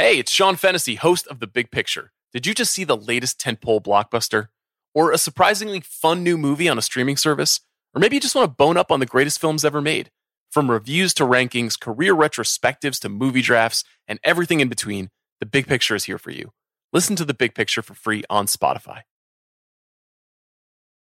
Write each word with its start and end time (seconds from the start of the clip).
Hey, 0.00 0.20
it's 0.20 0.30
Sean 0.30 0.54
Fennessy, 0.54 0.94
host 0.94 1.26
of 1.26 1.40
The 1.40 1.48
Big 1.48 1.72
Picture. 1.72 2.12
Did 2.32 2.46
you 2.46 2.54
just 2.54 2.72
see 2.72 2.84
the 2.84 2.96
latest 2.96 3.40
tentpole 3.40 3.82
blockbuster? 3.82 4.46
Or 4.94 5.10
a 5.10 5.18
surprisingly 5.18 5.80
fun 5.80 6.22
new 6.22 6.38
movie 6.38 6.68
on 6.68 6.78
a 6.78 6.82
streaming 6.82 7.16
service? 7.16 7.58
Or 7.92 7.98
maybe 7.98 8.14
you 8.14 8.20
just 8.20 8.36
want 8.36 8.48
to 8.48 8.54
bone 8.54 8.76
up 8.76 8.92
on 8.92 9.00
the 9.00 9.06
greatest 9.06 9.40
films 9.40 9.64
ever 9.64 9.80
made? 9.80 10.12
From 10.52 10.70
reviews 10.70 11.12
to 11.14 11.24
rankings, 11.24 11.78
career 11.80 12.14
retrospectives 12.14 13.00
to 13.00 13.08
movie 13.08 13.42
drafts, 13.42 13.82
and 14.06 14.20
everything 14.22 14.60
in 14.60 14.68
between, 14.68 15.10
The 15.40 15.46
Big 15.46 15.66
Picture 15.66 15.96
is 15.96 16.04
here 16.04 16.18
for 16.18 16.30
you. 16.30 16.52
Listen 16.92 17.16
to 17.16 17.24
The 17.24 17.34
Big 17.34 17.56
Picture 17.56 17.82
for 17.82 17.94
free 17.94 18.22
on 18.30 18.46
Spotify. 18.46 19.00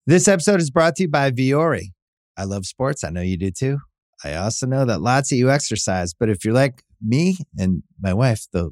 This 0.07 0.27
episode 0.27 0.59
is 0.59 0.71
brought 0.71 0.95
to 0.95 1.03
you 1.03 1.09
by 1.09 1.29
Vuori. 1.29 1.91
I 2.35 2.45
love 2.45 2.65
sports. 2.65 3.03
I 3.03 3.11
know 3.11 3.21
you 3.21 3.37
do 3.37 3.51
too. 3.51 3.77
I 4.23 4.33
also 4.33 4.65
know 4.65 4.85
that 4.85 5.01
lots 5.01 5.31
of 5.31 5.37
you 5.37 5.51
exercise, 5.51 6.15
but 6.15 6.31
if 6.31 6.43
you're 6.43 6.55
like 6.55 6.81
me 6.99 7.37
and 7.59 7.83
my 8.01 8.15
wife, 8.15 8.47
the 8.51 8.71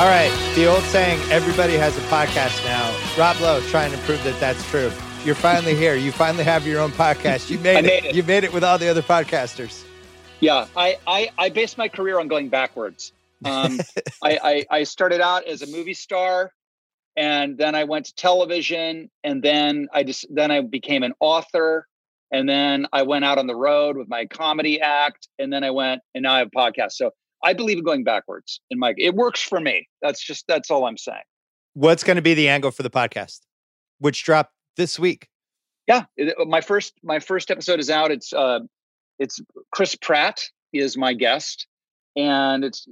All 0.00 0.06
right. 0.06 0.32
The 0.54 0.64
old 0.64 0.82
saying, 0.84 1.20
everybody 1.30 1.74
has 1.74 1.94
a 1.98 2.00
podcast 2.08 2.64
now. 2.64 2.90
Rob 3.18 3.38
Lowe 3.38 3.60
trying 3.68 3.92
to 3.92 3.98
prove 3.98 4.24
that 4.24 4.40
that's 4.40 4.66
true. 4.70 4.90
You're 5.26 5.34
finally 5.34 5.76
here. 5.76 5.94
You 5.94 6.10
finally 6.10 6.42
have 6.42 6.66
your 6.66 6.80
own 6.80 6.90
podcast. 6.92 7.50
You 7.50 7.58
made, 7.58 7.84
made 7.84 7.92
it. 7.92 8.04
it. 8.06 8.14
You 8.14 8.22
made 8.22 8.42
it 8.42 8.50
with 8.50 8.64
all 8.64 8.78
the 8.78 8.88
other 8.88 9.02
podcasters. 9.02 9.84
Yeah, 10.40 10.68
I, 10.74 10.96
I, 11.06 11.28
I 11.36 11.50
based 11.50 11.76
my 11.76 11.88
career 11.88 12.18
on 12.18 12.28
going 12.28 12.48
backwards. 12.48 13.12
Um, 13.44 13.78
I, 14.24 14.38
I, 14.42 14.66
I 14.78 14.84
started 14.84 15.20
out 15.20 15.46
as 15.46 15.60
a 15.60 15.66
movie 15.66 15.92
star, 15.92 16.50
and 17.14 17.58
then 17.58 17.74
I 17.74 17.84
went 17.84 18.06
to 18.06 18.14
television, 18.14 19.10
and 19.22 19.42
then 19.42 19.88
I 19.92 20.04
just 20.04 20.24
then 20.30 20.50
I 20.50 20.62
became 20.62 21.02
an 21.02 21.12
author, 21.20 21.86
and 22.32 22.48
then 22.48 22.86
I 22.90 23.02
went 23.02 23.26
out 23.26 23.36
on 23.36 23.46
the 23.46 23.54
road 23.54 23.98
with 23.98 24.08
my 24.08 24.24
comedy 24.24 24.80
act, 24.80 25.28
and 25.38 25.52
then 25.52 25.62
I 25.62 25.72
went 25.72 26.00
and 26.14 26.22
now 26.22 26.36
I 26.36 26.38
have 26.38 26.48
a 26.48 26.58
podcast. 26.58 26.92
So 26.92 27.10
I 27.42 27.52
believe 27.52 27.78
in 27.78 27.84
going 27.84 28.04
backwards. 28.04 28.60
In 28.70 28.78
my 28.78 28.94
it 28.96 29.14
works 29.14 29.42
for 29.42 29.60
me. 29.60 29.88
That's 30.02 30.22
just 30.24 30.46
that's 30.46 30.70
all 30.70 30.86
I'm 30.86 30.98
saying. 30.98 31.22
What's 31.74 32.04
going 32.04 32.16
to 32.16 32.22
be 32.22 32.34
the 32.34 32.48
angle 32.48 32.70
for 32.70 32.82
the 32.82 32.90
podcast, 32.90 33.40
which 33.98 34.24
dropped 34.24 34.52
this 34.76 34.98
week? 34.98 35.28
Yeah, 35.86 36.04
it, 36.16 36.34
my 36.48 36.60
first 36.60 36.94
my 37.02 37.18
first 37.18 37.50
episode 37.50 37.80
is 37.80 37.90
out. 37.90 38.10
It's 38.10 38.32
uh, 38.32 38.60
it's 39.18 39.40
Chris 39.72 39.94
Pratt 39.94 40.48
is 40.72 40.96
my 40.96 41.14
guest, 41.14 41.66
and 42.16 42.64
it's 42.64 42.86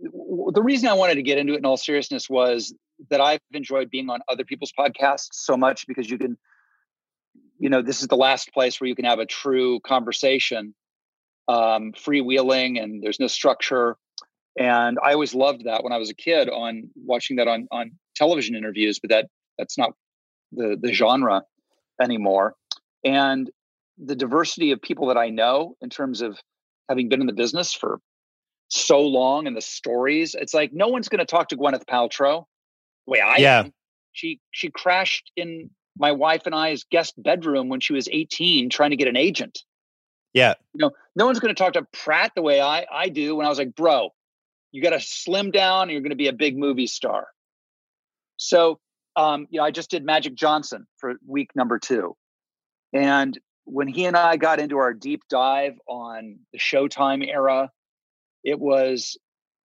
the 0.00 0.62
reason 0.62 0.88
I 0.88 0.94
wanted 0.94 1.16
to 1.16 1.22
get 1.22 1.38
into 1.38 1.54
it 1.54 1.58
in 1.58 1.66
all 1.66 1.76
seriousness 1.76 2.28
was 2.28 2.74
that 3.10 3.20
I've 3.20 3.40
enjoyed 3.52 3.90
being 3.90 4.10
on 4.10 4.20
other 4.28 4.44
people's 4.44 4.72
podcasts 4.72 5.28
so 5.32 5.56
much 5.56 5.86
because 5.86 6.10
you 6.10 6.18
can, 6.18 6.36
you 7.58 7.68
know, 7.68 7.82
this 7.82 8.00
is 8.00 8.08
the 8.08 8.16
last 8.16 8.52
place 8.52 8.80
where 8.80 8.88
you 8.88 8.94
can 8.94 9.04
have 9.04 9.18
a 9.18 9.26
true 9.26 9.80
conversation, 9.80 10.74
um, 11.48 11.92
freewheeling, 11.92 12.82
and 12.82 13.02
there's 13.02 13.18
no 13.20 13.26
structure. 13.26 13.96
And 14.58 14.98
I 15.02 15.12
always 15.12 15.34
loved 15.34 15.64
that 15.64 15.82
when 15.84 15.92
I 15.92 15.98
was 15.98 16.10
a 16.10 16.14
kid 16.14 16.48
on 16.48 16.90
watching 16.96 17.36
that 17.36 17.48
on 17.48 17.68
on 17.70 17.92
television 18.16 18.54
interviews, 18.54 18.98
but 18.98 19.10
that 19.10 19.26
that's 19.58 19.78
not 19.78 19.92
the 20.52 20.76
the 20.80 20.92
genre 20.92 21.42
anymore. 22.00 22.54
And 23.04 23.50
the 23.98 24.16
diversity 24.16 24.70
of 24.72 24.80
people 24.82 25.08
that 25.08 25.16
I 25.16 25.30
know 25.30 25.76
in 25.80 25.90
terms 25.90 26.20
of 26.20 26.38
having 26.88 27.08
been 27.08 27.20
in 27.20 27.26
the 27.26 27.32
business 27.32 27.72
for 27.72 28.00
so 28.68 29.00
long 29.00 29.46
and 29.46 29.56
the 29.56 29.60
stories, 29.60 30.34
it's 30.34 30.54
like 30.54 30.72
no 30.72 30.88
one's 30.88 31.08
going 31.08 31.18
to 31.20 31.24
talk 31.24 31.48
to 31.48 31.56
Gwyneth 31.56 31.84
Paltrow 31.86 32.44
the 33.06 33.10
way 33.12 33.20
I 33.20 33.36
Yeah. 33.38 33.60
am. 33.60 33.72
She 34.12 34.40
she 34.50 34.70
crashed 34.70 35.30
in 35.36 35.70
my 35.96 36.12
wife 36.12 36.42
and 36.46 36.54
I's 36.54 36.84
guest 36.84 37.14
bedroom 37.20 37.68
when 37.68 37.80
she 37.80 37.92
was 37.92 38.08
18 38.10 38.70
trying 38.70 38.90
to 38.90 38.96
get 38.96 39.08
an 39.08 39.16
agent. 39.16 39.60
Yeah. 40.38 40.54
You 40.74 40.86
know, 40.86 40.90
no 41.16 41.26
one's 41.26 41.40
going 41.40 41.54
to 41.54 41.60
talk 41.62 41.74
to 41.74 41.86
Pratt 41.92 42.32
the 42.34 42.42
way 42.42 42.60
I 42.60 42.86
I 42.90 43.08
do 43.08 43.36
when 43.36 43.46
I 43.46 43.48
was 43.48 43.58
like, 43.58 43.74
"Bro, 43.74 44.10
you 44.72 44.82
got 44.82 44.90
to 44.90 45.00
slim 45.00 45.50
down 45.50 45.82
and 45.82 45.90
you're 45.90 46.00
going 46.00 46.10
to 46.10 46.16
be 46.16 46.28
a 46.28 46.32
big 46.32 46.56
movie 46.56 46.86
star." 46.86 47.28
So, 48.38 48.78
um, 49.16 49.46
you 49.50 49.58
know, 49.58 49.64
I 49.64 49.70
just 49.70 49.90
did 49.90 50.04
Magic 50.04 50.34
Johnson 50.34 50.86
for 50.98 51.16
week 51.26 51.50
number 51.54 51.78
2. 51.78 52.16
And 52.94 53.38
when 53.64 53.88
he 53.88 54.06
and 54.06 54.16
I 54.16 54.36
got 54.36 54.60
into 54.60 54.78
our 54.78 54.94
deep 54.94 55.22
dive 55.28 55.74
on 55.86 56.38
the 56.52 56.58
Showtime 56.58 57.28
era, 57.28 57.70
it 58.44 58.58
was, 58.58 59.18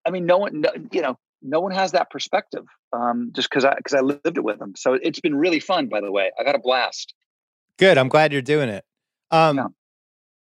I 0.06 0.10
mean, 0.10 0.26
no 0.26 0.40
one, 0.40 0.62
no, 0.62 0.72
you 0.92 1.02
know, 1.02 1.20
no 1.42 1.60
one 1.60 1.74
has 1.74 1.92
that 1.92 2.10
perspective. 2.10 2.64
Um, 2.94 3.32
just 3.34 3.50
because 3.50 3.64
I 3.64 3.76
because 3.76 3.94
I 3.94 4.02
lived 4.02 4.38
it 4.38 4.44
with 4.44 4.60
them, 4.60 4.74
so 4.76 4.94
it's 4.94 5.22
been 5.22 5.36
really 5.36 5.62
fun. 5.62 5.88
By 5.88 6.02
the 6.02 6.12
way, 6.12 6.30
I 6.38 6.44
got 6.44 6.56
a 6.56 6.60
blast. 6.60 7.14
Good. 7.78 7.98
I'm 7.98 8.10
glad 8.10 8.34
you're 8.34 8.42
doing 8.42 8.68
it. 8.68 8.84
Um, 9.32 9.58
Yeah. 9.58 9.68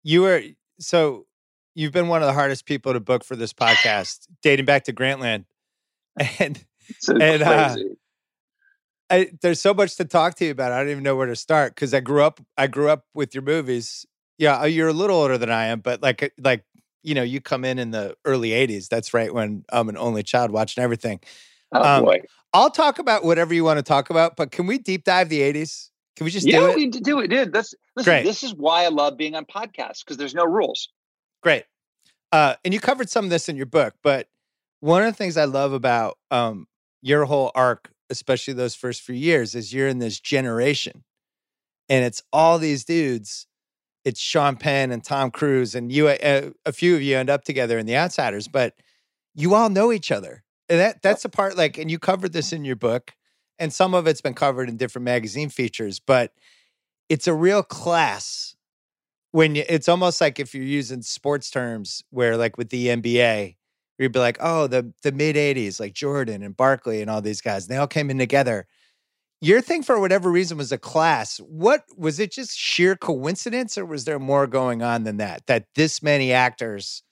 You 0.02 0.22
were 0.22 0.42
so 0.78 1.26
you've 1.74 1.92
been 1.92 2.08
one 2.08 2.22
of 2.22 2.26
the 2.26 2.32
hardest 2.32 2.66
people 2.66 2.92
to 2.92 3.00
book 3.00 3.24
for 3.24 3.36
this 3.36 3.52
podcast, 3.52 4.26
dating 4.42 4.66
back 4.66 4.84
to 4.84 4.92
Grantland, 4.92 5.44
and 6.38 6.64
uh, 7.08 7.14
And, 7.20 7.42
uh. 7.42 7.76
I, 9.10 9.30
there's 9.40 9.60
so 9.60 9.72
much 9.72 9.96
to 9.96 10.04
talk 10.04 10.34
to 10.36 10.44
you 10.44 10.50
about. 10.50 10.72
I 10.72 10.80
don't 10.80 10.90
even 10.90 11.02
know 11.02 11.16
where 11.16 11.26
to 11.26 11.36
start 11.36 11.74
because 11.74 11.94
I 11.94 12.00
grew 12.00 12.22
up. 12.22 12.40
I 12.56 12.66
grew 12.66 12.90
up 12.90 13.04
with 13.14 13.34
your 13.34 13.42
movies. 13.42 14.04
Yeah, 14.36 14.60
uh, 14.60 14.64
you're 14.64 14.88
a 14.88 14.92
little 14.92 15.16
older 15.16 15.38
than 15.38 15.50
I 15.50 15.66
am, 15.66 15.80
but 15.80 16.02
like, 16.02 16.22
uh, 16.22 16.28
like 16.38 16.64
you 17.02 17.14
know, 17.14 17.22
you 17.22 17.40
come 17.40 17.64
in 17.64 17.78
in 17.78 17.90
the 17.90 18.16
early 18.24 18.50
'80s. 18.50 18.88
That's 18.88 19.14
right 19.14 19.32
when 19.32 19.64
I'm 19.70 19.88
an 19.88 19.96
only 19.96 20.22
child 20.22 20.50
watching 20.50 20.82
everything. 20.84 21.20
oh 21.72 21.82
um, 21.82 22.04
boy, 22.04 22.20
I'll 22.52 22.70
talk 22.70 22.98
about 22.98 23.24
whatever 23.24 23.54
you 23.54 23.64
want 23.64 23.78
to 23.78 23.82
talk 23.82 24.10
about, 24.10 24.36
but 24.36 24.50
can 24.50 24.66
we 24.66 24.78
deep 24.78 25.04
dive 25.04 25.28
the 25.30 25.40
'80s? 25.40 25.88
Can 26.19 26.25
we 26.25 26.32
just 26.32 26.47
yeah, 26.47 26.59
do 26.59 26.67
it? 26.67 26.69
Yeah, 26.70 26.76
we 26.76 26.87
do 26.88 27.20
it, 27.20 27.29
dude. 27.29 27.53
That's 27.53 27.75
listen. 27.97 28.11
Great. 28.11 28.25
This 28.25 28.43
is 28.43 28.53
why 28.53 28.85
I 28.85 28.88
love 28.88 29.17
being 29.17 29.37
on 29.37 29.44
podcasts 29.44 30.00
because 30.05 30.17
there's 30.17 30.35
no 30.35 30.44
rules. 30.44 30.88
Great. 31.43 31.65
Uh, 32.32 32.56
and 32.65 32.75
you 32.75 32.81
covered 32.81 33.09
some 33.09 33.25
of 33.25 33.31
this 33.31 33.49
in 33.49 33.56
your 33.56 33.67
book, 33.67 33.94
but 34.03 34.26
one 34.81 35.03
of 35.05 35.12
the 35.12 35.17
things 35.17 35.37
I 35.37 35.44
love 35.44 35.73
about 35.73 36.19
um, 36.32 36.67
your 37.03 37.25
whole 37.25 37.53
arc, 37.55 37.91
especially 38.11 38.53
those 38.55 38.75
first 38.75 39.03
few 39.03 39.15
years, 39.15 39.55
is 39.55 39.73
you're 39.73 39.87
in 39.87 40.00
this 40.00 40.19
generation. 40.20 41.05
and 41.88 42.05
it's 42.05 42.23
all 42.32 42.59
these 42.59 42.85
dudes. 42.85 43.47
It's 44.05 44.20
Sean 44.20 44.56
Penn 44.56 44.91
and 44.91 45.03
Tom 45.03 45.31
Cruise, 45.31 45.75
and 45.75 45.91
you. 45.93 46.09
Uh, 46.09 46.50
a 46.65 46.73
few 46.73 46.94
of 46.94 47.03
you 47.03 47.17
end 47.17 47.31
up 47.31 47.44
together 47.44 47.79
in 47.79 47.87
The 47.87 47.97
Outsiders, 47.97 48.49
but 48.49 48.75
you 49.35 49.55
all 49.55 49.69
know 49.69 49.93
each 49.93 50.11
other. 50.11 50.44
And 50.69 50.79
that 50.81 51.03
that's 51.03 51.23
the 51.23 51.29
part 51.29 51.56
like, 51.56 51.79
and 51.79 51.91
you 51.91 51.99
covered 51.99 52.32
this 52.32 52.53
in 52.53 52.65
your 52.65 52.76
book, 52.76 53.15
and 53.58 53.72
some 53.72 53.94
of 53.94 54.06
it's 54.06 54.20
been 54.20 54.34
covered 54.34 54.69
in 54.69 54.76
different 54.76 55.05
magazine 55.05 55.49
features, 55.49 56.00
but 56.00 56.32
it's 57.08 57.26
a 57.26 57.34
real 57.34 57.62
class 57.62 58.56
when 59.32 59.55
you, 59.55 59.64
it's 59.69 59.88
almost 59.88 60.20
like 60.20 60.38
if 60.38 60.55
you're 60.55 60.64
using 60.64 61.02
sports 61.02 61.50
terms 61.50 62.02
where 62.10 62.37
like 62.37 62.56
with 62.56 62.70
the 62.70 62.87
NBA, 62.88 63.56
you'd 63.99 64.12
be 64.12 64.19
like, 64.19 64.38
oh, 64.40 64.66
the 64.66 64.93
the 65.02 65.12
mid 65.12 65.37
80s, 65.37 65.81
like 65.81 65.93
Jordan 65.93 66.43
and 66.43 66.56
Barkley 66.56 67.00
and 67.02 67.10
all 67.10 67.20
these 67.20 67.40
guys, 67.40 67.66
they 67.66 67.76
all 67.76 67.87
came 67.87 68.10
in 68.10 68.19
together. 68.19 68.66
Your 69.40 69.60
thing 69.60 69.82
for 69.82 70.00
whatever 70.00 70.31
reason 70.31 70.58
was 70.58 70.72
a 70.72 70.78
class. 70.78 71.38
What 71.38 71.84
was 71.96 72.19
it 72.19 72.32
just 72.32 72.58
sheer 72.58 72.96
coincidence 72.96 73.78
or 73.78 73.87
was 73.87 74.05
there 74.05 74.19
more 74.19 74.46
going 74.49 74.82
on 74.82 75.05
than 75.05 75.19
that? 75.19 75.46
That 75.46 75.66
this 75.76 76.02
many 76.02 76.32
actors 76.32 77.02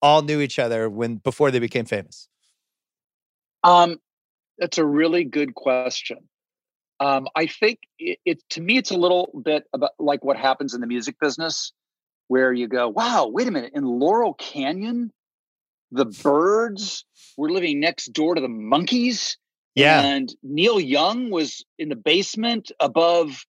all 0.00 0.22
knew 0.22 0.40
each 0.40 0.58
other 0.58 0.88
when 0.88 1.16
before 1.16 1.50
they 1.50 1.58
became 1.58 1.86
famous? 1.86 2.28
Um, 3.64 3.98
that's 4.58 4.78
a 4.78 4.84
really 4.84 5.24
good 5.24 5.54
question. 5.54 6.18
Um, 7.00 7.28
I 7.34 7.46
think 7.46 7.80
it, 7.98 8.18
it, 8.24 8.42
to 8.50 8.60
me, 8.60 8.76
it's 8.76 8.90
a 8.90 8.96
little 8.96 9.30
bit 9.44 9.64
about 9.72 9.90
like 9.98 10.24
what 10.24 10.36
happens 10.36 10.74
in 10.74 10.80
the 10.80 10.86
music 10.86 11.16
business, 11.20 11.72
where 12.28 12.52
you 12.52 12.68
go, 12.68 12.88
"Wow, 12.88 13.28
wait 13.28 13.48
a 13.48 13.50
minute!" 13.50 13.72
In 13.74 13.84
Laurel 13.84 14.34
Canyon, 14.34 15.12
the 15.90 16.06
Byrds 16.06 17.04
were 17.36 17.50
living 17.50 17.80
next 17.80 18.12
door 18.12 18.34
to 18.34 18.40
the 18.40 18.48
Monkees. 18.48 19.36
Yeah, 19.74 20.00
and 20.00 20.32
Neil 20.42 20.78
Young 20.78 21.30
was 21.30 21.64
in 21.78 21.88
the 21.88 21.96
basement 21.96 22.70
above 22.78 23.44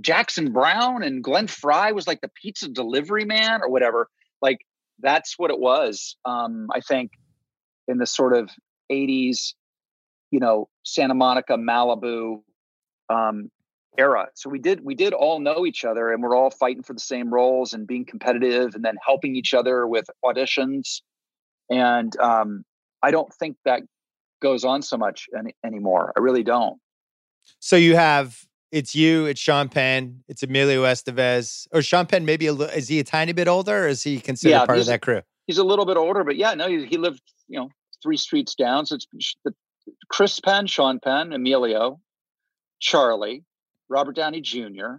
Jackson 0.00 0.52
Browne 0.52 1.02
and 1.02 1.24
Glenn 1.24 1.48
Frey 1.48 1.92
was 1.92 2.06
like 2.06 2.20
the 2.20 2.30
pizza 2.40 2.68
delivery 2.68 3.24
man 3.24 3.62
or 3.62 3.68
whatever. 3.68 4.08
Like 4.40 4.58
that's 5.00 5.34
what 5.36 5.50
it 5.50 5.58
was. 5.58 6.16
Um, 6.24 6.68
I 6.72 6.80
think 6.80 7.10
in 7.88 7.98
the 7.98 8.06
sort 8.06 8.36
of 8.36 8.48
'80s 8.90 9.54
you 10.34 10.40
know 10.40 10.68
Santa 10.82 11.14
Monica, 11.14 11.52
Malibu 11.52 12.42
um, 13.08 13.52
era. 13.96 14.26
So 14.34 14.50
we 14.50 14.58
did 14.58 14.84
we 14.84 14.96
did 14.96 15.12
all 15.12 15.38
know 15.38 15.64
each 15.64 15.84
other, 15.84 16.12
and 16.12 16.24
we're 16.24 16.36
all 16.36 16.50
fighting 16.50 16.82
for 16.82 16.92
the 16.92 16.98
same 16.98 17.32
roles 17.32 17.72
and 17.72 17.86
being 17.86 18.04
competitive, 18.04 18.74
and 18.74 18.84
then 18.84 18.96
helping 19.06 19.36
each 19.36 19.54
other 19.54 19.86
with 19.86 20.06
auditions. 20.24 21.02
And 21.70 22.18
um, 22.18 22.64
I 23.00 23.12
don't 23.12 23.32
think 23.32 23.56
that 23.64 23.82
goes 24.42 24.64
on 24.64 24.82
so 24.82 24.96
much 24.96 25.28
any, 25.38 25.54
anymore. 25.64 26.12
I 26.16 26.20
really 26.20 26.42
don't. 26.42 26.80
So 27.60 27.76
you 27.76 27.94
have 27.94 28.36
it's 28.72 28.92
you, 28.92 29.26
it's 29.26 29.40
Sean 29.40 29.68
Penn, 29.68 30.24
it's 30.26 30.42
Emilio 30.42 30.82
Estevez, 30.82 31.68
or 31.70 31.80
Sean 31.80 32.06
Penn. 32.06 32.24
Maybe 32.24 32.48
a 32.48 32.52
little. 32.52 32.74
Is 32.74 32.88
he 32.88 32.98
a 32.98 33.04
tiny 33.04 33.30
bit 33.30 33.46
older, 33.46 33.84
or 33.84 33.86
is 33.86 34.02
he 34.02 34.18
considered 34.18 34.50
yeah, 34.50 34.66
part 34.66 34.80
of 34.80 34.86
that 34.86 35.00
crew? 35.00 35.22
He's 35.46 35.58
a 35.58 35.64
little 35.64 35.86
bit 35.86 35.96
older, 35.96 36.24
but 36.24 36.34
yeah, 36.34 36.54
no, 36.54 36.66
he, 36.66 36.86
he 36.86 36.96
lived 36.96 37.22
you 37.46 37.60
know 37.60 37.68
three 38.02 38.16
streets 38.16 38.56
down. 38.56 38.84
So 38.86 38.96
it's 38.96 39.36
the 39.44 39.54
Chris 40.08 40.40
Penn, 40.40 40.66
Sean 40.66 41.00
Penn, 41.00 41.32
Emilio, 41.32 42.00
Charlie, 42.80 43.44
Robert 43.88 44.16
Downey 44.16 44.40
Jr. 44.40 44.96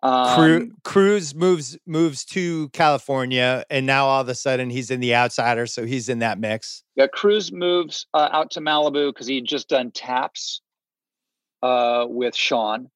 Um, 0.00 0.76
Cruise 0.84 1.34
moves 1.34 1.76
moves 1.84 2.24
to 2.26 2.68
California, 2.68 3.64
and 3.68 3.84
now 3.84 4.06
all 4.06 4.20
of 4.20 4.28
a 4.28 4.34
sudden 4.34 4.70
he's 4.70 4.92
in 4.92 5.00
the 5.00 5.14
Outsider, 5.14 5.66
so 5.66 5.84
he's 5.84 6.08
in 6.08 6.20
that 6.20 6.38
mix. 6.38 6.84
Yeah, 6.94 7.08
Cruise 7.08 7.50
moves 7.50 8.06
uh, 8.14 8.28
out 8.30 8.52
to 8.52 8.60
Malibu 8.60 9.12
because 9.12 9.26
he'd 9.26 9.44
just 9.44 9.68
done 9.68 9.90
Taps 9.90 10.60
uh, 11.62 12.06
with 12.08 12.36
Sean, 12.36 12.88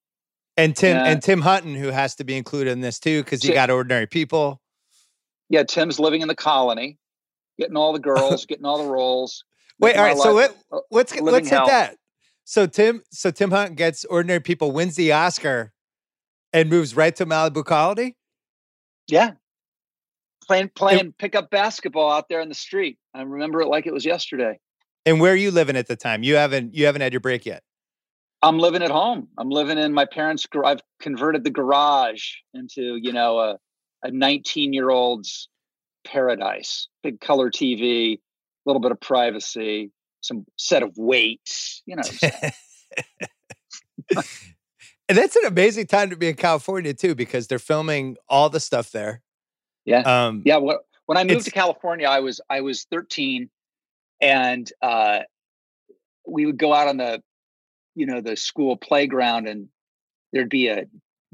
and 0.56 0.76
Tim 0.76 0.96
and, 0.96 1.08
and 1.08 1.22
Tim 1.22 1.40
Hutton, 1.40 1.74
who 1.74 1.88
has 1.88 2.14
to 2.16 2.24
be 2.24 2.36
included 2.36 2.70
in 2.70 2.80
this 2.80 3.00
too 3.00 3.24
because 3.24 3.42
he 3.42 3.52
got 3.52 3.68
Ordinary 3.68 4.06
People. 4.06 4.60
Yeah, 5.48 5.64
Tim's 5.64 5.98
living 5.98 6.22
in 6.22 6.28
the 6.28 6.36
colony, 6.36 6.98
getting 7.58 7.76
all 7.76 7.92
the 7.92 7.98
girls, 7.98 8.46
getting 8.46 8.64
all 8.64 8.78
the 8.78 8.90
roles. 8.90 9.44
Wait, 9.82 9.96
all 9.96 10.04
right. 10.04 10.16
So 10.16 10.32
let, 10.32 10.56
uh, 10.70 10.78
let's 10.90 11.18
let's 11.20 11.48
hit 11.50 11.66
that. 11.66 11.96
So 12.44 12.66
Tim, 12.66 13.02
so 13.10 13.30
Tim 13.30 13.50
Hunt 13.50 13.76
gets 13.76 14.04
Ordinary 14.04 14.40
People, 14.40 14.72
wins 14.72 14.94
the 14.94 15.12
Oscar, 15.12 15.72
and 16.52 16.70
moves 16.70 16.96
right 16.96 17.14
to 17.16 17.26
Malibu 17.26 17.64
Colony. 17.64 18.16
Yeah, 19.08 19.32
playing 20.46 20.70
playing 20.74 21.00
and, 21.00 21.18
pickup 21.18 21.50
basketball 21.50 22.10
out 22.12 22.28
there 22.28 22.40
in 22.40 22.48
the 22.48 22.54
street. 22.54 22.98
I 23.14 23.22
remember 23.22 23.60
it 23.60 23.66
like 23.66 23.86
it 23.86 23.92
was 23.92 24.04
yesterday. 24.04 24.58
And 25.04 25.20
where 25.20 25.32
are 25.32 25.36
you 25.36 25.50
living 25.50 25.76
at 25.76 25.88
the 25.88 25.96
time? 25.96 26.22
You 26.22 26.36
haven't 26.36 26.74
you 26.74 26.86
haven't 26.86 27.02
had 27.02 27.12
your 27.12 27.20
break 27.20 27.44
yet. 27.44 27.62
I'm 28.40 28.58
living 28.58 28.82
at 28.82 28.90
home. 28.90 29.28
I'm 29.38 29.50
living 29.50 29.78
in 29.78 29.92
my 29.92 30.04
parents' 30.04 30.46
garage. 30.46 30.74
I've 30.74 30.80
converted 31.00 31.44
the 31.44 31.50
garage 31.50 32.22
into 32.54 32.96
you 32.96 33.12
know 33.12 33.38
a 33.38 33.58
a 34.04 34.10
19 34.10 34.72
year 34.72 34.90
old's 34.90 35.48
paradise. 36.04 36.88
Big 37.02 37.20
color 37.20 37.50
TV, 37.50 38.18
little 38.66 38.80
bit 38.80 38.92
of 38.92 39.00
privacy, 39.00 39.90
some 40.20 40.46
set 40.56 40.82
of 40.82 40.92
weights, 40.96 41.82
you 41.86 41.96
know. 41.96 42.02
and 45.08 45.18
that's 45.18 45.36
an 45.36 45.44
amazing 45.46 45.86
time 45.86 46.10
to 46.10 46.16
be 46.16 46.28
in 46.28 46.34
California 46.34 46.94
too, 46.94 47.14
because 47.14 47.46
they're 47.46 47.58
filming 47.58 48.16
all 48.28 48.48
the 48.48 48.60
stuff 48.60 48.90
there. 48.90 49.22
Yeah. 49.84 50.00
Um, 50.00 50.42
yeah. 50.44 50.58
Well, 50.58 50.80
when 51.06 51.18
I 51.18 51.24
moved 51.24 51.44
to 51.46 51.50
California, 51.50 52.06
I 52.06 52.20
was 52.20 52.40
I 52.48 52.60
was 52.60 52.86
13, 52.90 53.50
and 54.20 54.70
uh, 54.80 55.20
we 56.26 56.46
would 56.46 56.58
go 56.58 56.72
out 56.72 56.88
on 56.88 56.96
the, 56.96 57.22
you 57.94 58.06
know, 58.06 58.20
the 58.20 58.36
school 58.36 58.76
playground, 58.76 59.48
and 59.48 59.68
there'd 60.32 60.48
be 60.48 60.68
a 60.68 60.86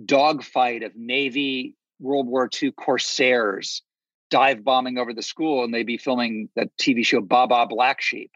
dogfight 0.05 0.83
of 0.83 0.97
Navy 0.97 1.75
World 2.01 2.27
War 2.27 2.49
II 2.63 2.73
Corsairs 2.73 3.83
dive 4.31 4.65
bombing 4.65 4.99
over 4.99 5.13
the 5.13 5.23
school 5.23 5.65
and 5.65 5.73
they'd 5.73 5.87
be 5.87 5.97
filming 5.97 6.49
that 6.57 6.75
TV 6.77 7.05
show 7.05 7.21
Baa 7.21 7.67
Black 7.67 8.01
Sheep. 8.01 8.31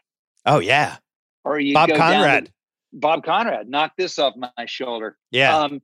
Oh 0.45 0.59
yeah. 0.59 0.97
Or 1.43 1.59
you 1.59 1.73
Bob 1.73 1.89
Conrad. 1.89 2.51
Bob 2.93 3.23
Conrad, 3.23 3.67
knock 3.67 3.93
this 3.97 4.19
off 4.19 4.35
my 4.35 4.65
shoulder. 4.65 5.17
Yeah. 5.31 5.57
Um, 5.57 5.81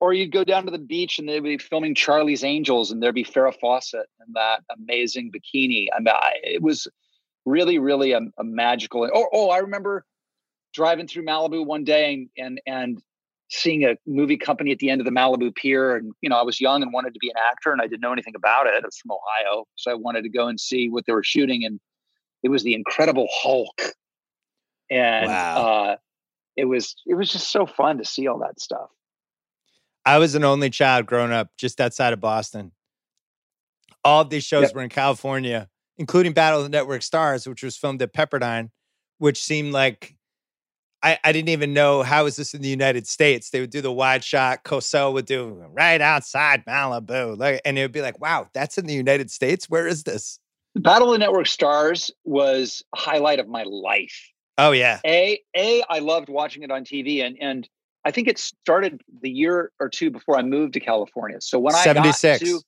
or 0.00 0.12
you'd 0.12 0.32
go 0.32 0.42
down 0.42 0.64
to 0.64 0.70
the 0.70 0.78
beach 0.78 1.18
and 1.18 1.28
they'd 1.28 1.40
be 1.40 1.58
filming 1.58 1.94
Charlie's 1.94 2.42
Angels 2.42 2.90
and 2.90 3.02
there'd 3.02 3.14
be 3.14 3.24
Farrah 3.24 3.54
Fawcett 3.60 4.06
in 4.26 4.32
that 4.34 4.62
amazing 4.76 5.30
bikini. 5.30 5.86
I 5.94 6.00
mean, 6.00 6.08
I, 6.08 6.32
it 6.42 6.62
was 6.62 6.88
really, 7.44 7.78
really 7.78 8.12
a, 8.12 8.20
a 8.38 8.44
magical. 8.44 9.08
Oh, 9.12 9.28
oh, 9.32 9.50
I 9.50 9.58
remember 9.58 10.04
driving 10.72 11.06
through 11.06 11.24
Malibu 11.24 11.64
one 11.64 11.84
day 11.84 12.14
and 12.14 12.28
and 12.36 12.60
and 12.66 13.02
seeing 13.52 13.84
a 13.84 13.96
movie 14.06 14.38
company 14.38 14.72
at 14.72 14.78
the 14.78 14.88
end 14.88 15.00
of 15.00 15.04
the 15.04 15.10
Malibu 15.10 15.54
Pier. 15.54 15.94
And, 15.94 16.12
you 16.22 16.28
know, 16.28 16.36
I 16.36 16.42
was 16.42 16.60
young 16.60 16.82
and 16.82 16.92
wanted 16.92 17.12
to 17.12 17.20
be 17.20 17.28
an 17.28 17.36
actor 17.50 17.70
and 17.70 17.82
I 17.82 17.86
didn't 17.86 18.00
know 18.00 18.12
anything 18.12 18.34
about 18.34 18.66
it. 18.66 18.72
I 18.74 18.80
was 18.84 18.96
from 18.96 19.10
Ohio. 19.10 19.66
So 19.76 19.90
I 19.90 19.94
wanted 19.94 20.22
to 20.22 20.30
go 20.30 20.48
and 20.48 20.58
see 20.58 20.88
what 20.88 21.04
they 21.06 21.12
were 21.12 21.22
shooting. 21.22 21.64
And 21.64 21.78
it 22.42 22.48
was 22.48 22.62
the 22.62 22.74
Incredible 22.74 23.28
Hulk. 23.30 23.80
And 24.90 25.26
wow. 25.26 25.56
uh, 25.56 25.96
it 26.56 26.64
was 26.64 26.96
it 27.06 27.14
was 27.14 27.30
just 27.30 27.50
so 27.50 27.66
fun 27.66 27.98
to 27.98 28.04
see 28.04 28.26
all 28.26 28.38
that 28.38 28.60
stuff. 28.60 28.88
I 30.04 30.18
was 30.18 30.34
an 30.34 30.44
only 30.44 30.70
child 30.70 31.06
growing 31.06 31.32
up 31.32 31.50
just 31.56 31.80
outside 31.80 32.12
of 32.12 32.20
Boston. 32.20 32.72
All 34.04 34.22
of 34.22 34.30
these 34.30 34.44
shows 34.44 34.64
yep. 34.64 34.74
were 34.74 34.82
in 34.82 34.88
California, 34.88 35.68
including 35.98 36.32
Battle 36.32 36.58
of 36.58 36.64
the 36.64 36.76
Network 36.76 37.02
Stars, 37.02 37.46
which 37.46 37.62
was 37.62 37.76
filmed 37.76 38.02
at 38.02 38.12
Pepperdine, 38.12 38.70
which 39.18 39.42
seemed 39.42 39.72
like 39.72 40.16
I, 41.02 41.18
I 41.24 41.32
didn't 41.32 41.48
even 41.48 41.72
know 41.72 42.02
how 42.02 42.26
is 42.26 42.36
this 42.36 42.54
in 42.54 42.62
the 42.62 42.68
United 42.68 43.06
States. 43.06 43.50
They 43.50 43.60
would 43.60 43.70
do 43.70 43.80
the 43.80 43.92
wide 43.92 44.22
shot. 44.22 44.62
Cosell 44.62 45.12
would 45.14 45.26
do 45.26 45.64
right 45.70 46.00
outside 46.00 46.64
Malibu, 46.64 47.36
like, 47.36 47.60
and 47.64 47.76
it 47.76 47.82
would 47.82 47.92
be 47.92 48.02
like, 48.02 48.20
wow, 48.20 48.48
that's 48.54 48.78
in 48.78 48.86
the 48.86 48.94
United 48.94 49.30
States. 49.30 49.68
Where 49.68 49.86
is 49.86 50.04
this? 50.04 50.38
The 50.74 50.80
Battle 50.80 51.08
of 51.08 51.12
the 51.14 51.18
Network 51.18 51.48
Stars 51.48 52.10
was 52.24 52.82
a 52.94 52.98
highlight 52.98 53.40
of 53.40 53.48
my 53.48 53.64
life. 53.64 54.32
Oh 54.58 54.72
yeah. 54.72 55.00
A 55.04 55.40
a 55.56 55.82
I 55.88 55.98
loved 55.98 56.28
watching 56.28 56.62
it 56.62 56.70
on 56.70 56.84
TV, 56.84 57.24
and 57.24 57.36
and 57.40 57.68
I 58.04 58.10
think 58.10 58.28
it 58.28 58.38
started 58.38 59.00
the 59.20 59.30
year 59.30 59.72
or 59.80 59.88
two 59.88 60.10
before 60.10 60.38
I 60.38 60.42
moved 60.42 60.74
to 60.74 60.80
California. 60.80 61.40
So 61.40 61.58
when 61.58 61.74
I 61.74 61.82
76. 61.82 62.40
got 62.40 62.46
to 62.46 62.60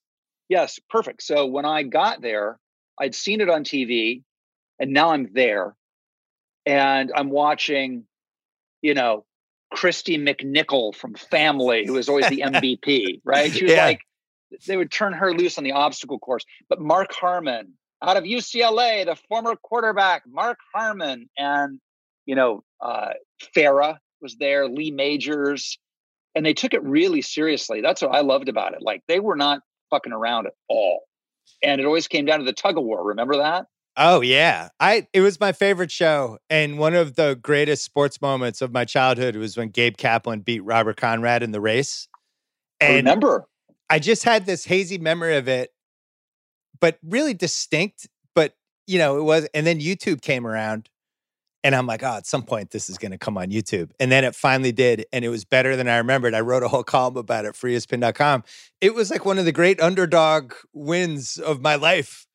yes, 0.49 0.79
perfect. 0.91 1.23
So 1.23 1.47
when 1.47 1.65
I 1.65 1.83
got 1.83 2.21
there, 2.21 2.59
I'd 3.01 3.15
seen 3.15 3.41
it 3.41 3.49
on 3.49 3.65
TV, 3.65 4.23
and 4.79 4.93
now 4.93 5.11
I'm 5.11 5.31
there, 5.33 5.75
and 6.67 7.13
I'm 7.15 7.31
watching 7.31 8.07
you 8.85 8.93
know, 8.93 9.25
Kristy 9.75 10.21
McNichol 10.21 10.95
from 10.95 11.15
Family, 11.15 11.87
who 11.87 11.95
was 11.95 12.11
always 12.11 12.29
the 12.29 12.41
MVP, 12.47 13.23
right? 13.25 13.51
She 13.51 13.65
was 13.65 13.73
yeah. 13.73 13.87
like, 13.87 14.01
they 14.69 14.77
would 14.77 14.93
turn 14.93 15.15
her 15.15 15.33
loose 15.33 15.57
on 15.57 15.65
the 15.65 15.73
obstacle 15.73 16.19
course. 16.19 16.45
But 16.69 16.83
Mark 16.83 17.11
Harmon 17.13 17.73
out 18.03 18.19
of 18.19 18.25
UCLA, 18.25 19.07
the 19.07 19.17
former 19.29 19.57
quarterback, 19.57 20.25
Mark 20.29 20.59
Harmon, 20.75 21.31
and, 21.39 21.81
you 22.27 22.35
know, 22.35 22.63
uh, 22.79 23.15
Farrah 23.57 23.97
was 24.21 24.37
there, 24.37 24.69
Lee 24.69 24.91
Majors, 24.91 25.79
and 26.35 26.45
they 26.45 26.53
took 26.53 26.75
it 26.75 26.83
really 26.83 27.23
seriously. 27.23 27.81
That's 27.81 28.03
what 28.03 28.15
I 28.15 28.21
loved 28.21 28.51
about 28.51 28.75
it. 28.75 28.83
Like 28.83 29.03
they 29.09 29.19
were 29.19 29.37
not 29.37 29.61
fucking 29.89 30.13
around 30.13 30.47
at 30.47 30.53
all. 30.69 31.05
And 31.63 31.81
it 31.81 31.87
always 31.87 32.07
came 32.07 32.27
down 32.27 32.41
to 32.41 32.45
the 32.45 32.53
tug 32.53 32.77
of 32.77 32.85
war. 32.85 33.03
Remember 33.03 33.39
that? 33.39 33.65
Oh 33.97 34.21
yeah. 34.21 34.71
I 34.81 35.07
it 35.13 35.21
was 35.21 35.39
my 35.39 35.53
favorite 35.53 35.91
show 35.91 36.39
and 36.51 36.79
one 36.79 36.95
of 36.95 37.15
the 37.15 37.39
greatest 37.41 37.85
sports 37.85 38.21
moments 38.21 38.61
of 38.61 38.73
my 38.73 38.85
childhood 38.85 39.37
was 39.37 39.57
when 39.57 39.69
Gabe 39.69 39.97
Kaplan 39.97 40.41
beat 40.41 40.61
Robert 40.61 40.97
Conrad 40.97 41.43
in 41.43 41.53
the 41.53 41.61
race. 41.61 42.09
I 42.81 42.97
remember. 42.97 43.47
I 43.91 43.99
just 43.99 44.25
had 44.25 44.47
this 44.47 44.65
hazy 44.65 44.99
memory 44.99 45.37
of 45.37 45.49
it, 45.49 45.71
but 46.81 46.99
really 47.03 47.35
distinct. 47.35 48.09
But 48.35 48.55
you 48.87 48.99
know, 48.99 49.19
it 49.19 49.23
was, 49.23 49.47
and 49.55 49.67
then 49.67 49.81
YouTube 49.81 50.21
came 50.21 50.47
around, 50.47 50.89
and 51.63 51.75
I'm 51.75 51.87
like, 51.87 52.03
oh, 52.03 52.17
at 52.17 52.27
some 52.27 52.43
point 52.43 52.71
this 52.71 52.91
is 52.91 52.99
going 52.99 53.13
to 53.13 53.19
come 53.19 53.39
on 53.39 53.49
YouTube, 53.49 53.91
and 54.01 54.11
then 54.11 54.25
it 54.25 54.35
finally 54.35 54.73
did, 54.73 55.07
and 55.13 55.25
it 55.25 55.29
was 55.29 55.45
better 55.45 55.77
than 55.77 55.89
I 55.89 55.99
remembered. 55.99 56.35
I 56.35 56.41
wrote 56.41 56.63
a 56.63 56.69
whole 56.69 56.85
column 56.85 57.17
about 57.17 57.45
it, 57.45 57.55
freeespin.com. 57.55 58.45
It 58.81 58.95
was 58.95 59.11
like 59.11 59.25
one 59.25 59.39
of 59.39 59.45
the 59.45 59.53
great 59.53 59.81
underdog 59.81 60.53
wins 60.73 61.39
of 61.39 61.61
my 61.61 61.77
life. 61.77 62.27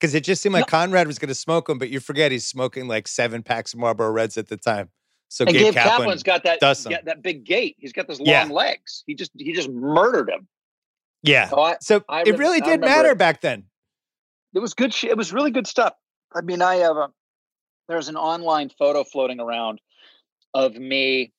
Because 0.00 0.14
it 0.14 0.24
just 0.24 0.40
seemed 0.40 0.54
like 0.54 0.66
Conrad 0.66 1.06
was 1.06 1.18
going 1.18 1.28
to 1.28 1.34
smoke 1.34 1.68
him, 1.68 1.78
but 1.78 1.90
you 1.90 2.00
forget 2.00 2.32
he's 2.32 2.46
smoking 2.46 2.88
like 2.88 3.06
seven 3.06 3.42
packs 3.42 3.74
of 3.74 3.80
Marlboro 3.80 4.10
Reds 4.10 4.38
at 4.38 4.48
the 4.48 4.56
time. 4.56 4.88
So 5.28 5.44
and 5.44 5.52
Gabe, 5.52 5.64
Gabe 5.66 5.74
Kaplan, 5.74 5.98
Kaplan's 5.98 6.22
got 6.22 6.42
that 6.44 6.58
yeah, 6.88 6.98
that 7.04 7.22
big 7.22 7.44
gait. 7.44 7.76
He's 7.78 7.92
got 7.92 8.08
those 8.08 8.18
long 8.18 8.28
Yeah. 8.28 8.44
legs. 8.54 9.04
He 9.06 9.14
just 9.14 9.30
he 9.36 9.52
just 9.52 9.68
murdered 9.68 10.30
him. 10.30 10.48
yeah. 11.22 11.48
So 11.50 11.60
I, 11.60 11.76
So 11.80 12.02
I 12.08 12.22
it 12.22 12.38
really 12.38 12.60
did 12.60 12.80
matter 12.80 13.10
it. 13.10 13.18
back 13.18 13.40
then. 13.42 13.64
it 14.54 14.58
was 14.58 14.74
good. 14.74 14.92
sh- 14.92 15.04
It 15.04 15.16
was 15.16 15.32
really 15.32 15.50
good 15.50 15.66
stuff. 15.66 15.92
I 16.34 16.40
mean, 16.40 16.62
I 16.62 16.76
have 16.76 16.96
a 16.96 17.10
there's 17.88 18.08
an 18.08 18.16
online 18.16 18.70
photo 18.70 19.04
floating 19.04 19.38
around 19.38 19.80
of 20.54 20.74
me 20.74 21.32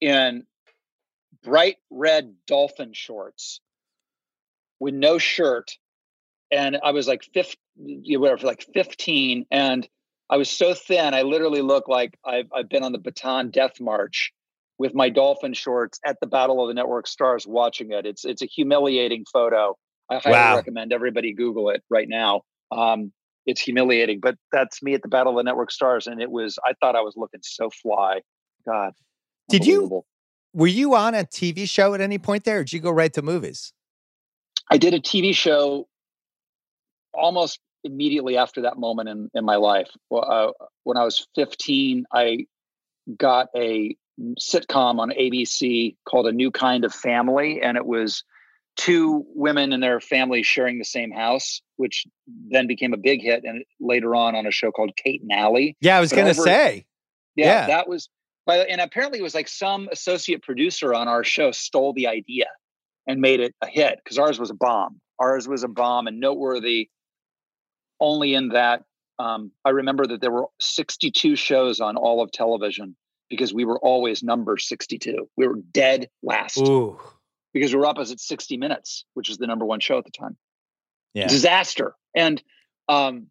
in 0.00 0.44
bright 1.42 1.76
red 1.90 2.34
dolphin 2.46 2.92
shorts 2.92 3.60
with 4.78 4.94
no 4.94 5.18
shirt, 5.18 5.78
and 6.50 6.78
I 6.82 6.90
was 6.92 7.08
like 7.08 7.24
fifth, 7.32 7.56
you 7.82 8.20
whatever, 8.20 8.46
like 8.46 8.64
fifteen, 8.74 9.46
and 9.50 9.88
I 10.30 10.36
was 10.36 10.50
so 10.50 10.74
thin, 10.74 11.14
I 11.14 11.22
literally 11.22 11.62
look 11.62 11.88
like 11.88 12.18
I've 12.24 12.46
I've 12.54 12.68
been 12.68 12.82
on 12.82 12.92
the 12.92 12.98
Bataan 12.98 13.50
Death 13.52 13.80
March 13.80 14.32
with 14.78 14.94
my 14.94 15.08
dolphin 15.08 15.54
shorts 15.54 15.98
at 16.04 16.18
the 16.20 16.26
Battle 16.26 16.60
of 16.62 16.68
the 16.68 16.74
Network 16.74 17.06
Stars, 17.06 17.46
watching 17.46 17.92
it. 17.92 18.06
It's 18.06 18.24
it's 18.24 18.42
a 18.42 18.46
humiliating 18.46 19.24
photo. 19.32 19.76
I 20.10 20.16
highly 20.16 20.32
Wow. 20.34 20.56
recommend 20.56 20.92
everybody 20.92 21.32
Google 21.32 21.70
it 21.70 21.82
right 21.90 22.08
now. 22.08 22.42
Um, 22.70 23.12
it's 23.46 23.60
humiliating, 23.60 24.20
but 24.20 24.36
that's 24.52 24.82
me 24.82 24.94
at 24.94 25.02
the 25.02 25.08
Battle 25.08 25.32
of 25.32 25.36
the 25.38 25.48
Network 25.48 25.70
Stars, 25.70 26.06
and 26.06 26.20
it 26.20 26.30
was. 26.30 26.58
I 26.64 26.74
thought 26.80 26.96
I 26.96 27.00
was 27.00 27.14
looking 27.16 27.40
so 27.42 27.70
fly. 27.70 28.20
God, 28.66 28.92
Did 29.48 29.64
you- 29.66 30.04
Were 30.52 30.66
you 30.66 30.94
on 30.96 31.14
a 31.14 31.22
TV 31.24 31.68
show 31.68 31.92
at 31.94 32.00
any 32.00 32.18
point 32.18 32.44
there, 32.44 32.58
or 32.60 32.64
did 32.64 32.72
you 32.72 32.80
go 32.80 32.90
right 32.90 33.12
to 33.12 33.22
movies? 33.22 33.72
I 34.70 34.78
did 34.78 34.94
a 34.94 35.00
TV 35.00 35.32
show 35.34 35.86
almost 37.14 37.60
immediately 37.86 38.36
after 38.36 38.62
that 38.62 38.78
moment 38.78 39.08
in, 39.08 39.30
in 39.34 39.44
my 39.44 39.56
life. 39.56 39.88
Well, 40.10 40.24
uh, 40.30 40.66
when 40.84 40.96
I 40.96 41.04
was 41.04 41.26
15, 41.34 42.04
I 42.12 42.46
got 43.16 43.48
a 43.54 43.96
sitcom 44.40 44.98
on 44.98 45.10
ABC 45.10 45.96
called 46.08 46.26
A 46.26 46.32
New 46.32 46.50
Kind 46.50 46.84
of 46.84 46.92
Family, 46.92 47.60
and 47.62 47.76
it 47.76 47.86
was 47.86 48.24
two 48.76 49.24
women 49.34 49.72
and 49.72 49.82
their 49.82 50.00
families 50.00 50.46
sharing 50.46 50.78
the 50.78 50.84
same 50.84 51.10
house, 51.10 51.62
which 51.76 52.06
then 52.50 52.66
became 52.66 52.92
a 52.92 52.98
big 52.98 53.22
hit. 53.22 53.42
And 53.44 53.64
later 53.80 54.14
on, 54.14 54.34
on 54.34 54.46
a 54.46 54.50
show 54.50 54.70
called 54.70 54.92
Kate 54.96 55.22
and 55.22 55.32
Allie. 55.32 55.76
Yeah, 55.80 55.96
I 55.96 56.00
was 56.00 56.12
gonna 56.12 56.34
say. 56.34 56.86
Yeah, 57.34 57.46
Yeah. 57.46 57.66
that 57.68 57.88
was. 57.88 58.08
But 58.44 58.68
and 58.68 58.80
apparently 58.80 59.18
it 59.18 59.22
was 59.22 59.34
like 59.34 59.48
some 59.48 59.88
associate 59.90 60.42
producer 60.42 60.94
on 60.94 61.08
our 61.08 61.24
show 61.24 61.50
stole 61.50 61.92
the 61.94 62.06
idea 62.06 62.46
and 63.06 63.20
made 63.20 63.40
it 63.40 63.54
a 63.62 63.66
hit 63.66 63.98
because 64.02 64.18
ours 64.18 64.38
was 64.38 64.50
a 64.50 64.54
bomb. 64.54 65.00
Ours 65.18 65.48
was 65.48 65.64
a 65.64 65.68
bomb 65.68 66.06
and 66.06 66.20
noteworthy. 66.20 66.88
Only 68.00 68.34
in 68.34 68.50
that 68.50 68.84
um, 69.18 69.50
I 69.64 69.70
remember 69.70 70.06
that 70.06 70.20
there 70.20 70.30
were 70.30 70.46
62 70.60 71.36
shows 71.36 71.80
on 71.80 71.96
all 71.96 72.22
of 72.22 72.30
television 72.30 72.96
because 73.30 73.52
we 73.52 73.64
were 73.64 73.78
always 73.78 74.22
number 74.22 74.58
62. 74.58 75.28
We 75.36 75.46
were 75.46 75.56
dead 75.72 76.08
last 76.22 76.58
Ooh, 76.58 76.98
because 77.54 77.72
we 77.72 77.78
were 77.78 77.86
opposite 77.86 78.20
60 78.20 78.56
Minutes, 78.58 79.04
which 79.14 79.28
was 79.28 79.38
the 79.38 79.46
number 79.46 79.64
one 79.64 79.80
show 79.80 79.98
at 79.98 80.04
the 80.04 80.10
time 80.10 80.36
yeah. 81.16 81.26
disaster. 81.26 81.94
And 82.14 82.42
um, 82.88 83.28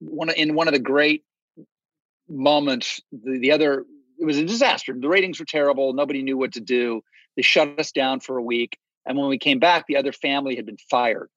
one 0.00 0.30
in 0.30 0.54
one 0.54 0.68
of 0.68 0.74
the 0.74 0.80
great 0.80 1.24
moments, 2.28 3.00
the, 3.10 3.38
the 3.38 3.52
other 3.52 3.84
it 4.18 4.24
was 4.24 4.38
a 4.38 4.44
disaster. 4.44 4.94
The 4.96 5.08
ratings 5.08 5.40
were 5.40 5.46
terrible. 5.46 5.92
Nobody 5.92 6.22
knew 6.22 6.36
what 6.36 6.52
to 6.52 6.60
do. 6.60 7.02
They 7.36 7.42
shut 7.42 7.80
us 7.80 7.90
down 7.90 8.20
for 8.20 8.36
a 8.36 8.42
week, 8.42 8.78
and 9.06 9.18
when 9.18 9.28
we 9.28 9.38
came 9.38 9.58
back, 9.58 9.86
the 9.86 9.96
other 9.96 10.12
family 10.12 10.54
had 10.54 10.66
been 10.66 10.78
fired 10.88 11.30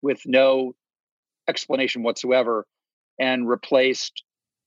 with 0.00 0.22
no 0.24 0.74
explanation 1.48 2.02
whatsoever, 2.02 2.66
and 3.18 3.48
replaced 3.48 4.22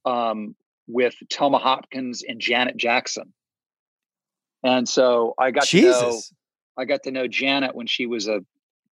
um, 0.05 0.55
with 0.87 1.15
Telma 1.31 1.61
Hopkins 1.61 2.23
and 2.27 2.39
Janet 2.39 2.77
Jackson. 2.77 3.33
And 4.63 4.87
so 4.87 5.33
I 5.39 5.51
got 5.51 5.63
to 5.65 5.81
know 5.81 6.21
I 6.77 6.85
got 6.85 7.03
to 7.03 7.11
know 7.11 7.27
Janet 7.27 7.75
when 7.75 7.87
she 7.87 8.05
was 8.05 8.27
a 8.27 8.41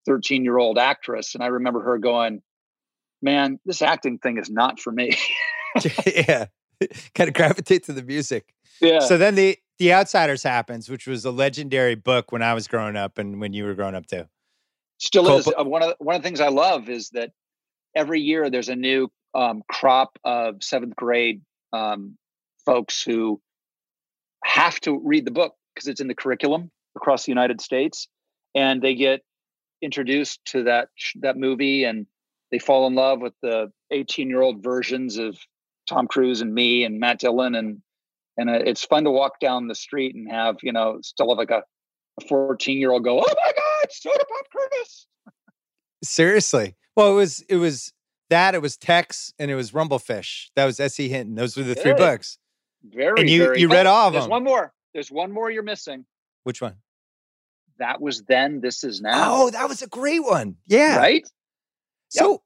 13 0.06 0.44
year 0.44 0.58
old 0.58 0.78
actress. 0.78 1.36
And 1.36 1.44
I 1.44 1.48
remember 1.48 1.82
her 1.82 1.98
going, 1.98 2.42
Man, 3.22 3.60
this 3.66 3.82
acting 3.82 4.18
thing 4.18 4.38
is 4.38 4.50
not 4.50 4.80
for 4.80 4.92
me. 4.92 5.18
yeah. 6.06 6.46
kind 7.14 7.28
of 7.28 7.34
gravitate 7.34 7.84
to 7.84 7.94
the 7.94 8.04
music. 8.04 8.54
yeah. 8.82 9.00
So 9.00 9.18
then 9.18 9.36
the 9.36 9.58
the 9.78 9.94
Outsiders 9.94 10.44
happens, 10.44 10.90
which 10.90 11.08
was 11.08 11.24
a 11.24 11.32
legendary 11.32 11.96
book 11.96 12.32
when 12.32 12.42
I 12.42 12.54
was 12.54 12.68
growing 12.68 12.96
up 12.98 13.18
and 13.18 13.40
when 13.40 13.54
you 13.54 13.64
were 13.64 13.74
growing 13.74 13.96
up 13.96 14.06
too. 14.06 14.26
Still 14.98 15.38
is. 15.38 15.48
Uh, 15.48 15.64
one, 15.64 15.82
of 15.82 15.90
the, 15.90 15.96
one 16.00 16.16
of 16.16 16.22
the 16.22 16.28
things 16.28 16.42
I 16.42 16.50
love 16.50 16.90
is 16.90 17.10
that 17.12 17.32
every 17.96 18.22
year 18.22 18.50
there's 18.50 18.70
a 18.70 18.76
new 18.76 19.10
um, 19.34 19.62
crop 19.70 20.18
of 20.24 20.64
seventh 20.64 20.96
grade 20.96 21.42
um, 21.74 22.18
folks 22.66 23.02
who 23.02 23.42
have 24.44 24.80
to 24.82 25.00
read 25.04 25.26
the 25.26 25.32
book 25.32 25.56
because 25.74 25.88
it's 25.88 26.02
in 26.02 26.08
the 26.08 26.16
curriculum 26.16 26.72
across 26.96 27.26
the 27.26 27.32
United 27.32 27.62
States. 27.62 28.08
And 28.56 28.82
they 28.82 28.96
get 28.96 29.22
introduced 29.82 30.44
to 30.46 30.64
that 30.64 30.90
that 31.22 31.38
movie 31.38 31.84
and 31.86 32.06
they 32.52 32.60
fall 32.60 32.88
in 32.88 32.96
love 32.96 33.22
with 33.22 33.34
the 33.42 33.72
18 33.92 34.30
year 34.30 34.42
old 34.42 34.64
versions 34.64 35.18
of 35.18 35.38
Tom 35.88 36.08
Cruise 36.08 36.42
and 36.42 36.54
me 36.54 36.84
and 36.84 37.00
Matt 37.00 37.20
Dillon 37.20 37.56
and 37.56 37.82
and 38.38 38.50
uh, 38.50 38.54
it's 38.66 38.84
fun 38.84 39.04
to 39.06 39.12
walk 39.12 39.40
down 39.40 39.68
the 39.68 39.76
street 39.76 40.16
and 40.16 40.30
have 40.30 40.58
you 40.64 40.74
know 40.74 41.00
still 41.02 41.30
have 41.30 41.38
like 41.38 41.52
a 41.52 41.64
14 42.28 42.78
year 42.78 42.92
old 42.92 43.06
go 43.06 43.20
oh 43.20 43.24
my 43.24 43.52
god 43.56 43.90
Sodapop 43.90 44.44
Curtis 44.52 45.08
Seriously. 46.04 46.76
Well, 46.96 47.12
it 47.12 47.16
was 47.16 47.42
it 47.50 47.56
was 47.58 47.94
that, 48.30 48.54
it 48.56 48.62
was 48.62 48.78
Tex, 48.78 49.34
and 49.40 49.50
it 49.50 49.56
was 49.56 49.74
Rumble 49.74 50.00
Fish. 50.00 50.52
That 50.56 50.66
was 50.66 50.80
S.E. 50.80 51.10
Hinton. 51.10 51.36
Those 51.36 51.58
were 51.58 51.64
the 51.64 51.76
three 51.76 51.94
books. 51.94 52.38
very 52.84 53.22
And 53.22 53.30
you- 53.30 53.44
very 53.46 53.60
you 53.62 53.70
read 53.70 53.86
all 53.88 54.08
of 54.08 54.14
there's 54.14 54.26
them. 54.26 54.32
one 54.32 54.44
more 54.44 54.74
there's 54.94 55.12
one 55.12 55.32
more 55.32 55.50
you're 55.52 55.64
missing 55.64 56.06
Which 56.44 56.62
one? 56.62 56.76
that 57.78 58.02
was 58.02 58.24
then 58.24 58.60
this 58.62 58.84
is 58.84 59.02
now 59.02 59.44
Oh, 59.44 59.50
that 59.52 59.68
was 59.70 59.82
a 59.82 59.88
great 59.88 60.20
one. 60.24 60.58
Yeah. 60.68 60.98
right 60.98 61.28
So 62.10 62.42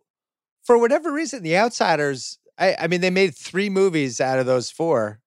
for 0.64 0.78
whatever 0.78 1.12
reason, 1.12 1.42
the 1.44 1.58
Outsiders, 1.58 2.38
I, 2.58 2.76
I 2.80 2.88
mean, 2.88 3.02
they 3.02 3.10
made 3.10 3.36
three 3.36 3.70
movies 3.70 4.22
out 4.22 4.40
of 4.40 4.46
those 4.46 4.70
four. 4.72 5.20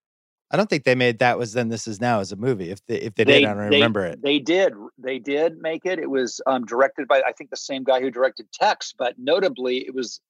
I 0.51 0.57
don't 0.57 0.71
think 0.71 0.85
they 0.85 0.95
made 0.95 1.19
that 1.19 1.39
was 1.39 1.53
then 1.55 1.69
this 1.69 1.89
is 1.89 2.01
now 2.01 2.21
as 2.21 2.31
a 2.33 2.37
movie. 2.37 2.71
If 2.71 2.85
they 2.87 2.97
if 2.97 3.15
they, 3.17 3.25
did, 3.25 3.45
I 3.45 3.49
don't 3.49 3.59
remember 3.73 4.05
it. 4.05 4.23
They 4.23 4.39
did. 4.39 4.75
They 4.97 5.19
did 5.19 5.59
make 5.59 5.85
it. 5.85 5.99
It 5.99 6.09
was 6.09 6.41
um, 6.47 6.65
directed 6.65 7.09
by 7.09 7.23
I 7.27 7.33
think 7.33 7.51
the 7.51 7.57
same 7.57 7.83
guy 7.85 8.01
who 8.01 8.11
directed 8.11 8.51
Tex, 8.53 8.95
but 8.97 9.15
notably 9.19 9.79
it 9.79 9.95
was 9.95 10.21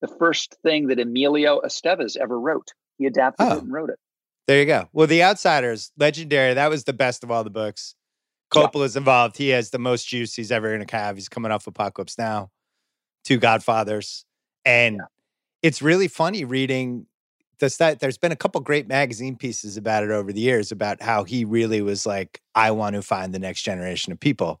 the 0.00 0.08
first 0.18 0.56
thing 0.62 0.86
that 0.88 1.00
Emilio 1.00 1.60
Estevez 1.60 2.16
ever 2.16 2.38
wrote. 2.38 2.72
He 2.98 3.06
adapted 3.06 3.46
Oh. 3.48 3.56
it 3.56 3.62
and 3.64 3.72
wrote 3.72 3.90
it. 3.90 3.98
There 4.46 4.60
you 4.60 4.66
go. 4.66 4.88
Well, 4.92 5.06
The 5.06 5.22
Outsiders, 5.22 5.90
legendary. 5.96 6.54
That 6.54 6.68
was 6.70 6.84
the 6.84 6.92
best 6.92 7.24
of 7.24 7.30
all 7.30 7.42
the 7.44 7.50
books. 7.50 7.94
Yeah. 8.54 8.62
Coppola's 8.62 8.94
involved. 8.94 9.36
He 9.38 9.48
has 9.48 9.70
the 9.70 9.78
most 9.78 10.06
juice 10.06 10.34
he's 10.34 10.52
ever 10.52 10.68
going 10.76 10.86
to 10.86 10.96
have. 10.96 11.16
He's 11.16 11.28
coming 11.30 11.50
off 11.50 11.66
Apocalypse 11.66 12.18
Now, 12.18 12.50
two 13.24 13.38
Godfathers, 13.38 14.24
and 14.64 15.00
it's 15.62 15.80
really 15.82 16.08
funny 16.08 16.44
reading. 16.44 17.06
This 17.60 17.76
that 17.76 18.00
there's 18.00 18.18
been 18.18 18.32
a 18.32 18.36
couple 18.36 18.60
great 18.60 18.88
magazine 18.88 19.36
pieces 19.36 19.76
about 19.76 20.02
it 20.02 20.10
over 20.10 20.32
the 20.32 20.40
years 20.40 20.72
about 20.72 21.02
how 21.02 21.24
he 21.24 21.44
really 21.44 21.82
was 21.82 22.04
like, 22.04 22.40
I 22.54 22.70
want 22.72 22.96
to 22.96 23.02
find 23.02 23.32
the 23.32 23.38
next 23.38 23.62
generation 23.62 24.12
of 24.12 24.20
people. 24.20 24.60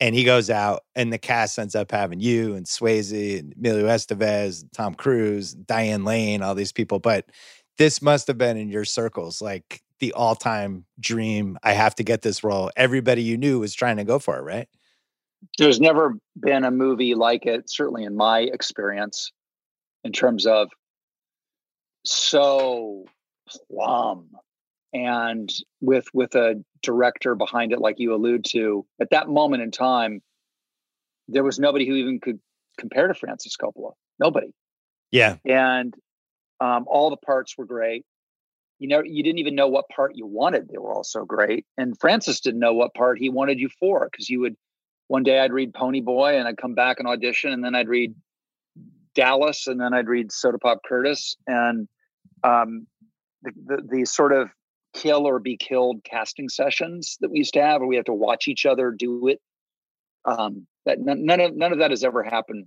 And 0.00 0.16
he 0.16 0.24
goes 0.24 0.50
out, 0.50 0.82
and 0.96 1.12
the 1.12 1.18
cast 1.18 1.58
ends 1.60 1.76
up 1.76 1.92
having 1.92 2.18
you 2.18 2.56
and 2.56 2.66
Swayze 2.66 3.38
and 3.38 3.54
Emilio 3.56 3.86
Estevez, 3.86 4.64
Tom 4.74 4.94
Cruise, 4.94 5.54
Diane 5.54 6.04
Lane, 6.04 6.42
all 6.42 6.56
these 6.56 6.72
people. 6.72 6.98
But 6.98 7.26
this 7.78 8.02
must 8.02 8.26
have 8.26 8.36
been 8.36 8.56
in 8.56 8.68
your 8.68 8.84
circles, 8.84 9.40
like 9.40 9.80
the 10.00 10.12
all-time 10.14 10.84
dream. 10.98 11.56
I 11.62 11.72
have 11.74 11.94
to 11.94 12.02
get 12.02 12.22
this 12.22 12.42
role. 12.42 12.72
Everybody 12.76 13.22
you 13.22 13.38
knew 13.38 13.60
was 13.60 13.74
trying 13.74 13.98
to 13.98 14.04
go 14.04 14.18
for 14.18 14.36
it, 14.38 14.42
right? 14.42 14.68
There's 15.58 15.80
never 15.80 16.18
been 16.40 16.64
a 16.64 16.72
movie 16.72 17.14
like 17.14 17.46
it, 17.46 17.70
certainly 17.70 18.02
in 18.02 18.16
my 18.16 18.40
experience, 18.40 19.30
in 20.02 20.10
terms 20.10 20.46
of 20.46 20.68
so 22.04 23.04
plum 23.48 24.30
and 24.92 25.50
with 25.80 26.06
with 26.12 26.34
a 26.34 26.62
director 26.82 27.34
behind 27.34 27.72
it, 27.72 27.80
like 27.80 27.98
you 27.98 28.14
allude 28.14 28.44
to. 28.46 28.84
At 29.00 29.10
that 29.10 29.28
moment 29.28 29.62
in 29.62 29.70
time, 29.70 30.22
there 31.28 31.44
was 31.44 31.58
nobody 31.58 31.86
who 31.86 31.94
even 31.94 32.20
could 32.20 32.40
compare 32.78 33.08
to 33.08 33.14
Francis 33.14 33.56
Coppola. 33.56 33.92
Nobody. 34.18 34.52
Yeah. 35.10 35.36
and 35.44 35.94
um, 36.60 36.84
all 36.86 37.10
the 37.10 37.16
parts 37.18 37.58
were 37.58 37.66
great. 37.66 38.04
you 38.78 38.88
know 38.88 39.02
you 39.04 39.22
didn't 39.22 39.38
even 39.38 39.54
know 39.54 39.68
what 39.68 39.88
part 39.88 40.16
you 40.16 40.26
wanted. 40.26 40.68
They 40.68 40.78
were 40.78 40.92
all 40.92 41.04
so 41.04 41.24
great. 41.24 41.66
And 41.76 41.98
Francis 42.00 42.40
didn't 42.40 42.60
know 42.60 42.74
what 42.74 42.94
part 42.94 43.18
he 43.18 43.28
wanted 43.28 43.58
you 43.58 43.68
for 43.80 44.08
because 44.10 44.28
you 44.30 44.40
would 44.40 44.56
one 45.08 45.22
day 45.22 45.40
I'd 45.40 45.52
read 45.52 45.72
Ponyboy 45.74 46.38
and 46.38 46.48
I'd 46.48 46.56
come 46.56 46.74
back 46.74 46.98
and 46.98 47.06
audition, 47.08 47.52
and 47.52 47.62
then 47.64 47.74
I'd 47.74 47.88
read 47.88 48.14
Dallas, 49.14 49.66
and 49.66 49.80
then 49.80 49.94
I'd 49.94 50.08
read 50.08 50.30
Sodapop 50.30 50.78
Curtis, 50.86 51.36
and 51.46 51.88
um, 52.44 52.86
the, 53.42 53.52
the, 53.66 53.82
the 53.90 54.04
sort 54.04 54.32
of 54.32 54.48
kill 54.94 55.26
or 55.26 55.38
be 55.38 55.56
killed 55.56 56.04
casting 56.04 56.48
sessions 56.48 57.16
that 57.20 57.30
we 57.30 57.38
used 57.38 57.54
to 57.54 57.62
have, 57.62 57.80
where 57.80 57.88
we 57.88 57.96
have 57.96 58.04
to 58.06 58.14
watch 58.14 58.48
each 58.48 58.66
other 58.66 58.90
do 58.90 59.28
it. 59.28 59.40
Um, 60.24 60.66
that 60.86 60.98
none 61.00 61.40
of 61.40 61.56
none 61.56 61.72
of 61.72 61.78
that 61.78 61.90
has 61.90 62.04
ever 62.04 62.22
happened 62.22 62.66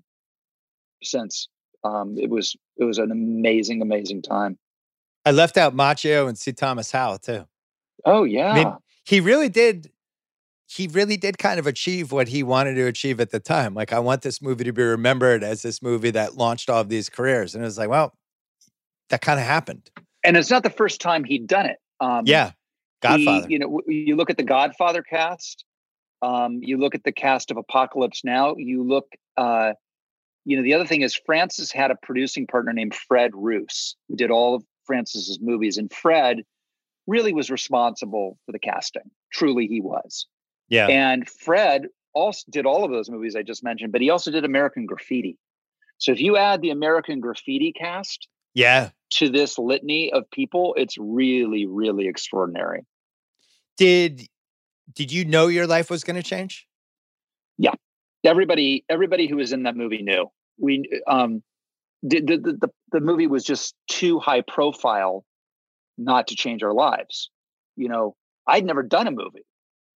since. 1.04 1.48
Um, 1.84 2.16
it 2.18 2.30
was 2.30 2.56
it 2.78 2.84
was 2.84 2.98
an 2.98 3.12
amazing, 3.12 3.82
amazing 3.82 4.22
time. 4.22 4.58
I 5.26 5.32
left 5.32 5.58
out 5.58 5.76
Macchio 5.76 6.28
and 6.28 6.38
C. 6.38 6.52
Thomas 6.54 6.92
Howell 6.92 7.20
too. 7.20 7.46
Oh 8.06 8.24
yeah, 8.24 8.52
I 8.52 8.56
mean, 8.56 8.74
he 9.06 9.20
really 9.20 9.50
did. 9.50 9.92
He 10.68 10.88
really 10.88 11.18
did 11.18 11.38
kind 11.38 11.60
of 11.60 11.68
achieve 11.68 12.12
what 12.12 12.28
he 12.28 12.42
wanted 12.42 12.76
to 12.76 12.88
achieve 12.88 13.20
at 13.20 13.30
the 13.30 13.40
time. 13.40 13.74
Like, 13.74 13.94
I 13.94 14.00
want 14.00 14.24
this 14.24 14.42
movie 14.42 14.64
to 14.64 14.74
be 14.74 14.84
remembered 14.84 15.44
as 15.44 15.62
this 15.62 15.82
movie 15.82 16.12
that 16.12 16.36
launched 16.36 16.70
all 16.70 16.82
of 16.82 16.90
these 16.90 17.10
careers. 17.10 17.54
And 17.54 17.64
it 17.64 17.68
was 17.68 17.78
like, 17.78 17.90
well, 17.90 18.14
that 19.10 19.22
kind 19.22 19.40
of 19.40 19.46
happened. 19.46 19.90
And 20.24 20.36
it's 20.36 20.50
not 20.50 20.64
the 20.64 20.72
first 20.72 21.02
time 21.02 21.24
he'd 21.24 21.46
done 21.48 21.68
it. 21.68 21.78
Um, 22.00 22.24
yeah, 22.26 22.52
Godfather. 23.02 23.48
He, 23.48 23.54
you 23.54 23.60
know, 23.60 23.82
you 23.88 24.16
look 24.16 24.30
at 24.30 24.38
the 24.38 24.44
Godfather 24.44 25.04
cast. 25.04 25.64
Um, 26.22 26.60
you 26.62 26.78
look 26.78 26.96
at 26.96 27.04
the 27.04 27.12
cast 27.12 27.52
of 27.52 27.58
Apocalypse 27.58 28.24
Now. 28.24 28.56
You 28.58 28.84
look, 28.84 29.06
uh, 29.38 29.74
you 30.46 30.58
know, 30.58 30.64
the 30.64 30.74
other 30.74 30.86
thing 30.86 31.02
is 31.02 31.14
Francis 31.14 31.72
had 31.72 31.92
a 31.92 31.96
producing 31.96 32.48
partner 32.48 32.74
named 32.74 32.96
Fred 32.96 33.32
Roos 33.36 33.96
who 34.10 34.16
did 34.16 34.32
all 34.32 34.56
of 34.56 34.64
Francis's 34.86 35.40
movies, 35.40 35.78
and 35.78 35.92
Fred 35.94 36.42
really 37.06 37.34
was 37.34 37.52
responsible 37.52 38.40
for 38.46 38.52
the 38.52 38.60
casting. 38.60 39.12
Truly, 39.32 39.68
he 39.68 39.80
was. 39.80 40.26
Yeah. 40.70 40.88
And 40.88 41.30
Fred 41.30 41.88
also 42.14 42.44
did 42.50 42.66
all 42.66 42.84
of 42.84 42.92
those 42.92 43.10
movies 43.10 43.36
I 43.36 43.44
just 43.44 43.64
mentioned, 43.64 43.92
but 43.92 44.02
he 44.02 44.10
also 44.10 44.32
did 44.32 44.46
American 44.46 44.86
Graffiti. 44.86 45.38
So 45.98 46.12
if 46.12 46.20
you 46.20 46.38
add 46.38 46.62
the 46.62 46.72
American 46.72 47.20
Graffiti 47.20 47.72
cast, 47.72 48.28
yeah, 48.54 48.90
to 49.12 49.30
this 49.30 49.58
litany 49.58 50.12
of 50.12 50.30
people, 50.32 50.74
it's 50.78 50.98
really, 50.98 51.66
really 51.66 52.08
extraordinary. 52.08 52.86
Did 53.78 54.28
did 54.94 55.12
you 55.12 55.26
know 55.26 55.48
your 55.48 55.68
life 55.68 55.90
was 55.90 56.04
going 56.04 56.16
to 56.16 56.24
change? 56.24 56.68
Yeah, 57.58 57.74
everybody, 58.24 58.86
everybody 58.90 59.28
who 59.28 59.38
was 59.38 59.52
in 59.52 59.64
that 59.64 59.76
movie 59.76 60.02
knew. 60.02 60.30
We 60.58 60.84
um, 61.08 61.44
the, 62.02 62.22
the 62.22 62.38
the 62.38 62.70
the 62.92 63.00
movie 63.00 63.28
was 63.28 63.44
just 63.44 63.76
too 63.88 64.20
high 64.20 64.42
profile 64.42 65.26
not 65.98 66.28
to 66.28 66.36
change 66.36 66.64
our 66.64 66.74
lives. 66.74 67.30
You 67.76 67.90
know, 67.90 68.16
I'd 68.48 68.66
never 68.66 68.84
done 68.84 69.08
a 69.08 69.12
movie, 69.12 69.46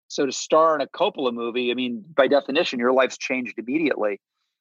so 0.08 0.26
to 0.26 0.32
star 0.32 0.76
in 0.76 0.82
a 0.82 0.88
Coppola 0.88 1.34
movie, 1.34 1.72
I 1.72 1.74
mean, 1.74 2.04
by 2.16 2.28
definition, 2.28 2.80
your 2.80 2.94
life's 2.94 3.18
changed 3.18 3.58
immediately. 3.58 4.20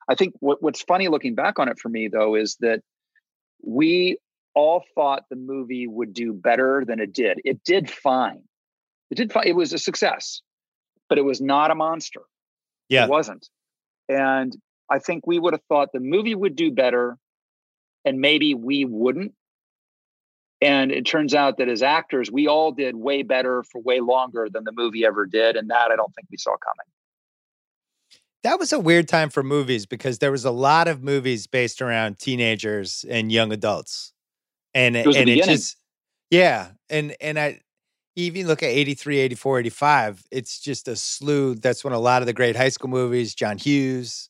I 0.08 0.14
think 0.14 0.34
what, 0.40 0.62
what's 0.62 0.82
funny 0.82 1.08
looking 1.08 1.34
back 1.34 1.58
on 1.58 1.68
it 1.68 1.78
for 1.78 1.88
me 1.88 2.08
though 2.08 2.34
is 2.34 2.56
that 2.60 2.80
we 3.64 4.18
all 4.54 4.84
thought 4.94 5.24
the 5.28 5.36
movie 5.36 5.86
would 5.86 6.14
do 6.14 6.32
better 6.32 6.84
than 6.86 7.00
it 7.00 7.12
did. 7.12 7.40
It 7.44 7.62
did 7.64 7.90
fine. 7.90 8.42
It 9.10 9.16
did 9.16 9.32
fine. 9.32 9.46
It 9.46 9.56
was 9.56 9.72
a 9.72 9.78
success, 9.78 10.40
but 11.08 11.18
it 11.18 11.24
was 11.24 11.40
not 11.40 11.70
a 11.70 11.74
monster. 11.74 12.22
Yeah. 12.88 13.04
It 13.04 13.10
wasn't. 13.10 13.48
And 14.08 14.56
I 14.90 14.98
think 14.98 15.26
we 15.26 15.38
would 15.38 15.52
have 15.52 15.62
thought 15.68 15.90
the 15.92 16.00
movie 16.00 16.34
would 16.34 16.56
do 16.56 16.70
better 16.70 17.18
and 18.04 18.20
maybe 18.20 18.54
we 18.54 18.84
wouldn't. 18.84 19.34
And 20.60 20.90
it 20.90 21.04
turns 21.04 21.34
out 21.34 21.58
that 21.58 21.68
as 21.68 21.82
actors, 21.82 22.30
we 22.30 22.46
all 22.46 22.72
did 22.72 22.96
way 22.96 23.22
better 23.22 23.62
for 23.62 23.80
way 23.82 24.00
longer 24.00 24.48
than 24.50 24.64
the 24.64 24.72
movie 24.72 25.04
ever 25.04 25.26
did. 25.26 25.54
And 25.56 25.68
that 25.70 25.90
I 25.90 25.96
don't 25.96 26.14
think 26.14 26.28
we 26.30 26.38
saw 26.38 26.52
coming. 26.56 26.90
That 28.42 28.58
was 28.58 28.72
a 28.72 28.78
weird 28.78 29.08
time 29.08 29.28
for 29.28 29.42
movies 29.42 29.86
because 29.86 30.18
there 30.18 30.30
was 30.30 30.44
a 30.44 30.50
lot 30.50 30.88
of 30.88 31.02
movies 31.02 31.46
based 31.46 31.82
around 31.82 32.18
teenagers 32.18 33.04
and 33.08 33.30
young 33.30 33.52
adults 33.52 34.12
and 34.76 34.94
it, 34.94 35.06
and 35.06 35.28
it 35.28 35.44
just 35.44 35.76
yeah 36.30 36.68
and 36.90 37.16
and 37.20 37.38
i 37.38 37.58
even 38.14 38.46
look 38.46 38.62
at 38.62 38.68
83 38.68 39.18
84 39.18 39.58
85 39.60 40.24
it's 40.30 40.60
just 40.60 40.86
a 40.86 40.96
slew 40.96 41.54
that's 41.54 41.82
when 41.82 41.92
a 41.92 41.98
lot 41.98 42.22
of 42.22 42.26
the 42.26 42.32
great 42.32 42.56
high 42.56 42.68
school 42.68 42.90
movies 42.90 43.34
john 43.34 43.58
hughes 43.58 44.28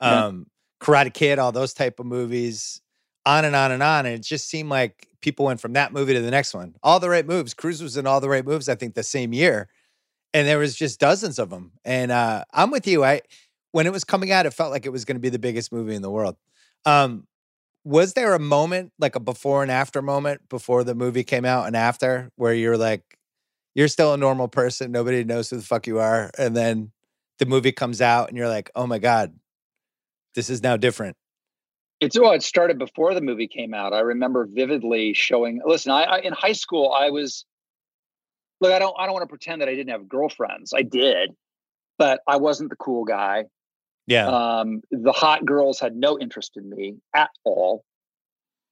um 0.00 0.46
yeah. 0.80 0.86
karate 0.86 1.12
kid 1.12 1.38
all 1.38 1.52
those 1.52 1.74
type 1.74 2.00
of 2.00 2.06
movies 2.06 2.80
on 3.26 3.44
and 3.44 3.54
on 3.54 3.70
and 3.70 3.82
on 3.82 4.06
and 4.06 4.16
it 4.16 4.22
just 4.22 4.48
seemed 4.48 4.70
like 4.70 5.08
people 5.22 5.46
went 5.46 5.60
from 5.60 5.72
that 5.72 5.92
movie 5.92 6.12
to 6.14 6.20
the 6.20 6.30
next 6.30 6.52
one. 6.52 6.74
All 6.82 7.00
the 7.00 7.08
right 7.08 7.26
moves 7.26 7.54
cruise 7.54 7.82
was 7.82 7.96
in 7.96 8.06
all 8.06 8.20
the 8.20 8.28
right 8.28 8.44
moves 8.44 8.68
i 8.68 8.74
think 8.74 8.94
the 8.94 9.02
same 9.02 9.32
year 9.32 9.68
and 10.34 10.46
there 10.46 10.58
was 10.58 10.74
just 10.74 11.00
dozens 11.00 11.38
of 11.38 11.50
them 11.50 11.72
and 11.84 12.10
uh 12.10 12.44
i'm 12.52 12.70
with 12.70 12.86
you 12.86 13.04
i 13.04 13.20
when 13.72 13.86
it 13.86 13.92
was 13.92 14.04
coming 14.04 14.30
out 14.30 14.46
it 14.46 14.52
felt 14.52 14.70
like 14.70 14.86
it 14.86 14.90
was 14.92 15.04
going 15.04 15.16
to 15.16 15.20
be 15.20 15.28
the 15.30 15.38
biggest 15.38 15.72
movie 15.72 15.94
in 15.94 16.02
the 16.02 16.10
world. 16.10 16.36
Um 16.84 17.26
was 17.84 18.14
there 18.14 18.34
a 18.34 18.38
moment 18.38 18.92
like 18.98 19.16
a 19.16 19.20
before 19.20 19.62
and 19.62 19.70
after 19.70 20.00
moment 20.00 20.48
before 20.48 20.84
the 20.84 20.94
movie 20.94 21.24
came 21.24 21.44
out 21.44 21.66
and 21.66 21.76
after 21.76 22.30
where 22.36 22.54
you're 22.54 22.78
like 22.78 23.18
you're 23.74 23.88
still 23.88 24.14
a 24.14 24.16
normal 24.16 24.48
person 24.48 24.92
nobody 24.92 25.24
knows 25.24 25.50
who 25.50 25.56
the 25.56 25.62
fuck 25.62 25.86
you 25.86 25.98
are 25.98 26.30
and 26.38 26.56
then 26.56 26.92
the 27.38 27.46
movie 27.46 27.72
comes 27.72 28.00
out 28.00 28.28
and 28.28 28.36
you're 28.36 28.48
like 28.48 28.70
oh 28.76 28.86
my 28.86 28.98
god 28.98 29.34
this 30.34 30.48
is 30.48 30.62
now 30.62 30.76
different 30.76 31.16
it's 32.02 32.18
well 32.18 32.32
it 32.32 32.42
started 32.42 32.78
before 32.78 33.14
the 33.14 33.20
movie 33.20 33.48
came 33.48 33.72
out 33.72 33.92
i 33.92 34.00
remember 34.00 34.46
vividly 34.50 35.14
showing 35.14 35.60
listen 35.64 35.92
I, 35.92 36.02
I 36.02 36.18
in 36.18 36.32
high 36.32 36.52
school 36.52 36.94
i 36.96 37.10
was 37.10 37.44
look 38.60 38.72
i 38.72 38.78
don't 38.78 38.94
i 38.98 39.06
don't 39.06 39.14
want 39.14 39.22
to 39.22 39.28
pretend 39.28 39.62
that 39.62 39.68
i 39.68 39.74
didn't 39.74 39.90
have 39.90 40.08
girlfriends 40.08 40.72
i 40.76 40.82
did 40.82 41.30
but 41.98 42.20
i 42.26 42.36
wasn't 42.36 42.70
the 42.70 42.76
cool 42.76 43.04
guy 43.04 43.44
yeah. 44.06 44.26
Um, 44.26 44.82
the 44.90 45.12
hot 45.12 45.44
girls 45.44 45.78
had 45.78 45.94
no 45.94 46.18
interest 46.18 46.56
in 46.56 46.68
me 46.68 46.96
at 47.14 47.30
all. 47.44 47.84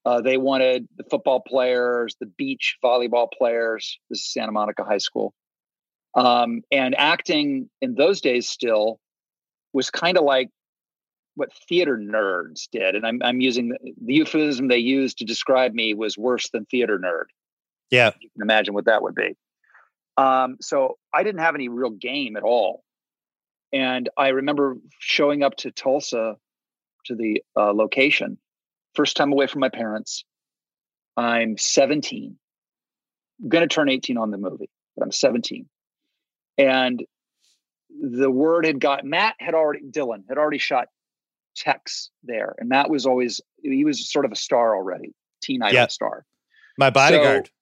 Uh, 0.04 0.20
they 0.20 0.36
wanted 0.36 0.88
the 0.96 1.04
football 1.04 1.40
players, 1.40 2.16
the 2.18 2.26
beach 2.26 2.76
volleyball 2.82 3.28
players. 3.36 3.98
This 4.08 4.20
is 4.20 4.32
Santa 4.32 4.52
Monica 4.52 4.82
High 4.82 4.98
School. 4.98 5.34
Um, 6.14 6.62
and 6.72 6.94
acting 6.98 7.70
in 7.80 7.94
those 7.94 8.20
days 8.20 8.48
still 8.48 8.98
was 9.72 9.90
kind 9.90 10.16
of 10.16 10.24
like 10.24 10.48
what 11.36 11.50
theater 11.68 11.96
nerds 11.96 12.68
did. 12.70 12.94
And 12.94 13.06
I'm, 13.06 13.20
I'm 13.22 13.40
using 13.40 13.68
the, 13.68 13.78
the 14.04 14.14
euphemism 14.14 14.68
they 14.68 14.78
used 14.78 15.18
to 15.18 15.24
describe 15.24 15.72
me 15.72 15.94
was 15.94 16.18
worse 16.18 16.50
than 16.50 16.64
theater 16.66 16.98
nerd. 16.98 17.24
Yeah. 17.90 18.10
You 18.20 18.30
can 18.30 18.42
imagine 18.42 18.74
what 18.74 18.86
that 18.86 19.02
would 19.02 19.14
be. 19.14 19.36
Um, 20.16 20.56
so 20.60 20.98
I 21.14 21.22
didn't 21.22 21.40
have 21.40 21.54
any 21.54 21.68
real 21.68 21.90
game 21.90 22.36
at 22.36 22.42
all 22.42 22.82
and 23.72 24.08
I 24.16 24.28
remember 24.28 24.76
showing 24.98 25.42
up 25.42 25.56
to 25.58 25.70
Tulsa 25.70 26.36
to 27.06 27.14
the 27.14 27.42
uh, 27.56 27.72
location, 27.72 28.38
first 28.94 29.16
time 29.16 29.32
away 29.32 29.46
from 29.46 29.60
my 29.60 29.68
parents. 29.68 30.24
I'm 31.16 31.56
17, 31.56 32.36
I'm 33.42 33.48
going 33.48 33.68
to 33.68 33.72
turn 33.72 33.88
18 33.88 34.16
on 34.16 34.30
the 34.30 34.38
movie, 34.38 34.70
but 34.96 35.04
I'm 35.04 35.12
17. 35.12 35.68
And 36.58 37.04
the 38.00 38.30
word 38.30 38.64
had 38.66 38.80
got, 38.80 39.04
Matt 39.04 39.36
had 39.38 39.54
already, 39.54 39.80
Dillon 39.88 40.24
had 40.28 40.38
already 40.38 40.58
shot 40.58 40.88
Tex 41.60 42.10
there. 42.24 42.54
And 42.58 42.68
Matt 42.68 42.90
was 42.90 43.06
always, 43.06 43.40
he 43.62 43.84
was 43.84 44.10
sort 44.10 44.24
of 44.24 44.32
a 44.32 44.36
star 44.36 44.74
already, 44.74 45.12
teen 45.42 45.62
idol 45.62 45.88
star. 45.88 46.24
My 46.78 46.90
bodyguard. 46.90 47.46
So, 47.46 47.52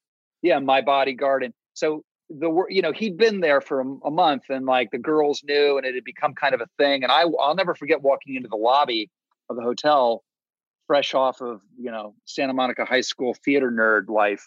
yeah, 0.43 0.59
my 0.61 0.81
bodyguard. 0.81 1.43
And 1.43 1.53
so 1.75 2.05
the 2.31 2.67
you 2.69 2.83
know 2.83 2.93
he'd 2.93 3.17
been 3.17 3.41
there 3.41 3.61
for 3.61 3.81
a, 3.81 3.87
a, 4.05 4.11
month 4.11 4.45
and 4.51 4.67
like 4.67 4.91
the 4.91 4.99
girls 4.99 5.43
knew 5.45 5.79
and 5.79 5.87
it 5.87 5.95
had 5.95 6.05
become 6.05 6.35
kind 6.35 6.55
of 6.55 6.61
a 6.61 6.67
thing 6.77 7.03
and 7.03 7.11
I 7.11 7.23
I'll 7.41 7.55
never 7.55 7.75
forget 7.75 8.03
walking 8.03 8.35
into 8.35 8.49
the 8.49 8.57
lobby 8.57 9.11
of 9.49 9.57
the 9.57 9.63
hotel 9.63 10.23
fresh 10.87 11.15
off 11.15 11.41
of 11.41 11.63
you 11.79 11.91
know 11.91 12.15
Santa 12.27 12.53
Monica 12.53 12.85
High 12.85 13.01
School 13.01 13.35
theater 13.45 13.71
nerd 13.71 14.13
life 14.15 14.47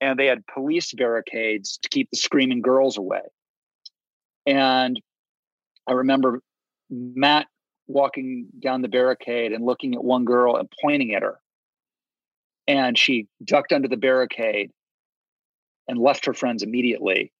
and 0.00 0.18
they 0.18 0.26
had 0.26 0.46
police 0.46 0.92
barricades 0.94 1.78
to 1.82 1.88
keep 1.88 2.08
the 2.10 2.16
screaming 2.16 2.62
girls 2.62 2.96
away 2.96 3.22
and 4.46 5.00
I 5.88 5.92
remember 5.94 6.42
Matt 6.90 7.48
walking 7.90 8.46
down 8.58 8.82
the 8.82 8.88
barricade 8.88 9.52
and 9.52 9.64
looking 9.64 9.94
at 9.94 10.02
one 10.02 10.24
girl 10.24 10.56
and 10.56 10.68
pointing 10.80 11.14
at 11.14 11.22
her 11.22 11.38
and 12.70 12.96
she 12.96 13.26
ducked 13.42 13.72
under 13.72 13.88
the 13.88 13.96
barricade 13.96 14.70
and 15.88 15.98
left 15.98 16.26
her 16.26 16.34
friends 16.34 16.62
immediately 16.62 17.32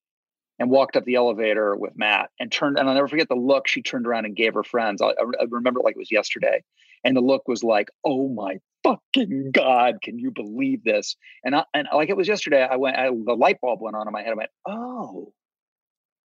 and 0.59 0.69
walked 0.69 0.97
up 0.97 1.05
the 1.05 1.15
elevator 1.15 1.73
with 1.75 1.93
Matt 1.95 2.29
and 2.37 2.51
turned, 2.51 2.77
and 2.77 2.87
I'll 2.87 2.95
never 2.95 3.07
forget 3.07 3.29
the 3.29 3.35
look 3.35 3.65
she 3.65 3.81
turned 3.81 4.05
around 4.05 4.25
and 4.25 4.35
gave 4.35 4.53
her 4.53 4.63
friends. 4.63 5.01
I, 5.01 5.07
I 5.07 5.45
remember 5.49 5.79
it 5.79 5.83
like 5.83 5.95
it 5.95 5.99
was 5.99 6.11
yesterday. 6.11 6.63
And 7.05 7.15
the 7.15 7.21
look 7.21 7.47
was 7.47 7.63
like, 7.63 7.89
oh 8.05 8.27
my 8.27 8.59
fucking 8.83 9.51
God, 9.53 10.01
can 10.03 10.19
you 10.19 10.31
believe 10.31 10.83
this? 10.83 11.15
And 11.45 11.55
I, 11.55 11.63
and 11.73 11.87
like 11.93 12.09
it 12.09 12.17
was 12.17 12.27
yesterday, 12.27 12.67
I 12.69 12.75
went, 12.75 12.97
I, 12.97 13.05
the 13.05 13.35
light 13.35 13.59
bulb 13.61 13.79
went 13.81 13.95
on 13.95 14.07
in 14.07 14.11
my 14.11 14.21
head. 14.21 14.33
I 14.33 14.35
went, 14.35 14.51
oh, 14.67 15.31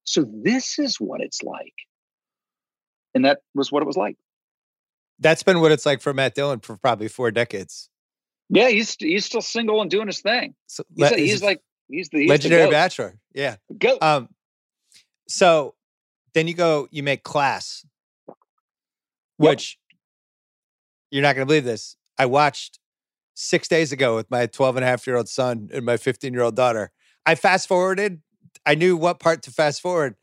so 0.04 0.24
this 0.42 0.78
is 0.78 0.96
what 0.98 1.20
it's 1.20 1.42
like. 1.42 1.74
And 3.14 3.24
that 3.24 3.40
was 3.54 3.70
what 3.70 3.82
it 3.82 3.86
was 3.86 3.96
like. 3.96 4.16
That's 5.20 5.42
been 5.42 5.60
what 5.60 5.72
it's 5.72 5.86
like 5.86 6.00
for 6.00 6.12
Matt 6.12 6.34
Dillon 6.34 6.60
for 6.60 6.76
probably 6.76 7.08
four 7.08 7.30
decades. 7.30 7.88
Yeah, 8.48 8.68
he's 8.68 8.96
he's 8.98 9.24
still 9.24 9.40
single 9.40 9.80
and 9.80 9.90
doing 9.90 10.06
his 10.06 10.20
thing. 10.20 10.54
So, 10.66 10.82
He's, 10.94 11.10
le- 11.10 11.16
he's, 11.16 11.42
like 11.42 11.60
he's 11.88 12.08
the 12.10 12.20
he's 12.20 12.28
legendary 12.28 12.64
the 12.64 12.70
bachelor. 12.70 13.18
Yeah. 13.32 13.56
Goat. 13.78 14.02
Um, 14.02 14.28
so 15.28 15.74
then 16.34 16.48
you 16.48 16.54
go, 16.54 16.88
you 16.90 17.02
make 17.02 17.22
class, 17.22 17.86
which 19.36 19.78
you're 21.10 21.22
not 21.22 21.34
going 21.36 21.46
to 21.46 21.46
believe 21.46 21.64
this. 21.64 21.96
I 22.18 22.26
watched 22.26 22.78
six 23.34 23.68
days 23.68 23.92
ago 23.92 24.16
with 24.16 24.30
my 24.30 24.46
12 24.46 24.76
and 24.76 24.84
a 24.84 24.88
half 24.88 25.06
year 25.06 25.16
old 25.16 25.28
son 25.28 25.70
and 25.72 25.84
my 25.84 25.96
15 25.96 26.32
year 26.32 26.42
old 26.42 26.56
daughter. 26.56 26.90
I 27.24 27.34
fast 27.34 27.68
forwarded. 27.68 28.20
I 28.66 28.74
knew 28.74 28.96
what 28.96 29.20
part 29.20 29.42
to 29.42 29.50
fast 29.50 29.80
forward. 29.80 30.16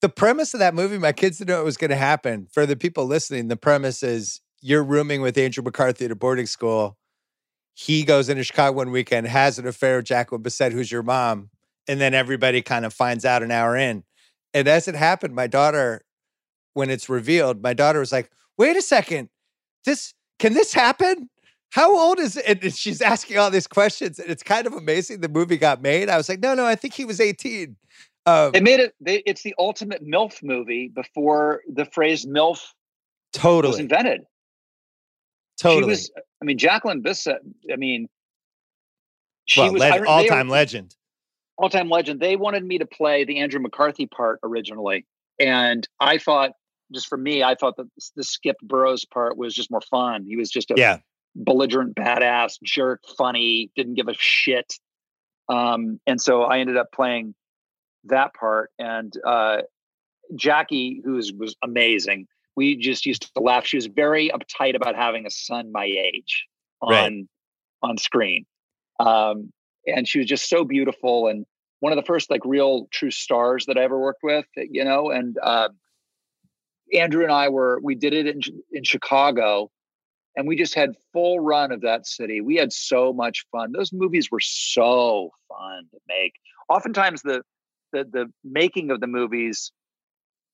The 0.00 0.08
premise 0.08 0.54
of 0.54 0.60
that 0.60 0.74
movie, 0.74 0.98
my 0.98 1.12
kids 1.12 1.38
didn't 1.38 1.50
know 1.50 1.60
it 1.60 1.64
was 1.64 1.76
going 1.76 1.90
to 1.90 1.96
happen. 1.96 2.46
For 2.50 2.64
the 2.64 2.76
people 2.76 3.04
listening, 3.06 3.48
the 3.48 3.56
premise 3.56 4.02
is 4.02 4.40
you're 4.62 4.82
rooming 4.82 5.20
with 5.20 5.36
Andrew 5.36 5.62
McCarthy 5.62 6.06
at 6.06 6.10
a 6.10 6.16
boarding 6.16 6.46
school. 6.46 6.96
He 7.74 8.02
goes 8.04 8.28
into 8.28 8.42
Chicago 8.44 8.76
one 8.76 8.90
weekend, 8.90 9.26
has 9.26 9.58
an 9.58 9.66
affair 9.66 9.96
with 9.96 10.06
Jacqueline 10.06 10.42
Bisset, 10.42 10.72
who's 10.72 10.90
your 10.90 11.02
mom, 11.02 11.50
and 11.86 12.00
then 12.00 12.14
everybody 12.14 12.62
kind 12.62 12.84
of 12.84 12.92
finds 12.92 13.24
out 13.24 13.42
an 13.42 13.50
hour 13.50 13.76
in. 13.76 14.04
And 14.52 14.68
as 14.68 14.88
it 14.88 14.94
happened, 14.94 15.34
my 15.34 15.46
daughter, 15.46 16.02
when 16.74 16.90
it's 16.90 17.08
revealed, 17.08 17.62
my 17.62 17.74
daughter 17.74 18.00
was 18.00 18.12
like, 18.12 18.30
"Wait 18.58 18.76
a 18.76 18.82
second, 18.82 19.28
this 19.84 20.14
can 20.38 20.54
this 20.54 20.72
happen? 20.72 21.30
How 21.70 21.96
old 21.96 22.18
is 22.18 22.36
it?" 22.36 22.62
And 22.62 22.74
she's 22.74 23.00
asking 23.00 23.38
all 23.38 23.50
these 23.50 23.66
questions, 23.66 24.18
and 24.18 24.30
it's 24.30 24.42
kind 24.42 24.66
of 24.66 24.72
amazing. 24.72 25.20
The 25.20 25.28
movie 25.28 25.56
got 25.56 25.82
made. 25.82 26.08
I 26.08 26.16
was 26.16 26.28
like, 26.28 26.40
"No, 26.40 26.54
no, 26.54 26.66
I 26.66 26.74
think 26.74 26.94
he 26.94 27.04
was 27.04 27.20
18." 27.20 27.76
Um, 28.26 28.52
They 28.52 28.60
made 28.60 28.80
it. 28.80 28.94
They, 29.00 29.22
it's 29.26 29.42
the 29.42 29.54
ultimate 29.58 30.04
MILF 30.04 30.42
movie 30.42 30.88
before 30.88 31.62
the 31.72 31.84
phrase 31.86 32.26
MILF 32.26 32.60
totally 33.32 33.70
was 33.70 33.78
invented. 33.78 34.22
totally. 35.58 35.82
She 35.82 35.88
was. 35.88 36.10
I 36.42 36.44
mean, 36.44 36.58
Jacqueline 36.58 37.02
Bisset. 37.02 37.38
I 37.72 37.76
mean, 37.76 38.08
she 39.46 39.60
well, 39.60 39.72
was 39.72 39.80
leg- 39.80 40.04
all-time 40.06 40.48
legend. 40.48 40.94
all-time 41.58 41.88
legend. 41.88 42.20
They 42.20 42.36
wanted 42.36 42.64
me 42.64 42.78
to 42.78 42.86
play 42.86 43.24
the 43.24 43.38
Andrew 43.40 43.60
McCarthy 43.60 44.06
part 44.06 44.38
originally, 44.42 45.06
and 45.38 45.86
I 45.98 46.18
thought, 46.18 46.52
just 46.92 47.08
for 47.08 47.18
me, 47.18 47.42
I 47.42 47.54
thought 47.54 47.76
that 47.76 47.86
the 48.16 48.24
Skip 48.24 48.56
Burroughs 48.62 49.04
part 49.04 49.36
was 49.36 49.54
just 49.54 49.70
more 49.70 49.82
fun. 49.90 50.24
He 50.26 50.36
was 50.36 50.50
just 50.50 50.70
a 50.70 50.74
Yeah, 50.76 50.98
belligerent 51.34 51.94
badass 51.94 52.58
jerk, 52.62 53.02
funny, 53.16 53.70
didn't 53.76 53.94
give 53.94 54.08
a 54.08 54.14
shit. 54.14 54.74
Um, 55.48 56.00
and 56.06 56.20
so 56.20 56.42
I 56.42 56.58
ended 56.60 56.76
up 56.76 56.92
playing 56.92 57.34
that 58.04 58.34
part. 58.34 58.70
And 58.78 59.12
uh, 59.26 59.58
Jackie, 60.36 61.02
who 61.04 61.12
was, 61.12 61.32
amazing, 61.62 62.26
we 62.56 62.76
just 62.76 63.06
used 63.06 63.34
to 63.34 63.42
laugh. 63.42 63.66
She 63.66 63.76
was 63.76 63.86
very 63.86 64.30
uptight 64.30 64.74
about 64.76 64.96
having 64.96 65.26
a 65.26 65.30
son 65.30 65.72
my 65.72 65.84
age 65.84 66.46
on 66.82 66.92
Right. 66.92 67.26
on 67.82 67.98
screen, 67.98 68.46
um, 68.98 69.52
and 69.86 70.08
she 70.08 70.18
was 70.18 70.26
just 70.26 70.48
so 70.48 70.64
beautiful 70.64 71.28
and 71.28 71.46
one 71.80 71.92
of 71.92 71.96
the 71.96 72.04
first 72.04 72.30
like 72.30 72.42
real 72.44 72.86
true 72.90 73.10
stars 73.10 73.66
that 73.66 73.78
I 73.78 73.82
ever 73.82 73.98
worked 73.98 74.22
with. 74.22 74.46
You 74.56 74.84
know, 74.84 75.10
and 75.10 75.36
uh, 75.42 75.68
Andrew 76.92 77.22
and 77.22 77.32
I 77.32 77.48
were 77.48 77.80
we 77.82 77.94
did 77.94 78.12
it 78.14 78.26
in 78.26 78.40
in 78.72 78.84
Chicago 78.84 79.70
and 80.36 80.46
we 80.46 80.56
just 80.56 80.74
had 80.74 80.94
full 81.12 81.40
run 81.40 81.72
of 81.72 81.80
that 81.82 82.06
city. 82.06 82.40
We 82.40 82.56
had 82.56 82.72
so 82.72 83.12
much 83.12 83.44
fun. 83.50 83.72
Those 83.72 83.92
movies 83.92 84.30
were 84.30 84.40
so 84.40 85.30
fun 85.48 85.86
to 85.92 85.98
make. 86.08 86.34
Oftentimes 86.68 87.22
the 87.22 87.42
the 87.92 88.04
the 88.04 88.32
making 88.44 88.90
of 88.90 89.00
the 89.00 89.06
movies 89.06 89.72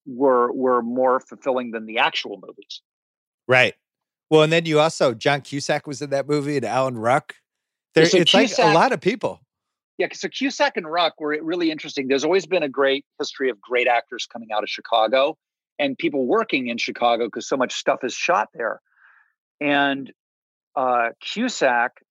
were 0.07 0.53
were 0.53 0.83
more 0.83 1.20
fulfilling 1.20 1.70
than 1.72 1.87
the 1.87 1.99
actual 1.99 2.40
movies. 2.44 2.83
right. 3.49 3.75
Well, 4.29 4.42
and 4.42 4.53
then 4.53 4.66
you 4.66 4.81
also 4.81 5.14
John 5.14 5.40
Cusack 5.40 5.87
was 5.87 6.03
in 6.03 6.11
that 6.11 6.29
movie, 6.29 6.57
and 6.57 6.64
Alan 6.64 6.99
Ruck. 6.99 7.37
There, 7.94 8.07
so 8.07 8.18
it's 8.18 8.35
like 8.35 8.51
a 8.59 8.75
lot 8.75 8.92
of 8.92 9.01
people. 9.01 9.40
Yeah, 9.99 10.09
so 10.12 10.29
Cusack 10.29 10.77
and 10.77 10.90
Ruck 10.90 11.14
were 11.18 11.38
really 11.42 11.70
interesting. 11.70 12.09
There's 12.09 12.25
always 12.25 12.44
been 12.44 12.62
a 12.62 12.68
great 12.68 13.07
history 13.18 13.49
of 13.49 13.61
great 13.61 13.87
actors 13.87 14.27
coming 14.31 14.49
out 14.53 14.62
of 14.62 14.68
Chicago 14.68 15.38
and 15.79 15.96
people 15.96 16.27
working 16.27 16.68
in 16.68 16.77
Chicago 16.77 17.27
because 17.27 17.49
so 17.49 17.57
much 17.57 17.75
stuff 17.75 18.01
is 18.03 18.12
shot 18.12 18.49
there. 18.53 18.81
And 19.61 20.12
uh, 20.75 21.11
Cusack 21.20 22.03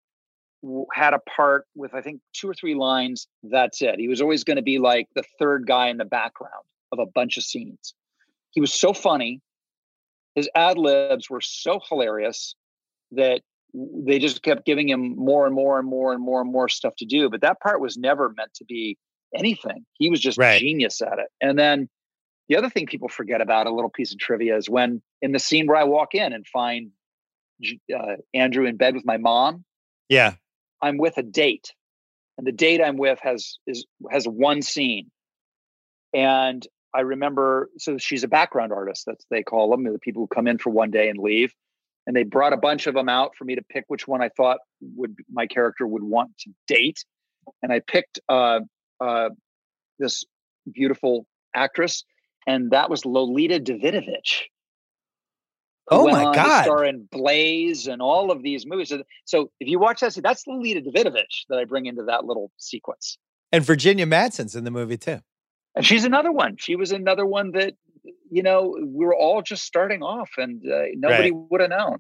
had 0.92 1.14
a 1.14 1.20
part 1.20 1.66
with 1.74 1.94
I 1.94 2.00
think 2.00 2.20
two 2.32 2.48
or 2.48 2.54
three 2.54 2.74
lines. 2.74 3.28
That's 3.42 3.82
it. 3.82 3.98
He 3.98 4.08
was 4.08 4.20
always 4.20 4.44
going 4.44 4.56
to 4.56 4.62
be 4.62 4.78
like 4.78 5.08
the 5.14 5.24
third 5.38 5.66
guy 5.66 5.88
in 5.88 5.96
the 5.96 6.04
background 6.04 6.64
of 6.92 6.98
a 6.98 7.06
bunch 7.06 7.36
of 7.36 7.44
scenes. 7.44 7.94
He 8.52 8.60
was 8.60 8.72
so 8.72 8.92
funny. 8.92 9.40
His 10.34 10.48
ad 10.54 10.78
libs 10.78 11.28
were 11.30 11.40
so 11.40 11.80
hilarious 11.88 12.54
that 13.12 13.42
they 13.74 14.18
just 14.18 14.42
kept 14.42 14.64
giving 14.64 14.88
him 14.88 15.16
more 15.16 15.46
and 15.46 15.54
more 15.54 15.78
and 15.78 15.88
more 15.88 16.12
and 16.12 16.22
more 16.22 16.40
and 16.40 16.50
more 16.50 16.68
stuff 16.68 16.94
to 16.96 17.04
do. 17.04 17.28
But 17.28 17.40
that 17.40 17.60
part 17.60 17.80
was 17.80 17.96
never 17.96 18.32
meant 18.36 18.54
to 18.54 18.64
be 18.64 18.96
anything. 19.34 19.84
He 19.94 20.10
was 20.10 20.20
just 20.20 20.38
Right. 20.38 20.60
genius 20.60 21.02
at 21.02 21.18
it. 21.18 21.28
And 21.40 21.58
then 21.58 21.88
the 22.48 22.56
other 22.56 22.70
thing 22.70 22.86
people 22.86 23.08
forget 23.08 23.40
about, 23.40 23.66
a 23.66 23.70
little 23.70 23.90
piece 23.90 24.12
of 24.12 24.18
trivia, 24.18 24.56
is 24.56 24.68
when 24.68 25.02
in 25.22 25.32
the 25.32 25.38
scene 25.38 25.66
where 25.66 25.76
I 25.76 25.84
walk 25.84 26.14
in 26.14 26.32
and 26.32 26.46
find 26.46 26.90
uh, 27.94 28.16
Andrew 28.32 28.66
in 28.66 28.76
bed 28.76 28.94
with 28.94 29.04
my 29.04 29.16
mom, 29.16 29.64
Yeah, 30.08 30.34
I'm 30.84 30.98
with 30.98 31.16
a 31.16 31.22
date, 31.22 31.72
and 32.36 32.46
the 32.46 32.52
date 32.52 32.82
I'm 32.82 32.98
with 32.98 33.18
has 33.22 33.58
is 33.66 33.86
has 34.10 34.26
one 34.26 34.60
scene, 34.60 35.10
and 36.12 36.64
I 36.94 37.00
remember. 37.00 37.70
So 37.78 37.96
she's 37.96 38.22
a 38.22 38.28
background 38.28 38.72
artist. 38.72 39.04
That's 39.06 39.24
they 39.30 39.42
call 39.42 39.70
them 39.70 39.84
the 39.84 39.98
people 39.98 40.22
who 40.22 40.28
come 40.28 40.46
in 40.46 40.58
for 40.58 40.70
one 40.70 40.90
day 40.90 41.08
and 41.08 41.18
leave. 41.18 41.52
And 42.06 42.14
they 42.14 42.22
brought 42.22 42.52
a 42.52 42.58
bunch 42.58 42.86
of 42.86 42.92
them 42.92 43.08
out 43.08 43.30
for 43.34 43.44
me 43.44 43.54
to 43.54 43.62
pick 43.62 43.84
which 43.88 44.06
one 44.06 44.22
I 44.22 44.28
thought 44.28 44.58
would 44.94 45.16
my 45.32 45.46
character 45.46 45.86
would 45.86 46.02
want 46.02 46.36
to 46.40 46.50
date, 46.68 47.02
and 47.62 47.72
I 47.72 47.80
picked 47.80 48.20
uh, 48.28 48.60
uh, 49.00 49.30
this 49.98 50.24
beautiful 50.70 51.26
actress, 51.54 52.04
and 52.46 52.72
that 52.72 52.90
was 52.90 53.06
Lolita 53.06 53.58
Davidovich. 53.58 54.42
Oh 55.90 56.08
my 56.08 56.34
God. 56.34 56.64
Star 56.64 56.84
in 56.84 57.06
Blaze 57.10 57.86
and 57.86 58.00
all 58.00 58.30
of 58.30 58.42
these 58.42 58.66
movies. 58.66 58.88
So, 58.88 59.02
so 59.24 59.50
if 59.60 59.68
you 59.68 59.78
watch 59.78 60.00
that, 60.00 60.18
that's 60.22 60.46
Lolita 60.46 60.80
Davidovich 60.80 61.44
that 61.48 61.58
I 61.58 61.64
bring 61.64 61.86
into 61.86 62.04
that 62.04 62.24
little 62.24 62.50
sequence. 62.58 63.18
and 63.52 63.64
Virginia 63.64 64.06
Madsen's 64.06 64.56
in 64.56 64.64
the 64.64 64.70
movie 64.70 64.96
too. 64.96 65.20
And 65.74 65.84
she's 65.84 66.04
another 66.04 66.32
one. 66.32 66.56
She 66.58 66.76
was 66.76 66.92
another 66.92 67.26
one 67.26 67.52
that, 67.52 67.74
you 68.30 68.42
know, 68.42 68.76
we 68.80 69.04
were 69.04 69.14
all 69.14 69.42
just 69.42 69.64
starting 69.64 70.02
off 70.02 70.30
and 70.38 70.62
uh, 70.70 70.84
nobody 70.94 71.30
would 71.32 71.60
have 71.60 71.70
known. 71.70 71.98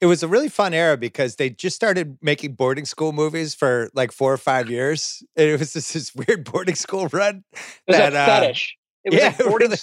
It 0.00 0.06
was 0.06 0.22
a 0.22 0.28
really 0.28 0.48
fun 0.48 0.74
era 0.74 0.96
because 0.96 1.36
they 1.36 1.50
just 1.50 1.74
started 1.74 2.18
making 2.22 2.52
boarding 2.52 2.84
school 2.84 3.12
movies 3.12 3.54
for 3.54 3.90
like 3.94 4.12
four 4.12 4.32
or 4.32 4.36
five 4.36 4.70
years. 4.70 5.24
And 5.36 5.48
it 5.48 5.58
was 5.58 5.72
just 5.72 5.92
this 5.92 6.14
weird 6.14 6.50
boarding 6.50 6.76
school 6.76 7.08
run. 7.08 7.42
It 7.52 7.60
was 7.88 7.96
that, 7.96 8.12
a 8.12 8.18
uh, 8.18 8.26
fetish. 8.26 8.76
It 9.04 9.12
was 9.12 9.20
yeah, 9.20 9.28
like 9.28 9.38
boarding, 9.48 9.70
really. 9.70 9.80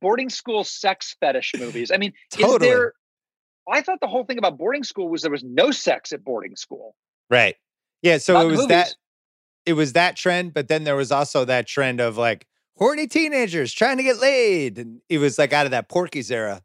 Boarding 0.00 0.30
school 0.30 0.64
sex 0.64 1.16
fetish 1.20 1.52
movies. 1.58 1.90
I 1.92 1.96
mean, 1.98 2.12
is 2.38 2.58
there, 2.58 2.94
I 3.70 3.82
thought 3.82 4.00
the 4.00 4.06
whole 4.06 4.24
thing 4.24 4.38
about 4.38 4.56
boarding 4.58 4.82
school 4.84 5.08
was 5.08 5.22
there 5.22 5.30
was 5.30 5.44
no 5.44 5.70
sex 5.70 6.12
at 6.12 6.24
boarding 6.24 6.56
school. 6.56 6.94
Right. 7.28 7.56
Yeah. 8.02 8.18
So 8.18 8.32
Not 8.34 8.44
it 8.44 8.48
was 8.48 8.56
movies. 8.60 8.68
that 8.68 8.94
it 9.66 9.72
was 9.74 9.92
that 9.92 10.16
trend, 10.16 10.54
but 10.54 10.68
then 10.68 10.84
there 10.84 10.96
was 10.96 11.12
also 11.12 11.44
that 11.44 11.66
trend 11.66 12.00
of 12.00 12.16
like 12.16 12.46
horny 12.78 13.06
teenagers 13.06 13.72
trying 13.72 13.98
to 13.98 14.02
get 14.02 14.18
laid. 14.18 14.78
And 14.78 15.00
it 15.08 15.18
was 15.18 15.38
like 15.38 15.52
out 15.52 15.66
of 15.66 15.70
that 15.72 15.88
Porky's 15.88 16.30
era. 16.30 16.62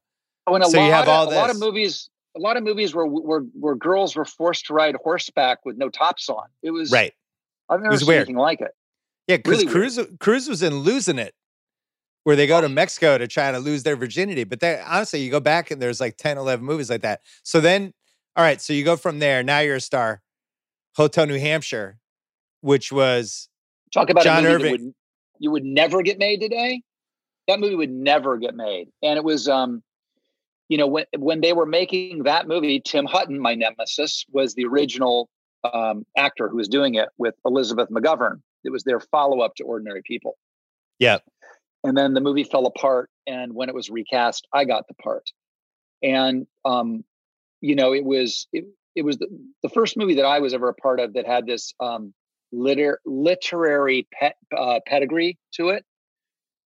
Oh, 0.48 0.54
when 0.54 0.62
a 0.62 0.66
So 0.66 0.78
you 0.78 0.84
lot 0.90 0.94
have 0.94 1.04
of, 1.04 1.10
all 1.10 1.34
a 1.34 1.36
lot 1.36 1.50
of 1.50 1.60
movies, 1.60 2.10
a 2.38 2.40
lot 2.40 2.56
of 2.58 2.64
movies 2.64 2.96
where 2.96 3.06
where 3.06 3.42
where 3.60 3.76
girls 3.76 4.16
were 4.16 4.26
forced 4.26 4.68
to 4.68 4.74
ride 4.74 4.96
horseback 5.04 5.66
with 5.66 5.78
no 5.78 5.90
tops 5.90 6.30
on. 6.30 6.46
It 6.64 6.72
was 6.72 6.92
Right. 6.92 7.14
I've 7.70 7.82
never 7.82 7.92
was 7.92 8.00
seen 8.02 8.08
weird. 8.08 8.20
anything 8.22 8.38
like 8.38 8.62
it. 8.62 8.72
Yeah, 9.28 9.38
because 9.38 9.52
Really 9.64 9.66
weird. 9.66 9.74
Cruise 9.74 10.00
Cruise 10.20 10.48
was 10.50 10.64
in 10.64 10.76
losing 10.80 11.18
it, 11.20 11.34
where 12.26 12.36
they 12.36 12.48
go 12.48 12.60
to 12.60 12.68
Mexico 12.68 13.18
to 13.20 13.28
try 13.28 13.52
to 13.52 13.60
lose 13.60 13.84
their 13.84 13.96
virginity. 13.96 14.44
But 14.44 14.60
then 14.60 14.84
honestly, 14.86 15.22
you 15.22 15.30
go 15.30 15.40
back 15.40 15.70
and 15.70 15.80
there's 15.80 16.02
like 16.02 16.18
10, 16.18 16.38
11 16.40 16.66
movies 16.66 16.90
like 16.90 17.02
that. 17.02 17.22
So 17.44 17.62
then, 17.62 17.94
all 18.36 18.44
right, 18.44 18.60
so 18.60 18.74
you 18.74 18.84
go 18.84 18.98
from 18.98 19.20
there. 19.20 19.44
Now 19.44 19.60
you're 19.60 19.76
a 19.76 19.82
star. 19.82 20.22
Hotel 20.96 21.28
New 21.28 21.40
Hampshire, 21.40 22.00
which 22.62 22.92
was 22.92 23.48
Talk 23.94 24.10
about 24.10 24.24
John 24.24 24.40
a 24.40 24.50
movie 24.50 24.54
Irving. 24.56 24.72
would 24.72 24.94
you 25.40 25.52
would 25.52 25.64
never 25.64 26.02
get 26.02 26.18
made 26.18 26.42
today. 26.42 26.82
That 27.48 27.60
movie 27.60 27.76
would 27.76 27.92
never 27.92 28.38
get 28.38 28.56
made, 28.56 28.88
and 29.04 29.18
it 29.18 29.24
was 29.24 29.48
um, 29.48 29.84
you 30.68 30.78
know, 30.78 30.88
when 30.88 31.06
when 31.18 31.42
they 31.42 31.54
were 31.54 31.66
making 31.66 32.24
that 32.24 32.48
movie, 32.48 32.82
Tim 32.84 33.06
Hutton, 33.06 33.40
my 33.40 33.54
nemesis, 33.54 34.26
was 34.32 34.56
the 34.56 34.66
original 34.66 35.30
um, 35.74 36.06
actor 36.18 36.50
who 36.50 36.58
was 36.58 36.68
doing 36.68 36.96
it 36.96 37.10
with 37.18 37.36
Elizabeth 37.46 37.90
McGovern. 37.90 38.42
It 38.64 38.72
was 38.72 38.84
their 38.84 39.00
follow 39.00 39.42
up 39.42 39.56
to 39.58 39.64
Ordinary 39.64 40.02
People. 40.04 40.38
Yep. 41.00 41.24
And 41.86 41.98
then 41.98 42.14
the 42.14 42.22
movie 42.22 42.44
fell 42.44 42.66
apart, 42.66 43.10
and 43.28 43.54
when 43.54 43.70
it 43.70 43.76
was 43.76 43.90
recast, 43.90 44.48
I 44.54 44.66
got 44.66 44.88
the 44.88 44.94
part. 44.96 45.32
And 46.02 46.48
um, 46.64 47.04
you 47.62 47.76
know, 47.76 47.94
it 47.94 48.04
was 48.04 48.48
it, 48.54 48.66
it 48.96 49.04
was 49.04 49.18
the, 49.18 49.28
the 49.64 49.70
first 49.70 49.98
movie 49.98 50.16
that 50.16 50.26
I 50.26 50.40
was 50.40 50.54
ever 50.54 50.70
a 50.70 50.74
part 50.74 51.00
of 51.00 51.14
that 51.14 51.26
had 51.26 51.46
this 51.46 51.74
um, 51.80 52.14
liter- 52.52 53.02
literary 53.06 54.08
pet, 54.14 54.36
uh, 54.56 54.80
pedigree 54.86 55.38
to 55.56 55.70
it 55.70 55.86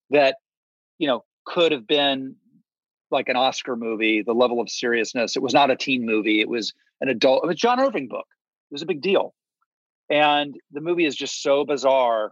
that 0.09 0.37
you 0.97 1.07
know 1.07 1.23
could 1.45 1.71
have 1.71 1.87
been 1.87 2.35
like 3.11 3.29
an 3.29 3.35
Oscar 3.35 3.75
movie. 3.75 4.21
The 4.21 4.33
level 4.33 4.61
of 4.61 4.69
seriousness. 4.69 5.35
It 5.35 5.41
was 5.41 5.53
not 5.53 5.71
a 5.71 5.75
teen 5.75 6.05
movie. 6.05 6.41
It 6.41 6.49
was 6.49 6.73
an 7.01 7.09
adult, 7.09 7.49
a 7.49 7.53
John 7.53 7.79
Irving 7.79 8.07
book. 8.07 8.27
It 8.71 8.73
was 8.73 8.81
a 8.81 8.85
big 8.85 9.01
deal. 9.01 9.33
And 10.09 10.55
the 10.71 10.81
movie 10.81 11.05
is 11.05 11.15
just 11.15 11.41
so 11.41 11.65
bizarre. 11.65 12.31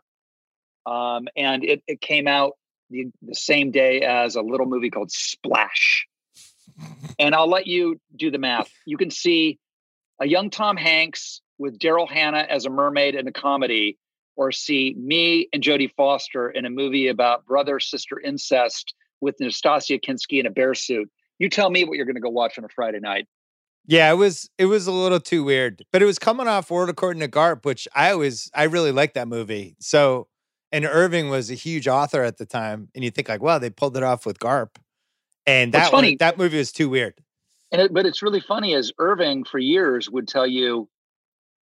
Um, 0.86 1.28
and 1.36 1.63
it, 1.63 1.84
it 1.88 2.02
came 2.02 2.28
out 2.28 2.54
the, 2.89 3.08
the 3.21 3.36
same 3.36 3.71
day 3.71 4.02
as 4.02 4.36
a 4.36 4.41
little 4.41 4.65
movie 4.65 4.89
called 4.89 5.12
Splash. 5.12 6.08
And 7.19 7.34
I'll 7.34 7.50
let 7.50 7.67
you 7.67 8.00
do 8.15 8.30
the 8.30 8.38
math. 8.38 8.71
You 8.86 8.97
can 8.97 9.10
see 9.10 9.60
a 10.19 10.28
young 10.28 10.50
Tom 10.50 10.78
Hanks 10.78 11.41
with 11.58 11.80
Daryl 11.80 12.10
Hannah 12.10 12.45
as 12.50 12.65
a 12.65 12.69
mermaid 12.69 13.15
in 13.15 13.28
a 13.28 13.32
comedy, 13.32 13.97
or 14.36 14.52
see 14.52 14.95
me 14.97 15.50
and 15.52 15.63
Jodie 15.63 15.91
Foster 15.95 16.50
in 16.50 16.65
a 16.65 16.69
movie 16.69 17.08
about 17.08 17.45
brother 17.45 17.80
sister 17.80 18.19
incest 18.19 18.93
with 19.19 19.36
Nastassja 19.41 20.00
Kinski 20.00 20.39
in 20.39 20.45
a 20.45 20.52
bear 20.52 20.76
suit. 20.76 21.10
You 21.39 21.50
tell 21.50 21.69
me 21.69 21.84
what 21.84 21.97
you're 21.97 22.06
going 22.06 22.15
to 22.15 22.21
go 22.21 22.30
watch 22.30 22.58
on 22.58 22.63
a 22.65 22.69
Friday 22.69 23.00
night. 23.00 23.28
Yeah, 23.88 24.12
it 24.12 24.15
was 24.15 24.50
it 24.58 24.65
was 24.65 24.86
a 24.86 24.91
little 24.91 25.19
too 25.19 25.45
weird, 25.45 25.84
but 25.93 26.02
it 26.02 26.06
was 26.06 26.19
coming 26.19 26.45
off 26.45 26.69
World 26.69 26.89
According 26.89 27.21
to 27.21 27.30
Garp, 27.30 27.63
which 27.63 27.88
I 27.95 28.12
always 28.12 28.52
I 28.54 28.63
really 28.63 28.91
liked 28.91 29.13
that 29.13 29.30
movie. 29.30 29.78
So, 29.80 30.28
and 30.71 30.86
Irving 30.86 31.30
was 31.30 31.49
a 31.49 31.56
huge 31.56 31.88
author 31.88 32.23
at 32.23 32.38
the 32.38 32.45
time, 32.45 32.89
and 32.95 33.03
you 33.03 33.12
think 33.12 33.30
like, 33.30 33.41
wow, 33.41 33.60
they 33.60 33.69
pulled 33.69 33.97
it 33.97 34.03
off 34.03 34.25
with 34.25 34.39
Garp, 34.39 34.75
and 35.45 35.73
that 35.73 35.91
funny. 35.91 36.12
One, 36.12 36.17
that 36.19 36.38
movie 36.38 36.58
was 36.58 36.71
too 36.71 36.89
weird. 36.89 37.13
And 37.71 37.82
it, 37.82 37.93
but 37.93 38.06
it's 38.06 38.21
really 38.21 38.39
funny 38.39 38.73
as 38.75 38.91
Irving 38.97 39.43
for 39.43 39.60
years 39.60 40.10
would 40.10 40.27
tell 40.27 40.47
you 40.47 40.89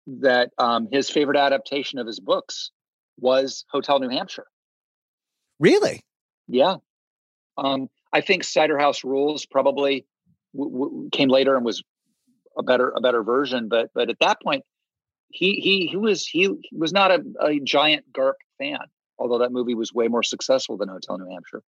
that 0.07 0.51
um, 0.57 0.87
his 0.91 1.09
favorite 1.09 1.37
adaptation 1.37 1.99
of 1.99 2.07
his 2.07 2.19
books 2.19 2.71
was 3.17 3.65
Hotel 3.69 3.99
New 3.99 4.09
Hampshire. 4.09 4.47
Really? 5.59 6.03
Yeah. 6.47 6.75
Um, 7.57 7.89
I 8.11 8.21
think 8.21 8.43
Cider 8.43 8.77
House 8.77 9.03
Rules 9.03 9.45
probably 9.45 10.05
w- 10.55 10.71
w- 10.71 11.09
came 11.11 11.29
later 11.29 11.55
and 11.55 11.65
was 11.65 11.81
a 12.57 12.63
better 12.63 12.93
a 12.95 13.01
better 13.01 13.23
version, 13.23 13.67
but 13.69 13.89
but 13.93 14.09
at 14.09 14.19
that 14.19 14.41
point, 14.41 14.63
he 15.29 15.55
he 15.55 15.87
he 15.87 15.97
was 15.97 16.25
he, 16.25 16.49
he 16.61 16.75
was 16.77 16.91
not 16.91 17.11
a, 17.11 17.23
a 17.41 17.59
giant 17.59 18.11
Garp 18.13 18.33
fan, 18.57 18.79
although 19.17 19.39
that 19.39 19.51
movie 19.51 19.75
was 19.75 19.93
way 19.93 20.07
more 20.07 20.23
successful 20.23 20.77
than 20.77 20.89
Hotel 20.89 21.17
New 21.17 21.31
Hampshire. 21.31 21.61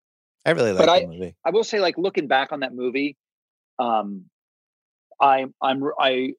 I 0.45 0.51
really 0.51 0.71
like 0.71 0.85
that 0.85 1.09
movie. 1.09 1.35
I 1.45 1.49
will 1.49 1.63
say, 1.63 1.79
like 1.79 1.97
looking 1.97 2.27
back 2.27 2.51
on 2.51 2.61
that 2.61 2.73
movie, 2.73 3.17
um, 3.79 4.25
I 5.21 5.45
I'm 5.61 5.83
I 5.99 6.33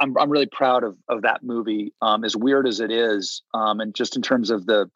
I'm 0.00 0.16
I'm 0.18 0.30
really 0.30 0.48
proud 0.50 0.84
of 0.84 0.96
of 1.08 1.22
that 1.22 1.42
movie. 1.42 1.92
Um, 2.02 2.24
as 2.24 2.36
weird 2.36 2.66
as 2.66 2.80
it 2.80 2.90
is, 2.90 3.42
um, 3.54 3.80
and 3.80 3.94
just 3.94 4.16
in 4.16 4.22
terms 4.22 4.50
of 4.50 4.66
the 4.66 4.90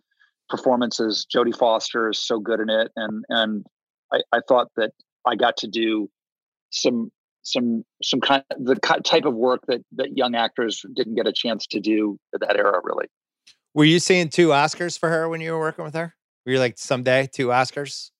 performances, 0.48 1.26
Jodie 1.34 1.56
Foster 1.56 2.10
is 2.10 2.18
so 2.18 2.38
good 2.38 2.60
in 2.60 2.70
it, 2.70 2.90
and 2.96 3.24
and 3.28 3.66
I, 4.12 4.20
I 4.32 4.40
thought 4.46 4.68
that 4.76 4.92
I 5.26 5.36
got 5.36 5.56
to 5.58 5.68
do 5.68 6.10
some 6.70 7.10
some 7.42 7.84
some 8.02 8.20
kind 8.20 8.42
of 8.50 8.64
the 8.64 8.74
type 9.04 9.24
of 9.24 9.34
work 9.34 9.60
that 9.68 9.82
that 9.92 10.16
young 10.16 10.34
actors 10.34 10.84
didn't 10.94 11.14
get 11.14 11.26
a 11.26 11.32
chance 11.32 11.66
to 11.68 11.80
do 11.80 12.18
at 12.34 12.40
that 12.40 12.56
era. 12.56 12.80
Really. 12.82 13.06
Were 13.74 13.84
you 13.84 13.98
seeing 13.98 14.28
two 14.28 14.48
Oscars 14.48 14.98
for 14.98 15.08
her 15.08 15.28
when 15.28 15.40
you 15.40 15.52
were 15.52 15.58
working 15.58 15.84
with 15.84 15.94
her? 15.94 16.14
Were 16.46 16.52
you 16.52 16.58
like 16.58 16.78
someday 16.78 17.28
two 17.32 17.48
Oscars? 17.48 18.10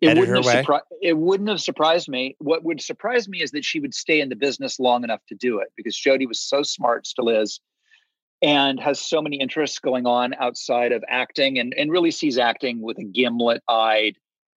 It 0.00 0.18
wouldn't, 0.18 0.44
have 0.44 0.64
surpri- 0.66 0.80
it 1.00 1.16
wouldn't 1.16 1.48
have 1.48 1.60
surprised 1.60 2.08
me. 2.08 2.36
What 2.38 2.64
would 2.64 2.82
surprise 2.82 3.28
me 3.28 3.40
is 3.40 3.52
that 3.52 3.64
she 3.64 3.80
would 3.80 3.94
stay 3.94 4.20
in 4.20 4.28
the 4.28 4.36
business 4.36 4.78
long 4.78 5.04
enough 5.04 5.20
to 5.28 5.34
do 5.34 5.58
it 5.60 5.68
because 5.74 5.96
Jodie 5.96 6.28
was 6.28 6.38
so 6.38 6.62
smart, 6.62 7.06
still 7.06 7.30
is, 7.30 7.60
and 8.42 8.78
has 8.78 9.00
so 9.00 9.22
many 9.22 9.40
interests 9.40 9.78
going 9.78 10.06
on 10.06 10.34
outside 10.34 10.92
of 10.92 11.02
acting 11.08 11.58
and, 11.58 11.72
and 11.78 11.90
really 11.90 12.10
sees 12.10 12.36
acting 12.36 12.82
with 12.82 12.98
a 12.98 13.04
gimlet 13.04 13.62
eyed 13.68 14.16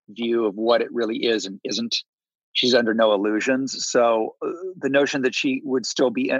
view 0.10 0.46
of 0.46 0.56
what 0.56 0.82
it 0.82 0.92
really 0.92 1.26
is 1.26 1.46
and 1.46 1.62
isn't. 1.64 1.96
She's 2.52 2.74
under 2.74 2.94
no 2.94 3.14
illusions. 3.14 3.86
So 3.88 4.36
uh, 4.46 4.50
the 4.78 4.90
notion 4.90 5.22
that 5.22 5.36
she 5.36 5.62
would 5.64 5.86
still 5.86 6.10
be 6.10 6.32
uh, 6.32 6.40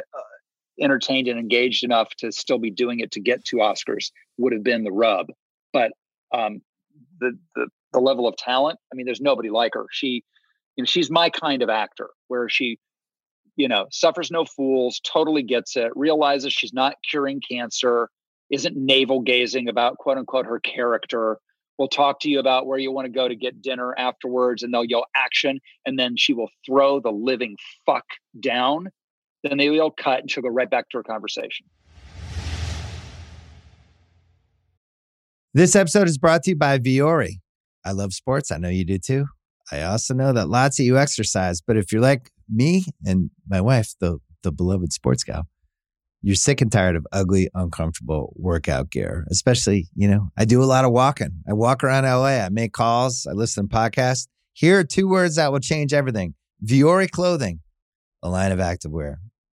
entertained 0.82 1.28
and 1.28 1.40
engaged 1.40 1.84
enough 1.84 2.10
to 2.18 2.32
still 2.32 2.60
be 2.60 2.72
doing 2.72 3.00
it 3.00 3.12
to 3.12 3.20
get 3.20 3.46
to 3.46 3.58
Oscars 3.58 4.12
would 4.38 4.54
have 4.54 4.64
been 4.64 4.84
the 4.84 4.92
rub. 4.92 5.28
But 5.74 5.92
um, 6.34 6.62
the 7.20 7.38
the 7.56 7.68
the 7.94 8.00
level 8.00 8.28
of 8.28 8.36
talent. 8.38 8.80
I 8.92 8.96
mean, 8.96 9.06
there's 9.06 9.22
nobody 9.22 9.50
like 9.50 9.74
her. 9.74 9.86
She, 9.92 10.24
you 10.76 10.84
know, 10.84 10.86
she's 10.86 11.10
my 11.10 11.30
kind 11.30 11.62
of 11.62 11.70
actor 11.70 12.10
where 12.28 12.50
she, 12.50 12.80
you 13.56 13.68
know, 13.68 13.88
suffers 13.92 14.32
no 14.32 14.46
fools, 14.46 15.02
totally 15.04 15.44
gets 15.44 15.76
it, 15.76 15.92
realizes 15.96 16.54
she's 16.54 16.74
not 16.74 16.96
curing 17.10 17.42
cancer, 17.50 18.10
isn't 18.52 18.76
navel 18.76 19.22
gazing 19.22 19.68
about 19.70 19.98
quote 19.98 20.18
unquote 20.18 20.46
her 20.46 20.60
character. 20.60 21.40
Will 21.78 21.88
talk 21.88 22.20
to 22.22 22.30
you 22.30 22.40
about 22.40 22.68
where 22.68 22.78
you 22.78 22.92
want 22.92 23.06
to 23.06 23.12
go 23.12 23.30
to 23.30 23.36
get 23.36 23.62
dinner 23.62 23.96
afterwards, 23.98 24.64
and 24.64 24.74
they'll 24.74 24.84
yell 24.84 25.06
action, 25.16 25.62
and 25.86 25.98
then 25.98 26.18
she 26.18 26.34
will 26.34 26.50
throw 26.66 27.00
the 27.00 27.12
living 27.12 27.56
fuck 27.86 28.04
down. 28.38 28.90
Then 29.44 29.58
they 29.58 29.70
will 29.70 29.92
cut, 29.92 30.20
and 30.20 30.32
she'll 30.32 30.44
go 30.44 30.50
right 30.50 30.70
back 30.70 30.90
to 30.90 30.98
her 30.98 31.04
conversation. 31.04 31.66
This 35.54 35.76
episode 35.76 36.08
is 36.08 36.18
brought 36.18 36.44
to 36.44 36.52
you 36.52 36.56
by 36.56 36.78
Vuori. 36.78 37.40
I 37.86 37.92
love 37.92 38.14
sports. 38.14 38.52
I 38.52 38.58
know 38.58 38.70
you 38.70 38.86
do 38.86 39.00
too. 39.00 39.26
I 39.72 39.82
also 39.82 40.14
know 40.14 40.34
that 40.34 40.50
lots 40.50 40.80
of 40.80 40.86
you 40.86 40.98
exercise, 40.98 41.62
but 41.62 41.78
if 41.78 41.92
you're 41.92 42.02
like 42.02 42.32
me 42.48 42.86
and 43.06 43.32
my 43.48 43.62
wife, 43.62 43.94
the 44.00 44.20
the 44.44 44.52
beloved 44.52 44.94
sports 44.94 45.24
gal, 45.24 45.48
you're 46.22 46.36
sick 46.36 46.62
and 46.62 46.72
tired 46.72 46.96
of 46.96 47.06
ugly, 47.12 47.50
uncomfortable 47.54 48.34
workout 48.36 48.90
gear. 48.90 49.26
Especially, 49.30 49.88
you 49.96 50.08
know, 50.08 50.30
I 50.38 50.46
do 50.46 50.62
a 50.62 50.66
lot 50.66 50.86
of 50.86 50.92
walking. 50.92 51.42
I 51.48 51.54
walk 51.54 51.84
around 51.84 52.04
LA. 52.04 52.44
I 52.46 52.50
make 52.50 52.74
calls. 52.74 53.26
I 53.26 53.34
listen 53.34 53.68
to 53.68 53.76
podcasts. 53.76 54.28
Here 54.54 54.80
are 54.80 54.84
two 54.84 55.08
words 55.08 55.36
that 55.38 55.52
will 55.52 55.60
change 55.60 55.94
everything: 55.94 56.36
Vuori 56.64 57.10
clothing, 57.10 57.62
a 58.22 58.30
line 58.30 58.52
of 58.52 58.60
activewear 58.60 59.16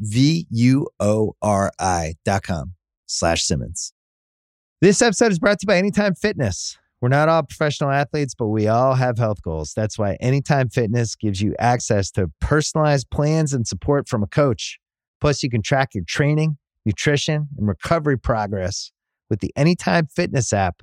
V-U-O-R-I 0.00 0.94
dot 2.24 2.42
com 2.42 2.74
slash 3.06 3.44
Simmons. 3.44 3.92
This 4.80 5.02
episode 5.02 5.30
is 5.30 5.38
brought 5.38 5.58
to 5.60 5.64
you 5.64 5.68
by 5.68 5.76
Anytime 5.76 6.14
Fitness. 6.14 6.78
We're 7.00 7.08
not 7.08 7.28
all 7.28 7.42
professional 7.42 7.90
athletes, 7.90 8.34
but 8.34 8.48
we 8.48 8.66
all 8.66 8.94
have 8.94 9.18
health 9.18 9.42
goals. 9.42 9.72
That's 9.74 9.98
why 9.98 10.16
Anytime 10.20 10.68
Fitness 10.68 11.16
gives 11.16 11.40
you 11.40 11.54
access 11.58 12.10
to 12.12 12.30
personalized 12.40 13.10
plans 13.10 13.54
and 13.54 13.66
support 13.66 14.08
from 14.08 14.22
a 14.22 14.26
coach. 14.26 14.78
Plus, 15.20 15.42
you 15.42 15.50
can 15.50 15.62
track 15.62 15.94
your 15.94 16.04
training, 16.06 16.58
nutrition, 16.84 17.48
and 17.56 17.68
recovery 17.68 18.18
progress 18.18 18.92
with 19.30 19.40
the 19.40 19.52
Anytime 19.56 20.06
Fitness 20.06 20.52
app, 20.52 20.82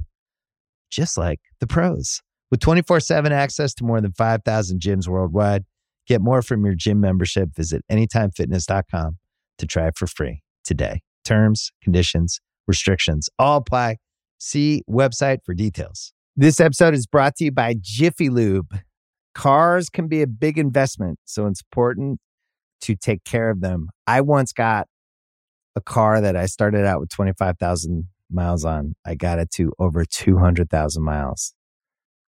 just 0.90 1.18
like 1.18 1.40
the 1.60 1.68
pros. 1.68 2.22
With 2.50 2.62
24 2.62 3.00
7 3.02 3.32
access 3.32 3.74
to 3.76 3.84
more 3.84 4.00
than 4.00 4.14
5,000 4.14 4.80
gyms 4.80 5.08
worldwide, 5.08 5.66
get 6.08 6.22
more 6.22 6.42
from 6.42 6.66
your 6.66 6.76
gym 6.76 7.00
membership. 7.00 7.50
Visit 7.56 7.84
AnytimeFitness.com 7.92 9.18
to 9.58 9.66
try 9.66 9.88
it 9.88 9.98
for 9.98 10.08
free 10.08 10.42
today. 10.64 11.02
Terms, 11.24 11.72
conditions, 11.84 12.40
restrictions 12.68 13.30
all 13.38 13.58
apply. 13.58 13.98
See 14.40 14.84
website 14.90 15.40
for 15.46 15.54
details. 15.54 16.14
This 16.36 16.60
episode 16.60 16.94
is 16.94 17.08
brought 17.08 17.36
to 17.38 17.46
you 17.46 17.52
by 17.52 17.76
Jiffy 17.80 18.30
Lube. 18.30 18.80
Cars 19.34 19.90
can 19.90 20.08
be 20.08 20.22
a 20.22 20.28
big 20.28 20.58
investment, 20.58 21.20
so 21.26 21.48
it's 21.48 21.62
important 21.62 22.20
to 22.82 22.96
take 22.96 23.24
care 23.24 23.50
of 23.50 23.62
them. 23.62 23.90
I 24.06 24.22
once 24.22 24.54
got 24.54 24.88
a 25.76 25.82
car 25.82 26.22
that 26.22 26.36
I 26.36 26.46
started 26.46 26.86
out 26.86 27.00
with 27.00 27.10
25,000 27.10 28.08
miles 28.32 28.66
on. 28.66 28.96
I 29.06 29.16
got 29.16 29.40
it 29.40 29.52
to 29.52 29.72
over 29.80 30.06
200,000 30.06 31.04
miles 31.04 31.54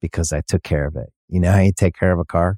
because 0.01 0.31
I 0.31 0.41
took 0.47 0.63
care 0.63 0.87
of 0.87 0.95
it. 0.95 1.09
You 1.29 1.39
know 1.39 1.51
how 1.51 1.59
you 1.59 1.73
take 1.75 1.95
care 1.95 2.11
of 2.11 2.19
a 2.19 2.25
car? 2.25 2.57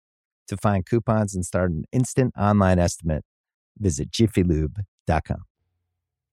To 0.51 0.57
find 0.57 0.85
coupons 0.85 1.33
and 1.33 1.45
start 1.45 1.71
an 1.71 1.85
instant 1.93 2.33
online 2.37 2.77
estimate, 2.77 3.23
visit 3.79 4.11
jiffylube.com. 4.11 5.21
com. 5.25 5.45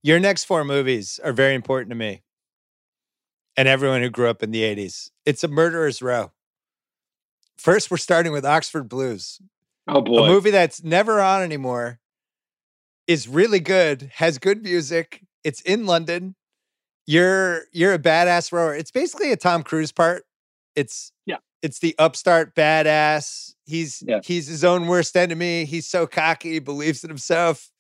Your 0.03 0.19
next 0.19 0.43
four 0.43 0.65
movies 0.65 1.21
are 1.23 1.33
very 1.33 1.55
important 1.55 1.91
to 1.91 1.95
me 1.95 2.23
and 3.57 3.69
everyone 3.69 4.03
who 4.03 4.11
grew 4.11 4.29
up 4.29 4.43
in 4.43 4.51
the 4.51 4.63
80s. 4.63 5.11
It's 5.25 5.45
a 5.45 5.49
murderer's 5.49 6.03
row. 6.03 6.33
First, 7.57 7.93
we're 7.93 7.97
starting 7.97 8.33
with 8.33 8.45
Oxford 8.45 8.89
Blues. 8.89 9.41
Oh 9.87 10.01
boy. 10.01 10.25
A 10.25 10.27
movie 10.27 10.51
that's 10.51 10.83
never 10.83 11.21
on 11.21 11.45
anymore 11.45 12.01
is 13.07 13.29
really 13.29 13.61
good, 13.61 14.11
has 14.15 14.39
good 14.39 14.65
music. 14.65 15.23
It's 15.45 15.61
in 15.61 15.87
London. 15.87 16.35
You're 17.07 17.67
you're 17.73 17.95
a 17.95 18.01
badass 18.01 18.51
rower. 18.51 18.75
It's 18.75 18.91
basically 18.91 19.31
a 19.31 19.37
Tom 19.37 19.63
Cruise 19.63 19.93
part. 19.93 20.25
It's 20.75 21.13
yeah. 21.25 21.37
It's 21.63 21.81
the 21.81 21.95
upstart 21.99 22.55
badass. 22.55 23.55
He's 23.67 24.03
yeah. 24.07 24.21
he's 24.25 24.47
his 24.47 24.65
own 24.65 24.87
worst 24.87 25.17
enemy. 25.17 25.65
He's 25.65 25.87
so 25.87 26.07
cocky, 26.07 26.53
he 26.53 26.59
believes 26.59 27.03
in 27.05 27.11
himself. 27.11 27.71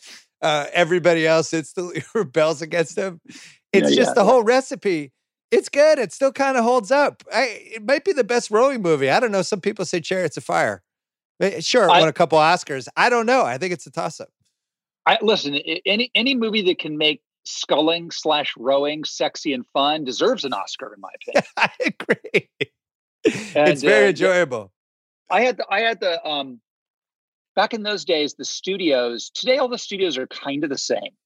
Uh, 0.41 0.67
everybody 0.73 1.27
else 1.27 1.53
instantly 1.53 2.05
rebels 2.15 2.63
against 2.63 2.97
him. 2.97 3.21
It's 3.73 3.91
yeah, 3.91 3.97
just 3.97 4.11
yeah, 4.11 4.15
the 4.15 4.25
whole 4.25 4.43
recipe. 4.43 5.13
It's 5.51 5.69
good. 5.69 5.99
It 5.99 6.13
still 6.13 6.33
kind 6.33 6.57
of 6.57 6.65
holds 6.65 6.91
up. 6.91 7.23
I, 7.33 7.63
it 7.75 7.87
might 7.87 8.05
be 8.05 8.13
the 8.13 8.25
best 8.25 8.51
rowing 8.51 8.83
movie. 8.83 9.11
I 9.11 9.19
don't 9.19 9.33
know. 9.33 9.43
Some 9.43 9.61
people 9.61 9.85
say 9.85 10.01
Chariots 10.01 10.37
of 10.37 10.45
Fire. 10.45 10.83
Sure, 11.61 11.91
I- 11.91 12.01
won 12.01 12.09
a 12.09 12.13
couple 12.13 12.39
Oscars. 12.39 12.89
I 12.97 13.09
don't 13.09 13.27
know. 13.27 13.45
I 13.45 13.59
think 13.59 13.73
it's 13.73 13.87
a 13.87 13.91
toss 13.91 14.21
up. 14.21 14.29
I 15.07 15.19
listen. 15.23 15.55
Any 15.87 16.11
any 16.15 16.35
movie 16.35 16.63
that 16.63 16.79
can 16.79 16.99
make 16.99 17.23
sculling 17.45 18.11
slash 18.11 18.55
rowing 18.59 19.05
sexy 19.05 19.55
and 19.55 19.67
fun 19.69 20.05
deserves 20.05 20.45
an 20.45 20.53
Oscar, 20.53 20.93
in 20.93 21.01
my 21.01 21.09
opinion. 21.15 21.45
I 21.57 21.71
agree. 21.87 22.71
And, 23.55 23.69
it's 23.69 23.83
very 23.83 24.07
uh, 24.07 24.11
enjoyable. 24.11 24.73
I 25.31 25.43
had 25.43 25.57
the, 25.59 25.67
I 25.71 25.81
had 25.81 26.01
the 26.01 26.25
um 26.27 26.61
back 27.55 27.75
in 27.75 27.83
those 27.83 28.05
days 28.05 28.35
the 28.35 28.45
studios. 28.45 29.31
Today 29.35 29.59
all 29.59 29.69
the 29.69 29.79
studios 29.79 30.17
are 30.17 30.27
kind 30.27 30.65
of 30.65 30.71
the 30.71 30.79
same, 30.79 31.17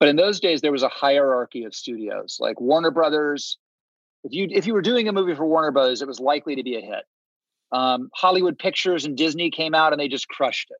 but 0.00 0.08
in 0.08 0.16
those 0.16 0.40
days 0.40 0.60
there 0.60 0.72
was 0.72 0.82
a 0.82 0.88
hierarchy 0.88 1.64
of 1.64 1.74
studios. 1.74 2.38
Like 2.40 2.60
Warner 2.60 2.90
Brothers, 2.90 3.58
if 4.22 4.32
you 4.32 4.48
if 4.50 4.66
you 4.66 4.74
were 4.74 4.82
doing 4.82 5.08
a 5.08 5.12
movie 5.12 5.34
for 5.34 5.46
Warner 5.46 5.72
Brothers, 5.72 6.02
it 6.02 6.08
was 6.08 6.20
likely 6.20 6.56
to 6.56 6.62
be 6.62 6.76
a 6.76 6.80
hit. 6.80 7.04
Um, 7.72 8.10
Hollywood 8.14 8.58
Pictures 8.58 9.04
and 9.04 9.16
Disney 9.16 9.50
came 9.50 9.74
out 9.74 9.92
and 9.92 10.00
they 10.00 10.08
just 10.08 10.28
crushed 10.28 10.70
it. 10.70 10.78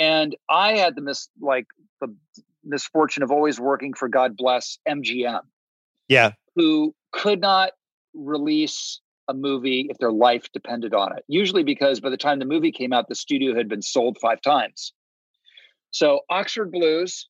And 0.00 0.36
I 0.48 0.76
had 0.76 0.94
the 0.94 1.02
mis 1.02 1.28
like 1.40 1.66
the 2.00 2.14
misfortune 2.64 3.22
of 3.22 3.30
always 3.30 3.58
working 3.58 3.94
for 3.94 4.08
God 4.08 4.36
bless 4.36 4.78
MGM 4.88 5.40
Yeah. 6.08 6.32
who 6.54 6.94
could 7.12 7.40
not 7.40 7.72
release 8.14 9.00
a 9.30 9.34
movie 9.34 9.86
if 9.88 9.98
their 9.98 10.12
life 10.12 10.50
depended 10.52 10.92
on 10.94 11.16
it. 11.16 11.24
Usually 11.28 11.62
because 11.62 12.00
by 12.00 12.10
the 12.10 12.16
time 12.16 12.38
the 12.38 12.44
movie 12.44 12.72
came 12.72 12.92
out, 12.92 13.08
the 13.08 13.14
studio 13.14 13.54
had 13.54 13.68
been 13.68 13.82
sold 13.82 14.18
five 14.20 14.40
times. 14.42 14.92
So 15.92 16.20
Oxford 16.28 16.70
Blues, 16.70 17.28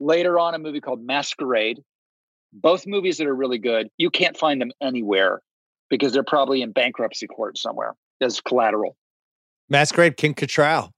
later 0.00 0.38
on 0.38 0.54
a 0.54 0.58
movie 0.58 0.80
called 0.80 1.04
Masquerade, 1.04 1.80
both 2.52 2.86
movies 2.86 3.18
that 3.18 3.26
are 3.26 3.34
really 3.34 3.58
good. 3.58 3.88
You 3.98 4.10
can't 4.10 4.36
find 4.36 4.60
them 4.60 4.72
anywhere 4.80 5.42
because 5.90 6.12
they're 6.12 6.24
probably 6.24 6.62
in 6.62 6.72
bankruptcy 6.72 7.26
court 7.26 7.58
somewhere 7.58 7.94
as 8.20 8.40
collateral. 8.40 8.96
Masquerade 9.68 10.16
Kim 10.16 10.34
Cattrall. 10.34 10.90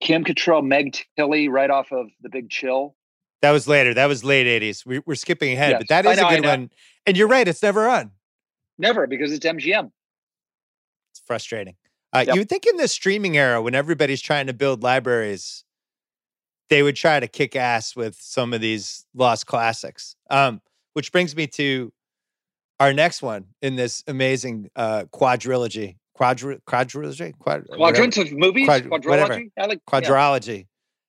Kim 0.00 0.24
Cattrall, 0.24 0.66
Meg 0.66 0.96
Tilly, 1.16 1.48
right 1.48 1.70
off 1.70 1.92
of 1.92 2.08
The 2.22 2.30
Big 2.30 2.50
Chill. 2.50 2.94
That 3.42 3.52
was 3.52 3.66
later. 3.68 3.94
That 3.94 4.06
was 4.06 4.22
late 4.24 4.46
80s. 4.46 4.84
We, 4.84 5.00
we're 5.06 5.14
skipping 5.14 5.52
ahead, 5.52 5.70
Yes. 5.72 5.80
but 5.80 5.88
that 5.88 6.06
is 6.06 6.18
know, 6.18 6.28
a 6.28 6.36
good 6.36 6.44
one. 6.44 6.70
And 7.06 7.16
you're 7.16 7.28
right. 7.28 7.46
It's 7.46 7.62
never 7.62 7.88
on. 7.88 8.10
Never 8.80 9.06
because 9.06 9.30
it's 9.32 9.44
MGM. 9.44 9.90
It's 11.12 11.20
frustrating. 11.26 11.76
Uh, 12.12 12.24
Yep. 12.26 12.34
You 12.34 12.40
would 12.40 12.48
think 12.48 12.66
in 12.66 12.76
the 12.76 12.88
streaming 12.88 13.36
era, 13.36 13.62
when 13.62 13.74
everybody's 13.74 14.20
trying 14.20 14.46
to 14.48 14.52
build 14.52 14.82
libraries, 14.82 15.64
they 16.70 16.82
would 16.82 16.96
try 16.96 17.20
to 17.20 17.28
kick 17.28 17.54
ass 17.54 17.94
with 17.94 18.16
some 18.20 18.52
of 18.52 18.60
these 18.60 19.06
lost 19.14 19.46
classics. 19.46 20.16
Um, 20.30 20.60
which 20.94 21.12
brings 21.12 21.36
me 21.36 21.46
to 21.48 21.92
our 22.80 22.92
next 22.92 23.22
one 23.22 23.46
in 23.62 23.76
this 23.76 24.02
amazing 24.08 24.70
uh, 24.74 25.04
quadrilogy. 25.12 25.96
Quadri- 26.18 26.60
quadrilogy? 26.66 27.38
Quad- 27.38 27.64
whatever. 27.68 27.76
Quadrant 27.76 28.16
of 28.18 28.32
movies, 28.32 28.66
Quad- 28.66 28.86
whatever. 28.88 29.34
quadrilogy. 29.34 29.50
I 29.58 29.66
like 29.66 29.80
yeah. 29.92 30.00
Quadrology. 30.00 30.66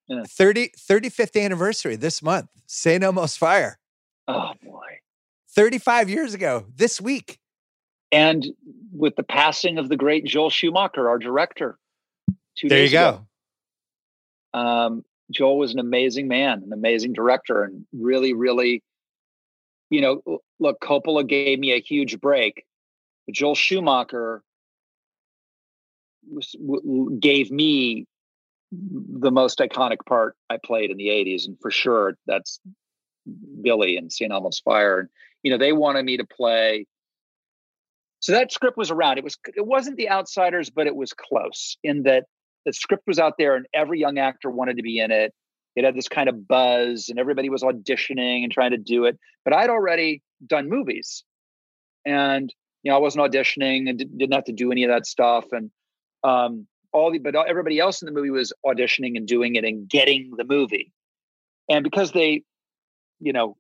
Yeah. 0.08 0.24
30, 0.28 0.70
35th 0.78 1.42
anniversary 1.42 1.96
this 1.96 2.22
month. 2.22 2.50
St. 2.68 3.04
Elmo's 3.04 3.38
Fire. 3.38 3.80
Oh 4.28 4.52
boy. 4.62 5.00
35 5.56 6.10
years 6.10 6.34
ago 6.34 6.66
this 6.76 7.02
week. 7.02 7.40
And 8.12 8.46
with 8.92 9.16
the 9.16 9.24
passing 9.24 9.78
of 9.78 9.90
the 9.90 9.96
great 9.96 10.26
Joel 10.26 10.50
Schumacher, 10.50 11.10
our 11.10 11.18
director, 11.18 11.78
two 12.58 12.70
There 12.70 12.80
you 12.80 12.84
days 12.86 12.92
go. 12.92 13.26
ago. 14.54 14.60
Um, 14.60 15.06
Joel 15.32 15.58
was 15.58 15.74
an 15.74 15.80
amazing 15.80 16.28
man, 16.28 16.62
an 16.64 16.74
amazing 16.74 17.14
director, 17.14 17.64
and 17.64 17.86
really, 17.94 18.34
really, 18.34 18.84
you 19.90 20.02
know, 20.02 20.40
look, 20.60 20.80
Coppola 20.82 21.26
gave 21.26 21.58
me 21.58 21.72
a 21.72 21.80
huge 21.80 22.20
break, 22.20 22.66
but 23.26 23.36
Joel 23.36 23.56
Schumacher 23.56 24.44
was, 26.30 26.52
w- 26.52 26.82
w- 26.82 27.20
gave 27.20 27.50
me 27.50 28.06
the 28.74 29.32
most 29.32 29.60
iconic 29.60 30.06
part 30.06 30.36
I 30.50 30.58
played 30.64 30.92
in 30.92 30.98
the 30.98 31.08
'80s, 31.08 31.48
and 31.48 31.58
for 31.62 31.72
sure 31.72 32.18
that's 32.26 32.60
Billy 33.62 33.98
and 33.98 34.12
St. 34.12 34.32
Elmo's 34.32 34.60
Fire. 34.60 35.00
And 35.00 35.10
you 35.44 35.52
know, 35.52 35.58
they 35.58 35.72
wanted 35.74 36.04
me 36.04 36.18
to 36.18 36.26
play 36.26 36.86
so 38.22 38.34
that 38.34 38.52
script 38.52 38.78
was 38.78 38.92
around. 38.92 39.18
It 39.18 39.24
was 39.24 39.38
it 39.56 39.66
wasn't 39.66 39.98
The 39.98 40.10
Outsiders, 40.10 40.70
but 40.70 40.88
it 40.88 40.96
was 40.96 41.12
close 41.12 41.76
in 41.84 42.04
that 42.04 42.26
the 42.66 42.72
script 42.72 43.04
was 43.08 43.18
out 43.18 43.34
there 43.40 43.56
and 43.56 43.66
every 43.74 44.00
young 44.00 44.20
actor 44.20 44.52
wanted 44.52 44.78
to 44.78 44.84
be 44.84 45.00
in 45.00 45.10
it. 45.12 45.34
It 45.76 45.84
had 45.84 45.96
this 45.96 46.08
kind 46.08 46.30
of 46.30 46.48
buzz 46.48 47.10
and 47.10 47.18
everybody 47.18 47.50
was 47.50 47.64
auditioning 47.64 48.44
and 48.44 48.52
trying 48.52 48.72
to 48.72 48.78
do 48.78 49.06
it. 49.06 49.18
But 49.44 49.56
I'd 49.56 49.72
already 49.72 50.22
done 50.46 50.70
movies. 50.70 51.24
And 52.06 52.54
you 52.84 52.92
know, 52.92 52.98
I 52.98 53.00
wasn't 53.00 53.26
auditioning 53.26 53.90
and 53.90 53.98
didn't 53.98 54.34
have 54.34 54.46
to 54.46 54.54
do 54.54 54.72
any 54.72 54.84
of 54.84 54.92
that 54.92 55.08
stuff. 55.08 55.46
And 55.52 55.72
um 56.24 56.68
all 56.94 57.12
the 57.12 57.18
but 57.18 57.36
everybody 57.36 57.80
else 57.80 58.04
in 58.04 58.06
the 58.06 58.12
movie 58.12 58.30
was 58.30 58.54
auditioning 58.64 59.18
and 59.18 59.28
doing 59.28 59.56
it 59.56 59.66
and 59.66 59.90
getting 59.90 60.32
the 60.38 60.44
movie. 60.44 60.92
And 61.70 61.84
because 61.84 62.12
they, 62.12 62.44
you 63.20 63.34
know, 63.34 63.58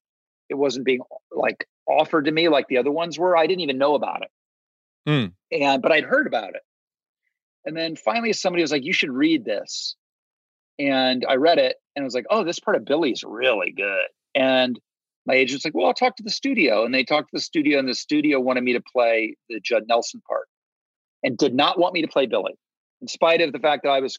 it 0.50 0.56
wasn't 0.56 0.86
being 0.86 1.02
like 1.32 1.68
offered 1.88 2.26
to 2.26 2.32
me 2.32 2.48
like 2.48 2.68
the 2.68 2.78
other 2.78 2.92
ones 2.92 3.18
were, 3.18 3.36
I 3.36 3.48
didn't 3.48 3.62
even 3.62 3.80
know 3.80 3.96
about 3.96 4.22
it 4.22 4.30
Mm. 5.08 5.34
and 5.52 5.82
but 5.82 5.92
I'd 5.92 6.04
heard 6.04 6.28
about 6.28 6.56
it. 6.56 6.62
And 7.66 7.76
then 7.76 7.96
finally 7.96 8.34
somebody 8.34 8.64
was 8.64 8.72
like, 8.72 8.84
you 8.84 8.94
should 8.94 9.12
read 9.12 9.46
this. 9.46 9.96
And 10.80 11.26
I 11.28 11.36
read 11.36 11.58
it 11.58 11.78
and 11.96 12.04
I 12.04 12.06
was 12.06 12.16
like, 12.16 12.26
oh, 12.30 12.44
this 12.44 12.60
part 12.60 12.78
of 12.78 12.86
Billy's 12.86 13.24
really 13.24 13.72
good. 13.72 14.08
And 14.36 14.80
my 15.26 15.36
agent's 15.36 15.66
like, 15.66 15.76
well, 15.76 15.88
I'll 15.88 15.94
talk 15.94 16.16
to 16.18 16.24
the 16.24 16.30
studio. 16.30 16.86
And 16.86 16.94
they 16.94 17.04
talked 17.04 17.30
to 17.30 17.38
the 17.38 17.42
studio, 17.42 17.78
and 17.78 17.88
the 17.88 17.94
studio 17.94 18.40
wanted 18.40 18.64
me 18.64 18.74
to 18.74 18.82
play 18.82 19.36
the 19.50 19.60
Judd 19.60 19.84
Nelson 19.88 20.22
part 20.28 20.48
and 21.24 21.38
did 21.38 21.54
not 21.54 21.78
want 21.78 21.94
me 21.94 22.02
to 22.02 22.08
play 22.08 22.26
Billy. 22.26 22.54
In 23.02 23.08
spite 23.08 23.42
of 23.42 23.52
the 23.54 23.60
fact 23.60 23.84
that 23.84 23.90
I 23.90 24.00
was 24.00 24.18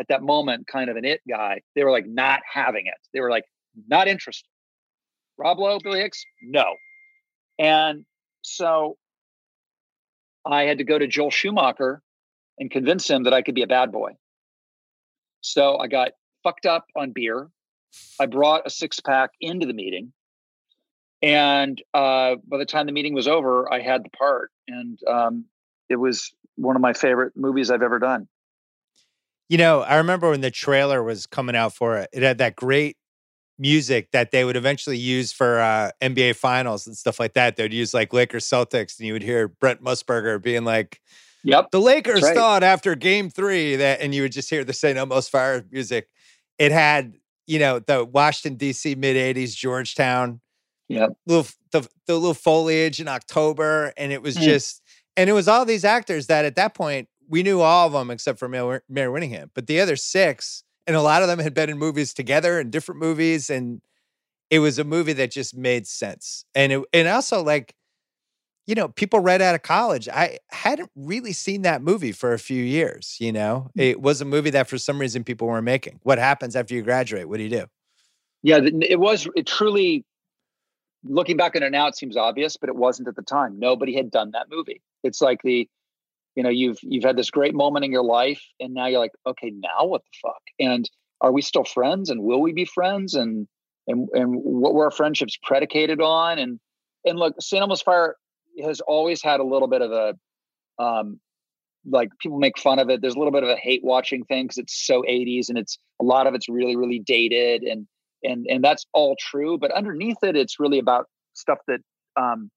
at 0.00 0.06
that 0.08 0.22
moment 0.22 0.66
kind 0.66 0.88
of 0.88 0.96
an 0.96 1.04
it 1.04 1.20
guy, 1.28 1.60
they 1.74 1.84
were 1.84 1.90
like 1.90 2.06
not 2.06 2.40
having 2.50 2.86
it. 2.86 2.94
They 3.12 3.20
were 3.20 3.30
like, 3.30 3.44
not 3.88 4.08
interested. 4.08 4.48
Rob 5.36 5.58
Lowe, 5.58 5.78
Billy 5.78 6.00
Hicks, 6.00 6.24
no. 6.42 6.74
And 7.58 8.04
so 8.42 8.96
I 10.46 10.62
had 10.62 10.78
to 10.78 10.84
go 10.84 10.98
to 10.98 11.06
Joel 11.06 11.30
Schumacher 11.30 12.02
and 12.58 12.70
convince 12.70 13.08
him 13.08 13.24
that 13.24 13.34
I 13.34 13.42
could 13.42 13.54
be 13.54 13.62
a 13.62 13.66
bad 13.66 13.92
boy. 13.92 14.12
So 15.40 15.78
I 15.78 15.86
got 15.86 16.12
fucked 16.42 16.66
up 16.66 16.86
on 16.96 17.12
beer. 17.12 17.48
I 18.20 18.26
brought 18.26 18.66
a 18.66 18.70
six 18.70 19.00
pack 19.00 19.30
into 19.40 19.66
the 19.66 19.72
meeting. 19.72 20.12
And 21.20 21.82
uh, 21.94 22.36
by 22.46 22.58
the 22.58 22.66
time 22.66 22.86
the 22.86 22.92
meeting 22.92 23.14
was 23.14 23.26
over, 23.26 23.72
I 23.72 23.80
had 23.80 24.04
the 24.04 24.10
part. 24.10 24.50
And 24.66 24.98
um, 25.08 25.44
it 25.88 25.96
was 25.96 26.32
one 26.56 26.76
of 26.76 26.82
my 26.82 26.92
favorite 26.92 27.32
movies 27.36 27.70
I've 27.70 27.82
ever 27.82 27.98
done. 27.98 28.28
You 29.48 29.58
know, 29.58 29.80
I 29.80 29.96
remember 29.96 30.30
when 30.30 30.42
the 30.42 30.50
trailer 30.50 31.02
was 31.02 31.26
coming 31.26 31.56
out 31.56 31.72
for 31.72 31.96
it, 31.98 32.10
it 32.12 32.22
had 32.22 32.38
that 32.38 32.54
great 32.54 32.96
music 33.58 34.10
that 34.12 34.30
they 34.30 34.44
would 34.44 34.56
eventually 34.56 34.96
use 34.98 35.32
for 35.32 35.60
uh, 35.60 35.90
NBA 36.00 36.36
finals 36.36 36.86
and 36.86 36.96
stuff 36.96 37.18
like 37.18 37.34
that. 37.34 37.56
They'd 37.56 37.72
use 37.72 37.92
like 37.92 38.12
Lakers 38.12 38.44
Celtics, 38.46 38.98
and 38.98 39.06
you 39.06 39.12
would 39.12 39.22
hear 39.22 39.48
Brent 39.48 39.82
Musburger 39.82 40.40
being 40.40 40.64
like, 40.64 41.00
Yep. 41.44 41.70
the 41.70 41.80
Lakers 41.80 42.22
right. 42.22 42.34
thought 42.36 42.62
after 42.62 42.94
game 42.94 43.30
three 43.30 43.76
that, 43.76 44.00
and 44.00 44.14
you 44.14 44.22
would 44.22 44.32
just 44.32 44.50
hear 44.50 44.64
the 44.64 44.72
St. 44.72 44.98
Elmo's 44.98 45.28
Fire 45.28 45.64
music. 45.70 46.08
It 46.58 46.72
had, 46.72 47.14
you 47.46 47.58
know, 47.60 47.78
the 47.78 48.04
Washington, 48.04 48.56
D.C. 48.58 48.96
mid 48.96 49.16
80s, 49.16 49.54
Georgetown, 49.54 50.40
Yeah. 50.88 51.06
little, 51.26 51.46
the, 51.70 51.88
the 52.06 52.14
little 52.14 52.34
foliage 52.34 53.00
in 53.00 53.06
October. 53.08 53.92
And 53.96 54.12
it 54.12 54.20
was 54.20 54.36
Mm. 54.36 54.42
just, 54.42 54.82
and 55.16 55.30
it 55.30 55.32
was 55.32 55.46
all 55.48 55.64
these 55.64 55.84
actors 55.84 56.26
that 56.26 56.44
at 56.44 56.56
that 56.56 56.74
point, 56.74 57.08
we 57.28 57.42
knew 57.42 57.60
all 57.60 57.86
of 57.86 57.92
them 57.92 58.10
except 58.10 58.38
for 58.38 58.48
Mare, 58.48 58.82
Mare 58.88 59.10
Winningham, 59.10 59.50
but 59.54 59.66
the 59.68 59.80
other 59.80 59.96
six, 59.96 60.64
and 60.88 60.96
a 60.96 61.02
lot 61.02 61.22
of 61.22 61.28
them 61.28 61.38
had 61.38 61.54
been 61.54 61.70
in 61.70 61.78
movies 61.78 62.12
together 62.12 62.58
in 62.58 62.70
different 62.70 63.00
movies. 63.00 63.50
And 63.50 63.80
it 64.50 64.58
was 64.58 64.78
a 64.78 64.84
movie 64.84 65.12
that 65.12 65.30
just 65.30 65.56
made 65.56 65.86
sense. 65.86 66.44
And 66.54 66.72
it, 66.72 66.82
and 66.92 67.06
also 67.06 67.44
like, 67.44 67.74
you 68.66 68.74
know, 68.74 68.88
people 68.88 69.20
right 69.20 69.40
out 69.40 69.54
of 69.54 69.62
college. 69.62 70.08
I 70.08 70.38
hadn't 70.50 70.90
really 70.96 71.32
seen 71.32 71.62
that 71.62 71.82
movie 71.82 72.12
for 72.12 72.32
a 72.32 72.38
few 72.38 72.62
years. 72.62 73.16
You 73.20 73.32
know, 73.32 73.70
Mm. 73.78 73.82
it 73.82 74.00
was 74.00 74.20
a 74.20 74.24
movie 74.24 74.50
that 74.50 74.68
for 74.68 74.78
some 74.78 74.98
reason 74.98 75.22
people 75.24 75.46
weren't 75.46 75.64
making. 75.64 76.00
What 76.02 76.18
happens 76.18 76.56
after 76.56 76.74
you 76.74 76.82
graduate? 76.82 77.28
What 77.28 77.36
do 77.36 77.44
you 77.44 77.50
do? 77.50 77.66
Yeah, 78.42 78.60
it 78.62 78.98
was 78.98 79.28
it 79.36 79.46
truly 79.46 80.04
looking 81.04 81.36
back 81.36 81.54
on 81.56 81.62
it 81.62 81.70
now, 81.70 81.86
it 81.86 81.96
seems 81.96 82.16
obvious, 82.16 82.56
but 82.56 82.68
it 82.68 82.76
wasn't 82.76 83.08
at 83.08 83.16
the 83.16 83.22
time. 83.22 83.58
Nobody 83.58 83.94
had 83.94 84.10
done 84.10 84.32
that 84.32 84.48
movie. 84.50 84.82
It's 85.02 85.20
like 85.20 85.42
the, 85.42 85.68
you 86.38 86.44
know, 86.44 86.50
you've 86.50 86.78
you've 86.82 87.02
had 87.02 87.16
this 87.16 87.30
great 87.30 87.52
moment 87.52 87.84
in 87.84 87.90
your 87.90 88.04
life, 88.04 88.40
and 88.60 88.72
now 88.72 88.86
you're 88.86 89.00
like, 89.00 89.10
okay, 89.26 89.50
now 89.52 89.86
what 89.86 90.02
the 90.02 90.18
fuck? 90.22 90.40
And 90.60 90.88
are 91.20 91.32
we 91.32 91.42
still 91.42 91.64
friends? 91.64 92.10
And 92.10 92.22
will 92.22 92.40
we 92.40 92.52
be 92.52 92.64
friends? 92.64 93.14
And 93.14 93.48
and 93.88 94.08
and 94.12 94.36
what 94.36 94.72
were 94.72 94.84
our 94.84 94.92
friendships 94.92 95.36
predicated 95.42 96.00
on? 96.00 96.38
And 96.38 96.60
and 97.04 97.18
look, 97.18 97.34
St. 97.40 97.60
Elmo's 97.60 97.82
Fire 97.82 98.14
has 98.62 98.80
always 98.80 99.20
had 99.20 99.40
a 99.40 99.42
little 99.42 99.66
bit 99.66 99.82
of 99.82 99.90
a, 99.90 100.14
um, 100.80 101.18
like 101.84 102.10
people 102.22 102.38
make 102.38 102.56
fun 102.56 102.78
of 102.78 102.88
it. 102.88 103.00
There's 103.00 103.16
a 103.16 103.18
little 103.18 103.32
bit 103.32 103.42
of 103.42 103.48
a 103.48 103.56
hate 103.56 103.82
watching 103.82 104.24
thing 104.24 104.44
because 104.44 104.58
it's 104.58 104.86
so 104.86 105.02
80s 105.02 105.48
and 105.48 105.58
it's 105.58 105.76
a 106.00 106.04
lot 106.04 106.28
of 106.28 106.34
it's 106.34 106.48
really 106.48 106.76
really 106.76 107.00
dated 107.00 107.62
and 107.64 107.88
and 108.22 108.46
and 108.48 108.62
that's 108.62 108.86
all 108.94 109.16
true. 109.18 109.58
But 109.58 109.72
underneath 109.72 110.18
it, 110.22 110.36
it's 110.36 110.60
really 110.60 110.78
about 110.78 111.06
stuff 111.34 111.58
that 111.66 111.80
um, 112.16 112.48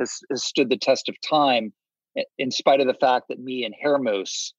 has, 0.00 0.18
has 0.28 0.42
stood 0.42 0.70
the 0.70 0.76
test 0.76 1.08
of 1.08 1.14
time, 1.20 1.72
in 2.38 2.50
spite 2.50 2.80
of 2.80 2.86
the 2.86 2.94
fact 2.94 3.28
that 3.28 3.38
me 3.38 3.64
and 3.64 3.74
Hair 3.80 3.98
Mousse 3.98 4.52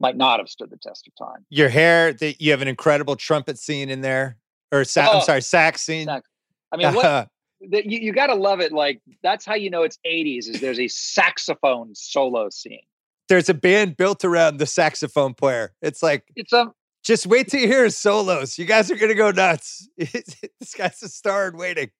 might 0.00 0.16
not 0.16 0.38
have 0.40 0.48
stood 0.48 0.70
the 0.70 0.76
test 0.76 1.08
of 1.08 1.14
time. 1.16 1.44
Your 1.50 1.68
hair, 1.68 2.12
the, 2.12 2.36
you 2.38 2.50
have 2.52 2.62
an 2.62 2.68
incredible 2.68 3.16
trumpet 3.16 3.58
scene 3.58 3.88
in 3.90 4.00
there, 4.00 4.36
or 4.72 4.84
sa- 4.84 5.02
I'm 5.10 5.16
Oh, 5.16 5.20
sorry, 5.20 5.42
sax 5.42 5.82
scene. 5.82 6.06
sax. 6.06 6.28
I 6.72 6.76
mean, 6.76 6.94
what 6.94 7.28
the, 7.60 7.88
you, 7.88 7.98
you 7.98 8.12
got 8.12 8.28
to 8.28 8.34
love 8.34 8.60
it. 8.60 8.72
Like 8.72 9.00
that's 9.22 9.44
how 9.44 9.54
you 9.54 9.70
know 9.70 9.82
it's 9.82 9.98
80s. 10.06 10.48
Is 10.48 10.60
there's 10.60 10.78
a 10.80 10.88
saxophone 10.88 11.94
solo 11.94 12.48
scene. 12.50 12.80
There's 13.28 13.48
a 13.48 13.54
band 13.54 13.96
built 13.96 14.24
around 14.24 14.56
the 14.58 14.66
saxophone 14.66 15.34
player. 15.34 15.72
It's 15.82 16.02
like 16.02 16.24
It's 16.36 16.52
a 16.52 16.72
just 17.04 17.26
wait 17.26 17.48
till 17.48 17.60
you 17.60 17.66
hear 17.66 17.84
his 17.84 17.96
solos. 17.96 18.58
You 18.58 18.64
guys 18.64 18.90
are 18.90 18.96
gonna 18.96 19.14
go 19.14 19.30
nuts. 19.30 19.88
this 19.98 20.74
guy's 20.76 21.02
a 21.02 21.08
star 21.08 21.48
in 21.48 21.56
waiting. 21.56 21.90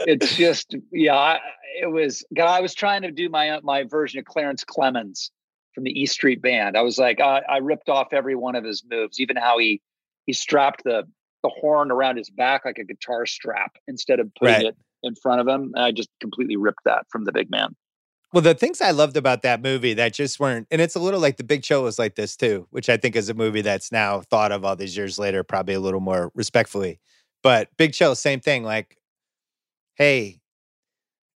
It's 0.00 0.36
just 0.36 0.74
yeah 0.92 1.14
I, 1.16 1.40
it 1.80 1.90
was 1.90 2.24
god 2.34 2.48
i 2.48 2.60
was 2.60 2.74
trying 2.74 3.02
to 3.02 3.10
do 3.10 3.28
my 3.28 3.60
my 3.62 3.84
version 3.84 4.18
of 4.18 4.24
clarence 4.24 4.64
clemons 4.64 5.30
from 5.74 5.84
the 5.84 5.90
east 5.90 6.14
street 6.14 6.40
band 6.42 6.76
i 6.76 6.82
was 6.82 6.98
like 6.98 7.20
i, 7.20 7.42
I 7.48 7.58
ripped 7.58 7.88
off 7.88 8.08
every 8.12 8.34
one 8.34 8.54
of 8.56 8.64
his 8.64 8.82
moves 8.90 9.20
even 9.20 9.36
how 9.36 9.58
he 9.58 9.80
he 10.26 10.32
strapped 10.32 10.84
the 10.84 11.04
the 11.42 11.50
horn 11.60 11.90
around 11.90 12.16
his 12.16 12.30
back 12.30 12.64
like 12.64 12.78
a 12.78 12.84
guitar 12.84 13.24
strap 13.26 13.76
instead 13.88 14.20
of 14.20 14.34
putting 14.34 14.54
Right. 14.54 14.66
it 14.66 14.76
in 15.02 15.14
front 15.14 15.40
of 15.40 15.48
him 15.48 15.72
and 15.74 15.84
i 15.84 15.90
just 15.92 16.10
completely 16.20 16.56
ripped 16.56 16.84
that 16.84 17.06
from 17.10 17.24
the 17.24 17.32
big 17.32 17.50
man 17.50 17.74
Well, 18.32 18.42
the 18.42 18.54
things 18.54 18.80
I 18.80 18.92
loved 18.92 19.16
about 19.16 19.42
that 19.42 19.60
movie 19.60 19.94
that 19.94 20.14
just 20.14 20.38
weren't, 20.38 20.68
and 20.70 20.80
it's 20.80 20.94
a 20.94 21.00
little 21.00 21.18
like 21.18 21.36
The 21.36 21.42
Big 21.42 21.64
Show 21.64 21.82
was 21.82 21.98
like 21.98 22.14
this 22.14 22.36
too, 22.36 22.68
which 22.70 22.88
I 22.88 22.96
think 22.96 23.16
is 23.16 23.28
a 23.28 23.34
movie 23.34 23.60
that's 23.62 23.90
now 23.90 24.20
thought 24.20 24.52
of 24.52 24.64
all 24.64 24.76
these 24.76 24.96
years 24.96 25.18
later, 25.18 25.42
probably 25.42 25.74
a 25.74 25.80
little 25.80 25.98
more 25.98 26.30
respectfully. 26.36 27.00
But 27.42 27.70
Big 27.76 27.92
Show, 27.92 28.14
same 28.14 28.38
thing. 28.38 28.62
Like, 28.62 28.96
hey, 30.00 30.40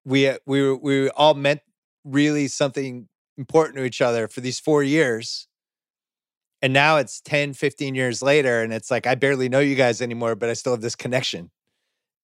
we 0.04 0.28
uh, 0.28 0.38
we 0.46 0.62
were- 0.62 0.76
we 0.76 1.10
all 1.10 1.34
meant 1.34 1.60
really 2.04 2.46
something 2.46 3.08
important 3.36 3.76
to 3.76 3.84
each 3.84 4.00
other 4.00 4.28
for 4.28 4.40
these 4.40 4.60
four 4.60 4.82
years. 4.84 5.48
And 6.62 6.72
now 6.72 6.98
it's 6.98 7.20
10, 7.22 7.54
15 7.54 7.96
years 7.96 8.22
later, 8.22 8.62
and 8.62 8.72
it's 8.72 8.88
like, 8.88 9.04
I 9.04 9.16
barely 9.16 9.48
know 9.48 9.58
you 9.58 9.74
guys 9.74 10.00
anymore, 10.00 10.36
but 10.36 10.48
I 10.48 10.52
still 10.52 10.72
have 10.72 10.80
this 10.80 10.94
connection. 10.94 11.50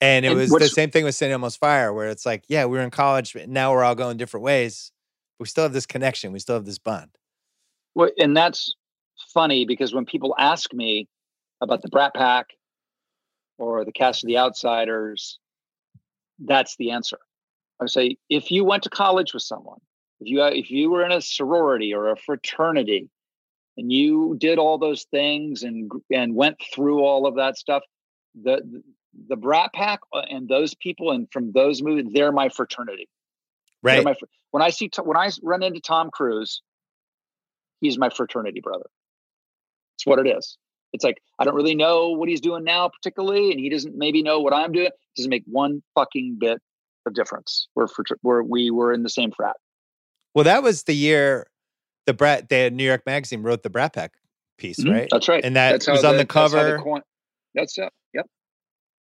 And 0.01 0.25
it 0.25 0.29
And 0.29 0.39
was 0.39 0.51
the 0.51 0.69
same 0.69 0.93
thing 0.93 1.03
with 1.03 1.17
St. 1.17 1.33
Elmo's 1.33 1.57
Fire, 1.57 1.93
where 1.93 2.09
it's 2.09 2.25
like, 2.25 2.45
yeah, 2.49 2.65
we 2.67 2.79
were 2.79 2.85
in 2.85 2.91
college, 2.91 3.33
but 3.33 3.49
now 3.49 3.73
we're 3.73 3.83
all 3.83 3.97
going 3.97 4.17
different 4.17 4.45
ways. 4.45 4.93
But 5.39 5.45
we 5.45 5.49
still 5.49 5.65
have 5.65 5.73
this 5.73 5.87
connection. 5.87 6.31
We 6.31 6.39
still 6.39 6.55
have 6.55 6.65
this 6.67 6.79
bond. 6.79 7.11
well, 7.97 8.11
and 8.17 8.37
that's 8.37 8.77
funny 9.35 9.65
because 9.65 9.93
when 9.93 10.05
people 10.05 10.37
ask 10.39 10.73
me 10.73 11.09
about 11.61 11.83
the 11.83 11.89
brat 11.89 12.15
pack 12.15 12.47
or 13.59 13.85
the 13.85 13.91
cast 13.91 14.23
of 14.23 14.29
the 14.29 14.39
outsiders 14.39 15.41
that's 16.45 16.77
the 16.77 16.91
answer. 16.91 17.19
I 17.81 17.85
would 17.85 17.91
say 17.91 18.17
if 18.29 18.51
you 18.51 18.65
went 18.65 18.83
to 18.85 18.91
college 18.91 19.33
with 19.33 19.43
someone 19.43 19.79
if 20.21 20.29
you 20.29 20.43
if 20.45 20.71
you 20.71 20.91
were 20.91 21.05
in 21.05 21.13
a 21.13 21.21
sorority 21.21 21.95
or 21.95 22.11
a 22.11 22.17
fraternity 22.17 23.09
and 23.77 23.93
you 23.93 24.37
did 24.39 24.59
all 24.59 24.79
those 24.79 25.05
things 25.05 25.63
and 25.63 25.91
and 26.11 26.35
went 26.35 26.57
through 26.75 27.05
all 27.05 27.27
of 27.27 27.37
that 27.37 27.57
stuff 27.57 27.83
the 28.41 28.83
the 29.29 29.37
brat 29.37 29.73
pack 29.73 30.01
uh, 30.13 30.23
and 30.31 30.49
those 30.49 30.75
people 30.75 31.11
and 31.11 31.29
from 31.33 31.53
those 31.53 31.83
movies 31.83 32.07
they're 32.13 32.33
my 32.33 32.49
fraternity. 32.49 33.09
Right. 33.83 34.05
my 34.05 34.15
when 34.51 34.63
i 34.63 34.71
see 34.71 34.91
when 35.03 35.17
I 35.17 35.31
run 35.43 35.63
into 35.63 35.81
tom 35.81 36.11
cruise 36.11 36.63
he's 37.81 37.99
my 37.99 38.11
fraternity 38.11 38.61
brother. 38.61 38.87
It's 39.97 40.07
what 40.07 40.19
it 40.19 40.29
is 40.29 40.59
it's 40.93 41.05
like 41.05 41.19
i 41.39 41.45
don't 41.45 41.55
really 41.55 41.75
know 41.75 42.09
what 42.11 42.29
he's 42.29 42.41
doing 42.41 42.65
now 42.65 42.89
particularly 42.89 43.51
and 43.51 43.61
he 43.61 43.69
doesn't 43.69 43.95
maybe 43.97 44.23
know 44.23 44.41
what 44.41 44.53
i'm 44.55 44.73
doing 44.73 44.87
it 44.87 44.93
doesn't 45.17 45.31
make 45.31 45.45
one 45.47 45.83
fucking 45.95 46.37
bit 46.41 46.59
of 47.07 47.15
difference 47.15 47.69
we're 47.75 47.87
frater- 47.87 48.19
we're 48.23 48.43
we 48.43 48.71
were 48.71 48.93
in 48.93 49.03
the 49.03 49.11
same 49.11 49.31
frat 49.33 49.57
well, 50.35 50.45
that 50.45 50.63
was 50.63 50.85
the 50.85 50.95
year 50.95 51.47
the 52.07 52.15
Brat, 52.15 52.49
the 52.49 52.71
New 52.71 52.85
York 52.85 53.03
Magazine 53.07 53.43
wrote 53.43 53.63
the 53.63 53.71
Brat 53.71 53.93
Pack 53.95 54.13
piece, 54.57 54.79
Mhm. 54.79 54.93
right? 54.93 55.09
that's 55.11 55.29
right 55.29 55.45
And 55.45 55.57
that 55.57 55.85
was 55.89 56.05
on 56.05 56.17
the 56.17 56.25
that's 56.25 56.35
how 56.35 56.49
cover. 56.49 56.79
coin- 56.79 57.03
that's 57.55 57.77
it 57.79 57.91
yep 58.15 58.27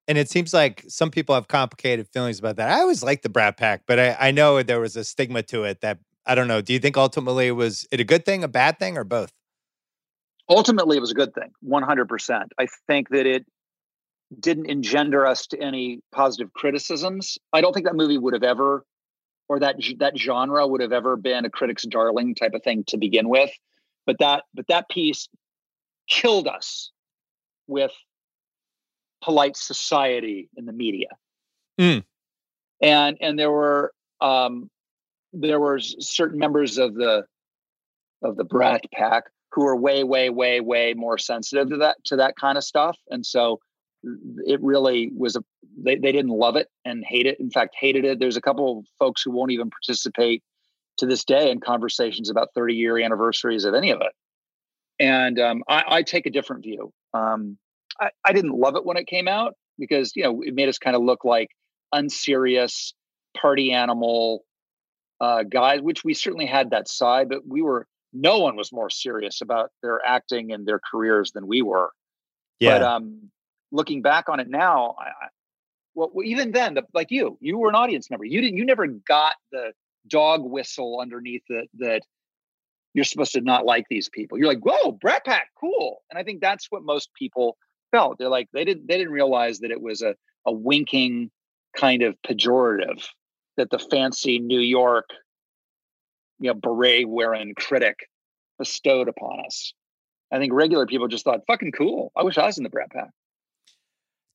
and 0.08 0.18
it 0.18 0.28
seems 0.30 0.52
like 0.52 0.84
some 0.88 1.10
people 1.10 1.34
have 1.34 1.46
complicated 1.48 2.08
feelings 2.08 2.38
about 2.38 2.56
that. 2.56 2.70
I 2.70 2.80
always 2.80 3.02
liked 3.02 3.22
the 3.22 3.28
Brat 3.28 3.56
Pack, 3.58 3.82
but 3.86 3.98
I, 3.98 4.16
I 4.18 4.30
know 4.30 4.62
there 4.62 4.80
was 4.80 4.96
a 4.96 5.04
stigma 5.04 5.42
to 5.44 5.64
it 5.64 5.80
that 5.82 5.98
I 6.26 6.34
don't 6.34 6.48
know. 6.48 6.60
Do 6.62 6.72
you 6.72 6.78
think 6.78 6.96
ultimately 6.96 7.50
was 7.52 7.86
it 7.90 8.00
a 8.00 8.04
good 8.04 8.24
thing, 8.24 8.42
a 8.42 8.48
bad 8.48 8.78
thing, 8.78 8.96
or 8.98 9.04
both? 9.04 9.32
Ultimately 10.48 10.96
it 10.96 11.00
was 11.00 11.10
a 11.10 11.14
good 11.14 11.34
thing 11.34 11.50
100% 11.64 12.44
i 12.58 12.66
think 12.86 13.08
that 13.10 13.26
it 13.26 13.46
didn't 14.38 14.66
engender 14.66 15.26
us 15.26 15.46
to 15.46 15.58
any 15.58 16.00
positive 16.12 16.52
criticisms. 16.52 17.38
I 17.52 17.60
don't 17.60 17.72
think 17.72 17.86
that 17.86 17.96
movie 17.96 18.18
would 18.18 18.34
have 18.34 18.42
ever 18.42 18.84
or 19.48 19.58
that 19.60 19.76
that 19.98 20.18
genre 20.18 20.66
would 20.66 20.82
have 20.82 20.92
ever 20.92 21.16
been 21.16 21.46
a 21.46 21.50
critic's 21.50 21.84
darling 21.84 22.34
type 22.34 22.52
of 22.52 22.62
thing 22.62 22.84
to 22.88 22.98
begin 22.98 23.28
with 23.30 23.50
but 24.08 24.18
that 24.18 24.44
but 24.54 24.66
that 24.68 24.88
piece 24.88 25.28
killed 26.08 26.48
us 26.48 26.90
with 27.66 27.92
polite 29.22 29.56
society 29.56 30.48
in 30.56 30.64
the 30.64 30.72
media. 30.72 31.08
Mm. 31.78 32.04
and 32.82 33.18
and 33.20 33.38
there 33.38 33.50
were 33.50 33.92
um 34.20 34.68
there 35.32 35.60
were 35.60 35.78
certain 35.78 36.38
members 36.38 36.78
of 36.78 36.94
the 36.94 37.24
of 38.22 38.36
the 38.36 38.44
brat 38.44 38.84
pack 38.92 39.24
who 39.52 39.66
are 39.66 39.76
way 39.76 40.04
way 40.04 40.30
way 40.30 40.60
way 40.60 40.94
more 40.94 41.18
sensitive 41.18 41.70
to 41.70 41.76
that 41.78 41.96
to 42.04 42.16
that 42.16 42.34
kind 42.36 42.58
of 42.58 42.64
stuff. 42.64 42.96
And 43.10 43.24
so 43.24 43.60
it 44.46 44.62
really 44.62 45.10
was 45.16 45.36
a 45.36 45.40
they, 45.82 45.96
they 45.96 46.12
didn't 46.12 46.30
love 46.30 46.56
it 46.56 46.68
and 46.84 47.04
hate 47.04 47.26
it 47.26 47.38
in 47.40 47.50
fact 47.50 47.74
hated 47.78 48.04
it. 48.04 48.18
There's 48.18 48.36
a 48.36 48.42
couple 48.42 48.78
of 48.78 48.86
folks 48.98 49.22
who 49.22 49.30
won't 49.30 49.52
even 49.52 49.70
participate 49.70 50.42
to 50.98 51.06
this 51.06 51.24
day 51.24 51.50
in 51.50 51.60
conversations 51.60 52.28
about 52.30 52.48
30 52.54 52.74
year 52.74 52.98
anniversaries 52.98 53.64
of 53.64 53.74
any 53.74 53.90
of 53.90 54.00
it. 54.00 54.12
And 55.00 55.38
um, 55.38 55.62
I, 55.68 55.84
I 55.86 56.02
take 56.02 56.26
a 56.26 56.30
different 56.30 56.64
view. 56.64 56.92
Um, 57.14 57.56
I, 58.00 58.10
I 58.24 58.32
didn't 58.32 58.58
love 58.58 58.76
it 58.76 58.84
when 58.84 58.96
it 58.96 59.06
came 59.06 59.28
out 59.28 59.54
because 59.78 60.12
you 60.14 60.22
know 60.22 60.42
it 60.42 60.54
made 60.54 60.68
us 60.68 60.78
kind 60.78 60.96
of 60.96 61.02
look 61.02 61.24
like 61.24 61.48
unserious 61.92 62.94
party 63.36 63.72
animal 63.72 64.44
uh, 65.20 65.42
guys 65.42 65.80
which 65.80 66.04
we 66.04 66.14
certainly 66.14 66.46
had 66.46 66.70
that 66.70 66.88
side 66.88 67.28
but 67.28 67.46
we 67.46 67.62
were 67.62 67.86
no 68.12 68.38
one 68.38 68.56
was 68.56 68.72
more 68.72 68.90
serious 68.90 69.40
about 69.40 69.70
their 69.82 70.04
acting 70.06 70.52
and 70.52 70.66
their 70.66 70.80
careers 70.90 71.32
than 71.32 71.46
we 71.46 71.62
were 71.62 71.90
Yeah. 72.60 72.78
but 72.78 72.82
um, 72.82 73.30
looking 73.70 74.02
back 74.02 74.28
on 74.28 74.40
it 74.40 74.48
now, 74.48 74.96
I, 74.98 75.28
well, 75.94 76.10
well, 76.12 76.26
even 76.26 76.52
then, 76.52 76.74
the, 76.74 76.84
like 76.94 77.10
you, 77.10 77.36
you 77.40 77.58
were 77.58 77.68
an 77.68 77.74
audience 77.74 78.08
member. 78.10 78.24
You 78.24 78.40
didn't. 78.40 78.56
You 78.56 78.64
never 78.64 78.86
got 78.86 79.34
the 79.52 79.72
dog 80.06 80.42
whistle 80.44 81.00
underneath 81.00 81.42
it 81.48 81.68
that 81.78 82.02
you're 82.94 83.04
supposed 83.04 83.32
to 83.32 83.40
not 83.40 83.66
like 83.66 83.84
these 83.90 84.08
people. 84.08 84.38
You're 84.38 84.48
like, 84.48 84.64
whoa, 84.64 84.92
Brat 84.92 85.24
Pack, 85.24 85.48
cool. 85.60 85.98
And 86.10 86.18
I 86.18 86.22
think 86.22 86.40
that's 86.40 86.66
what 86.70 86.82
most 86.84 87.10
people 87.14 87.56
felt. 87.90 88.18
They're 88.18 88.28
like, 88.28 88.48
they 88.52 88.64
didn't. 88.64 88.86
They 88.86 88.96
didn't 88.96 89.12
realize 89.12 89.58
that 89.60 89.70
it 89.70 89.80
was 89.80 90.02
a 90.02 90.14
a 90.46 90.52
winking 90.52 91.30
kind 91.76 92.02
of 92.02 92.16
pejorative 92.26 93.04
that 93.56 93.70
the 93.70 93.78
fancy 93.78 94.38
New 94.38 94.60
York, 94.60 95.08
you 96.38 96.48
know, 96.48 96.54
beret 96.54 97.08
wearing 97.08 97.54
critic 97.54 98.08
bestowed 98.58 99.08
upon 99.08 99.44
us. 99.46 99.72
I 100.32 100.38
think 100.38 100.52
regular 100.52 100.86
people 100.86 101.08
just 101.08 101.24
thought, 101.24 101.40
fucking 101.46 101.72
cool. 101.72 102.12
I 102.16 102.22
wish 102.22 102.36
I 102.38 102.46
was 102.46 102.58
in 102.58 102.64
the 102.64 102.70
Brat 102.70 102.90
Pack. 102.90 103.10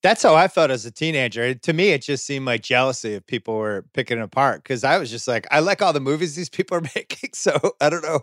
That's 0.02 0.22
how 0.22 0.36
I 0.36 0.50
felt 0.50 0.70
as 0.70 0.86
a 0.86 0.92
teenager. 0.92 1.54
To 1.54 1.74
me, 1.74 1.90
it 1.90 2.02
just 2.02 2.26
seemed 2.26 2.46
like 2.46 2.62
jealousy 2.62 3.14
if 3.14 3.26
people 3.26 3.56
were 3.56 3.86
picking 3.94 4.18
it 4.18 4.24
apart 4.24 4.62
because 4.62 4.84
I 4.84 4.98
was 4.98 5.10
just 5.10 5.28
like, 5.30 5.48
I 5.50 5.60
like 5.60 5.82
all 5.82 5.94
the 5.94 6.02
movies 6.02 6.36
these 6.36 6.50
people 6.50 6.78
are 6.78 6.82
making. 6.96 7.30
So 7.34 7.58
I 7.80 7.90
don't 7.90 8.04
know, 8.04 8.20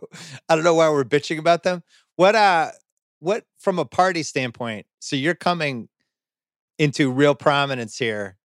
I 0.49 0.55
don't 0.55 0.65
know 0.65 0.75
why 0.75 0.91
we're 0.91 1.05
bitching 1.05 1.39
about 1.39 1.63
them. 1.63 1.83
What 2.17 2.35
uh 2.35 2.73
what 3.21 3.45
from 3.59 3.79
a 3.79 3.87
party 3.87 4.23
standpoint, 4.23 4.87
so 4.99 5.17
you're 5.17 5.35
coming 5.35 5.89
into 6.79 7.11
real 7.11 7.35
prominence 7.35 7.97
here 7.97 8.37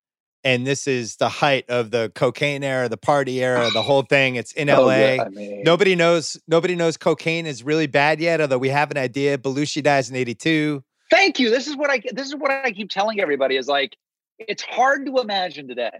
and 0.45 0.65
this 0.65 0.87
is 0.87 1.17
the 1.17 1.27
height 1.27 1.65
of 1.69 1.91
the 1.91 2.11
cocaine 2.15 2.63
era, 2.63 2.87
the 2.87 2.95
party 2.97 3.43
era, 3.43 3.69
the 3.73 3.81
whole 3.81 4.03
thing. 4.03 4.35
It's 4.35 4.53
in 4.53 4.69
Oh, 4.69 4.83
LA. 4.85 4.95
yeah, 4.95 5.23
I 5.25 5.29
mean, 5.29 5.63
Nobody 5.63 5.95
knows. 5.95 6.37
Nobody 6.47 6.75
knows 6.75 6.95
cocaine 6.95 7.45
is 7.45 7.63
really 7.63 7.87
bad 7.87 8.21
yet. 8.21 8.39
Although 8.39 8.59
we 8.59 8.69
have 8.69 8.91
an 8.91 8.97
idea. 8.97 9.37
Belushi 9.37 9.83
dies 9.83 10.09
in 10.09 10.15
'82. 10.15 10.83
thank 11.11 11.39
you. 11.39 11.49
This 11.49 11.67
is 11.67 11.75
what 11.75 11.89
I 11.89 12.01
this 12.13 12.27
is 12.27 12.35
what 12.35 12.51
I 12.51 12.71
keep 12.71 12.89
telling 12.89 13.19
everybody 13.19 13.57
is 13.57 13.67
like 13.67 13.97
it's 14.39 14.61
hard 14.63 15.05
to 15.07 15.17
imagine 15.17 15.67
today 15.67 15.91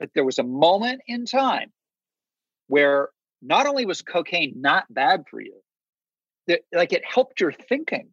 that 0.00 0.10
there 0.14 0.24
was 0.24 0.38
a 0.38 0.42
moment 0.44 1.00
in 1.08 1.24
time 1.26 1.72
where 2.68 3.08
not 3.42 3.66
only 3.66 3.86
was 3.86 4.02
cocaine 4.02 4.52
not 4.56 4.84
bad 4.92 5.24
for 5.30 5.40
you, 5.40 5.54
that 6.46 6.60
like 6.72 6.92
it 6.92 7.02
helped 7.04 7.40
your 7.40 7.52
thinking. 7.52 8.08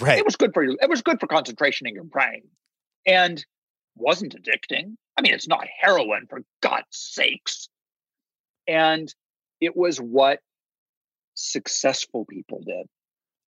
Right. 0.00 0.18
It 0.18 0.24
was 0.24 0.36
good 0.36 0.54
for 0.54 0.62
you. 0.64 0.78
It 0.80 0.88
was 0.88 1.02
good 1.02 1.20
for 1.20 1.26
concentration 1.26 1.86
in 1.86 1.94
your 1.94 2.04
brain, 2.04 2.42
and 3.06 3.44
wasn't 3.96 4.34
addicting. 4.34 4.94
I 5.16 5.22
mean, 5.22 5.34
it's 5.34 5.48
not 5.48 5.66
heroin 5.80 6.26
for 6.28 6.42
God's 6.60 6.86
sakes. 6.90 7.68
And 8.66 9.12
it 9.60 9.76
was 9.76 9.98
what 9.98 10.40
successful 11.34 12.24
people 12.28 12.60
did. 12.64 12.86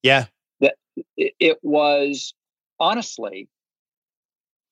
Yeah. 0.04 0.26
That 0.60 0.76
it 1.18 1.58
was 1.62 2.34
honestly 2.80 3.50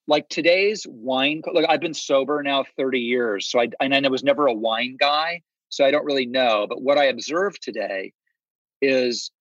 like 0.08 0.28
today's 0.30 0.86
wine. 0.88 1.42
Like 1.52 1.66
I've 1.68 1.80
been 1.82 1.94
sober 1.94 2.42
now 2.44 2.66
thirty 2.78 3.00
years, 3.00 3.48
so 3.48 3.60
I 3.60 3.70
and 3.80 3.94
I 3.94 4.10
was 4.10 4.24
never 4.24 4.48
a 4.48 4.54
wine 4.54 4.98
guy, 5.00 5.42
so 5.70 5.86
I 5.86 5.92
don't 5.92 6.06
really 6.06 6.26
know. 6.26 6.68
But 6.68 6.82
what 6.82 6.98
I 6.98 7.06
observe 7.06 7.60
today 7.60 8.14
is 8.82 9.32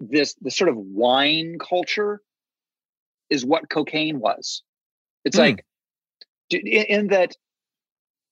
this 0.00 0.34
the 0.40 0.50
sort 0.50 0.70
of 0.70 0.76
wine 0.76 1.58
culture 1.58 2.20
is 3.30 3.44
what 3.44 3.68
cocaine 3.68 4.20
was. 4.20 4.62
It's 5.24 5.36
Hmm. 5.36 5.42
like 5.42 5.64
in, 6.50 6.66
in 6.66 7.06
that 7.08 7.34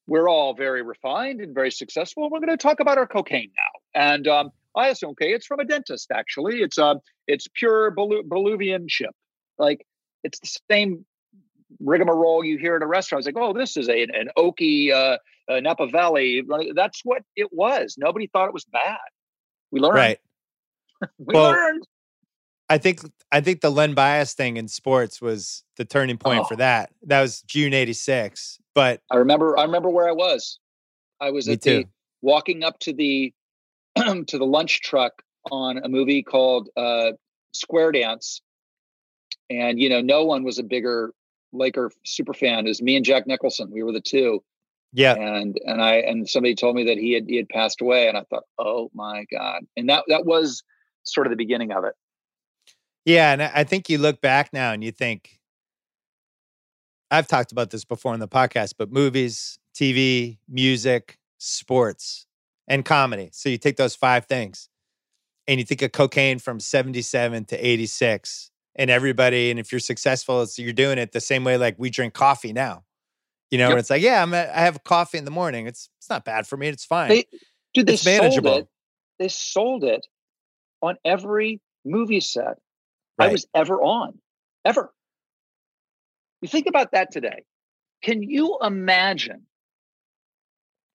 we're 0.07 0.29
all 0.29 0.55
very 0.55 0.83
refined 0.83 1.41
and 1.41 1.55
very 1.55 1.71
successful. 1.71 2.31
We're 2.31 2.41
going 2.41 2.51
to 2.51 2.57
talk 2.57 2.81
about 2.81 2.99
our 2.99 3.07
cocaine 3.07 3.51
now, 3.57 4.01
and 4.01 4.29
um, 4.29 4.51
I 4.77 4.89
assume 4.89 5.11
okay, 5.11 5.33
it's 5.33 5.47
from 5.47 5.61
a 5.61 5.65
dentist. 5.65 6.11
Actually, 6.13 6.61
it's 6.63 6.79
uh, 6.79 6.95
it's 7.27 7.49
pure 7.55 7.95
Bolu- 7.95 8.25
Bolivian 8.25 8.87
chip. 8.89 9.11
Like 9.59 9.85
it's 10.23 10.39
the 10.41 10.59
same 10.71 11.05
rigmarole 11.81 12.45
you 12.45 12.59
hear 12.59 12.77
at 12.77 12.83
a 12.83 12.87
restaurant. 12.87 13.27
It's 13.27 13.35
like, 13.35 13.43
oh, 13.43 13.53
this 13.53 13.77
is 13.77 13.89
a, 13.89 14.03
an 14.03 14.29
oaky 14.37 14.93
uh, 14.93 15.19
uh, 15.51 15.61
Napa 15.61 15.87
Valley. 15.89 16.45
That's 16.75 17.01
what 17.05 17.23
it 17.35 17.49
was. 17.53 17.97
Nobody 17.99 18.29
thought 18.29 18.49
it 18.49 18.55
was 18.55 18.65
bad. 18.65 18.99
We 19.71 19.81
learned. 19.81 19.97
Right. 19.97 20.19
We 21.19 21.35
Well, 21.35 21.51
learned. 21.51 21.83
I 22.69 22.79
think 22.79 23.01
I 23.31 23.41
think 23.41 23.61
the 23.61 23.71
Len 23.71 23.95
Bias 23.95 24.35
thing 24.35 24.57
in 24.57 24.69
sports 24.69 25.21
was 25.23 25.63
the 25.77 25.85
turning 25.85 26.19
point 26.19 26.47
for 26.49 26.55
Oh. 26.55 26.59
that. 26.59 26.91
That 27.03 27.21
was 27.21 27.43
June 27.43 27.73
'86. 27.73 28.59
But 28.75 29.01
I 29.11 29.17
remember. 29.17 29.59
I 29.59 29.63
remember 29.63 29.89
where 29.89 30.09
I 30.09 30.13
was. 30.13 30.59
I 31.21 31.31
was 31.31 31.49
at 31.49 31.63
the 31.63 31.87
walking 32.23 32.65
up 32.65 32.79
to 32.81 32.93
the 32.93 33.33
to 33.97 34.39
the 34.39 34.45
lunch 34.45 34.81
truck 34.81 35.23
on 35.51 35.79
a 35.79 35.89
movie 35.89 36.23
called 36.23 36.69
uh, 36.77 37.13
Square 37.53 37.93
Dance, 37.93 38.43
and 39.49 39.81
you 39.81 39.89
know, 39.89 40.01
no 40.01 40.25
one 40.25 40.43
was 40.43 40.59
a 40.59 40.63
bigger 40.65 41.13
Laker 41.53 41.91
super 42.05 42.35
fan 42.35 42.67
as 42.67 42.83
me 42.83 42.97
and 42.97 43.05
Jack 43.05 43.27
Nicholson. 43.27 43.71
We 43.71 43.83
were 43.85 43.93
the 43.93 44.01
two, 44.01 44.43
yeah, 44.93 45.15
and 45.15 45.57
and 45.65 45.81
I 45.81 45.97
and 45.99 46.29
somebody 46.29 46.55
told 46.57 46.75
me 46.75 46.85
that 46.87 46.99
he 46.99 47.13
had 47.13 47.27
he 47.29 47.37
had 47.37 47.49
passed 47.49 47.81
away, 47.81 48.09
and 48.09 48.19
I 48.19 48.25
thought, 48.29 48.43
oh 48.59 48.91
my 48.93 49.25
god! 49.31 49.63
And 49.77 49.89
that 49.89 50.05
that 50.09 50.27
was 50.27 50.63
sort 51.05 51.27
of 51.27 51.31
the 51.31 51.37
beginning 51.37 51.71
of 51.73 51.85
it. 51.85 51.95
Yeah, 53.07 53.33
and 53.33 53.43
I 53.43 53.65
think 53.65 53.89
you 53.89 53.97
look 53.97 54.21
back 54.21 54.53
now 54.53 54.73
and 54.73 54.85
you 54.85 54.93
think 54.93 55.39
I've 57.11 57.29
talked 57.29 57.53
about 57.53 57.71
this 57.71 57.85
before 57.85 58.13
in 58.15 58.21
the 58.21 58.29
podcast, 58.29 58.75
but 58.77 58.91
movies, 58.93 59.59
TV, 59.75 60.39
music, 60.49 61.19
sports, 61.39 62.27
and 62.67 62.85
comedy. 62.85 63.29
So 63.33 63.49
you 63.49 63.59
take 63.59 63.77
those 63.77 63.95
five 63.95 64.27
things 64.27 64.69
and 65.47 65.61
you 65.61 65.65
think 65.65 65.83
of 65.83 65.93
cocaine 65.93 66.41
from 66.41 66.59
77 66.59 67.45
to 67.47 67.57
86 67.57 68.51
and 68.75 68.91
everybody 68.91 69.51
and 69.51 69.59
if 69.61 69.73
you're 69.73 69.79
successful 69.79 70.43
it's 70.43 70.59
you're 70.59 70.73
doing 70.73 70.99
it 70.99 71.13
the 71.13 71.21
same 71.21 71.45
way 71.45 71.57
like 71.57 71.77
we 71.79 71.89
drink 71.91 72.13
coffee 72.13 72.53
now. 72.53 72.83
You 73.53 73.59
know, 73.59 73.69
Yep. 73.71 73.79
it's 73.79 73.91
like, 73.91 74.03
yeah, 74.03 74.21
I'm 74.23 74.35
a, 74.35 74.39
I 74.39 74.61
have 74.63 74.83
coffee 74.83 75.19
in 75.19 75.25
the 75.25 75.31
morning. 75.31 75.69
It's 75.69 75.89
it's 75.99 76.11
not 76.11 76.25
bad 76.25 76.49
for 76.49 76.57
me. 76.57 76.67
It's 76.67 76.85
fine. 76.85 77.09
They, 77.09 77.25
dude, 77.73 77.87
they 77.87 77.95
It's 77.95 78.03
sold 78.03 78.47
it. 78.47 78.69
They 79.21 79.29
sold 79.29 79.85
it 79.85 80.05
on 80.83 80.97
every 81.05 81.61
movie 81.85 82.21
set 82.21 82.59
I 83.19 83.29
was 83.29 83.47
ever 83.55 83.81
on, 83.81 84.19
ever. 84.65 84.93
You 86.43 86.49
think 86.49 86.67
about 86.67 86.93
that 86.93 87.11
today. 87.11 87.45
Can 88.03 88.23
you 88.23 88.59
imagine? 88.63 89.43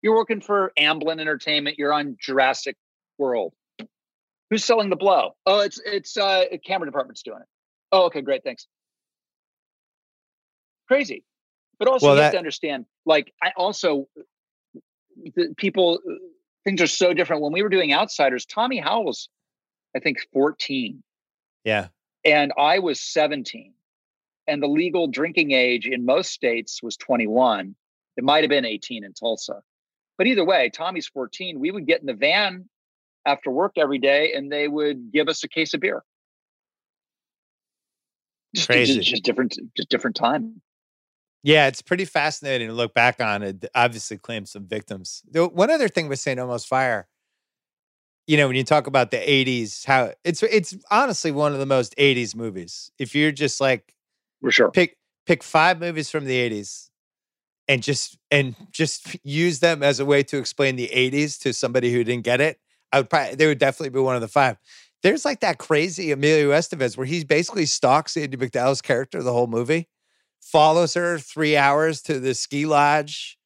You're 0.01 0.15
working 0.15 0.41
for 0.41 0.71
Amblin 0.77 1.19
Entertainment. 1.19 1.77
You're 1.77 1.93
on 1.93 2.17
Jurassic 2.19 2.75
World. 3.17 3.53
Who's 4.49 4.63
selling 4.63 4.89
the 4.89 4.95
blow? 4.95 5.31
Oh, 5.45 5.61
it's 5.61 5.79
it's 5.85 6.17
uh, 6.17 6.45
camera 6.65 6.87
department's 6.87 7.23
doing 7.23 7.39
it. 7.39 7.47
Oh, 7.91 8.05
okay, 8.05 8.21
great, 8.21 8.43
thanks. 8.43 8.67
Crazy, 10.87 11.23
but 11.79 11.87
also 11.87 12.07
Well, 12.07 12.15
you 12.17 12.21
have 12.23 12.33
to 12.33 12.37
understand. 12.37 12.85
Like, 13.05 13.33
I 13.41 13.51
also 13.55 14.07
the 15.35 15.53
people 15.57 15.99
things 16.65 16.81
are 16.81 16.87
so 16.87 17.13
different. 17.13 17.41
When 17.41 17.53
we 17.53 17.63
were 17.63 17.69
doing 17.69 17.93
Outsiders, 17.93 18.45
Tommy 18.45 18.77
Howell's, 18.77 19.29
I 19.95 19.99
think, 19.99 20.17
14 20.33 21.01
yeah. 21.63 21.87
And 22.23 22.51
I 22.57 22.79
was 22.79 22.99
17. 22.99 23.73
And 24.47 24.61
the 24.61 24.67
legal 24.67 25.07
drinking 25.07 25.51
age 25.51 25.87
in 25.87 26.05
most 26.05 26.31
states 26.31 26.81
was 26.83 26.97
21. 26.97 27.75
It 28.17 28.23
might 28.23 28.43
have 28.43 28.49
been 28.49 28.65
18 28.65 29.03
in 29.03 29.13
Tulsa. 29.13 29.61
But 30.17 30.27
either 30.27 30.45
way, 30.45 30.69
Tommy's 30.69 31.07
14. 31.07 31.59
We 31.59 31.71
would 31.71 31.87
get 31.87 32.01
in 32.01 32.07
the 32.07 32.13
van 32.13 32.67
after 33.25 33.49
work 33.49 33.73
every 33.77 33.99
day 33.99 34.33
and 34.33 34.51
they 34.51 34.67
would 34.67 35.11
give 35.11 35.27
us 35.27 35.43
a 35.43 35.47
case 35.47 35.73
of 35.73 35.79
beer. 35.79 36.03
Just, 38.55 38.67
Crazy. 38.67 38.95
Just, 38.95 39.09
just 39.09 39.23
different, 39.23 39.57
just 39.75 39.89
different 39.89 40.15
time. 40.15 40.61
Yeah, 41.43 41.67
it's 41.67 41.81
pretty 41.81 42.05
fascinating 42.05 42.67
to 42.67 42.73
look 42.73 42.93
back 42.93 43.19
on 43.19 43.41
it. 43.41 43.65
Obviously, 43.73 44.17
claimed 44.17 44.47
some 44.47 44.67
victims. 44.67 45.23
One 45.33 45.71
other 45.71 45.87
thing 45.87 46.07
with 46.07 46.19
St. 46.19 46.39
Elmo's 46.39 46.65
Fire, 46.65 47.07
you 48.27 48.37
know, 48.37 48.47
when 48.47 48.55
you 48.55 48.63
talk 48.63 48.87
about 48.87 49.11
the 49.11 49.17
'80s, 49.17 49.85
how 49.85 50.13
it's 50.23 50.43
it's 50.43 50.75
honestly 50.89 51.31
one 51.31 51.53
of 51.53 51.59
the 51.59 51.65
most 51.65 51.95
'80s 51.97 52.35
movies. 52.35 52.91
If 52.99 53.15
you're 53.15 53.31
just 53.31 53.59
like 53.61 53.93
For 54.41 54.51
sure. 54.51 54.71
pick 54.71 54.97
pick 55.25 55.43
five 55.43 55.79
movies 55.79 56.09
from 56.09 56.25
the 56.25 56.37
'80s 56.37 56.89
and 57.67 57.83
just 57.83 58.17
and 58.29 58.55
just 58.71 59.17
use 59.23 59.59
them 59.59 59.83
as 59.83 59.99
a 59.99 60.05
way 60.05 60.23
to 60.23 60.37
explain 60.37 60.75
the 60.75 60.89
'80s 60.93 61.39
to 61.39 61.53
somebody 61.53 61.91
who 61.91 62.03
didn't 62.03 62.23
get 62.23 62.41
it, 62.41 62.59
I 62.91 62.99
would 62.99 63.09
probably 63.09 63.35
they 63.35 63.47
would 63.47 63.59
definitely 63.59 63.89
be 63.89 63.99
one 63.99 64.15
of 64.15 64.21
the 64.21 64.27
five. 64.27 64.57
There's 65.03 65.25
like 65.25 65.39
that 65.39 65.57
crazy 65.57 66.11
Emilio 66.11 66.51
Estevez 66.51 66.95
where 66.95 67.07
he 67.07 67.23
basically 67.23 67.65
stalks 67.65 68.15
Andie 68.15 68.37
MacDowell's 68.37 68.81
character 68.81 69.23
the 69.23 69.33
whole 69.33 69.47
movie 69.47 69.87
follows 70.39 70.93
her 70.95 71.17
three 71.17 71.55
hours 71.55 72.01
to 72.03 72.19
the 72.19 72.33
ski 72.33 72.65
lodge. 72.65 73.37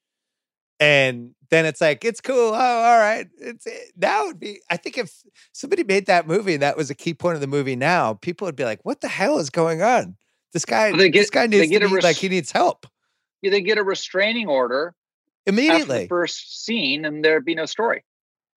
And 0.80 1.32
then 1.50 1.66
it's 1.66 1.80
like, 1.80 2.04
it's 2.04 2.20
cool. 2.22 2.50
Oh, 2.54 2.54
all 2.54 2.98
right. 3.00 3.28
It's 3.40 3.66
it. 3.66 3.94
Now 3.96 4.26
would 4.26 4.40
be, 4.40 4.60
I 4.70 4.78
think 4.78 4.98
if 4.98 5.14
somebody 5.54 5.84
made 5.84 6.08
that 6.08 6.28
movie 6.28 6.54
and 6.54 6.62
that 6.64 6.76
was 6.76 6.90
a 6.90 6.96
key 6.96 7.14
point 7.14 7.36
of 7.36 7.42
the 7.42 7.48
movie 7.48 7.76
now, 7.76 8.14
people 8.16 8.46
would 8.46 8.56
be 8.56 8.66
like, 8.66 8.80
what 8.84 9.02
the 9.02 9.08
hell 9.08 9.38
is 9.40 9.50
going 9.50 9.82
on? 9.82 10.18
This 10.54 10.66
guy, 10.66 10.90
Well, 10.92 11.00
they 11.00 11.10
this 11.12 11.30
guy 11.30 11.48
needs 11.48 11.64
to 11.68 11.70
get 11.80 11.88
be 11.88 11.96
res- 11.96 12.04
like 12.04 12.18
he 12.18 12.28
needs 12.30 12.52
help 12.52 12.86
Yeah, 13.42 13.52
they 13.52 13.62
get 13.62 13.78
a 13.78 13.84
restraining 13.84 14.48
order 14.48 14.94
immediately. 15.46 16.08
first 16.08 16.66
scene 16.66 17.06
and 17.06 17.24
there'd 17.24 17.46
be 17.46 17.56
no 17.56 17.66
story. 17.66 18.04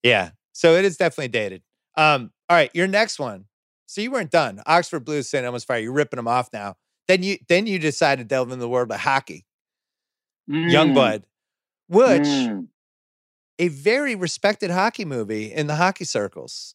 Yeah. 0.02 0.30
So 0.52 0.74
it 0.74 0.84
is 0.84 0.96
definitely 0.96 1.28
dated. 1.28 1.62
Um, 1.96 2.32
all 2.48 2.56
right, 2.56 2.70
your 2.74 2.86
next 2.88 3.18
one. 3.18 3.44
So 3.86 4.00
you 4.00 4.10
weren't 4.10 4.30
done. 4.30 4.60
Oxford 4.66 5.00
Blues, 5.04 5.28
St. 5.28 5.44
Elmo's 5.44 5.64
Fire. 5.64 5.78
You're 5.78 5.92
ripping 5.92 6.16
them 6.18 6.28
off 6.28 6.48
now. 6.52 6.76
Then 7.06 7.22
you 7.22 7.38
then 7.48 7.66
you 7.66 7.78
decide 7.78 8.18
to 8.18 8.24
delve 8.24 8.48
into 8.48 8.60
the 8.60 8.68
world 8.68 8.90
of 8.92 9.00
hockey, 9.00 9.46
Mm, 10.50 10.70
Youngblood, 10.70 11.22
which 11.88 12.22
mm. 12.22 12.68
a 13.58 13.68
very 13.68 14.14
respected 14.14 14.70
hockey 14.70 15.04
movie 15.04 15.52
in 15.52 15.66
the 15.66 15.76
hockey 15.76 16.04
circles. 16.04 16.74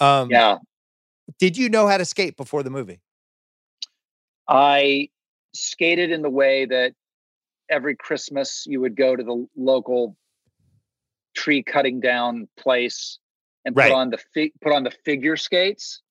Um, 0.00 0.30
Yeah. 0.30 0.58
Did 1.38 1.56
you 1.56 1.68
know 1.70 1.86
how 1.86 1.96
to 1.96 2.04
skate 2.04 2.36
before 2.36 2.62
the 2.62 2.70
movie? 2.70 3.00
I 4.46 5.08
skated 5.54 6.10
in 6.10 6.20
the 6.22 6.30
way 6.30 6.66
that 6.66 6.92
every 7.70 7.96
Christmas 7.96 8.64
you 8.66 8.80
would 8.80 8.96
go 8.96 9.16
to 9.16 9.22
the 9.22 9.46
local 9.56 10.16
tree 11.34 11.62
cutting 11.62 12.00
down 12.00 12.46
place 12.58 13.18
and 13.64 13.74
Right. 13.74 13.90
put 13.90 13.96
on 13.96 14.10
the 14.10 14.18
fi- 14.18 14.52
put 14.60 14.72
on 14.72 14.84
the 14.84 14.90
figure 14.90 15.36
skates 15.36 16.02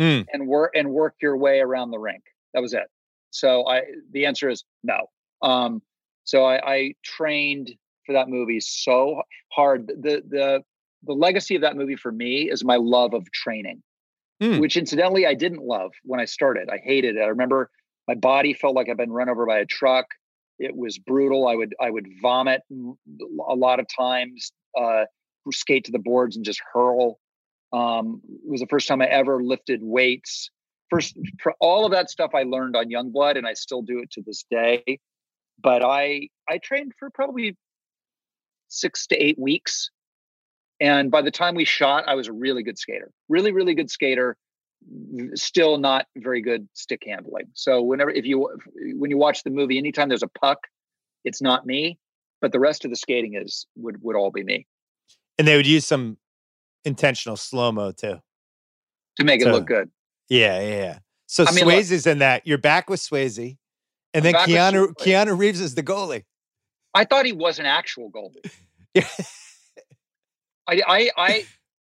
Mm. 0.00 0.26
and 0.32 0.48
work 0.48 0.72
and 0.74 0.90
work 0.90 1.16
your 1.20 1.36
way 1.36 1.60
around 1.60 1.90
the 1.90 1.98
rink. 1.98 2.24
That 2.54 2.60
was 2.60 2.72
it. 2.72 2.88
So 3.30 3.66
I 3.66 3.82
the 4.10 4.24
answer 4.26 4.48
is 4.48 4.64
no. 4.82 5.10
Um, 5.42 5.82
so 6.24 6.44
I, 6.44 6.74
I 6.74 6.94
trained 7.04 7.72
for 8.06 8.12
that 8.14 8.28
movie 8.28 8.60
so 8.60 9.22
hard. 9.52 9.86
The 9.86 10.22
the 10.28 10.62
the 11.04 11.12
legacy 11.12 11.56
of 11.56 11.62
that 11.62 11.76
movie 11.76 11.96
for 11.96 12.12
me 12.12 12.50
is 12.50 12.64
my 12.64 12.76
love 12.76 13.14
of 13.14 13.30
training 13.32 13.82
Mm. 14.42 14.58
which 14.58 14.76
incidentally 14.76 15.24
I 15.24 15.34
didn't 15.34 15.62
love 15.62 15.92
when 16.02 16.18
I 16.18 16.24
started. 16.24 16.68
I 16.68 16.78
hated 16.78 17.14
it. 17.16 17.20
I 17.20 17.26
remember 17.26 17.70
my 18.08 18.14
body 18.16 18.54
felt 18.54 18.74
like 18.74 18.88
I'd 18.88 18.96
been 18.96 19.12
run 19.12 19.28
over 19.28 19.46
by 19.46 19.58
a 19.58 19.66
truck. 19.66 20.06
It 20.58 20.74
was 20.76 20.98
brutal. 20.98 21.46
I 21.46 21.54
would 21.54 21.74
I 21.80 21.90
would 21.90 22.08
vomit 22.20 22.62
a 23.48 23.54
lot 23.54 23.78
of 23.78 23.86
times. 23.96 24.50
Uh, 24.76 25.04
skate 25.52 25.84
to 25.84 25.92
the 25.92 26.00
boards 26.00 26.34
and 26.34 26.44
just 26.44 26.60
hurl. 26.72 27.20
Um, 27.72 28.20
it 28.44 28.50
was 28.50 28.60
the 28.60 28.66
first 28.66 28.88
time 28.88 29.00
I 29.00 29.06
ever 29.06 29.42
lifted 29.42 29.80
weights. 29.82 30.50
First, 30.90 31.16
all 31.60 31.84
of 31.84 31.92
that 31.92 32.10
stuff 32.10 32.32
I 32.34 32.42
learned 32.42 32.74
on 32.76 32.86
Youngblood, 32.86 33.38
and 33.38 33.46
I 33.46 33.54
still 33.54 33.82
do 33.82 34.00
it 34.00 34.10
to 34.12 34.22
this 34.22 34.44
day. 34.50 34.98
But 35.62 35.82
I 35.84 36.28
I 36.48 36.58
trained 36.58 36.92
for 36.98 37.10
probably 37.10 37.56
six 38.68 39.06
to 39.08 39.16
eight 39.16 39.38
weeks, 39.38 39.90
and 40.80 41.10
by 41.10 41.22
the 41.22 41.30
time 41.30 41.54
we 41.54 41.64
shot, 41.64 42.04
I 42.06 42.14
was 42.14 42.28
a 42.28 42.32
really 42.32 42.62
good 42.62 42.78
skater. 42.78 43.10
Really, 43.28 43.52
really 43.52 43.74
good 43.74 43.90
skater 43.90 44.36
still 45.34 45.78
not 45.78 46.06
very 46.16 46.40
good 46.40 46.68
stick 46.74 47.02
handling. 47.06 47.46
So 47.54 47.82
whenever 47.82 48.10
if 48.10 48.24
you 48.24 48.48
when 48.94 49.10
you 49.10 49.16
watch 49.16 49.42
the 49.42 49.50
movie, 49.50 49.78
anytime 49.78 50.08
there's 50.08 50.22
a 50.22 50.28
puck, 50.28 50.58
it's 51.24 51.40
not 51.40 51.66
me, 51.66 51.98
but 52.40 52.52
the 52.52 52.60
rest 52.60 52.84
of 52.84 52.90
the 52.90 52.96
skating 52.96 53.34
is 53.34 53.66
would 53.76 54.02
would 54.02 54.16
all 54.16 54.30
be 54.30 54.42
me. 54.42 54.66
And 55.38 55.46
they 55.46 55.56
would 55.56 55.66
use 55.66 55.86
some 55.86 56.18
intentional 56.84 57.36
slow 57.36 57.72
mo 57.72 57.92
too 57.92 58.20
to 59.16 59.24
make 59.24 59.42
so, 59.42 59.48
it 59.48 59.52
look 59.52 59.66
good. 59.66 59.90
Yeah, 60.28 60.60
yeah. 60.60 60.98
So 61.26 61.44
I 61.46 61.52
mean, 61.52 61.64
Swayze's 61.64 62.06
look, 62.06 62.12
in 62.12 62.18
that. 62.18 62.46
You're 62.46 62.58
back 62.58 62.90
with 62.90 63.00
Swayze, 63.00 63.56
and 64.14 64.24
then 64.24 64.34
Keanu 64.34 64.94
Keanu 64.94 65.38
Reeves 65.38 65.60
is 65.60 65.74
the 65.74 65.82
goalie. 65.82 66.24
I 66.94 67.04
thought 67.04 67.24
he 67.24 67.32
was 67.32 67.58
an 67.58 67.66
actual 67.66 68.10
goalie. 68.10 68.50
Yeah. 68.94 69.08
I 70.68 70.82
I 70.86 71.10
I 71.16 71.46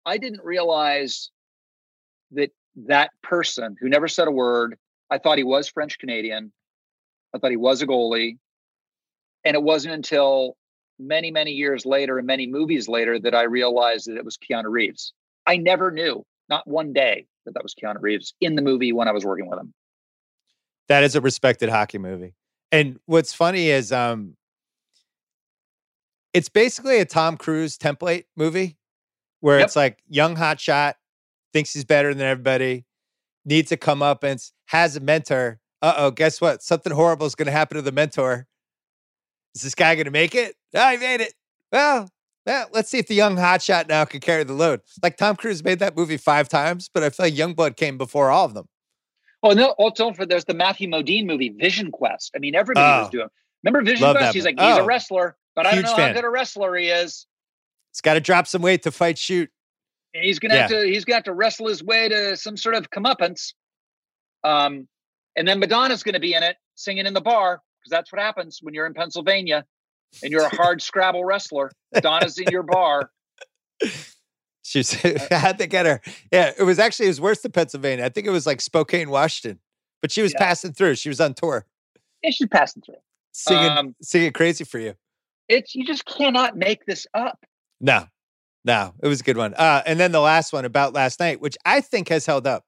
I 0.03 0.17
didn't 0.17 0.43
realize 0.43 1.29
that 2.31 2.49
that 2.87 3.11
person 3.21 3.75
who 3.79 3.87
never 3.87 4.07
said 4.07 4.27
a 4.27 4.31
word. 4.31 4.77
I 5.11 5.19
thought 5.19 5.37
he 5.37 5.43
was 5.43 5.69
French 5.69 5.99
Canadian. 5.99 6.51
I 7.35 7.37
thought 7.37 7.51
he 7.51 7.57
was 7.57 7.83
a 7.83 7.87
goalie. 7.87 8.37
And 9.45 9.55
it 9.55 9.61
wasn't 9.61 9.93
until 9.93 10.57
many, 10.99 11.31
many 11.31 11.51
years 11.51 11.85
later 11.85 12.17
and 12.17 12.27
many 12.27 12.47
movies 12.47 12.87
later 12.87 13.19
that 13.19 13.35
I 13.35 13.43
realized 13.43 14.07
that 14.07 14.17
it 14.17 14.25
was 14.25 14.37
Keanu 14.37 14.71
Reeves. 14.71 15.13
I 15.45 15.57
never 15.57 15.91
knew, 15.91 16.25
not 16.49 16.67
one 16.67 16.93
day, 16.93 17.27
that 17.45 17.53
that 17.53 17.63
was 17.63 17.75
Keanu 17.75 18.01
Reeves 18.01 18.33
in 18.41 18.55
the 18.55 18.61
movie 18.61 18.91
when 18.91 19.07
I 19.07 19.11
was 19.11 19.23
working 19.23 19.47
with 19.47 19.59
him. 19.59 19.73
That 20.87 21.03
is 21.03 21.15
a 21.15 21.21
respected 21.21 21.69
hockey 21.69 21.97
movie. 21.97 22.33
And 22.71 22.99
what's 23.05 23.33
funny 23.33 23.69
is 23.69 23.91
um 23.91 24.35
it's 26.33 26.49
basically 26.49 26.99
a 26.99 27.05
Tom 27.05 27.37
Cruise 27.37 27.77
template 27.77 28.25
movie 28.35 28.77
where 29.39 29.59
yep. 29.59 29.67
it's 29.67 29.75
like 29.75 29.99
young 30.07 30.35
hotshot 30.35 30.93
thinks 31.53 31.73
he's 31.73 31.85
better 31.85 32.13
than 32.13 32.25
everybody, 32.25 32.85
needs 33.45 33.69
to 33.69 33.77
come 33.77 34.01
up 34.01 34.23
and 34.23 34.39
has 34.67 34.95
a 34.95 34.99
mentor. 34.99 35.59
Uh 35.81 35.93
oh, 35.97 36.11
guess 36.11 36.41
what? 36.41 36.61
Something 36.61 36.93
horrible 36.93 37.25
is 37.25 37.35
going 37.35 37.45
to 37.45 37.51
happen 37.51 37.75
to 37.75 37.81
the 37.81 37.91
mentor. 37.91 38.47
Is 39.55 39.61
this 39.61 39.75
guy 39.75 39.95
going 39.95 40.05
to 40.05 40.11
make 40.11 40.35
it? 40.35 40.55
Oh, 40.75 40.91
he 40.91 40.97
made 40.97 41.21
it. 41.21 41.33
Well, 41.71 42.09
well, 42.45 42.67
let's 42.71 42.89
see 42.89 42.99
if 42.99 43.07
the 43.07 43.15
young 43.15 43.35
hotshot 43.35 43.89
now 43.89 44.05
can 44.05 44.19
carry 44.19 44.43
the 44.43 44.53
load. 44.53 44.81
Like 45.03 45.17
Tom 45.17 45.35
Cruise 45.35 45.63
made 45.63 45.79
that 45.79 45.97
movie 45.97 46.17
five 46.17 46.47
times, 46.47 46.89
but 46.93 47.03
I 47.03 47.09
feel 47.09 47.25
like 47.25 47.33
Youngblood 47.33 47.75
came 47.75 47.97
before 47.97 48.31
all 48.31 48.45
of 48.45 48.53
them. 48.53 48.67
Oh 49.47 49.53
no! 49.53 49.67
Also, 49.77 50.11
for 50.13 50.25
there's 50.25 50.45
the 50.45 50.53
Matthew 50.53 50.89
Modine 50.89 51.25
movie, 51.25 51.49
Vision 51.49 51.91
Quest. 51.91 52.31
I 52.35 52.39
mean, 52.39 52.55
everybody 52.55 52.85
oh, 52.85 52.99
was 53.01 53.09
doing. 53.09 53.27
Remember 53.63 53.89
Vision 53.89 54.11
Quest? 54.11 54.33
He's 54.33 54.45
like 54.45 54.59
he's 54.59 54.77
oh, 54.77 54.83
a 54.83 54.85
wrestler, 54.85 55.37
but 55.55 55.65
I 55.65 55.75
don't 55.75 55.83
know 55.83 55.95
fan. 55.95 56.09
how 56.09 56.13
good 56.13 56.25
a 56.25 56.29
wrestler 56.29 56.75
he 56.75 56.87
is. 56.87 57.25
He's 57.91 58.01
got 58.01 58.13
to 58.15 58.19
drop 58.19 58.47
some 58.47 58.61
weight 58.61 58.83
to 58.83 58.91
fight 58.91 59.17
shoot 59.17 59.49
he's 60.21 60.39
gonna 60.39 60.55
yeah. 60.55 60.61
have 60.61 60.69
to 60.69 60.85
he's 60.85 61.05
gonna 61.05 61.17
have 61.17 61.23
to 61.25 61.33
wrestle 61.33 61.67
his 61.67 61.83
way 61.83 62.09
to 62.09 62.35
some 62.37 62.57
sort 62.57 62.75
of 62.75 62.89
comeuppance. 62.89 63.53
Um, 64.43 64.87
and 65.35 65.47
then 65.47 65.59
Madonna's 65.59 66.03
gonna 66.03 66.19
be 66.19 66.33
in 66.33 66.43
it, 66.43 66.57
singing 66.75 67.05
in 67.05 67.13
the 67.13 67.21
bar, 67.21 67.61
because 67.79 67.91
that's 67.91 68.11
what 68.11 68.21
happens 68.21 68.59
when 68.61 68.73
you're 68.73 68.85
in 68.85 68.93
Pennsylvania 68.93 69.65
and 70.23 70.31
you're 70.31 70.45
a 70.45 70.55
hard 70.55 70.81
Scrabble 70.81 71.25
wrestler. 71.25 71.71
Madonna's 71.93 72.37
in 72.37 72.47
your 72.51 72.63
bar. 72.63 73.11
She's 74.67 74.91
how'd 75.31 75.59
they 75.59 75.67
get 75.67 75.85
her? 75.85 76.01
Yeah, 76.29 76.51
it 76.59 76.63
was 76.63 76.77
actually 76.77 77.05
it 77.05 77.11
was 77.11 77.21
worse 77.21 77.39
than 77.39 77.53
Pennsylvania. 77.53 78.03
I 78.03 78.09
think 78.09 78.27
it 78.27 78.31
was 78.31 78.45
like 78.45 78.59
Spokane, 78.59 79.09
Washington. 79.09 79.59
But 80.01 80.11
she 80.11 80.21
was 80.21 80.33
yeah. 80.33 80.39
passing 80.39 80.73
through. 80.73 80.95
She 80.95 81.07
was 81.07 81.21
on 81.21 81.35
tour. 81.35 81.65
Yeah, 82.21 82.31
she's 82.31 82.49
passing 82.49 82.81
through. 82.81 82.95
Singing 83.31 83.69
um, 83.69 83.95
singing 84.01 84.33
crazy 84.33 84.65
for 84.65 84.77
you. 84.79 84.95
It's 85.47 85.73
you 85.73 85.85
just 85.85 86.05
cannot 86.05 86.57
make 86.57 86.85
this 86.85 87.07
up. 87.13 87.45
No, 87.79 88.07
no, 88.65 88.93
it 89.01 89.07
was 89.07 89.21
a 89.21 89.23
good 89.23 89.37
one. 89.37 89.53
Uh, 89.53 89.83
and 89.85 89.97
then 89.97 90.11
the 90.11 90.19
last 90.19 90.51
one 90.51 90.65
about 90.65 90.91
last 90.93 91.21
night, 91.21 91.39
which 91.39 91.57
I 91.65 91.79
think 91.79 92.09
has 92.09 92.25
held 92.25 92.45
up. 92.45 92.65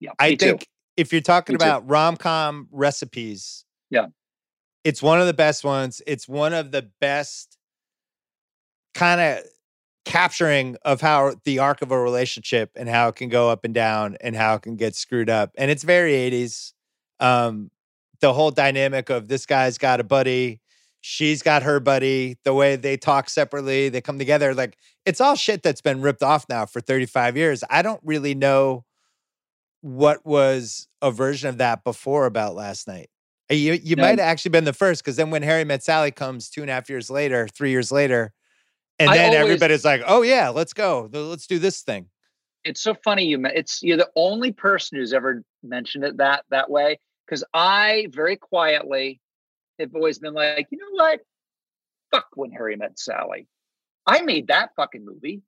Yeah, 0.00 0.10
I 0.18 0.36
think 0.36 0.60
too. 0.60 0.66
if 0.98 1.10
you're 1.10 1.22
talking 1.22 1.54
me 1.54 1.56
about 1.56 1.88
rom 1.88 2.18
com 2.18 2.68
recipes, 2.70 3.64
yeah, 3.88 4.08
it's 4.84 5.02
one 5.02 5.22
of 5.22 5.26
the 5.26 5.32
best 5.32 5.64
ones. 5.64 6.02
It's 6.06 6.28
one 6.28 6.52
of 6.52 6.70
the 6.70 6.90
best 7.00 7.56
kind 8.92 9.22
of 9.22 9.44
capturing 10.08 10.76
of 10.82 11.00
how 11.00 11.34
the 11.44 11.58
arc 11.58 11.82
of 11.82 11.90
a 11.90 11.98
relationship 11.98 12.70
and 12.76 12.88
how 12.88 13.08
it 13.08 13.16
can 13.16 13.28
go 13.28 13.50
up 13.50 13.64
and 13.64 13.74
down 13.74 14.16
and 14.20 14.34
how 14.34 14.54
it 14.54 14.62
can 14.62 14.76
get 14.76 14.96
screwed 14.96 15.30
up. 15.30 15.50
And 15.56 15.70
it's 15.70 15.82
very 15.82 16.12
80s. 16.12 16.72
Um, 17.20 17.70
the 18.20 18.32
whole 18.32 18.50
dynamic 18.50 19.10
of 19.10 19.28
this 19.28 19.46
guy's 19.46 19.78
got 19.78 20.00
a 20.00 20.04
buddy 20.04 20.60
she's 21.00 21.42
got 21.42 21.62
her 21.62 21.80
buddy, 21.80 22.36
the 22.44 22.54
way 22.54 22.76
they 22.76 22.96
talk 22.96 23.30
separately, 23.30 23.88
they 23.88 24.00
come 24.00 24.18
together. 24.18 24.54
Like 24.54 24.76
it's 25.04 25.20
all 25.20 25.34
shit 25.34 25.62
that's 25.62 25.80
been 25.80 26.00
ripped 26.00 26.22
off 26.22 26.46
now 26.48 26.66
for 26.66 26.80
35 26.80 27.36
years. 27.36 27.64
I 27.70 27.82
don't 27.82 28.00
really 28.04 28.34
know 28.34 28.84
what 29.80 30.24
was 30.26 30.88
a 31.00 31.10
version 31.10 31.48
of 31.48 31.58
that 31.58 31.84
before 31.84 32.26
about 32.26 32.54
last 32.54 32.88
night. 32.88 33.10
You 33.50 33.74
you 33.74 33.96
might 33.96 34.18
have 34.18 34.18
actually 34.18 34.50
been 34.50 34.64
the 34.64 34.74
first 34.74 35.02
because 35.02 35.16
then 35.16 35.30
when 35.30 35.42
Harry 35.42 35.64
Met 35.64 35.82
Sally 35.82 36.10
comes 36.10 36.50
two 36.50 36.60
and 36.60 36.68
a 36.68 36.74
half 36.74 36.90
years 36.90 37.08
later, 37.08 37.48
three 37.48 37.70
years 37.70 37.90
later, 37.90 38.34
and 38.98 39.12
then 39.12 39.34
always, 39.34 39.40
everybody's 39.40 39.84
like, 39.84 40.02
"Oh 40.06 40.22
yeah, 40.22 40.48
let's 40.48 40.72
go, 40.72 41.08
let's 41.12 41.46
do 41.46 41.58
this 41.58 41.82
thing." 41.82 42.06
It's 42.64 42.80
so 42.80 42.94
funny 43.04 43.24
you. 43.24 43.42
It's 43.46 43.82
you're 43.82 43.96
the 43.96 44.10
only 44.16 44.52
person 44.52 44.98
who's 44.98 45.12
ever 45.12 45.42
mentioned 45.62 46.04
it 46.04 46.16
that 46.18 46.44
that 46.50 46.70
way 46.70 46.98
because 47.26 47.44
I 47.54 48.08
very 48.10 48.36
quietly 48.36 49.20
have 49.78 49.94
always 49.94 50.18
been 50.18 50.34
like, 50.34 50.66
you 50.70 50.78
know 50.78 50.90
what? 50.90 51.20
Fuck 52.10 52.26
when 52.34 52.50
Harry 52.52 52.76
met 52.76 52.98
Sally. 52.98 53.46
I 54.06 54.22
made 54.22 54.48
that 54.48 54.70
fucking 54.76 55.04
movie. 55.04 55.42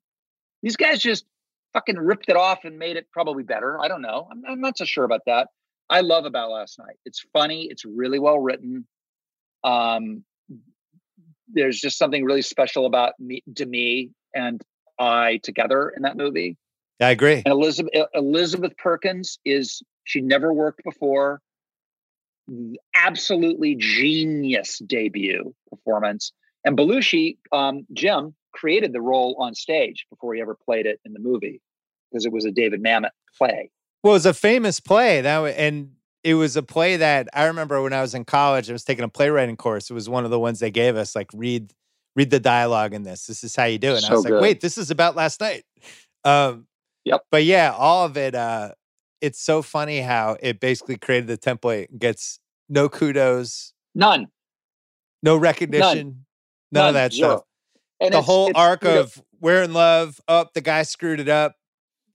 These 0.61 0.77
guys 0.77 0.99
just 0.99 1.25
fucking 1.73 1.97
ripped 1.97 2.29
it 2.29 2.35
off 2.35 2.65
and 2.65 2.77
made 2.77 2.97
it 2.97 3.07
probably 3.11 3.43
better. 3.43 3.79
I 3.79 3.87
don't 3.87 4.01
know. 4.01 4.27
I'm, 4.31 4.43
I'm 4.47 4.61
not 4.61 4.77
so 4.77 4.85
sure 4.85 5.03
about 5.03 5.21
that. 5.25 5.47
I 5.89 6.01
love 6.01 6.25
about 6.25 6.51
last 6.51 6.77
night. 6.77 6.97
It's 7.05 7.25
funny. 7.33 7.67
It's 7.69 7.83
really 7.83 8.19
well 8.19 8.39
written. 8.39 8.87
Um, 9.63 10.23
there's 11.53 11.79
just 11.79 11.97
something 11.97 12.23
really 12.23 12.41
special 12.41 12.85
about 12.85 13.13
me, 13.19 13.43
Demi 13.51 14.11
and 14.33 14.61
I 14.99 15.39
together 15.43 15.91
in 15.95 16.03
that 16.03 16.17
movie. 16.17 16.57
I 17.01 17.11
agree. 17.11 17.41
And 17.45 17.47
Elizabeth 17.47 17.91
Elizabeth 18.13 18.77
Perkins 18.77 19.39
is 19.43 19.81
she 20.03 20.21
never 20.21 20.53
worked 20.53 20.83
before 20.83 21.41
absolutely 22.95 23.75
genius 23.75 24.79
debut 24.85 25.53
performance. 25.69 26.31
And 26.65 26.77
Belushi, 26.77 27.37
um, 27.51 27.85
Jim, 27.93 28.35
created 28.53 28.93
the 28.93 29.01
role 29.01 29.35
on 29.39 29.55
stage 29.55 30.05
before 30.09 30.35
he 30.35 30.41
ever 30.41 30.55
played 30.65 30.85
it 30.85 30.99
in 31.05 31.13
the 31.13 31.19
movie 31.19 31.61
because 32.11 32.25
it 32.25 32.31
was 32.31 32.45
a 32.45 32.51
David 32.51 32.83
Mamet 32.83 33.11
play. 33.37 33.71
Well, 34.03 34.13
it 34.13 34.15
was 34.15 34.25
a 34.25 34.33
famous 34.33 34.79
play 34.79 35.21
that, 35.21 35.39
and 35.57 35.91
it 36.23 36.35
was 36.35 36.55
a 36.55 36.63
play 36.63 36.97
that 36.97 37.27
I 37.33 37.45
remember 37.45 37.81
when 37.81 37.93
I 37.93 38.01
was 38.01 38.13
in 38.13 38.25
college. 38.25 38.69
I 38.69 38.73
was 38.73 38.83
taking 38.83 39.03
a 39.03 39.09
playwriting 39.09 39.57
course. 39.57 39.89
It 39.89 39.93
was 39.93 40.09
one 40.09 40.25
of 40.25 40.31
the 40.31 40.39
ones 40.39 40.59
they 40.59 40.71
gave 40.71 40.95
us, 40.95 41.15
like 41.15 41.29
read 41.33 41.73
read 42.15 42.29
the 42.29 42.39
dialogue 42.39 42.93
in 42.93 43.03
this. 43.03 43.25
This 43.25 43.43
is 43.43 43.55
how 43.55 43.65
you 43.65 43.77
do 43.77 43.91
it. 43.91 43.97
And 43.97 44.03
so 44.03 44.13
I 44.13 44.15
was 44.15 44.25
good. 44.25 44.33
like, 44.33 44.41
wait, 44.41 44.61
this 44.61 44.77
is 44.77 44.91
about 44.91 45.15
last 45.15 45.39
night. 45.39 45.63
Um, 46.23 46.67
yep. 47.05 47.21
But 47.31 47.45
yeah, 47.45 47.73
all 47.75 48.05
of 48.05 48.17
it. 48.17 48.35
Uh, 48.35 48.73
it's 49.21 49.39
so 49.39 49.61
funny 49.61 50.01
how 50.01 50.37
it 50.41 50.59
basically 50.59 50.97
created 50.97 51.27
the 51.27 51.37
template 51.37 51.97
gets 51.97 52.39
no 52.69 52.89
kudos, 52.89 53.73
none, 53.93 54.27
no 55.21 55.37
recognition, 55.37 55.83
none, 55.97 56.05
none, 56.05 56.15
none 56.71 56.87
of 56.89 56.93
that 56.95 57.13
zero. 57.13 57.29
stuff. 57.29 57.43
And 57.99 58.13
the 58.13 58.17
it's, 58.17 58.25
whole 58.25 58.47
it's, 58.47 58.57
arc 58.57 58.83
of 58.83 59.17
know, 59.17 59.23
we're 59.39 59.63
in 59.63 59.73
love. 59.73 60.19
Up, 60.27 60.47
oh, 60.47 60.51
the 60.53 60.61
guy 60.61 60.83
screwed 60.83 61.19
it 61.19 61.29
up. 61.29 61.55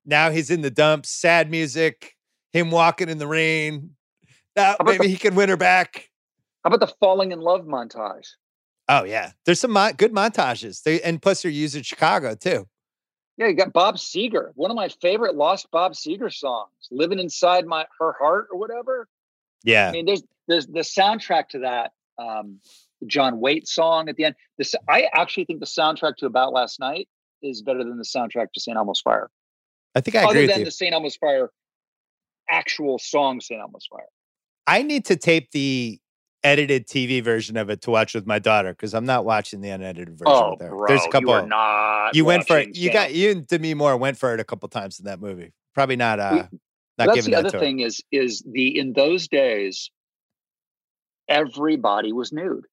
Now 0.04 0.30
he's 0.30 0.50
in 0.50 0.62
the 0.62 0.70
dumps. 0.70 1.10
Sad 1.10 1.50
music. 1.50 2.14
Him 2.52 2.70
walking 2.70 3.08
in 3.08 3.18
the 3.18 3.26
rain. 3.26 3.95
Now 4.56 4.76
maybe 4.84 5.04
the, 5.04 5.08
he 5.08 5.16
can 5.16 5.34
win 5.34 5.48
her 5.48 5.56
back. 5.56 6.10
How 6.64 6.68
about 6.68 6.80
the 6.80 6.92
falling 6.98 7.32
in 7.32 7.40
love 7.40 7.66
montage? 7.66 8.26
Oh 8.88 9.04
yeah, 9.04 9.32
there's 9.44 9.60
some 9.60 9.72
mo- 9.72 9.92
good 9.92 10.12
montages. 10.12 10.82
They 10.82 11.00
and 11.02 11.20
plus 11.20 11.42
they're 11.42 11.50
used 11.50 11.76
in 11.76 11.82
Chicago 11.82 12.34
too. 12.34 12.66
Yeah, 13.36 13.48
you 13.48 13.54
got 13.54 13.72
Bob 13.72 13.96
Seger, 13.96 14.52
one 14.54 14.70
of 14.70 14.76
my 14.76 14.88
favorite 14.88 15.34
lost 15.34 15.70
Bob 15.70 15.92
Seger 15.92 16.32
songs, 16.32 16.70
"Living 16.90 17.18
Inside 17.18 17.66
My 17.66 17.86
Her 17.98 18.14
Heart" 18.18 18.48
or 18.50 18.58
whatever. 18.58 19.08
Yeah, 19.62 19.88
I 19.88 19.92
mean, 19.92 20.06
there's 20.06 20.22
there's 20.48 20.66
the 20.66 20.80
soundtrack 20.80 21.48
to 21.50 21.58
that 21.60 21.92
um, 22.18 22.60
John 23.06 23.40
Waite 23.40 23.68
song 23.68 24.08
at 24.08 24.16
the 24.16 24.24
end. 24.24 24.36
This 24.56 24.74
I 24.88 25.08
actually 25.12 25.44
think 25.44 25.60
the 25.60 25.66
soundtrack 25.66 26.16
to 26.18 26.26
About 26.26 26.52
Last 26.52 26.80
Night 26.80 27.08
is 27.42 27.62
better 27.62 27.84
than 27.84 27.98
the 27.98 28.04
soundtrack 28.04 28.52
to 28.54 28.60
St. 28.60 28.76
Elmo's 28.76 29.00
Fire. 29.00 29.30
I 29.94 30.00
think 30.00 30.16
I 30.16 30.24
Other 30.24 30.40
agree 30.40 30.46
than 30.46 30.64
the 30.64 30.70
St. 30.70 30.94
Elmo's 30.94 31.16
Fire 31.16 31.50
actual 32.48 32.98
song, 32.98 33.40
St. 33.40 33.60
Elmo's 33.60 33.86
Fire. 33.90 34.06
I 34.66 34.82
need 34.82 35.04
to 35.06 35.16
tape 35.16 35.50
the 35.52 36.00
edited 36.44 36.86
TV 36.86 37.22
version 37.22 37.56
of 37.56 37.70
it 37.70 37.80
to 37.82 37.90
watch 37.90 38.14
with 38.14 38.26
my 38.26 38.38
daughter 38.38 38.72
because 38.72 38.94
I'm 38.94 39.04
not 39.06 39.24
watching 39.24 39.60
the 39.60 39.70
unedited 39.70 40.10
version. 40.18 40.24
Oh, 40.26 40.56
her. 40.60 40.68
bro, 40.68 40.86
There's 40.86 41.04
a 41.04 41.08
couple. 41.08 41.28
you 41.30 41.34
are 41.34 41.46
not. 41.46 42.14
you 42.14 42.24
went 42.24 42.46
for 42.46 42.58
it. 42.58 42.76
You 42.76 42.92
got 42.92 43.14
you 43.14 43.30
and 43.32 43.46
Demi 43.46 43.74
Moore 43.74 43.96
went 43.96 44.18
for 44.18 44.32
it 44.34 44.40
a 44.40 44.44
couple 44.44 44.68
times 44.68 44.98
in 44.98 45.06
that 45.06 45.20
movie. 45.20 45.52
Probably 45.74 45.96
not. 45.96 46.20
Uh, 46.20 46.46
not 46.98 47.06
that's 47.06 47.14
giving 47.16 47.30
the 47.32 47.36
that 47.42 47.46
other 47.46 47.58
her. 47.58 47.64
thing 47.64 47.80
is 47.80 48.00
is 48.12 48.42
the 48.50 48.78
in 48.78 48.92
those 48.94 49.28
days 49.28 49.90
everybody 51.28 52.12
was 52.12 52.32
nude 52.32 52.64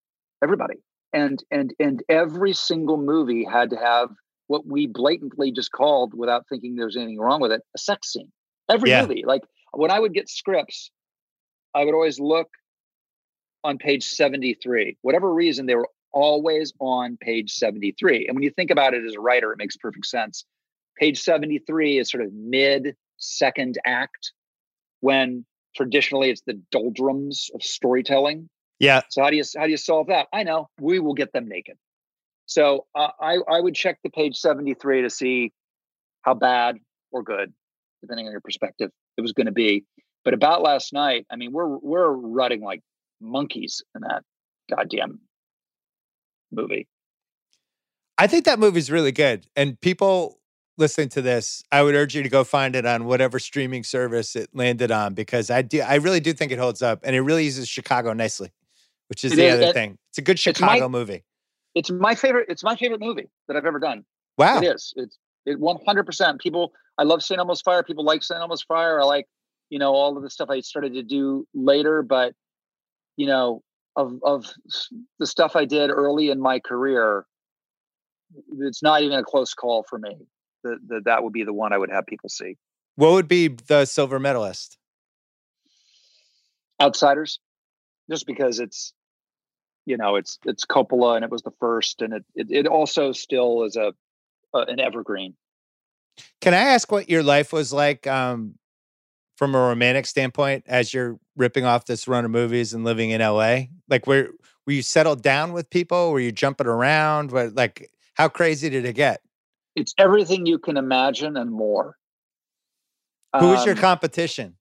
everybody 0.43 0.75
and 1.11 1.43
and 1.51 1.73
and 1.79 2.03
every 2.07 2.53
single 2.53 2.97
movie 2.97 3.43
had 3.43 3.71
to 3.71 3.75
have 3.75 4.09
what 4.47 4.65
we 4.65 4.87
blatantly 4.87 5.51
just 5.51 5.71
called 5.71 6.13
without 6.15 6.43
thinking 6.47 6.75
there 6.75 6.85
was 6.85 6.95
anything 6.95 7.19
wrong 7.19 7.41
with 7.41 7.51
it 7.51 7.61
a 7.75 7.79
sex 7.79 8.13
scene 8.13 8.31
every 8.69 8.91
Yeah. 8.91 9.01
movie 9.01 9.23
like 9.25 9.41
when 9.71 9.91
i 9.91 9.99
would 9.99 10.13
get 10.13 10.29
scripts 10.29 10.91
i 11.75 11.83
would 11.83 11.93
always 11.93 12.19
look 12.19 12.49
on 13.63 13.77
page 13.77 14.03
73 14.03 14.97
whatever 15.01 15.33
reason 15.33 15.65
they 15.65 15.75
were 15.75 15.89
always 16.13 16.71
on 16.79 17.17
page 17.17 17.51
73 17.53 18.27
and 18.27 18.35
when 18.35 18.43
you 18.43 18.51
think 18.51 18.69
about 18.69 18.93
it 18.93 19.03
as 19.05 19.15
a 19.15 19.19
writer 19.19 19.51
it 19.51 19.57
makes 19.57 19.75
perfect 19.75 20.05
sense. 20.05 20.45
Page 20.97 21.19
73 21.19 21.97
is 21.97 22.09
sort 22.09 22.23
of 22.23 22.31
mid 22.33 22.95
second 23.17 23.77
act 23.83 24.31
when 25.01 25.43
traditionally 25.75 26.29
it's 26.29 26.43
the 26.45 26.61
doldrums 26.71 27.49
of 27.55 27.63
storytelling. 27.63 28.47
Yeah, 28.79 29.01
so 29.09 29.23
how 29.23 29.31
do 29.31 29.37
you 29.37 29.43
how 29.57 29.65
do 29.65 29.71
you 29.71 29.77
solve 29.77 30.07
that? 30.07 30.27
I 30.31 30.43
know 30.43 30.69
we 30.79 30.99
will 30.99 31.15
get 31.15 31.33
them 31.33 31.47
naked. 31.47 31.77
So 32.45 32.85
uh, 32.93 33.09
i 33.19 33.37
i 33.49 33.59
would 33.59 33.75
check 33.75 33.97
the 34.03 34.09
page 34.09 34.37
73 34.37 35.01
to 35.01 35.09
see 35.09 35.51
how 36.21 36.35
bad 36.35 36.77
or 37.11 37.23
good 37.23 37.53
depending 38.01 38.27
on 38.27 38.31
your 38.31 38.41
perspective 38.41 38.91
it 39.17 39.21
was 39.21 39.31
going 39.31 39.45
to 39.45 39.51
be 39.51 39.85
but 40.25 40.33
about 40.33 40.61
last 40.61 40.93
night 40.93 41.25
i 41.31 41.35
mean 41.35 41.51
we're 41.51 41.77
we're 41.79 42.11
rutting 42.11 42.61
like 42.61 42.81
monkeys 43.21 43.81
in 43.95 44.01
that 44.01 44.23
goddamn 44.69 45.19
movie 46.51 46.87
I 48.17 48.27
think 48.27 48.45
that 48.45 48.59
movie's 48.59 48.91
really 48.91 49.11
good. 49.11 49.47
And 49.55 49.79
people 49.81 50.39
listening 50.77 51.09
to 51.09 51.21
this, 51.21 51.63
I 51.71 51.81
would 51.81 51.95
urge 51.95 52.13
you 52.15 52.21
to 52.21 52.29
go 52.29 52.43
find 52.43 52.75
it 52.75 52.85
on 52.85 53.05
whatever 53.05 53.39
streaming 53.39 53.83
service 53.83 54.35
it 54.35 54.49
landed 54.53 54.91
on 54.91 55.15
because 55.15 55.49
I 55.49 55.63
do. 55.63 55.81
I 55.81 55.95
really 55.95 56.19
do 56.19 56.31
think 56.31 56.51
it 56.51 56.59
holds 56.59 56.83
up, 56.83 56.99
and 57.03 57.15
it 57.15 57.21
really 57.21 57.43
uses 57.43 57.67
Chicago 57.67 58.13
nicely, 58.13 58.51
which 59.09 59.23
is 59.23 59.33
It 59.33 59.37
the 59.37 59.45
is, 59.45 59.53
other 59.55 59.63
and 59.65 59.73
thing. 59.73 59.97
It's 60.09 60.19
a 60.19 60.21
good 60.21 60.35
my- 60.35 60.53
Chicago 60.53 60.89
movie. 60.89 61.23
it's 61.73 61.89
my 61.89 62.13
favorite 62.13 62.45
it's 62.49 62.63
my 62.63 62.75
favorite 62.75 63.01
movie 63.01 63.27
that 63.47 63.57
i've 63.57 63.65
ever 63.65 63.79
done 63.79 64.05
Wow. 64.37 64.59
It 64.59 64.65
is. 64.75 64.93
It's 64.95 65.17
it 65.47 65.59
one 65.59 65.79
hundred 65.85 66.05
percent. 66.05 66.39
People, 66.39 66.71
I 66.99 67.03
love 67.03 67.23
St. 67.23 67.39
Elmo's 67.39 67.61
Fire. 67.61 67.81
People 67.83 68.05
like 68.05 68.23
St. 68.23 68.39
Elmo's 68.39 68.61
Fire. 68.61 69.01
I 69.01 69.05
like, 69.05 69.25
you 69.69 69.79
know, 69.79 69.93
all 69.93 70.15
of 70.15 70.23
the 70.23 70.29
stuff 70.29 70.49
I 70.49 70.61
started 70.61 70.93
to 70.93 71.03
do 71.03 71.47
later. 71.53 72.01
But, 72.03 72.33
you 73.17 73.27
know, 73.27 73.61
of 73.95 74.19
of 74.23 74.45
the 75.19 75.27
stuff 75.27 75.55
I 75.55 75.65
did 75.65 75.89
early 75.89 76.29
in 76.29 76.39
my 76.39 76.59
career, 76.59 77.25
it's 78.59 78.81
not 78.81 79.01
even 79.01 79.19
a 79.19 79.23
close 79.23 79.53
call 79.53 79.83
for 79.83 79.99
me. 79.99 80.17
That 80.63 80.77
that 80.87 81.05
that 81.05 81.23
would 81.23 81.33
be 81.33 81.43
the 81.43 81.53
one 81.53 81.73
I 81.73 81.77
would 81.77 81.91
have 81.91 82.05
people 82.05 82.29
see. 82.29 82.57
What 82.95 83.11
would 83.11 83.27
be 83.27 83.47
the 83.47 83.85
silver 83.85 84.19
medalist? 84.19 84.77
Outsiders, 86.81 87.39
just 88.09 88.27
because 88.27 88.59
it's, 88.59 88.93
you 89.85 89.97
know, 89.97 90.15
it's 90.15 90.39
it's 90.45 90.65
Coppola 90.65 91.15
and 91.15 91.23
it 91.23 91.31
was 91.31 91.41
the 91.41 91.53
first, 91.59 92.01
and 92.01 92.13
it 92.13 92.25
it, 92.35 92.47
it 92.51 92.67
also 92.67 93.11
still 93.11 93.63
is 93.63 93.75
a, 93.75 93.93
a 94.53 94.59
an 94.59 94.79
evergreen. 94.79 95.35
Can 96.41 96.53
I 96.53 96.57
ask 96.57 96.91
what 96.91 97.09
your 97.09 97.23
life 97.23 97.51
was 97.53 97.73
like 97.73 98.05
um, 98.05 98.55
from 99.37 99.55
a 99.55 99.59
romantic 99.59 100.05
standpoint 100.05 100.63
as 100.67 100.93
you're 100.93 101.17
ripping 101.35 101.65
off 101.65 101.85
this 101.85 102.07
run 102.07 102.25
of 102.25 102.31
movies 102.31 102.73
and 102.73 102.83
living 102.83 103.09
in 103.09 103.21
LA? 103.21 103.61
Like, 103.89 104.07
where 104.07 104.29
were 104.65 104.73
you 104.73 104.81
settled 104.81 105.21
down 105.21 105.53
with 105.53 105.69
people? 105.69 106.11
Were 106.11 106.19
you 106.19 106.31
jumping 106.31 106.67
around? 106.67 107.31
What 107.31 107.55
like 107.55 107.91
how 108.15 108.29
crazy 108.29 108.69
did 108.69 108.85
it 108.85 108.93
get? 108.93 109.21
It's 109.75 109.93
everything 109.97 110.45
you 110.45 110.59
can 110.59 110.77
imagine 110.77 111.35
and 111.37 111.51
more. 111.51 111.97
Who 113.39 113.47
was 113.47 113.65
your 113.65 113.73
Um, 113.75 113.81
competition? 113.81 114.57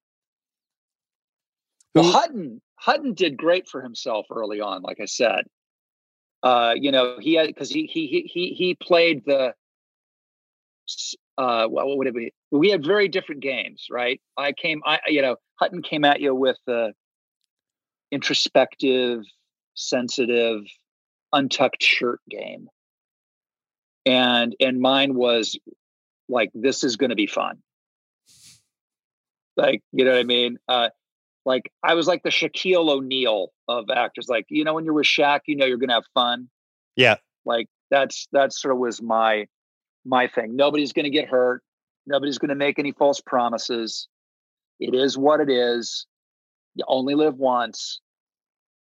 Well, 1.94 2.04
Who- 2.04 2.12
Hutton 2.12 2.62
Hutton 2.76 3.14
did 3.14 3.36
great 3.36 3.68
for 3.68 3.82
himself 3.82 4.26
early 4.30 4.60
on, 4.60 4.82
like 4.82 4.98
I 5.00 5.04
said. 5.04 5.44
Uh, 6.42 6.74
you 6.76 6.90
know, 6.90 7.18
he 7.20 7.34
had 7.34 7.46
because 7.46 7.68
he 7.70 7.86
he 7.86 8.06
he 8.08 8.22
he 8.22 8.54
he 8.54 8.74
played 8.74 9.24
the 9.26 9.54
uh 11.38 11.66
what 11.66 11.96
would 11.96 12.06
it 12.06 12.14
be? 12.14 12.32
We 12.50 12.70
had 12.70 12.84
very 12.84 13.08
different 13.08 13.42
games, 13.42 13.86
right? 13.90 14.20
I 14.36 14.52
came 14.52 14.82
I 14.84 15.00
you 15.06 15.22
know, 15.22 15.36
Hutton 15.56 15.82
came 15.82 16.04
at 16.04 16.20
you 16.20 16.34
with 16.34 16.56
the 16.66 16.92
introspective, 18.10 19.24
sensitive, 19.74 20.62
untucked 21.32 21.82
shirt 21.82 22.20
game. 22.28 22.68
And 24.04 24.54
and 24.60 24.80
mine 24.80 25.14
was 25.14 25.58
like 26.28 26.50
this 26.54 26.84
is 26.84 26.96
going 26.96 27.10
to 27.10 27.16
be 27.16 27.26
fun. 27.26 27.58
Like, 29.56 29.82
you 29.92 30.04
know 30.04 30.12
what 30.12 30.20
I 30.20 30.24
mean? 30.24 30.58
Uh 30.68 30.88
like 31.44 31.72
I 31.82 31.94
was 31.94 32.06
like 32.06 32.22
the 32.22 32.30
Shaquille 32.30 32.88
O'Neal 32.88 33.48
of 33.68 33.90
actors. 33.90 34.28
Like, 34.28 34.46
you 34.48 34.64
know, 34.64 34.74
when 34.74 34.84
you're 34.84 34.94
with 34.94 35.06
Shaq, 35.06 35.40
you 35.46 35.56
know 35.56 35.66
you're 35.66 35.78
gonna 35.78 35.94
have 35.94 36.06
fun. 36.14 36.48
Yeah. 36.96 37.16
Like 37.44 37.68
that's 37.90 38.28
that 38.32 38.52
sort 38.52 38.72
of 38.72 38.78
was 38.78 39.02
my 39.02 39.46
my 40.04 40.26
thing. 40.26 40.56
Nobody's 40.56 40.92
gonna 40.92 41.10
get 41.10 41.28
hurt. 41.28 41.62
Nobody's 42.06 42.38
gonna 42.38 42.54
make 42.54 42.78
any 42.78 42.92
false 42.92 43.20
promises. 43.20 44.08
It 44.80 44.94
is 44.94 45.16
what 45.16 45.40
it 45.40 45.50
is. 45.50 46.06
You 46.74 46.84
only 46.88 47.14
live 47.14 47.36
once. 47.36 48.00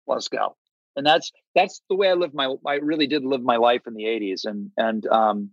Let's 0.08 0.28
go. 0.28 0.56
And 0.96 1.06
that's 1.06 1.32
that's 1.56 1.82
the 1.90 1.96
way 1.96 2.10
I 2.10 2.14
lived 2.14 2.34
my 2.34 2.56
I 2.66 2.76
really 2.76 3.08
did 3.08 3.24
live 3.24 3.42
my 3.42 3.58
life 3.58 3.82
in 3.88 3.94
the 3.94 4.04
80s. 4.04 4.46
And 4.46 4.72
and 4.78 5.06
um, 5.08 5.52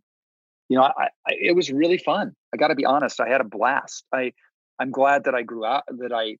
you 0.69 0.77
know, 0.77 0.85
I, 0.85 1.09
I 1.27 1.33
it 1.41 1.57
was 1.57 1.71
really 1.71 1.99
fun. 1.99 2.35
I 2.53 2.57
gotta 2.57 2.75
be 2.75 2.85
honest. 2.85 3.21
I 3.21 3.29
had 3.29 3.41
a 3.41 3.45
blast. 3.45 4.05
I 4.13 4.33
I'm 4.79 4.91
glad 4.91 5.25
that 5.25 5.35
I 5.35 5.43
grew 5.43 5.65
out 5.65 5.85
that 5.89 6.13
I 6.13 6.37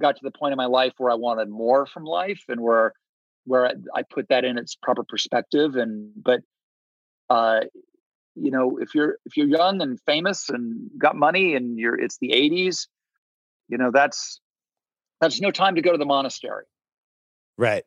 got 0.00 0.16
to 0.16 0.22
the 0.22 0.30
point 0.30 0.52
in 0.52 0.56
my 0.56 0.66
life 0.66 0.92
where 0.98 1.10
I 1.10 1.14
wanted 1.14 1.48
more 1.48 1.86
from 1.86 2.04
life 2.04 2.42
and 2.48 2.60
where 2.60 2.92
where 3.44 3.72
I 3.94 4.02
put 4.02 4.28
that 4.28 4.44
in 4.44 4.58
its 4.58 4.74
proper 4.74 5.04
perspective 5.04 5.76
and 5.76 6.10
but 6.16 6.40
uh 7.28 7.62
you 8.34 8.50
know 8.50 8.78
if 8.80 8.94
you're 8.94 9.18
if 9.26 9.36
you're 9.36 9.48
young 9.48 9.80
and 9.82 10.00
famous 10.06 10.48
and 10.48 10.90
got 10.98 11.14
money 11.16 11.54
and 11.54 11.78
you're 11.78 11.98
it's 11.98 12.18
the 12.18 12.30
80s 12.30 12.86
you 13.68 13.78
know 13.78 13.90
that's 13.92 14.40
that's 15.20 15.40
no 15.40 15.50
time 15.50 15.74
to 15.76 15.82
go 15.82 15.92
to 15.92 15.98
the 15.98 16.04
monastery 16.06 16.64
Right. 17.58 17.84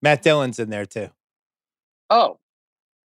Matt 0.00 0.22
Dillon's 0.22 0.58
in 0.60 0.70
there 0.70 0.86
too. 0.86 1.08
oh 2.10 2.38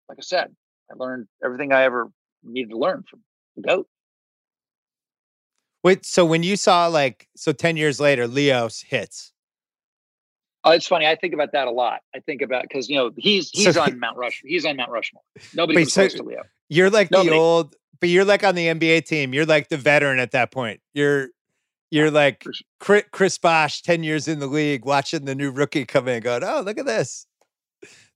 like 0.08 0.18
i 0.18 0.22
said 0.22 0.54
i 0.90 0.94
learned 0.96 1.26
everything 1.44 1.72
i 1.72 1.82
ever 1.84 2.08
needed 2.42 2.70
to 2.70 2.78
learn 2.78 3.04
from 3.08 3.20
the 3.56 3.62
goat 3.62 3.86
Wait, 5.82 6.06
so 6.06 6.24
when 6.24 6.42
you 6.42 6.56
saw 6.56 6.86
like 6.86 7.28
so 7.36 7.52
10 7.52 7.76
years 7.76 8.00
later, 8.00 8.26
Leos 8.26 8.80
hits. 8.80 9.33
Oh, 10.66 10.70
it's 10.70 10.86
funny. 10.86 11.06
I 11.06 11.14
think 11.14 11.34
about 11.34 11.52
that 11.52 11.66
a 11.68 11.70
lot. 11.70 12.00
I 12.14 12.20
think 12.20 12.40
about 12.42 12.62
because 12.62 12.88
you 12.88 12.96
know 12.96 13.10
he's 13.16 13.50
he's 13.50 13.74
So- 13.74 13.82
on 13.82 13.98
Mount 13.98 14.16
Rush. 14.16 14.42
He's 14.44 14.64
on 14.64 14.76
Mount 14.76 14.90
Rushmore. 14.90 15.22
Nobody 15.54 15.76
Wait, 15.80 15.88
so- 15.88 16.02
close 16.02 16.14
to 16.14 16.22
Leo. 16.22 16.42
You're 16.70 16.90
like 16.90 17.10
the 17.10 17.30
old, 17.30 17.74
but 18.00 18.08
you're 18.08 18.24
like 18.24 18.42
on 18.44 18.54
the 18.54 18.66
NBA 18.68 19.04
team. 19.06 19.34
You're 19.34 19.44
like 19.46 19.68
the 19.68 19.76
veteran 19.76 20.18
at 20.18 20.30
that 20.32 20.50
point. 20.50 20.80
You're 20.94 21.28
you're 21.90 22.10
like. 22.10 22.44
Chris, 22.80 23.04
Chris 23.12 23.38
Bosh, 23.38 23.82
10 23.82 24.02
years 24.02 24.26
in 24.28 24.40
the 24.40 24.46
league, 24.46 24.84
watching 24.84 25.24
the 25.26 25.34
new 25.34 25.50
rookie 25.50 25.84
come 25.86 26.08
in, 26.08 26.22
going, 26.22 26.42
Oh, 26.44 26.60
look 26.62 26.78
at 26.78 26.86
this. 26.86 27.26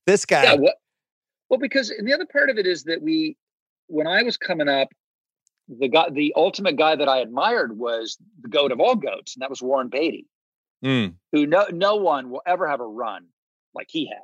This 0.07 0.25
guy. 0.25 0.45
Yeah. 0.45 0.55
What? 0.55 0.75
Well, 1.51 1.61
because 1.61 1.91
and 1.91 2.07
the 2.09 2.13
other 2.15 2.27
part 2.27 2.51
of 2.51 2.59
it 2.59 2.67
is 2.67 2.85
that 2.85 3.01
we, 3.03 3.37
when 3.87 4.07
I 4.07 4.23
was 4.23 4.37
coming 4.37 4.69
up, 4.69 4.89
the 5.69 5.89
guy, 5.89 6.09
the 6.11 6.33
ultimate 6.37 6.77
guy 6.77 6.97
that 6.97 7.09
I 7.09 7.19
admired 7.19 7.79
was 7.79 8.17
the 8.43 8.49
goat 8.49 8.73
of 8.73 8.81
all 8.81 8.95
goats, 8.95 9.35
and 9.37 9.43
that 9.43 9.51
was 9.51 9.63
Warren 9.63 9.89
Beatty, 9.89 10.27
Mm. 10.85 11.15
who 11.33 11.47
no 11.47 11.67
no 11.73 11.97
one 11.97 12.31
will 12.31 12.43
ever 12.47 12.69
have 12.69 12.81
a 12.81 12.87
run 12.87 13.27
like 13.75 13.89
he 13.91 14.07
had. 14.07 14.23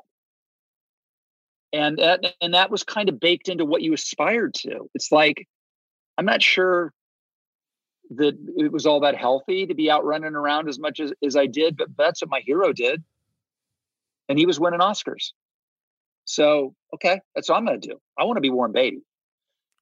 And 1.73 1.99
that, 1.99 2.35
and 2.41 2.55
that 2.55 2.71
was 2.71 2.85
kind 2.85 3.09
of 3.09 3.19
baked 3.19 3.49
into 3.49 3.65
what 3.65 3.83
you 3.83 3.93
aspired 3.93 4.55
to. 4.55 4.89
It's 4.95 5.11
like 5.11 5.49
I'm 6.17 6.27
not 6.27 6.43
sure 6.43 6.93
that 8.11 8.37
it 8.57 8.71
was 8.71 8.87
all 8.87 9.01
that 9.01 9.17
healthy 9.17 9.67
to 9.67 9.75
be 9.75 9.91
out 9.91 10.05
running 10.05 10.35
around 10.35 10.69
as 10.69 10.79
much 10.79 11.01
as, 11.01 11.13
as 11.25 11.37
I 11.37 11.47
did, 11.47 11.77
but 11.77 11.89
that's 11.97 12.23
what 12.23 12.31
my 12.31 12.41
hero 12.41 12.73
did. 12.73 13.03
And 14.29 14.39
he 14.39 14.47
was 14.47 14.61
winning 14.61 14.81
Oscars. 14.81 15.33
So, 16.25 16.75
okay, 16.95 17.21
that's 17.35 17.49
what 17.49 17.57
I'm 17.57 17.67
going 17.67 17.81
to 17.81 17.89
do. 17.89 18.01
I 18.19 18.25
want 18.25 18.37
to 18.37 18.41
be 18.41 18.51
Warren 18.51 18.73
Beatty. 18.73 19.03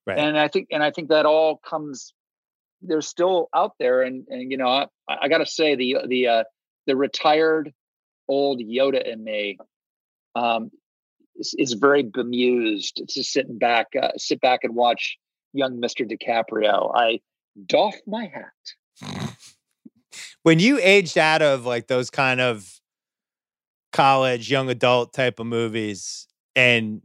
Right. 0.07 0.19
And 0.19 0.39
I 0.39 0.49
think, 0.49 0.69
and 0.73 0.83
I 0.83 0.91
think 0.91 1.11
that 1.11 1.27
all 1.27 1.57
comes, 1.57 2.15
they're 2.81 3.01
still 3.01 3.49
out 3.55 3.73
there. 3.79 4.03
And, 4.03 4.27
and, 4.29 4.51
you 4.51 4.57
know, 4.57 4.69
I, 4.69 4.87
I 5.09 5.29
got 5.29 5.39
to 5.39 5.47
say 5.47 5.77
the, 5.77 5.99
the, 6.09 6.27
uh, 6.29 6.45
the 6.87 6.97
retired 6.97 7.73
old 8.29 8.61
Yoda 8.61 9.05
in 9.05 9.23
me, 9.23 9.59
um, 10.35 10.71
is, 11.37 11.55
is 11.59 11.73
very 11.75 12.03
bemused 12.03 13.03
to 13.09 13.25
sit 13.25 13.59
back, 13.59 13.89
uh, 14.01 14.11
sit 14.17 14.41
back 14.41 14.61
and 14.63 14.75
watch 14.75 15.19
young 15.53 15.81
Mr. 15.81 16.09
DiCaprio. 16.11 16.93
I 16.95 17.21
doff 17.67 17.95
my 18.07 18.31
hat. 18.33 19.35
when 20.43 20.59
you 20.59 20.79
aged 20.81 21.19
out 21.19 21.43
of 21.43 21.67
like 21.67 21.87
those 21.87 22.11
kind 22.11 22.41
of 22.41 22.81
college, 23.93 24.51
young 24.51 24.69
adult 24.71 25.13
type 25.13 25.39
of 25.39 25.47
movies. 25.47 26.27
And 26.57 27.03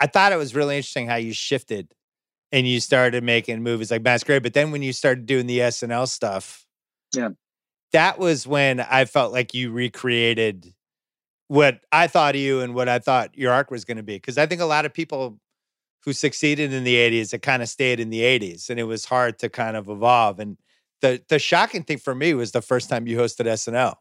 I 0.00 0.06
thought 0.06 0.32
it 0.32 0.36
was 0.36 0.54
really 0.54 0.76
interesting 0.76 1.06
how 1.06 1.16
you 1.16 1.32
shifted 1.32 1.92
and 2.52 2.66
you 2.66 2.80
started 2.80 3.22
making 3.22 3.62
movies 3.62 3.90
like 3.90 4.02
Masquerade. 4.02 4.42
But 4.42 4.54
then 4.54 4.70
when 4.70 4.82
you 4.82 4.92
started 4.92 5.26
doing 5.26 5.46
the 5.46 5.58
SNL 5.60 6.08
stuff, 6.08 6.64
Yeah. 7.14 7.30
That 7.92 8.18
was 8.18 8.46
when 8.46 8.80
I 8.80 9.04
felt 9.04 9.32
like 9.32 9.54
you 9.54 9.70
recreated 9.70 10.74
what 11.48 11.80
I 11.90 12.06
thought 12.06 12.34
of 12.36 12.40
you 12.40 12.60
and 12.60 12.74
what 12.74 12.88
I 12.88 12.98
thought 13.00 13.36
your 13.36 13.52
arc 13.52 13.70
was 13.70 13.84
going 13.84 13.96
to 13.96 14.02
be. 14.02 14.14
Because 14.16 14.38
I 14.38 14.46
think 14.46 14.60
a 14.60 14.66
lot 14.66 14.86
of 14.86 14.94
people 14.94 15.40
who 16.04 16.12
succeeded 16.12 16.72
in 16.72 16.84
the 16.84 16.94
80s, 16.96 17.34
it 17.34 17.42
kind 17.42 17.62
of 17.62 17.68
stayed 17.68 18.00
in 18.00 18.10
the 18.10 18.20
80s 18.20 18.70
and 18.70 18.78
it 18.78 18.84
was 18.84 19.04
hard 19.04 19.38
to 19.40 19.48
kind 19.48 19.76
of 19.76 19.88
evolve. 19.88 20.38
And 20.38 20.56
the 21.02 21.22
the 21.28 21.38
shocking 21.38 21.82
thing 21.82 21.98
for 21.98 22.14
me 22.14 22.34
was 22.34 22.52
the 22.52 22.62
first 22.62 22.88
time 22.88 23.06
you 23.06 23.18
hosted 23.18 23.46
SNL. 23.46 23.94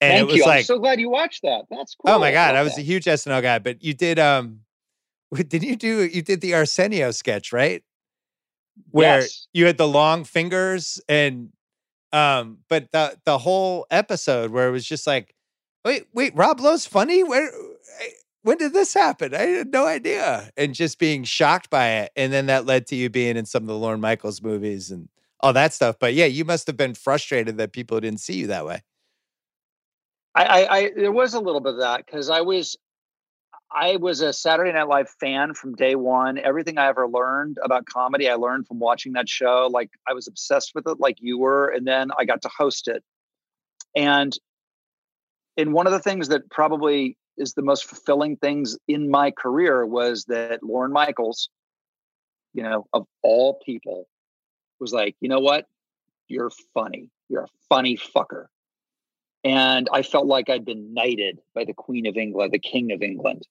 And 0.00 0.12
Thank 0.12 0.20
it 0.28 0.32
was 0.32 0.36
you. 0.36 0.44
like, 0.44 0.58
I'm 0.60 0.64
so 0.64 0.78
glad 0.78 1.00
you 1.00 1.10
watched 1.10 1.42
that. 1.42 1.64
That's 1.70 1.94
cool. 1.94 2.14
oh 2.14 2.18
my 2.18 2.32
God, 2.32 2.54
I 2.54 2.58
love 2.58 2.64
was 2.64 2.74
a 2.74 2.76
that. 2.76 2.82
huge 2.86 3.04
SNL 3.04 3.42
guy, 3.42 3.58
but 3.58 3.82
you 3.82 3.94
did 3.94 4.18
um 4.18 4.60
did 5.34 5.62
you 5.62 5.76
do 5.76 6.04
you 6.04 6.22
did 6.22 6.40
the 6.40 6.54
Arsenio 6.54 7.10
sketch, 7.10 7.52
right? 7.52 7.82
Where 8.90 9.20
Yes. 9.20 9.48
you 9.52 9.66
had 9.66 9.76
the 9.76 9.88
long 9.88 10.24
fingers 10.24 11.00
and 11.08 11.50
um 12.12 12.58
but 12.68 12.90
the 12.92 13.16
the 13.24 13.38
whole 13.38 13.86
episode 13.90 14.50
where 14.50 14.68
it 14.68 14.72
was 14.72 14.86
just 14.86 15.06
like 15.06 15.34
wait 15.84 16.06
wait 16.12 16.34
Rob 16.34 16.60
Lowe's 16.60 16.86
funny? 16.86 17.22
Where 17.22 17.50
when 18.42 18.58
did 18.58 18.72
this 18.72 18.94
happen? 18.94 19.34
I 19.34 19.42
had 19.42 19.72
no 19.72 19.86
idea. 19.86 20.50
And 20.56 20.74
just 20.74 20.98
being 20.98 21.24
shocked 21.24 21.70
by 21.70 21.88
it 21.88 22.12
and 22.16 22.32
then 22.32 22.46
that 22.46 22.66
led 22.66 22.86
to 22.88 22.96
you 22.96 23.10
being 23.10 23.36
in 23.36 23.44
some 23.46 23.64
of 23.64 23.68
the 23.68 23.76
Lorne 23.76 24.00
Michaels 24.00 24.42
movies 24.42 24.90
and 24.90 25.08
all 25.40 25.52
that 25.52 25.72
stuff 25.72 25.96
but 26.00 26.14
yeah 26.14 26.24
you 26.26 26.44
must 26.44 26.66
have 26.66 26.76
been 26.76 26.94
frustrated 26.94 27.58
that 27.58 27.72
people 27.72 28.00
didn't 28.00 28.20
see 28.20 28.34
you 28.34 28.46
that 28.48 28.66
way. 28.66 28.82
I, 30.34 30.44
I, 30.44 30.76
I 30.76 30.90
there 30.96 31.12
was 31.12 31.34
a 31.34 31.40
little 31.40 31.60
bit 31.60 31.74
of 31.74 31.80
that 31.80 32.06
because 32.06 32.30
I 32.30 32.40
was 32.40 32.76
I 33.70 33.96
was 33.96 34.22
a 34.22 34.32
Saturday 34.32 34.72
Night 34.72 34.88
Live 34.88 35.10
fan 35.20 35.52
from 35.52 35.74
day 35.74 35.94
one. 35.94 36.38
Everything 36.38 36.78
I 36.78 36.88
ever 36.88 37.06
learned 37.06 37.58
about 37.62 37.84
comedy, 37.84 38.28
I 38.28 38.34
learned 38.34 38.66
from 38.66 38.78
watching 38.78 39.12
that 39.12 39.28
show. 39.28 39.68
Like 39.70 39.90
I 40.06 40.14
was 40.14 40.26
obsessed 40.26 40.72
with 40.74 40.86
it, 40.86 40.98
like 40.98 41.18
you 41.20 41.38
were, 41.38 41.68
and 41.68 41.86
then 41.86 42.10
I 42.18 42.24
got 42.24 42.42
to 42.42 42.50
host 42.56 42.88
it. 42.88 43.04
And 43.94 44.36
and 45.56 45.72
one 45.72 45.86
of 45.86 45.92
the 45.92 46.00
things 46.00 46.28
that 46.28 46.48
probably 46.50 47.16
is 47.36 47.54
the 47.54 47.62
most 47.62 47.84
fulfilling 47.84 48.36
things 48.36 48.76
in 48.88 49.10
my 49.10 49.30
career 49.30 49.84
was 49.84 50.24
that 50.26 50.62
Lorne 50.62 50.92
Michaels, 50.92 51.50
you 52.54 52.62
know, 52.62 52.86
of 52.92 53.06
all 53.22 53.60
people, 53.64 54.06
was 54.80 54.92
like, 54.92 55.14
you 55.20 55.28
know 55.28 55.40
what? 55.40 55.66
You're 56.26 56.50
funny. 56.74 57.10
You're 57.28 57.44
a 57.44 57.48
funny 57.68 57.96
fucker 57.96 58.46
and 59.44 59.88
I 59.92 60.02
felt 60.02 60.26
like 60.26 60.50
I'd 60.50 60.64
been 60.64 60.92
knighted 60.92 61.40
by 61.54 61.64
the 61.64 61.72
Queen 61.72 62.06
of 62.06 62.16
England, 62.16 62.52
the 62.52 62.58
King 62.58 62.92
of 62.92 63.02
England, 63.02 63.46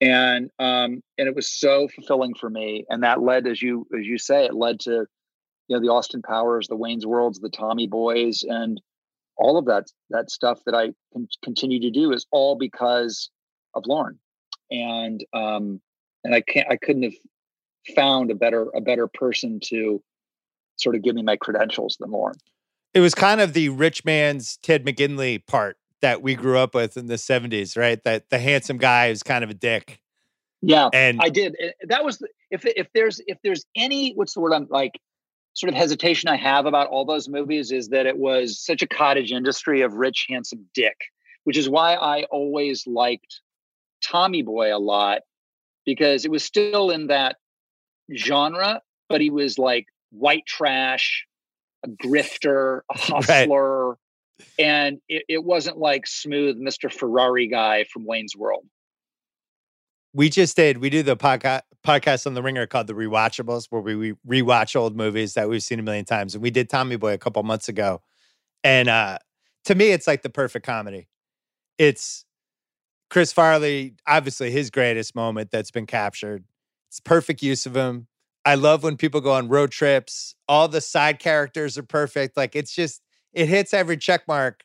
and 0.00 0.50
um, 0.58 1.02
and 1.18 1.28
it 1.28 1.34
was 1.34 1.48
so 1.48 1.88
fulfilling 1.88 2.34
for 2.34 2.50
me. 2.50 2.84
And 2.88 3.02
that 3.02 3.22
led, 3.22 3.46
as 3.46 3.62
you 3.62 3.86
as 3.98 4.06
you 4.06 4.18
say, 4.18 4.44
it 4.44 4.54
led 4.54 4.80
to 4.80 5.06
you 5.68 5.76
know 5.76 5.80
the 5.80 5.92
Austin 5.92 6.22
Powers, 6.22 6.68
the 6.68 6.76
Wayne's 6.76 7.06
Worlds, 7.06 7.40
the 7.40 7.50
Tommy 7.50 7.86
Boys, 7.86 8.44
and 8.46 8.80
all 9.36 9.58
of 9.58 9.66
that 9.66 9.86
that 10.10 10.30
stuff 10.30 10.60
that 10.66 10.74
I 10.74 10.92
can 11.12 11.28
continue 11.42 11.80
to 11.80 11.90
do 11.90 12.12
is 12.12 12.26
all 12.32 12.56
because 12.56 13.30
of 13.74 13.84
Lorne, 13.86 14.18
and 14.70 15.24
um, 15.32 15.80
and 16.22 16.34
I 16.34 16.40
can't 16.40 16.68
I 16.70 16.76
couldn't 16.76 17.04
have 17.04 17.14
found 17.94 18.30
a 18.30 18.34
better 18.34 18.66
a 18.74 18.80
better 18.80 19.06
person 19.06 19.60
to 19.64 20.02
sort 20.76 20.96
of 20.96 21.02
give 21.02 21.14
me 21.14 21.22
my 21.22 21.36
credentials 21.36 21.96
than 22.00 22.10
Lorne. 22.10 22.34
it 22.94 23.00
was 23.00 23.14
kind 23.14 23.40
of 23.40 23.52
the 23.52 23.68
rich 23.68 24.04
man's 24.04 24.56
Ted 24.62 24.84
McGinley 24.84 25.46
part 25.46 25.76
that 26.04 26.20
we 26.20 26.34
grew 26.34 26.58
up 26.58 26.74
with 26.74 26.98
in 26.98 27.06
the 27.06 27.14
70s, 27.14 27.78
right? 27.78 27.98
That 28.04 28.28
the 28.28 28.38
handsome 28.38 28.76
guy 28.76 29.08
who's 29.08 29.22
kind 29.22 29.42
of 29.42 29.48
a 29.48 29.54
dick. 29.54 30.00
Yeah, 30.60 30.90
And 30.92 31.18
I 31.18 31.30
did. 31.30 31.56
That 31.88 32.04
was 32.04 32.22
if 32.50 32.66
if 32.66 32.88
there's 32.92 33.22
if 33.26 33.38
there's 33.42 33.64
any 33.74 34.12
what's 34.12 34.34
the 34.34 34.40
word 34.40 34.52
I'm 34.52 34.66
like 34.68 35.00
sort 35.54 35.72
of 35.72 35.78
hesitation 35.78 36.28
I 36.28 36.36
have 36.36 36.66
about 36.66 36.88
all 36.88 37.06
those 37.06 37.26
movies 37.26 37.72
is 37.72 37.88
that 37.88 38.04
it 38.04 38.18
was 38.18 38.60
such 38.62 38.82
a 38.82 38.86
cottage 38.86 39.32
industry 39.32 39.80
of 39.80 39.94
rich 39.94 40.26
handsome 40.28 40.66
dick, 40.74 40.96
which 41.44 41.56
is 41.56 41.70
why 41.70 41.94
I 41.94 42.24
always 42.24 42.86
liked 42.86 43.40
Tommy 44.02 44.42
Boy 44.42 44.76
a 44.76 44.78
lot 44.78 45.22
because 45.86 46.26
it 46.26 46.30
was 46.30 46.44
still 46.44 46.90
in 46.90 47.06
that 47.06 47.36
genre, 48.14 48.82
but 49.08 49.22
he 49.22 49.30
was 49.30 49.58
like 49.58 49.86
white 50.10 50.44
trash, 50.46 51.26
a 51.82 51.88
grifter, 51.88 52.80
a 52.90 53.22
Right. 53.28 53.48
And 54.58 54.98
it, 55.08 55.24
it 55.28 55.44
wasn't 55.44 55.78
like 55.78 56.06
smooth 56.06 56.56
Mr. 56.56 56.92
Ferrari 56.92 57.48
guy 57.48 57.84
from 57.84 58.04
Wayne's 58.06 58.36
World. 58.36 58.64
we 60.12 60.28
just 60.28 60.56
did, 60.56 60.78
we 60.78 60.90
do 60.90 61.02
the 61.02 61.16
podcast 61.16 61.62
podcast 61.84 62.26
on 62.26 62.32
the 62.32 62.42
ringer 62.42 62.66
called 62.66 62.86
the 62.86 62.94
rewatchables, 62.94 63.66
where 63.68 63.82
we, 63.82 63.94
we 63.94 64.42
rewatch 64.42 64.74
old 64.74 64.96
movies 64.96 65.34
that 65.34 65.50
we've 65.50 65.62
seen 65.62 65.78
a 65.78 65.82
million 65.82 66.06
times. 66.06 66.34
And 66.34 66.42
we 66.42 66.50
did 66.50 66.70
Tommy 66.70 66.96
Boy 66.96 67.12
a 67.12 67.18
couple 67.18 67.42
months 67.42 67.68
ago. 67.68 68.00
And 68.62 68.88
uh 68.88 69.18
to 69.66 69.74
me, 69.74 69.90
it's 69.90 70.06
like 70.06 70.22
the 70.22 70.30
perfect 70.30 70.64
comedy. 70.66 71.08
It's 71.78 72.24
Chris 73.10 73.32
Farley, 73.32 73.94
obviously 74.06 74.50
his 74.50 74.70
greatest 74.70 75.14
moment 75.14 75.50
that's 75.50 75.70
been 75.70 75.86
captured. 75.86 76.44
It's 76.90 77.00
perfect 77.00 77.42
use 77.42 77.66
of 77.66 77.76
him. 77.76 78.06
I 78.44 78.56
love 78.56 78.82
when 78.82 78.96
people 78.96 79.20
go 79.20 79.32
on 79.32 79.48
road 79.48 79.70
trips. 79.70 80.34
All 80.48 80.68
the 80.68 80.80
side 80.80 81.18
characters 81.18 81.78
are 81.78 81.82
perfect. 81.82 82.36
Like 82.36 82.54
it's 82.54 82.74
just, 82.74 83.00
it 83.34 83.48
hits 83.48 83.74
every 83.74 83.96
check 83.96 84.26
mark. 84.26 84.62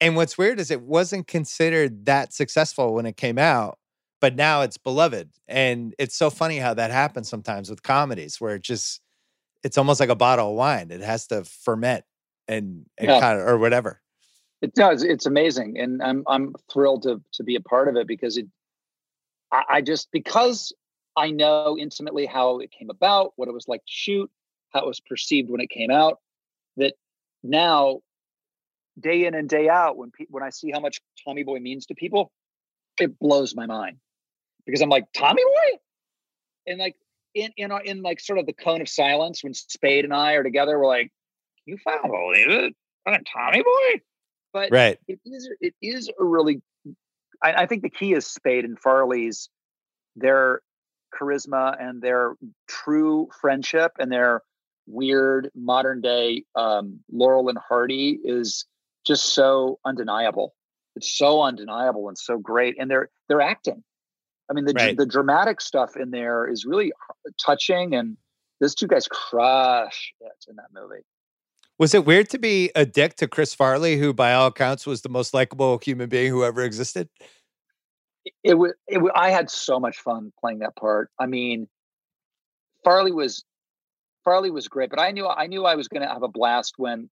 And 0.00 0.16
what's 0.16 0.36
weird 0.36 0.58
is 0.58 0.70
it 0.70 0.82
wasn't 0.82 1.28
considered 1.28 2.06
that 2.06 2.32
successful 2.32 2.94
when 2.94 3.06
it 3.06 3.16
came 3.16 3.38
out, 3.38 3.78
but 4.20 4.34
now 4.34 4.62
it's 4.62 4.78
beloved. 4.78 5.30
And 5.46 5.94
it's 5.98 6.16
so 6.16 6.30
funny 6.30 6.58
how 6.58 6.74
that 6.74 6.90
happens 6.90 7.28
sometimes 7.28 7.70
with 7.70 7.82
comedies 7.82 8.40
where 8.40 8.56
it 8.56 8.62
just, 8.62 9.00
it's 9.62 9.78
almost 9.78 10.00
like 10.00 10.08
a 10.08 10.16
bottle 10.16 10.50
of 10.50 10.56
wine. 10.56 10.90
It 10.90 11.02
has 11.02 11.28
to 11.28 11.44
ferment 11.44 12.04
and, 12.48 12.86
and 12.98 13.08
Yeah. 13.10 13.20
kind 13.20 13.40
of, 13.40 13.46
or 13.46 13.58
whatever. 13.58 14.00
It 14.60 14.74
does. 14.74 15.02
It's 15.02 15.26
amazing, 15.26 15.76
and 15.80 16.00
I'm 16.00 16.22
I'm 16.28 16.54
thrilled 16.72 17.02
to 17.02 17.20
to 17.32 17.42
be 17.42 17.56
a 17.56 17.60
part 17.60 17.88
of 17.88 17.96
it 17.96 18.06
because 18.06 18.36
it. 18.36 18.46
I, 19.50 19.64
I 19.68 19.80
just 19.80 20.12
because 20.12 20.72
I 21.16 21.32
know 21.32 21.76
intimately 21.76 22.26
how 22.26 22.60
it 22.60 22.70
came 22.70 22.88
about, 22.88 23.32
what 23.34 23.48
it 23.48 23.52
was 23.52 23.66
like 23.66 23.80
to 23.80 23.92
shoot, 23.92 24.30
how 24.70 24.82
it 24.82 24.86
was 24.86 25.00
perceived 25.00 25.50
when 25.50 25.60
it 25.60 25.68
came 25.68 25.90
out. 25.90 26.20
Now, 27.42 28.00
day 28.98 29.26
in 29.26 29.34
and 29.34 29.48
day 29.48 29.68
out, 29.68 29.96
when 29.96 30.10
pe- 30.10 30.26
when 30.28 30.42
I 30.42 30.50
see 30.50 30.70
how 30.70 30.80
much 30.80 31.00
Tommy 31.24 31.42
Boy 31.42 31.58
means 31.58 31.86
to 31.86 31.94
people, 31.94 32.30
it 33.00 33.18
blows 33.18 33.54
my 33.54 33.66
mind 33.66 33.98
because 34.66 34.80
I'm 34.82 34.88
like 34.90 35.04
Tommy 35.12 35.42
Boy, 35.42 35.78
and 36.66 36.78
like 36.78 36.96
in 37.34 37.52
in 37.56 37.70
our- 37.72 37.82
in 37.82 38.02
like 38.02 38.20
sort 38.20 38.38
of 38.38 38.46
the 38.46 38.52
cone 38.52 38.80
of 38.80 38.88
silence 38.88 39.42
when 39.42 39.54
Spade 39.54 40.04
and 40.04 40.14
I 40.14 40.34
are 40.34 40.42
together, 40.42 40.78
we're 40.78 40.86
like, 40.86 41.10
"You 41.64 41.78
found 41.78 42.02
believe 42.02 42.50
it, 42.50 42.76
Fucking 43.04 43.24
Tommy 43.24 43.62
Boy." 43.62 44.00
But 44.52 44.70
Right. 44.70 44.98
it 45.08 45.18
is 45.24 45.50
it 45.60 45.74
is 45.80 46.10
a 46.18 46.24
really 46.24 46.62
I, 47.42 47.62
I 47.62 47.66
think 47.66 47.82
the 47.82 47.90
key 47.90 48.12
is 48.12 48.26
Spade 48.26 48.64
and 48.64 48.78
Farley's 48.78 49.48
their 50.14 50.60
charisma 51.12 51.76
and 51.80 52.00
their 52.00 52.36
true 52.68 53.28
friendship 53.40 53.92
and 53.98 54.12
their 54.12 54.42
weird 54.86 55.50
modern 55.54 56.00
day 56.00 56.44
um, 56.54 57.00
Laurel 57.10 57.48
and 57.48 57.58
Hardy 57.58 58.18
is 58.22 58.66
just 59.06 59.34
so 59.34 59.78
undeniable. 59.84 60.54
It's 60.96 61.16
so 61.16 61.42
undeniable 61.42 62.08
and 62.08 62.18
so 62.18 62.38
great, 62.38 62.76
and 62.78 62.90
they're 62.90 63.08
they're 63.28 63.40
acting. 63.40 63.82
I 64.50 64.54
mean, 64.54 64.66
the 64.66 64.74
Right. 64.74 64.96
the 64.96 65.06
dramatic 65.06 65.60
stuff 65.60 65.96
in 65.96 66.10
there 66.10 66.48
is 66.48 66.64
really 66.64 66.92
touching, 67.44 67.94
and 67.94 68.16
those 68.60 68.74
two 68.74 68.86
guys 68.86 69.08
crush 69.08 70.12
it 70.20 70.44
in 70.48 70.56
that 70.56 70.68
movie. 70.72 71.02
Was 71.78 71.94
it 71.94 72.04
weird 72.04 72.28
to 72.30 72.38
be 72.38 72.70
a 72.76 72.84
dick 72.84 73.16
to 73.16 73.26
Chris 73.26 73.54
Farley, 73.54 73.96
who 73.96 74.12
by 74.12 74.34
all 74.34 74.48
accounts 74.48 74.86
was 74.86 75.02
the 75.02 75.08
most 75.08 75.32
likable 75.32 75.78
human 75.78 76.08
being 76.08 76.30
who 76.30 76.44
ever 76.44 76.62
existed? 76.62 77.08
it 78.44 78.54
was 78.54 78.72
it 78.86 79.02
I 79.14 79.30
had 79.30 79.50
so 79.50 79.80
much 79.80 79.98
fun 79.98 80.32
playing 80.40 80.60
that 80.60 80.76
part. 80.76 81.10
I 81.18 81.26
mean, 81.26 81.68
Farley 82.84 83.12
was 83.12 83.44
Farley 84.24 84.50
was 84.50 84.68
great, 84.68 84.90
but 84.90 85.00
I 85.00 85.10
knew 85.10 85.26
I 85.26 85.46
knew 85.46 85.64
I 85.64 85.74
was 85.74 85.88
going 85.88 86.02
to 86.02 86.08
have 86.08 86.22
a 86.22 86.28
blast 86.28 86.74
when 86.76 87.10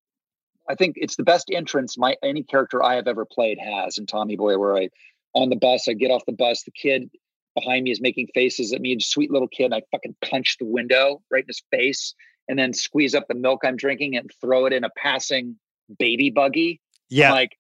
I 0.69 0.75
think 0.75 0.97
it's 0.99 1.17
the 1.17 1.23
best 1.23 1.51
entrance 1.53 1.99
my 1.99 2.17
any 2.23 2.43
character 2.43 2.83
I 2.83 2.95
have 2.95 3.09
ever 3.09 3.25
played 3.25 3.59
has 3.59 3.99
in 3.99 4.07
Tommy 4.07 4.37
Boy, 4.37 4.59
where 4.59 4.77
I 4.77 4.89
on 5.35 5.49
the 5.49 5.57
bus, 5.57 5.87
I 5.89 5.93
get 5.93 6.11
off 6.11 6.25
the 6.27 6.33
bus, 6.33 6.65
the 6.65 6.73
kid 6.73 7.11
behind 7.55 7.85
me 7.85 7.91
is 7.91 8.01
making 8.01 8.29
faces 8.35 8.73
at 8.73 8.81
me, 8.81 8.95
a 8.95 9.01
sweet 9.01 9.31
little 9.31 9.49
kid, 9.49 9.67
and 9.67 9.75
I 9.75 9.83
fucking 9.91 10.17
punch 10.25 10.57
the 10.59 10.67
window 10.67 11.23
right 11.31 11.43
in 11.43 11.49
his 11.49 11.63
face, 11.71 12.15
and 12.49 12.59
then 12.59 12.73
squeeze 12.73 13.15
up 13.15 13.27
the 13.29 13.35
milk 13.35 13.61
I'm 13.65 13.77
drinking 13.77 14.17
and 14.17 14.31
throw 14.41 14.67
it 14.67 14.73
in 14.73 14.85
a 14.85 14.91
passing 14.97 15.57
baby 15.99 16.31
buggy. 16.31 16.81
I'm 17.11 17.17
Yeah. 17.17 17.33
like 17.33 17.57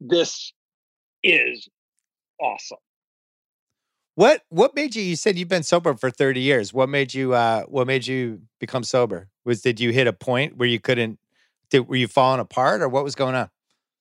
this 0.00 0.52
is 1.22 1.68
awesome. 2.40 2.78
What 4.16 4.42
what 4.48 4.74
made 4.74 4.96
you 4.96 5.02
you 5.02 5.14
said 5.14 5.38
you've 5.38 5.48
been 5.48 5.62
sober 5.62 5.94
for 5.94 6.10
30 6.10 6.40
years. 6.40 6.72
What 6.72 6.88
made 6.88 7.12
you 7.14 7.34
uh 7.34 7.64
what 7.64 7.86
made 7.86 8.06
you 8.06 8.40
become 8.58 8.82
sober? 8.82 9.28
Was 9.44 9.60
did 9.60 9.78
you 9.78 9.92
hit 9.92 10.06
a 10.06 10.12
point 10.12 10.56
where 10.56 10.68
you 10.68 10.80
couldn't 10.80 11.18
did 11.70 11.86
were 11.86 11.96
you 11.96 12.08
falling 12.08 12.40
apart 12.40 12.80
or 12.80 12.88
what 12.88 13.04
was 13.04 13.14
going 13.14 13.34
on? 13.34 13.50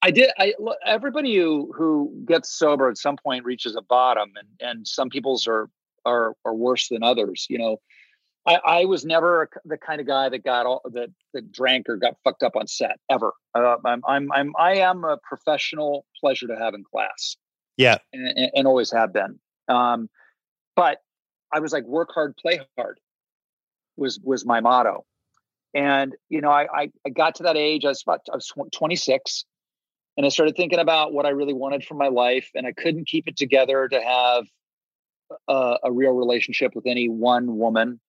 I 0.01 0.11
did. 0.11 0.31
I 0.37 0.53
look, 0.59 0.77
everybody 0.85 1.35
who 1.35 1.73
who 1.75 2.13
gets 2.25 2.49
sober 2.49 2.89
at 2.89 2.97
some 2.97 3.17
point 3.17 3.43
reaches 3.43 3.75
a 3.75 3.81
bottom, 3.81 4.31
and 4.37 4.69
and 4.69 4.87
some 4.87 5.09
people's 5.09 5.47
are 5.47 5.69
are 6.05 6.33
are 6.45 6.53
worse 6.53 6.87
than 6.89 7.03
others. 7.03 7.47
You 7.49 7.57
know, 7.57 7.77
I, 8.45 8.59
I 8.65 8.85
was 8.85 9.03
never 9.03 9.49
the 9.65 9.77
kind 9.77 9.99
of 9.99 10.07
guy 10.07 10.29
that 10.29 10.43
got 10.43 10.65
all 10.65 10.81
that 10.93 11.09
that 11.33 11.51
drank 11.51 11.89
or 11.89 11.97
got 11.97 12.15
fucked 12.23 12.43
up 12.43 12.55
on 12.55 12.67
set 12.67 12.99
ever. 13.09 13.33
Uh, 13.55 13.77
I'm 13.83 14.01
I'm 14.07 14.31
I'm 14.31 14.53
I 14.57 14.75
am 14.75 15.03
a 15.03 15.17
professional 15.27 16.05
pleasure 16.21 16.47
to 16.47 16.55
have 16.55 16.73
in 16.73 16.83
class. 16.83 17.35
Yeah, 17.75 17.97
and, 18.13 18.51
and 18.53 18.67
always 18.67 18.91
have 18.91 19.11
been. 19.11 19.39
Um, 19.67 20.09
but 20.75 20.99
I 21.51 21.59
was 21.59 21.71
like, 21.71 21.85
work 21.85 22.09
hard, 22.13 22.35
play 22.37 22.59
hard, 22.77 22.99
was 23.97 24.19
was 24.21 24.45
my 24.45 24.61
motto. 24.61 25.05
And 25.73 26.15
you 26.29 26.41
know, 26.41 26.51
I 26.51 26.67
I, 26.73 26.91
I 27.05 27.09
got 27.09 27.35
to 27.35 27.43
that 27.43 27.57
age. 27.57 27.85
I 27.85 27.89
was 27.89 28.01
about 28.01 28.21
I 28.31 28.35
was 28.35 28.51
26, 28.73 29.45
and 30.17 30.25
I 30.25 30.29
started 30.29 30.55
thinking 30.55 30.79
about 30.79 31.13
what 31.13 31.25
I 31.25 31.29
really 31.29 31.53
wanted 31.53 31.83
for 31.83 31.95
my 31.95 32.07
life, 32.07 32.49
and 32.55 32.65
I 32.65 32.71
couldn't 32.71 33.07
keep 33.07 33.27
it 33.27 33.37
together 33.37 33.87
to 33.87 34.01
have 34.01 34.45
a, 35.47 35.77
a 35.83 35.91
real 35.91 36.11
relationship 36.11 36.75
with 36.75 36.85
any 36.87 37.09
one 37.09 37.57
woman. 37.57 37.99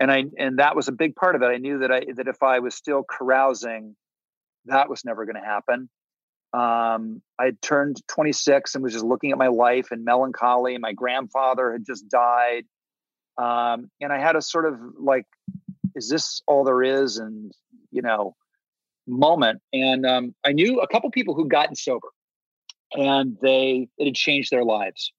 And 0.00 0.10
I 0.10 0.24
and 0.38 0.58
that 0.58 0.76
was 0.76 0.88
a 0.88 0.92
big 0.92 1.14
part 1.14 1.36
of 1.36 1.42
it. 1.42 1.46
I 1.46 1.58
knew 1.58 1.78
that 1.78 1.92
I 1.92 2.00
that 2.16 2.28
if 2.28 2.42
I 2.42 2.58
was 2.58 2.74
still 2.74 3.04
carousing, 3.08 3.96
that 4.66 4.88
was 4.88 5.04
never 5.04 5.24
going 5.24 5.40
to 5.40 5.48
happen. 5.48 5.88
Um, 6.54 7.20
I 7.38 7.52
turned 7.62 8.00
26 8.06 8.74
and 8.74 8.84
was 8.84 8.92
just 8.92 9.04
looking 9.04 9.32
at 9.32 9.38
my 9.38 9.48
life 9.48 9.88
and 9.90 10.04
melancholy. 10.04 10.78
My 10.78 10.92
grandfather 10.92 11.72
had 11.72 11.84
just 11.84 12.08
died. 12.08 12.64
Um, 13.36 13.90
and 14.00 14.12
I 14.12 14.20
had 14.20 14.36
a 14.36 14.42
sort 14.42 14.66
of 14.66 14.78
like, 14.98 15.24
is 15.96 16.08
this 16.08 16.42
all 16.46 16.62
there 16.62 16.82
is? 16.82 17.18
And, 17.18 17.50
you 17.90 18.02
know, 18.02 18.36
moment. 19.08 19.62
And 19.72 20.06
um, 20.06 20.34
I 20.44 20.52
knew 20.52 20.80
a 20.80 20.86
couple 20.86 21.10
people 21.10 21.34
who'd 21.34 21.50
gotten 21.50 21.74
sober 21.74 22.08
and 22.92 23.36
they, 23.42 23.88
it 23.98 24.04
had 24.04 24.14
changed 24.14 24.52
their 24.52 24.64
lives. 24.64 25.12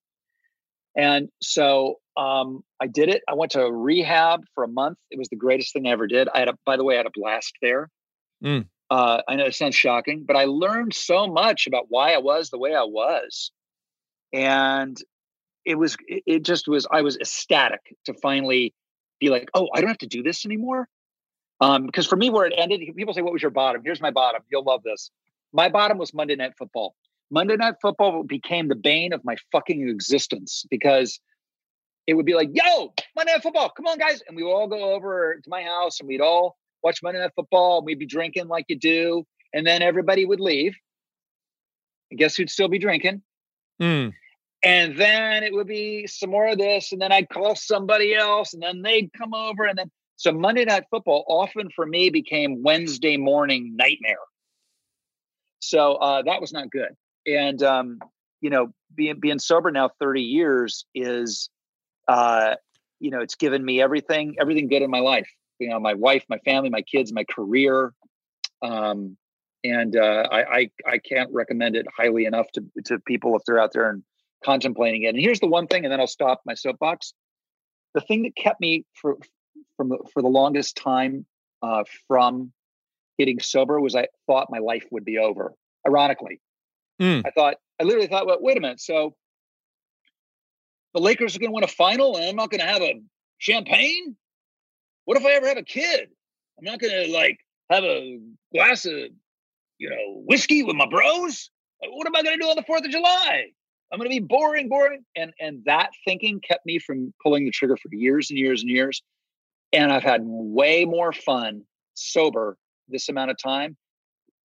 And 0.96 1.28
so 1.42 1.96
um, 2.16 2.64
I 2.82 2.88
did 2.88 3.10
it. 3.10 3.24
I 3.28 3.34
went 3.34 3.52
to 3.52 3.70
rehab 3.70 4.46
for 4.54 4.64
a 4.64 4.70
month. 4.70 4.98
It 5.12 5.20
was 5.20 5.28
the 5.28 5.36
greatest 5.36 5.74
thing 5.74 5.86
I 5.86 5.92
ever 5.92 6.08
did. 6.08 6.30
I 6.34 6.40
had 6.40 6.48
a, 6.48 6.58
by 6.66 6.78
the 6.78 6.86
way, 6.86 6.96
I 6.96 6.98
had 6.98 7.08
a 7.08 7.12
blast 7.14 7.54
there. 7.62 7.90
Mm. 8.42 8.68
Uh, 8.90 9.22
I 9.28 9.36
know 9.36 9.46
it 9.46 9.56
sounds 9.56 9.76
shocking, 9.76 10.24
but 10.26 10.36
I 10.36 10.46
learned 10.46 10.94
so 10.94 11.28
much 11.28 11.68
about 11.68 11.86
why 11.90 12.14
I 12.14 12.20
was 12.20 12.50
the 12.50 12.58
way 12.58 12.76
I 12.76 12.84
was. 12.84 13.52
And 14.32 14.98
it 15.66 15.76
was, 15.76 15.98
it 16.08 16.44
just 16.44 16.68
was, 16.68 16.86
I 16.90 17.02
was 17.02 17.18
ecstatic 17.18 17.96
to 18.06 18.14
finally 18.14 18.74
be 19.20 19.30
like, 19.30 19.50
oh, 19.54 19.70
I 19.74 19.82
don't 19.82 19.88
have 19.88 19.98
to 20.00 20.08
do 20.08 20.22
this 20.22 20.46
anymore. 20.46 20.88
Um, 21.62 21.86
because 21.86 22.06
for 22.06 22.16
me, 22.16 22.30
where 22.30 22.46
it 22.46 22.54
ended, 22.56 22.82
people 22.96 23.14
say, 23.14 23.22
what 23.22 23.34
was 23.34 23.42
your 23.42 23.52
bottom? 23.52 23.82
Here's 23.84 24.02
my 24.02 24.12
bottom. 24.12 24.42
You'll 24.52 24.64
love 24.64 24.84
this. 24.84 25.10
My 25.54 25.70
bottom 25.70 25.98
was 25.98 26.14
Monday 26.14 26.36
Night 26.36 26.54
Football. 26.58 26.96
Monday 27.32 27.56
Night 27.56 27.76
Football 27.82 28.24
became 28.24 28.68
the 28.68 28.76
bane 28.76 29.14
of 29.14 29.24
my 29.24 29.36
fucking 29.52 29.88
existence 29.90 30.66
because 30.70 31.20
it 32.08 32.14
would 32.14 32.26
be 32.26 32.36
like, 32.36 32.50
yo, 32.54 32.94
Monday 33.16 33.32
Night 33.32 33.42
Football, 33.42 33.70
come 33.70 33.88
on, 33.88 33.98
guys. 33.98 34.22
And 34.28 34.36
we 34.36 34.44
would 34.44 34.52
all 34.52 34.68
go 34.68 34.94
over 34.94 35.40
to 35.42 35.50
my 35.50 35.64
house 35.64 36.00
and 36.00 36.08
we'd 36.08 36.22
all 36.22 36.58
watch 36.86 37.02
Monday 37.02 37.20
Night 37.20 37.32
Football. 37.36 37.84
We'd 37.84 38.00
be 38.00 38.06
drinking 38.06 38.48
like 38.48 38.66
you 38.70 38.78
do. 38.78 39.26
And 39.54 39.66
then 39.66 39.82
everybody 39.82 40.24
would 40.24 40.40
leave. 40.40 40.76
And 42.12 42.20
guess 42.20 42.36
who'd 42.36 42.50
still 42.50 42.68
be 42.68 42.78
drinking? 42.78 43.24
Mm. 43.82 44.14
And 44.64 44.96
then 44.96 45.44
it 45.44 45.52
would 45.52 45.68
be 45.68 46.06
some 46.06 46.30
more 46.30 46.48
of 46.48 46.60
this. 46.60 46.92
And 46.92 47.02
then 47.02 47.12
I'd 47.12 47.28
call 47.30 47.56
somebody 47.56 48.14
else. 48.14 48.54
And 48.54 48.62
then 48.62 48.84
they'd 48.84 49.10
come 49.18 49.34
over. 49.34 49.66
And 49.66 49.78
then, 49.78 49.92
so 50.16 50.32
Monday 50.32 50.64
Night 50.64 50.84
Football 50.92 51.26
often 51.28 51.70
for 51.76 51.88
me 51.88 52.12
became 52.12 52.62
Wednesday 52.62 53.18
morning 53.18 53.76
nightmare. 53.76 54.18
So 55.60 55.96
uh, 55.96 56.22
that 56.22 56.40
was 56.40 56.54
not 56.54 56.70
good. 56.70 56.90
And, 57.26 57.62
um, 57.64 58.00
you 58.42 58.52
know, 58.52 58.72
being, 58.94 59.20
being 59.20 59.40
sober 59.40 59.72
now 59.72 59.90
30 60.00 60.22
years 60.22 60.86
is, 60.94 61.50
uh, 62.08 62.56
you 63.00 63.10
know, 63.10 63.22
it's 63.22 63.36
given 63.36 63.66
me 63.66 63.82
everything, 63.82 64.36
everything 64.40 64.68
good 64.68 64.84
in 64.84 64.92
my 64.92 65.00
life 65.00 65.28
you 65.60 65.70
know 65.70 65.80
my 65.80 65.94
wife 65.94 66.24
my 66.30 66.40
family 66.40 66.70
my 66.70 66.82
kids 66.82 67.14
my 67.14 67.24
career 67.24 67.94
um, 68.62 69.18
and 69.64 69.96
uh, 69.96 70.28
I, 70.32 70.44
I, 70.44 70.70
I 70.86 70.98
can't 71.00 71.30
recommend 71.34 71.76
it 71.76 71.86
highly 71.96 72.26
enough 72.26 72.48
to 72.54 72.64
to 72.86 73.00
people 73.00 73.36
if 73.36 73.44
they're 73.46 73.60
out 73.60 73.74
there 73.74 73.90
and 73.90 74.04
contemplating 74.44 75.04
it. 75.04 75.10
And 75.10 75.20
here's 75.20 75.40
the 75.40 75.48
one 75.48 75.68
thing 75.68 75.84
and 75.86 75.92
then 75.92 76.00
i'll 76.00 76.08
stop 76.08 76.42
my 76.46 76.54
soapbox. 76.54 77.14
The 77.94 78.02
thing 78.02 78.24
that 78.24 78.36
kept 78.36 78.62
me 78.62 78.86
for 78.94 79.18
from 79.78 79.92
for 80.14 80.22
the 80.22 80.28
longest 80.28 80.78
time 80.78 81.26
uh, 81.62 81.84
from 82.08 82.52
getting 83.18 83.40
sober 83.40 83.80
was 83.80 83.96
i 83.96 84.08
thought 84.28 84.48
my 84.50 84.60
life 84.60 84.86
would 84.92 85.06
be 85.06 85.18
over 85.18 85.54
ironically. 85.88 86.42
Mm. 87.02 87.24
i 87.26 87.32
thought 87.32 87.56
i 87.80 87.84
literally 87.84 88.08
thought 88.08 88.26
well, 88.26 88.38
wait 88.40 88.58
a 88.58 88.62
minute 88.62 88.80
so 88.80 89.16
the 90.94 91.02
lakers 91.02 91.36
are 91.36 91.40
going 91.40 91.50
to 91.50 91.54
win 91.54 91.64
a 91.66 91.68
final 91.68 92.16
and 92.16 92.26
i'm 92.26 92.36
not 92.38 92.50
going 92.50 92.62
to 92.62 92.68
have 92.68 92.82
a 92.82 93.02
champagne 93.38 94.16
what 95.06 95.18
if 95.18 95.26
I 95.26 95.32
ever 95.32 95.48
have 95.48 95.58
a 95.58 95.64
kid? 95.64 96.10
I'm 96.58 96.66
not 96.66 96.80
gonna 96.80 97.08
like 97.08 97.40
have 97.70 97.84
a 97.84 98.20
glass 98.54 98.86
of, 98.86 98.94
you 99.78 99.90
know, 99.90 100.24
whiskey 100.26 100.64
with 100.64 100.76
my 100.76 100.88
bros. 100.88 101.50
Uh, 101.84 101.88
what 101.92 102.08
am 102.08 102.16
I 102.16 102.24
gonna 102.24 102.38
do 102.38 102.48
on 102.48 102.56
the 102.56 102.64
Fourth 102.64 102.86
of 102.86 102.92
July? 102.92 103.46
I'm 103.92 104.00
gonna 104.00 104.10
be 104.10 104.20
boring, 104.20 104.68
boring. 104.70 105.06
And 105.16 105.34
and 105.40 105.64
that 105.66 105.92
thinking 106.04 106.42
kept 106.42 106.66
me 106.66 106.80
from 106.80 107.14
pulling 107.24 107.46
the 107.46 107.52
trigger 107.52 107.78
for 107.78 107.90
years 107.94 108.30
and 108.30 108.40
years 108.40 108.62
and 108.62 108.70
years. 108.70 109.02
And 109.74 109.92
I've 109.92 110.04
had 110.04 110.22
way 110.24 110.86
more 110.86 111.12
fun 111.12 111.64
sober 111.94 112.58
this 112.88 113.10
amount 113.10 113.32
of 113.32 113.38
time 113.38 113.78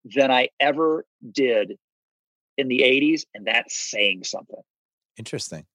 than 0.04 0.30
I 0.30 0.48
ever 0.58 1.04
did 1.30 1.76
in 2.56 2.68
the 2.68 2.80
80s, 2.80 3.22
and 3.34 3.46
that's 3.46 3.76
saying 3.76 4.24
something. 4.24 4.60
Interesting. 5.16 5.66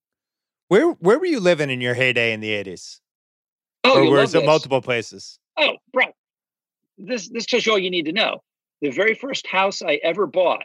Where 0.68 0.92
where 0.92 1.18
were 1.18 1.26
you 1.26 1.40
living 1.40 1.70
in 1.70 1.80
your 1.80 1.94
heyday 1.94 2.32
in 2.32 2.40
the 2.40 2.50
80s? 2.50 3.00
Oh, 3.86 4.06
or 4.06 4.10
was 4.10 4.34
it 4.34 4.44
multiple 4.44 4.82
places? 4.82 5.38
Oh, 5.58 5.76
bro, 5.92 6.06
this 6.98 7.28
this 7.28 7.46
tells 7.46 7.66
you 7.66 7.72
all 7.72 7.78
you 7.78 7.90
need 7.90 8.06
to 8.06 8.12
know. 8.12 8.42
The 8.80 8.90
very 8.90 9.14
first 9.14 9.46
house 9.46 9.82
I 9.82 10.00
ever 10.02 10.26
bought, 10.26 10.64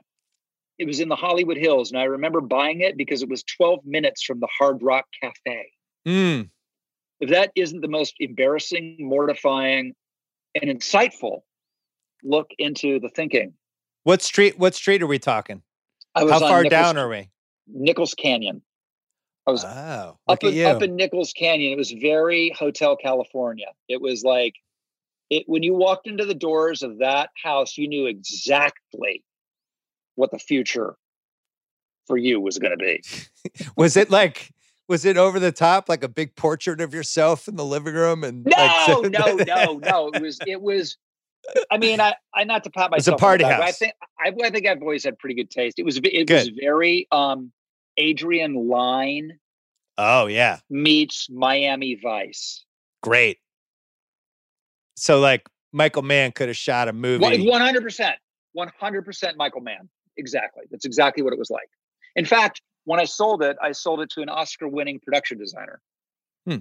it 0.77 0.85
was 0.85 0.99
in 0.99 1.09
the 1.09 1.15
Hollywood 1.15 1.57
Hills, 1.57 1.91
and 1.91 1.99
I 1.99 2.05
remember 2.05 2.41
buying 2.41 2.81
it 2.81 2.97
because 2.97 3.21
it 3.21 3.29
was 3.29 3.43
12 3.43 3.85
minutes 3.85 4.23
from 4.23 4.39
the 4.39 4.47
Hard 4.57 4.81
Rock 4.81 5.05
Cafe. 5.21 5.71
Mm. 6.05 6.49
If 7.19 7.29
that 7.29 7.51
isn't 7.55 7.81
the 7.81 7.87
most 7.87 8.15
embarrassing, 8.19 8.97
mortifying, 8.99 9.93
and 10.59 10.69
insightful 10.69 11.41
look 12.23 12.49
into 12.57 12.99
the 12.99 13.09
thinking. 13.09 13.53
What 14.03 14.21
street? 14.21 14.57
What 14.57 14.73
street 14.73 15.01
are 15.03 15.07
we 15.07 15.19
talking? 15.19 15.61
How 16.15 16.27
far 16.39 16.63
Nichols, 16.63 16.71
down 16.71 16.97
are 16.97 17.07
we? 17.07 17.29
Nichols 17.67 18.13
Canyon. 18.13 18.61
I 19.47 19.51
was 19.51 19.65
oh, 19.65 20.17
up 20.27 20.43
in, 20.43 20.65
up 20.65 20.83
in 20.83 20.95
Nichols 20.95 21.33
Canyon. 21.33 21.73
It 21.73 21.77
was 21.77 21.91
very 21.91 22.53
Hotel 22.57 22.95
California. 22.95 23.67
It 23.87 23.99
was 23.99 24.23
like 24.23 24.55
it 25.29 25.43
when 25.47 25.63
you 25.63 25.73
walked 25.73 26.07
into 26.07 26.25
the 26.25 26.35
doors 26.35 26.83
of 26.83 26.99
that 26.99 27.29
house, 27.41 27.77
you 27.77 27.87
knew 27.87 28.05
exactly 28.05 29.23
what 30.15 30.31
the 30.31 30.39
future 30.39 30.95
for 32.05 32.17
you 32.17 32.39
was 32.39 32.59
going 32.59 32.77
to 32.77 32.77
be. 32.77 33.03
was 33.75 33.97
it 33.97 34.11
like 34.11 34.51
was 34.87 35.05
it 35.05 35.17
over 35.17 35.39
the 35.39 35.51
top 35.51 35.89
like 35.89 36.03
a 36.03 36.09
big 36.09 36.35
portrait 36.35 36.81
of 36.81 36.93
yourself 36.93 37.47
in 37.47 37.55
the 37.55 37.65
living 37.65 37.95
room 37.95 38.23
and 38.23 38.45
no 38.45 38.99
like, 39.01 39.11
no 39.11 39.35
no 39.47 39.73
no 39.77 40.11
it 40.13 40.21
was 40.21 40.37
it 40.45 40.61
was 40.61 40.97
I 41.71 41.79
mean, 41.79 41.99
I, 41.99 42.13
I 42.35 42.43
not 42.43 42.63
to 42.65 42.69
pat 42.69 42.91
myself. 42.91 43.15
It's 43.15 43.21
a 43.21 43.25
party 43.25 43.43
house. 43.43 43.63
I 43.63 43.71
think 43.71 43.93
I, 44.19 44.31
I, 44.45 44.49
think 44.51 44.67
I've 44.67 44.81
always 44.83 45.03
had 45.03 45.17
pretty 45.17 45.33
good 45.33 45.49
taste. 45.49 45.79
It 45.79 45.83
was 45.83 45.97
it 45.97 46.27
good. 46.27 46.29
was 46.29 46.49
very 46.49 47.07
um 47.11 47.51
Adrian 48.01 48.67
Lyne. 48.67 49.37
Oh 49.97 50.25
yeah. 50.25 50.59
Meets 50.69 51.29
Miami 51.29 51.99
Vice. 52.01 52.65
Great. 53.03 53.37
So 54.95 55.19
like 55.19 55.47
Michael 55.71 56.01
Mann 56.01 56.31
could 56.31 56.47
have 56.47 56.57
shot 56.57 56.87
a 56.87 56.93
movie. 56.93 57.47
One 57.47 57.61
hundred 57.61 57.83
percent. 57.83 58.15
One 58.53 58.71
hundred 58.79 59.05
percent 59.05 59.37
Michael 59.37 59.61
Mann. 59.61 59.87
Exactly. 60.17 60.63
That's 60.71 60.85
exactly 60.85 61.23
what 61.23 61.33
it 61.33 61.39
was 61.39 61.49
like. 61.49 61.69
In 62.15 62.25
fact, 62.25 62.61
when 62.85 62.99
I 62.99 63.05
sold 63.05 63.43
it, 63.43 63.55
I 63.61 63.71
sold 63.71 64.01
it 64.01 64.09
to 64.11 64.21
an 64.21 64.29
Oscar-winning 64.29 64.99
production 64.99 65.37
designer. 65.37 65.79
Hmm. 66.45 66.57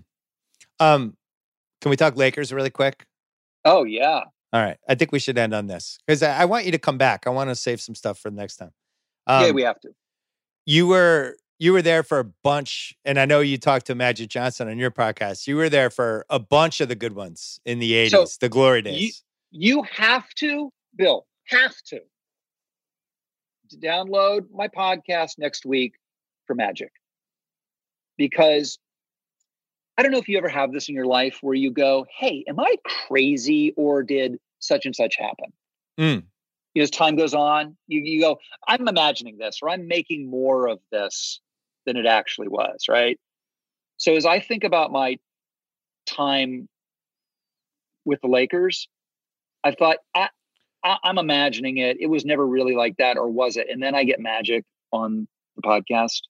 Um, 0.78 1.16
can 1.80 1.90
we 1.90 1.96
talk 1.96 2.16
Lakers 2.16 2.52
really 2.52 2.70
quick? 2.70 3.06
Oh 3.64 3.84
yeah. 3.84 4.20
All 4.52 4.62
right. 4.62 4.76
I 4.88 4.94
think 4.94 5.12
we 5.12 5.18
should 5.18 5.38
end 5.38 5.54
on 5.54 5.66
this 5.66 5.98
because 6.06 6.22
I, 6.22 6.42
I, 6.42 6.44
want 6.44 6.66
you 6.66 6.72
to 6.72 6.78
come 6.78 6.98
back. 6.98 7.26
I 7.26 7.30
want 7.30 7.50
to 7.50 7.54
save 7.54 7.80
some 7.80 7.94
stuff 7.94 8.18
for 8.18 8.30
the 8.30 8.36
next 8.36 8.56
time. 8.56 8.72
Um, 9.26 9.44
yeah, 9.44 9.50
we 9.52 9.62
have 9.62 9.80
to 9.80 9.90
you 10.66 10.86
were 10.86 11.36
you 11.60 11.74
were 11.74 11.82
there 11.82 12.02
for 12.02 12.18
a 12.18 12.24
bunch, 12.24 12.96
and 13.04 13.20
I 13.20 13.26
know 13.26 13.40
you 13.40 13.58
talked 13.58 13.86
to 13.86 13.94
Magic 13.94 14.30
Johnson 14.30 14.68
on 14.68 14.78
your 14.78 14.90
podcast. 14.90 15.46
You 15.46 15.56
were 15.56 15.68
there 15.68 15.90
for 15.90 16.24
a 16.30 16.38
bunch 16.38 16.80
of 16.80 16.88
the 16.88 16.94
good 16.94 17.14
ones 17.14 17.60
in 17.66 17.78
the 17.78 17.92
80s, 17.92 18.10
so 18.10 18.26
the 18.40 18.48
glory 18.48 18.80
days. 18.80 19.22
You, 19.50 19.76
you 19.76 19.82
have 19.82 20.28
to, 20.36 20.72
Bill, 20.96 21.26
have 21.48 21.74
to, 21.88 22.00
to 23.68 23.76
download 23.76 24.46
my 24.50 24.68
podcast 24.68 25.32
next 25.38 25.66
week 25.66 25.94
for 26.46 26.54
Magic. 26.54 26.92
Because 28.16 28.78
I 29.98 30.02
don't 30.02 30.12
know 30.12 30.18
if 30.18 30.28
you 30.28 30.38
ever 30.38 30.48
have 30.48 30.72
this 30.72 30.88
in 30.88 30.94
your 30.94 31.06
life 31.06 31.38
where 31.42 31.54
you 31.54 31.70
go, 31.70 32.06
hey, 32.18 32.42
am 32.48 32.58
I 32.58 32.76
crazy 33.06 33.74
or 33.76 34.02
did 34.02 34.38
such 34.60 34.86
and 34.86 34.96
such 34.96 35.16
happen? 35.16 35.52
Mm. 35.98 36.24
You 36.74 36.80
know, 36.80 36.84
as 36.84 36.90
time 36.90 37.16
goes 37.16 37.34
on, 37.34 37.76
you, 37.88 38.00
you 38.00 38.20
go, 38.20 38.38
I'm 38.68 38.86
imagining 38.86 39.38
this, 39.38 39.58
or 39.62 39.70
I'm 39.70 39.88
making 39.88 40.30
more 40.30 40.68
of 40.68 40.78
this 40.92 41.40
than 41.86 41.96
it 41.96 42.06
actually 42.06 42.48
was, 42.48 42.84
right? 42.88 43.18
So 43.96 44.14
as 44.14 44.24
I 44.24 44.40
think 44.40 44.64
about 44.64 44.92
my 44.92 45.18
time 46.06 46.68
with 48.04 48.20
the 48.20 48.28
Lakers, 48.28 48.88
I 49.64 49.72
thought 49.72 49.98
I, 50.14 50.28
I 50.84 50.96
I'm 51.04 51.18
imagining 51.18 51.78
it. 51.78 51.98
It 52.00 52.06
was 52.06 52.24
never 52.24 52.46
really 52.46 52.74
like 52.74 52.96
that, 52.98 53.18
or 53.18 53.28
was 53.28 53.56
it? 53.56 53.66
And 53.68 53.82
then 53.82 53.94
I 53.94 54.04
get 54.04 54.20
Magic 54.20 54.64
on 54.92 55.28
the 55.56 55.62
podcast, 55.62 56.20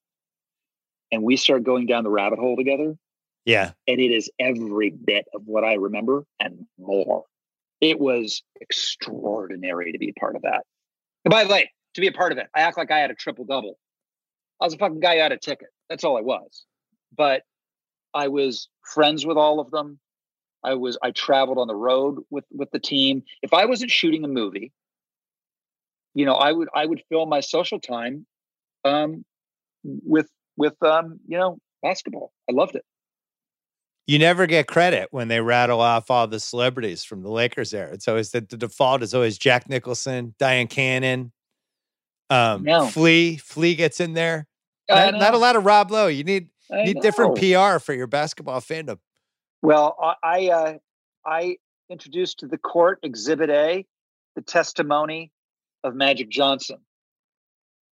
and 1.12 1.22
we 1.22 1.36
start 1.36 1.64
going 1.64 1.86
down 1.86 2.04
the 2.04 2.10
rabbit 2.10 2.38
hole 2.38 2.56
together. 2.56 2.96
Yeah. 3.44 3.72
And 3.86 4.00
it 4.00 4.12
is 4.12 4.30
every 4.38 4.90
bit 4.90 5.26
of 5.34 5.42
what 5.44 5.64
I 5.64 5.74
remember 5.74 6.24
and 6.38 6.66
more. 6.78 7.24
It 7.80 7.98
was 7.98 8.42
extraordinary 8.60 9.92
to 9.92 9.98
be 9.98 10.10
a 10.10 10.20
part 10.20 10.36
of 10.36 10.42
that. 10.42 10.64
And 11.24 11.30
by 11.30 11.44
the 11.44 11.50
way, 11.50 11.70
to 11.94 12.00
be 12.00 12.08
a 12.08 12.12
part 12.12 12.32
of 12.32 12.38
it, 12.38 12.46
I 12.54 12.60
act 12.60 12.76
like 12.76 12.90
I 12.90 12.98
had 12.98 13.10
a 13.10 13.14
triple 13.14 13.44
double. 13.44 13.78
I 14.60 14.66
was 14.66 14.74
a 14.74 14.78
fucking 14.78 15.00
guy 15.00 15.16
who 15.16 15.22
had 15.22 15.32
a 15.32 15.38
ticket. 15.38 15.68
That's 15.88 16.04
all 16.04 16.18
I 16.18 16.20
was. 16.20 16.64
But 17.16 17.42
I 18.14 18.28
was 18.28 18.68
friends 18.82 19.24
with 19.24 19.36
all 19.36 19.60
of 19.60 19.70
them. 19.70 19.98
I 20.62 20.74
was 20.74 20.98
I 21.02 21.10
traveled 21.10 21.58
on 21.58 21.68
the 21.68 21.74
road 21.74 22.18
with 22.28 22.44
with 22.52 22.70
the 22.70 22.78
team. 22.78 23.22
If 23.42 23.54
I 23.54 23.64
wasn't 23.64 23.90
shooting 23.90 24.24
a 24.24 24.28
movie, 24.28 24.72
you 26.14 26.26
know, 26.26 26.34
I 26.34 26.52
would 26.52 26.68
I 26.74 26.84
would 26.84 27.02
fill 27.08 27.24
my 27.24 27.40
social 27.40 27.80
time 27.80 28.26
um 28.84 29.24
with 29.82 30.28
with 30.58 30.80
um, 30.82 31.20
you 31.26 31.38
know, 31.38 31.58
basketball. 31.82 32.32
I 32.48 32.52
loved 32.52 32.76
it 32.76 32.84
you 34.06 34.18
never 34.18 34.46
get 34.46 34.66
credit 34.66 35.08
when 35.10 35.28
they 35.28 35.40
rattle 35.40 35.80
off 35.80 36.10
all 36.10 36.26
the 36.26 36.40
celebrities 36.40 37.04
from 37.04 37.22
the 37.22 37.30
Lakers 37.30 37.72
era. 37.72 37.92
It's 37.92 38.08
always 38.08 38.30
the, 38.30 38.40
the 38.40 38.56
default 38.56 39.02
is 39.02 39.14
always 39.14 39.38
Jack 39.38 39.68
Nicholson, 39.68 40.34
Dyan 40.38 40.68
Cannon, 40.68 41.32
um, 42.30 42.62
no. 42.62 42.86
Flea. 42.86 43.36
Flea 43.36 43.74
gets 43.74 44.00
in 44.00 44.14
there. 44.14 44.46
Not, 44.88 45.14
not, 45.14 45.34
a 45.34 45.38
lot 45.38 45.56
of 45.56 45.64
Rob 45.64 45.90
Lowe. 45.90 46.06
You 46.06 46.24
need 46.24 46.48
I 46.72 46.84
need 46.84 46.96
know. 46.96 47.02
different 47.02 47.36
PR 47.36 47.78
for 47.78 47.92
your 47.92 48.06
basketball 48.06 48.60
fandom. 48.60 48.98
Well, 49.62 49.96
I 50.22 50.48
uh, 50.48 50.74
I 51.24 51.56
introduced 51.90 52.40
to 52.40 52.46
the 52.46 52.58
court 52.58 52.98
Exhibit 53.02 53.50
A, 53.50 53.86
the 54.34 54.42
testimony 54.42 55.30
of 55.84 55.94
Magic 55.94 56.28
Johnson, 56.28 56.78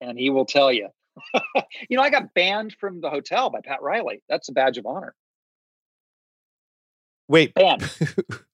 and 0.01 0.18
he 0.18 0.30
will 0.30 0.45
tell 0.45 0.72
you. 0.72 0.89
you 1.89 1.97
know, 1.97 2.03
I 2.03 2.10
got 2.10 2.34
banned 2.34 2.76
from 2.80 3.01
the 3.01 3.10
hotel 3.10 3.49
by 3.49 3.62
Pat 3.62 3.82
Riley. 3.82 4.22
That's 4.30 4.49
a 4.49 4.53
badge 4.53 4.78
of 4.78 4.86
honor. 4.86 5.14
Wait, 7.28 7.53
Banned. 7.53 7.89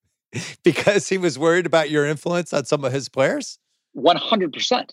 because 0.64 1.10
he 1.10 1.18
was 1.18 1.38
worried 1.38 1.66
about 1.66 1.90
your 1.90 2.06
influence 2.06 2.54
on 2.54 2.66
some 2.66 2.84
of 2.84 2.92
his 2.92 3.10
players? 3.10 3.60
100%. 3.96 4.90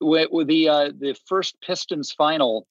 With 0.00 0.48
the 0.48 0.68
uh, 0.68 0.90
the 0.98 1.16
first 1.26 1.56
Pistons 1.62 2.12
final, 2.12 2.66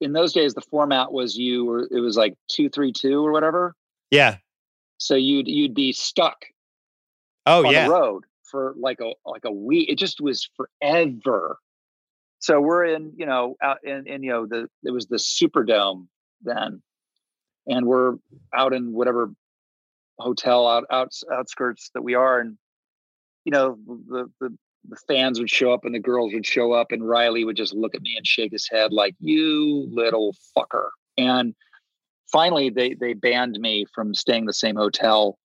in 0.00 0.12
those 0.12 0.32
days 0.32 0.54
the 0.54 0.60
format 0.60 1.12
was 1.12 1.36
you 1.36 1.64
were, 1.64 1.88
it 1.90 2.00
was 2.00 2.16
like 2.16 2.34
232 2.48 3.24
or 3.24 3.32
whatever. 3.32 3.74
Yeah. 4.10 4.38
So 4.98 5.14
you'd 5.14 5.48
you'd 5.48 5.74
be 5.74 5.92
stuck 5.92 6.44
Oh 7.46 7.66
on 7.66 7.72
yeah. 7.72 7.84
the 7.84 7.90
road 7.90 8.24
for 8.44 8.74
like 8.78 9.00
a 9.00 9.12
like 9.24 9.44
a 9.44 9.52
week. 9.52 9.88
It 9.90 9.96
just 9.96 10.20
was 10.20 10.48
forever. 10.56 11.58
So 12.40 12.60
we're 12.60 12.84
in, 12.84 13.12
you 13.16 13.26
know, 13.26 13.56
out 13.62 13.78
in, 13.84 14.06
in 14.06 14.22
you 14.22 14.30
know, 14.30 14.46
the 14.46 14.68
it 14.84 14.90
was 14.90 15.06
the 15.06 15.16
Superdome 15.16 16.06
then. 16.42 16.82
And 17.66 17.86
we're 17.86 18.14
out 18.54 18.72
in 18.72 18.92
whatever 18.92 19.30
hotel 20.20 20.66
out, 20.66 20.84
out 20.90 21.12
outskirts 21.32 21.90
that 21.94 22.02
we 22.02 22.14
are, 22.14 22.40
and 22.40 22.56
you 23.44 23.52
know 23.52 23.78
the, 23.86 24.30
the 24.40 24.56
the 24.88 24.96
fans 25.08 25.38
would 25.38 25.50
show 25.50 25.72
up 25.72 25.84
and 25.84 25.94
the 25.94 26.00
girls 26.00 26.32
would 26.32 26.46
show 26.46 26.72
up, 26.72 26.92
and 26.92 27.06
Riley 27.06 27.44
would 27.44 27.56
just 27.56 27.74
look 27.74 27.94
at 27.94 28.02
me 28.02 28.14
and 28.16 28.26
shake 28.26 28.52
his 28.52 28.68
head 28.70 28.92
like 28.92 29.14
"you 29.20 29.88
little 29.90 30.34
fucker." 30.56 30.88
And 31.18 31.54
finally, 32.32 32.70
they 32.70 32.94
they 32.94 33.14
banned 33.14 33.58
me 33.58 33.86
from 33.94 34.14
staying 34.14 34.46
the 34.46 34.52
same 34.52 34.76
hotel 34.76 35.38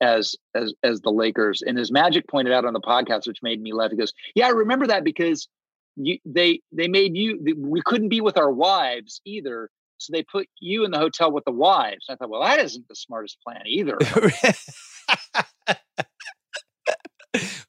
as 0.00 0.34
as 0.54 0.74
as 0.82 1.00
the 1.00 1.12
Lakers. 1.12 1.62
And 1.62 1.78
as 1.78 1.92
Magic 1.92 2.26
pointed 2.28 2.52
out 2.52 2.64
on 2.64 2.72
the 2.72 2.80
podcast, 2.80 3.26
which 3.26 3.42
made 3.42 3.60
me 3.60 3.72
laugh, 3.72 3.90
he 3.90 3.96
goes, 3.96 4.12
"Yeah, 4.34 4.46
I 4.46 4.50
remember 4.50 4.86
that 4.86 5.04
because." 5.04 5.48
You, 5.94 6.16
they 6.24 6.62
they 6.72 6.88
made 6.88 7.14
you 7.18 7.38
we 7.58 7.82
couldn't 7.82 8.08
be 8.08 8.22
with 8.22 8.38
our 8.38 8.50
wives 8.50 9.20
either 9.26 9.68
so 10.06 10.12
they 10.12 10.22
put 10.22 10.48
you 10.60 10.84
in 10.84 10.90
the 10.90 10.98
hotel 10.98 11.32
with 11.32 11.44
the 11.44 11.52
wives. 11.52 12.06
I 12.08 12.16
thought, 12.16 12.30
well, 12.30 12.42
that 12.42 12.60
isn't 12.60 12.88
the 12.88 12.94
smartest 12.94 13.38
plan 13.46 13.62
either. 13.66 13.98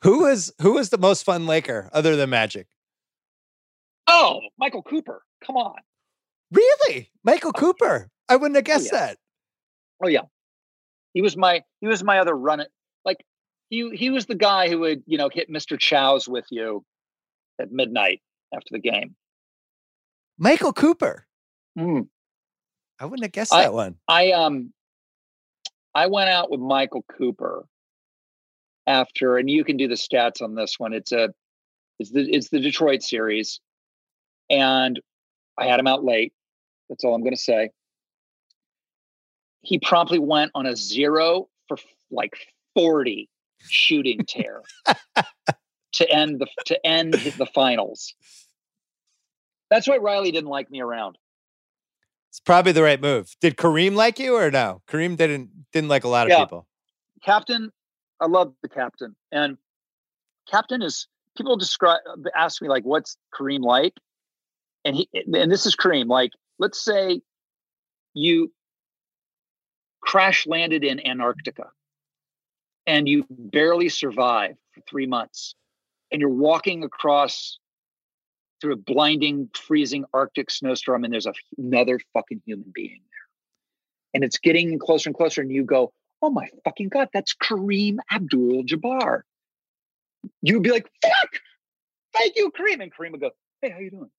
who 0.03 0.21
was 0.21 0.53
who 0.61 0.73
was 0.73 0.89
the 0.89 0.97
most 0.97 1.23
fun 1.23 1.45
Laker 1.45 1.89
other 1.93 2.15
than 2.15 2.29
Magic? 2.29 2.67
Oh, 4.07 4.41
Michael 4.57 4.83
Cooper. 4.83 5.23
Come 5.45 5.57
on. 5.57 5.75
Really? 6.51 7.09
Michael 7.23 7.51
oh, 7.55 7.59
Cooper. 7.59 8.09
I 8.29 8.35
wouldn't 8.35 8.55
have 8.55 8.63
oh, 8.63 8.65
guessed 8.65 8.89
oh, 8.93 8.97
yeah. 8.97 9.05
that. 9.07 9.17
Oh 10.03 10.07
yeah. 10.07 10.21
He 11.13 11.21
was 11.21 11.37
my 11.37 11.61
he 11.81 11.87
was 11.87 12.03
my 12.03 12.19
other 12.19 12.33
run 12.33 12.59
it 12.59 12.69
like 13.05 13.23
he 13.69 13.95
he 13.95 14.09
was 14.09 14.25
the 14.25 14.35
guy 14.35 14.69
who 14.69 14.79
would, 14.79 15.03
you 15.05 15.17
know, 15.17 15.29
hit 15.31 15.49
Mr. 15.49 15.79
Chow's 15.79 16.27
with 16.27 16.45
you 16.49 16.83
at 17.59 17.71
midnight 17.71 18.21
after 18.53 18.69
the 18.71 18.79
game. 18.79 19.15
Michael 20.37 20.73
Cooper. 20.73 21.25
Mm. 21.77 22.07
I 23.03 23.05
wouldn't 23.05 23.25
have 23.25 23.33
guessed 23.33 23.51
that 23.51 23.73
one. 23.73 23.97
I 24.07 24.31
um 24.31 24.71
I 25.93 26.07
went 26.07 26.29
out 26.29 26.49
with 26.49 26.61
Michael 26.61 27.03
Cooper 27.17 27.65
after, 28.87 29.37
and 29.37 29.49
you 29.49 29.65
can 29.65 29.75
do 29.75 29.89
the 29.89 29.95
stats 29.95 30.41
on 30.41 30.55
this 30.55 30.79
one. 30.79 30.93
It's 30.93 31.11
a 31.11 31.33
it's 31.99 32.11
the 32.11 32.21
it's 32.21 32.47
the 32.47 32.61
Detroit 32.61 33.03
series. 33.03 33.59
And 34.49 35.01
I 35.57 35.65
had 35.65 35.81
him 35.81 35.87
out 35.87 36.05
late. 36.05 36.31
That's 36.87 37.03
all 37.03 37.13
I'm 37.13 37.25
gonna 37.25 37.35
say. 37.35 37.71
He 39.63 39.79
promptly 39.79 40.19
went 40.19 40.51
on 40.55 40.65
a 40.65 40.73
zero 40.73 41.49
for 41.67 41.75
like 42.09 42.37
40 42.73 43.29
shooting 43.67 44.19
tear 44.25 44.61
to 45.95 46.09
end 46.09 46.39
the 46.39 46.47
to 46.67 46.85
end 46.87 47.15
the 47.15 47.47
finals. 47.53 48.15
That's 49.69 49.89
why 49.89 49.97
Riley 49.97 50.31
didn't 50.31 50.49
like 50.49 50.71
me 50.71 50.79
around. 50.79 51.17
It's 52.33 52.39
probably 52.39 52.71
the 52.71 52.81
right 52.81 52.99
move. 52.99 53.35
Did 53.41 53.57
Kareem 53.57 53.93
like 53.93 54.17
you 54.17 54.35
or 54.35 54.49
no? 54.49 54.81
Kareem 54.87 55.15
didn't 55.15 55.51
didn't 55.71 55.89
like 55.89 56.03
a 56.03 56.07
lot 56.07 56.25
of 56.25 56.31
yeah. 56.31 56.39
people. 56.39 56.65
Captain, 57.23 57.71
I 58.19 58.25
love 58.25 58.55
the 58.63 58.69
captain. 58.69 59.15
And 59.31 59.55
captain 60.49 60.81
is 60.81 61.07
people 61.37 61.57
describe 61.57 61.99
uh, 62.09 62.29
ask 62.35 62.59
me 62.59 62.69
like 62.69 62.85
what's 62.85 63.17
Kareem 63.39 63.59
like? 63.59 63.93
And 64.83 64.95
he 64.95 65.09
eh, 65.13 65.21
and 65.35 65.51
this 65.51 65.67
is 65.67 65.75
Kareem. 65.75 66.07
Like, 66.07 66.31
let's 66.57 66.83
say 66.83 67.21
you 68.15 68.51
crash 70.01 70.47
landed 70.47 70.83
in 70.83 71.05
Antarctica 71.05 71.69
and 72.87 73.07
you 73.07 73.27
barely 73.29 73.89
survive 73.89 74.55
for 74.71 74.81
three 74.89 75.05
months 75.05 75.53
and 76.11 76.19
you're 76.19 76.31
walking 76.31 76.83
across 76.83 77.59
through 78.63 78.73
a 78.73 78.77
blinding, 78.77 79.49
freezing 79.53 80.05
Arctic 80.13 80.49
snowstorm, 80.49 81.03
and 81.03 81.11
there's 81.11 81.25
a, 81.25 81.33
another 81.57 81.99
fucking 82.13 82.41
human 82.45 82.71
being 82.73 83.01
there. 83.11 83.19
And 84.13 84.23
it's 84.23 84.37
getting 84.37 84.79
closer 84.79 85.09
and 85.09 85.15
closer, 85.15 85.41
and 85.41 85.51
you 85.51 85.65
go, 85.65 85.91
oh 86.21 86.29
my 86.29 86.47
fucking 86.63 86.87
God, 86.87 87.09
that's 87.13 87.35
Kareem 87.35 87.97
Abdul 88.09 88.63
Jabbar. 88.63 89.23
You 90.41 90.53
would 90.53 90.63
be 90.63 90.71
like, 90.71 90.89
fuck, 91.03 91.41
thank 92.15 92.37
you, 92.37 92.51
Kareem. 92.57 92.81
And 92.81 92.93
Kareem 92.93 93.11
would 93.11 93.19
go, 93.19 93.31
hey, 93.61 93.71
how 93.71 93.79
you 93.79 93.91
doing? 93.91 94.09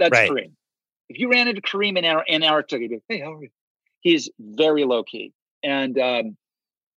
That's 0.00 0.10
right. 0.10 0.28
Kareem. 0.28 0.50
If 1.08 1.20
you 1.20 1.30
ran 1.30 1.46
into 1.46 1.62
Kareem 1.62 1.96
in, 1.96 2.04
in 2.04 2.42
Antarctica, 2.42 2.82
you'd 2.82 2.90
be, 2.90 2.98
hey, 3.08 3.20
how 3.20 3.34
are 3.34 3.42
you? 3.44 3.50
He's 4.00 4.28
very 4.40 4.84
low 4.84 5.04
key. 5.04 5.32
And 5.62 5.96
um, 6.00 6.36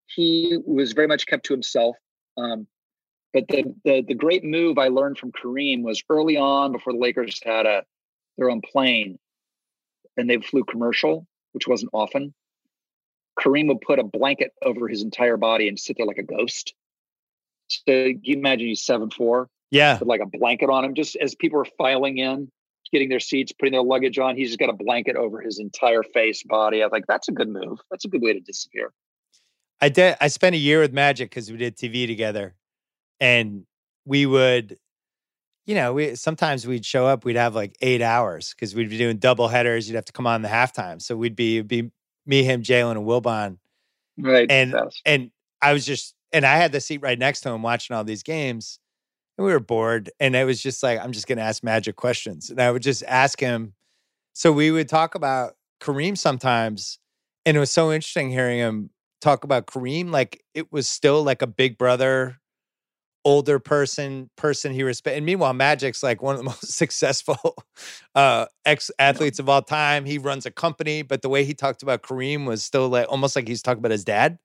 he 0.07 0.59
was 0.65 0.93
very 0.93 1.07
much 1.07 1.27
kept 1.27 1.45
to 1.47 1.53
himself. 1.53 1.97
Um, 2.39 2.66
but 3.37 3.49
the, 3.49 3.75
the 3.85 4.03
the 4.09 4.15
great 4.15 4.45
move 4.45 4.79
I 4.79 4.89
learned 4.89 5.19
from 5.19 5.31
Kareem 5.31 5.83
was 5.83 6.03
early 6.09 6.39
on 6.39 6.73
before 6.73 6.95
the 6.95 6.99
Lakers 6.99 7.39
had 7.45 7.67
a 7.67 7.83
their 8.39 8.49
own 8.49 8.63
plane, 8.63 9.19
and 10.17 10.29
they 10.29 10.39
flew 10.39 10.65
commercial, 10.65 11.27
which 11.53 11.69
wasn't 11.69 11.91
often. 11.93 12.33
Kareem 13.39 13.69
would 13.69 13.83
put 13.83 13.99
a 13.99 14.05
blanket 14.05 14.53
over 14.63 14.89
his 14.89 15.03
entire 15.03 15.37
body 15.37 15.69
and 15.69 15.79
sit 15.79 15.99
there 15.99 16.07
like 16.07 16.17
a 16.17 16.23
ghost. 16.23 16.73
So 17.69 17.93
you 17.93 18.39
imagine 18.39 18.69
he's 18.69 18.83
seven 18.83 19.11
four, 19.11 19.51
yeah, 19.71 19.99
with 19.99 20.09
like 20.09 20.23
a 20.23 20.39
blanket 20.39 20.71
on 20.71 20.87
him. 20.87 20.95
Just 20.95 21.17
as 21.17 21.35
people 21.35 21.61
are 21.61 21.67
filing 21.77 22.17
in, 22.17 22.51
getting 22.91 23.11
their 23.11 23.21
seats, 23.21 23.53
putting 23.53 23.73
their 23.73 23.83
luggage 23.83 24.19
on, 24.19 24.35
he's 24.35 24.49
just 24.49 24.59
got 24.59 24.71
a 24.71 24.77
blanket 24.83 25.17
over 25.17 25.43
his 25.43 25.59
entire 25.59 26.03
face, 26.03 26.43
body. 26.43 26.81
I 26.81 26.87
was 26.87 26.93
like, 26.93 27.05
that's 27.07 27.29
a 27.29 27.33
good 27.33 27.51
move. 27.51 27.81
That's 27.91 28.07
a 28.07 28.09
good 28.09 28.23
way 28.23 28.33
to 28.33 28.41
disappear. 28.41 28.95
I 29.79 29.91
did. 29.91 30.17
I 30.23 30.29
spent 30.29 30.55
a 30.55 30.59
year 30.59 30.81
with 30.81 30.95
Magic 30.95 31.29
because 31.29 31.51
we 31.51 31.59
did 31.59 31.77
TV 31.77 32.07
together, 32.07 32.55
and 33.20 33.64
we 34.05 34.26
would 34.26 34.78
you 35.66 35.74
know 35.74 35.93
we 35.94 36.14
sometimes 36.14 36.66
we'd 36.66 36.84
show 36.84 37.06
up 37.06 37.24
we'd 37.24 37.36
have 37.36 37.55
like 37.55 37.76
eight 37.80 38.02
hours 38.02 38.55
because 38.55 38.74
we'd 38.74 38.90
be 38.90 38.98
doing 38.98 39.18
double 39.18 39.48
headers 39.48 39.88
you'd 39.88 39.97
have 39.97 40.05
to 40.05 40.12
come 40.12 40.26
on 40.26 40.43
the 40.43 40.48
halftime 40.48 41.01
so 41.01 41.16
we'd 41.16 41.36
be 41.36 41.60
be 41.60 41.90
me 42.26 42.43
him 42.43 42.62
jalen 42.62 42.93
and 42.93 43.06
wilbon 43.06 43.59
right 44.18 44.51
and 44.51 44.74
and 45.05 45.30
i 45.60 45.72
was 45.72 45.84
just 45.84 46.14
and 46.32 46.44
i 46.47 46.56
had 46.56 46.72
the 46.72 46.80
seat 46.80 46.98
right 47.02 47.18
next 47.18 47.40
to 47.40 47.51
him 47.51 47.62
watching 47.62 47.97
all 47.97 48.05
these 48.05 48.22
games 48.22 48.78
and 49.36 49.47
we 49.47 49.52
were 49.52 49.60
bored. 49.60 50.10
And 50.18 50.36
I 50.36 50.44
was 50.44 50.62
just 50.62 50.82
like, 50.82 51.01
I'm 51.01 51.12
just 51.12 51.26
going 51.26 51.38
to 51.38 51.44
ask 51.44 51.62
Magic 51.62 51.97
questions. 51.97 52.51
And 52.51 52.60
I 52.60 52.70
would 52.70 52.82
just 52.82 53.02
ask 53.06 53.38
him. 53.38 53.74
So 54.32 54.52
we 54.52 54.70
would 54.70 54.88
talk 54.88 55.14
about 55.14 55.55
Kareem 55.80 56.16
sometimes. 56.16 56.98
And 57.44 57.56
it 57.56 57.60
was 57.60 57.70
so 57.70 57.93
interesting 57.93 58.30
hearing 58.30 58.59
him 58.59 58.90
talk 59.20 59.44
about 59.44 59.66
Kareem. 59.66 60.10
Like 60.10 60.43
it 60.55 60.72
was 60.72 60.88
still 60.88 61.22
like 61.22 61.43
a 61.43 61.47
big 61.47 61.78
brother, 61.78 62.38
older 63.27 63.59
person, 63.59 64.31
person 64.36 64.73
he 64.73 64.85
respect. 64.85 65.16
And 65.16 65.27
meanwhile, 65.27 65.53
Magic's 65.53 66.03
like 66.03 66.23
one 66.23 66.36
of 66.36 66.39
the 66.39 66.44
most 66.47 66.73
successful 66.73 67.57
uh, 68.15 68.47
ex 68.65 68.90
athletes 69.01 69.40
of 69.40 69.48
all 69.51 69.62
time. 69.62 70.07
He 70.07 70.19
runs 70.19 70.47
a 70.47 70.53
company, 70.53 71.03
but 71.03 71.23
the 71.23 71.28
way 71.28 71.44
he 71.44 71.53
talked 71.53 71.82
about 71.82 72.03
Kareem 72.03 72.47
was 72.47 72.65
still 72.65 72.89
like 72.89 73.07
almost 73.11 73.36
like 73.36 73.48
he's 73.48 73.62
talking 73.62 73.81
about 73.81 73.90
his 73.90 74.05
dad. 74.05 74.39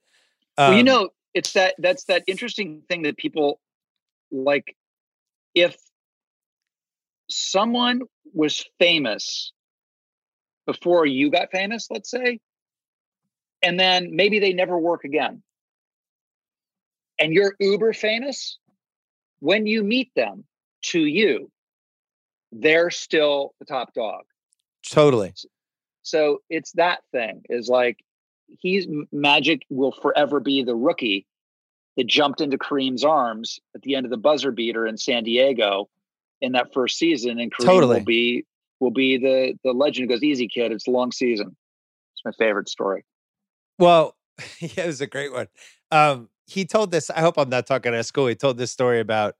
Um, 0.57 0.65
well, 0.65 0.77
you 0.77 0.83
Um, 0.83 0.85
know, 0.85 1.09
it's 1.33 1.53
that 1.53 1.75
that's 1.77 2.05
that 2.05 2.23
interesting 2.27 2.83
thing 2.89 3.03
that 3.03 3.17
people 3.17 3.61
like 4.31 4.75
if 5.55 5.77
someone 7.29 8.01
was 8.33 8.65
famous 8.79 9.53
before 10.65 11.05
you 11.05 11.29
got 11.31 11.51
famous, 11.51 11.87
let's 11.91 12.09
say, 12.09 12.39
and 13.61 13.79
then 13.79 14.15
maybe 14.15 14.39
they 14.39 14.53
never 14.53 14.77
work 14.77 15.03
again. 15.03 15.43
And 17.19 17.33
you're 17.33 17.55
uber 17.59 17.93
famous, 17.93 18.57
when 19.41 19.65
you 19.67 19.83
meet 19.83 20.11
them 20.15 20.45
to 20.83 20.99
you, 20.99 21.51
they're 22.51 22.89
still 22.89 23.53
the 23.59 23.65
top 23.65 23.93
dog. 23.93 24.23
totally. 24.89 25.33
So 26.03 26.39
it's 26.49 26.71
that 26.73 26.99
thing 27.11 27.43
is 27.49 27.67
like 27.67 27.97
he's 28.47 28.87
Magic 29.11 29.63
will 29.69 29.91
forever 29.91 30.39
be 30.39 30.63
the 30.63 30.75
rookie 30.75 31.27
that 31.97 32.07
jumped 32.07 32.41
into 32.41 32.57
Kareem's 32.57 33.03
arms 33.03 33.59
at 33.75 33.81
the 33.81 33.95
end 33.95 34.05
of 34.05 34.09
the 34.09 34.17
buzzer 34.17 34.51
beater 34.51 34.87
in 34.87 34.97
San 34.97 35.23
Diego 35.23 35.89
in 36.41 36.53
that 36.53 36.73
first 36.73 36.97
season, 36.97 37.39
and 37.39 37.51
Kareem 37.53 37.65
Totally. 37.65 37.97
will 37.97 38.05
be 38.05 38.45
will 38.79 38.91
be 38.91 39.17
the 39.17 39.57
the 39.63 39.73
legend 39.73 40.09
who 40.09 40.15
goes, 40.15 40.23
"Easy 40.23 40.47
kid, 40.47 40.71
it's 40.71 40.87
a 40.87 40.91
long 40.91 41.11
season." 41.11 41.55
It's 42.13 42.25
my 42.25 42.31
favorite 42.43 42.69
story. 42.69 43.05
Well, 43.77 44.15
yeah, 44.59 44.83
it 44.83 44.87
was 44.87 45.01
a 45.01 45.07
great 45.07 45.31
one. 45.31 45.47
Um, 45.91 46.29
he 46.51 46.65
told 46.65 46.91
this. 46.91 47.09
I 47.09 47.21
hope 47.21 47.37
I'm 47.37 47.49
not 47.49 47.65
talking 47.65 47.93
at 47.93 48.05
school. 48.05 48.27
He 48.27 48.35
told 48.35 48.57
this 48.57 48.71
story 48.71 48.99
about 48.99 49.35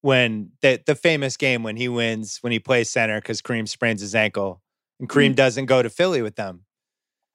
when 0.00 0.52
the 0.62 0.80
the 0.86 0.94
famous 0.94 1.36
game 1.36 1.62
when 1.62 1.76
he 1.76 1.88
wins 1.88 2.38
when 2.40 2.52
he 2.52 2.58
plays 2.58 2.90
center 2.90 3.20
because 3.20 3.42
Kareem 3.42 3.68
sprains 3.68 4.00
his 4.00 4.14
ankle 4.14 4.62
and 4.98 5.08
Kareem 5.08 5.26
mm-hmm. 5.26 5.34
doesn't 5.34 5.66
go 5.66 5.82
to 5.82 5.90
Philly 5.90 6.22
with 6.22 6.36
them. 6.36 6.64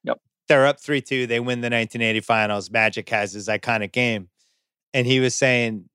Yep. 0.02 0.20
They're 0.48 0.66
up 0.66 0.80
three 0.80 1.00
two. 1.00 1.26
They 1.28 1.38
win 1.38 1.60
the 1.60 1.66
1980 1.66 2.20
finals. 2.20 2.70
Magic 2.70 3.08
has 3.10 3.32
his 3.32 3.46
iconic 3.46 3.92
game, 3.92 4.30
and 4.92 5.06
he 5.06 5.20
was 5.20 5.36
saying 5.36 5.88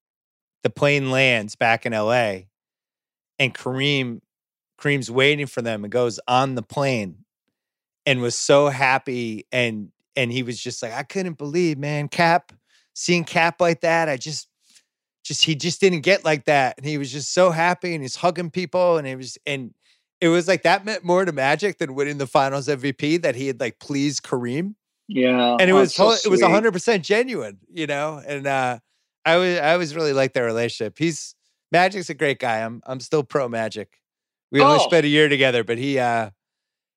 the 0.63 0.69
plane 0.69 1.11
lands 1.11 1.55
back 1.55 1.85
in 1.85 1.93
L.A. 1.93 2.47
and 3.37 3.53
Kareem 3.53 4.21
Kareem's 4.79 5.11
waiting 5.11 5.45
for 5.45 5.61
them 5.61 5.83
and 5.83 5.91
goes 5.91 6.21
on 6.25 6.55
the 6.55 6.63
plane 6.63 7.25
and 8.05 8.21
was 8.21 8.35
so 8.37 8.69
happy 8.69 9.45
and 9.51 9.91
and 10.15 10.31
he 10.31 10.41
was 10.41 10.57
just 10.61 10.81
like 10.81 10.93
I 10.93 11.03
couldn't 11.03 11.37
believe 11.37 11.77
man 11.77 12.07
Cap 12.07 12.53
seeing 12.93 13.23
Cap 13.23 13.59
like 13.61 13.81
that 13.81 14.09
I 14.09 14.17
just 14.17 14.47
just 15.23 15.45
he 15.45 15.55
just 15.55 15.79
didn't 15.81 16.01
get 16.01 16.25
like 16.25 16.45
that 16.45 16.75
and 16.77 16.85
he 16.85 16.97
was 16.97 17.11
just 17.11 17.33
so 17.33 17.51
happy 17.51 17.93
and 17.93 18.01
he's 18.03 18.15
hugging 18.17 18.49
people 18.49 18.97
and 18.97 19.07
it 19.07 19.15
was 19.15 19.37
and 19.45 19.73
it 20.21 20.27
was 20.29 20.47
like 20.47 20.63
that 20.63 20.83
meant 20.85 21.03
more 21.03 21.23
to 21.23 21.31
Magic 21.31 21.77
than 21.77 21.95
winning 21.95 22.17
the 22.17 22.27
Finals 22.27 22.67
MVP 22.67 23.21
that 23.21 23.35
he 23.35 23.47
had 23.47 23.59
like 23.59 23.79
pleased 23.79 24.23
Kareem 24.23 24.75
Yeah, 25.07 25.55
and 25.59 25.69
it 25.69 25.73
oh, 25.73 25.77
was 25.77 25.93
so 25.95 26.11
it 26.11 26.27
was 26.27 26.41
hundred 26.41 26.71
percent 26.73 27.03
genuine, 27.05 27.59
you 27.71 27.87
know. 27.87 28.21
And 28.25 28.45
uh, 28.47 28.79
I 29.25 29.37
was 29.37 29.57
I 29.59 29.77
was 29.77 29.95
really 29.95 30.13
like 30.13 30.33
their 30.33 30.45
relationship. 30.45 30.97
He's 30.97 31.35
Magic's 31.71 32.09
a 32.09 32.13
great 32.15 32.39
guy. 32.39 32.59
I'm 32.59 32.81
I'm 32.85 32.99
still 32.99 33.23
pro 33.23 33.47
Magic. 33.47 33.99
We 34.51 34.61
only 34.61 34.79
Oh. 34.79 34.87
spent 34.87 35.05
a 35.05 35.09
year 35.09 35.29
together, 35.29 35.63
but 35.63 35.77
he 35.77 35.99
uh 35.99 36.31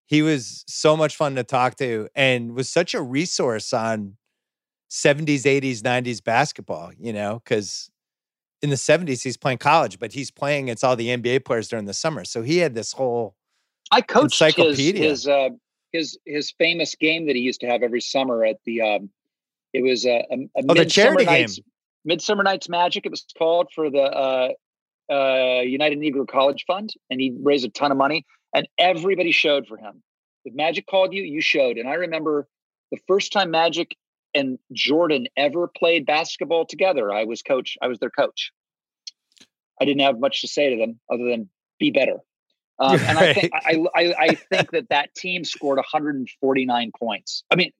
he 0.07 0.23
was 0.23 0.65
so 0.67 0.97
much 0.97 1.17
fun 1.17 1.35
to 1.37 1.45
talk 1.45 1.77
to 1.77 2.09
and 2.15 2.55
was 2.55 2.69
such 2.69 2.95
a 2.95 3.03
resource 3.03 3.73
on 3.73 4.17
70s, 4.93 5.45
80s, 5.45 5.79
90s 5.79 6.23
basketball, 6.23 6.93
you 7.01 7.15
know, 7.15 7.41
because 7.43 7.91
in 8.61 8.69
the 8.69 8.77
70s 8.77 9.23
he's 9.23 9.39
playing 9.39 9.57
college, 9.57 9.99
but 9.99 10.13
he's 10.13 10.31
playing 10.31 10.65
against 10.65 10.85
all 10.85 10.97
the 10.97 11.09
NBA 11.09 11.47
players 11.47 11.69
during 11.69 11.87
the 11.87 11.95
summer. 11.95 12.27
So 12.27 12.43
he 12.43 12.59
had 12.59 12.75
this 12.75 12.93
whole 12.93 13.35
I 13.91 14.03
coached 14.03 14.39
his 14.39 14.49
Encyclopedia. 14.49 15.09
his 15.09 15.27
uh, 15.27 15.49
his 15.93 16.19
his 16.27 16.51
famous 16.51 16.95
game 16.95 17.27
that 17.27 17.37
he 17.37 17.41
used 17.43 17.61
to 17.63 17.67
have 17.67 17.83
every 17.83 18.03
summer 18.03 18.45
at 18.45 18.59
the. 18.67 18.83
Um, 18.83 19.11
it 19.73 19.83
was 19.83 20.05
a, 20.05 20.27
a, 20.31 20.35
a 20.35 20.63
Oh, 20.69 20.75
the 20.75 20.81
Midsummer 20.81 20.89
charity 20.89 21.25
game. 21.25 21.41
Nights, 21.41 21.61
Midsummer 22.05 22.43
Nights 22.43 22.69
Magic. 22.69 23.07
It 23.07 23.11
was 23.11 23.25
called 23.39 23.71
for 23.75 23.89
the 23.89 24.03
uh, 24.03 24.49
uh, 25.11 25.61
United 25.63 25.99
Negro 25.99 26.29
College 26.29 26.65
Fund, 26.67 26.91
and 27.09 27.19
he 27.19 27.35
raised 27.43 27.65
a 27.65 27.71
ton 27.71 27.91
of 27.91 27.97
money, 27.97 28.27
and 28.55 28.69
everybody 28.79 29.33
showed 29.33 29.67
for 29.67 29.79
him. 29.79 30.03
If 30.45 30.55
Magic 30.55 30.87
called 30.87 31.15
you, 31.15 31.23
you 31.23 31.41
showed. 31.41 31.79
And 31.79 31.89
I 31.89 31.95
remember 31.95 32.47
the 32.91 32.99
first 33.09 33.33
time 33.33 33.51
Magic 33.51 33.97
and 34.35 34.59
Jordan 34.73 35.27
ever 35.37 35.69
played 35.69 36.07
basketball 36.07 36.67
together. 36.67 37.13
I 37.13 37.25
was 37.25 37.43
coach. 37.43 37.77
I 37.83 37.89
was 37.89 37.99
their 37.99 38.11
coach. 38.11 38.53
I 39.81 39.85
didn't 39.85 40.03
have 40.03 40.19
much 40.21 40.41
to 40.43 40.49
say 40.49 40.71
to 40.71 40.77
them 40.77 41.01
other 41.11 41.25
than 41.25 41.49
be 41.79 41.91
better. 41.91 42.19
Um, 42.79 42.99
and 43.01 43.19
I 43.19 43.33
think 43.35 43.53
I, 43.55 43.85
I 43.95 44.15
I 44.19 44.35
think 44.35 44.71
that 44.73 44.89
that 44.91 45.15
team 45.15 45.45
scored 45.45 45.77
149 45.77 46.93
points. 46.99 47.45
I 47.51 47.57
mean, 47.57 47.71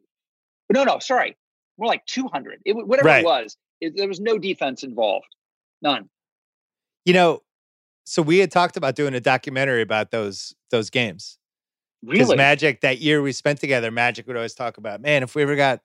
no, 0.73 0.85
no, 0.85 0.99
sorry, 0.99 1.37
more 1.79 1.89
like 1.89 2.05
200. 2.07 2.61
It 2.65 2.75
whatever 2.75 3.09
Right. 3.09 3.23
it 3.23 3.25
was. 3.25 3.57
It, 3.81 3.97
there 3.97 4.07
was 4.09 4.21
no 4.21 4.39
defense 4.39 4.85
involved, 4.85 5.27
none. 5.81 6.09
you 7.05 7.13
know, 7.15 7.43
so 8.05 8.23
we 8.23 8.39
had 8.39 8.51
talked 8.53 8.77
about 8.77 8.95
doing 8.95 9.15
a 9.15 9.21
documentary 9.21 9.83
about 9.83 10.11
those 10.11 10.55
those 10.71 10.91
games. 10.91 11.39
Because 12.05 12.29
Really, 12.29 12.37
Magic 12.37 12.81
that 12.81 12.99
year 13.01 13.23
we 13.23 13.33
spent 13.33 13.61
together, 13.61 13.91
Magic 13.91 14.27
would 14.27 14.37
always 14.37 14.55
talk 14.55 14.77
about, 14.77 15.01
man, 15.01 15.23
if 15.23 15.35
we 15.35 15.43
ever 15.43 15.55
got 15.57 15.81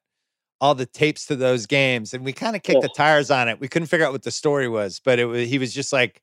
all 0.59 0.73
the 0.75 0.85
tapes 0.85 1.25
to 1.27 1.35
those 1.35 1.65
games, 1.67 2.13
and 2.13 2.25
we 2.25 2.33
kind 2.33 2.55
of 2.55 2.63
kicked 2.63 2.81
the 2.81 2.89
tires 2.89 3.29
on 3.29 3.47
it. 3.47 3.59
We 3.59 3.67
couldn't 3.67 3.87
figure 3.87 4.05
out 4.05 4.11
what 4.11 4.23
the 4.23 4.31
story 4.31 4.67
was, 4.67 4.99
but 5.03 5.19
it 5.19 5.25
was 5.25 5.47
he 5.47 5.59
was 5.59 5.73
just 5.73 5.93
like, 5.93 6.21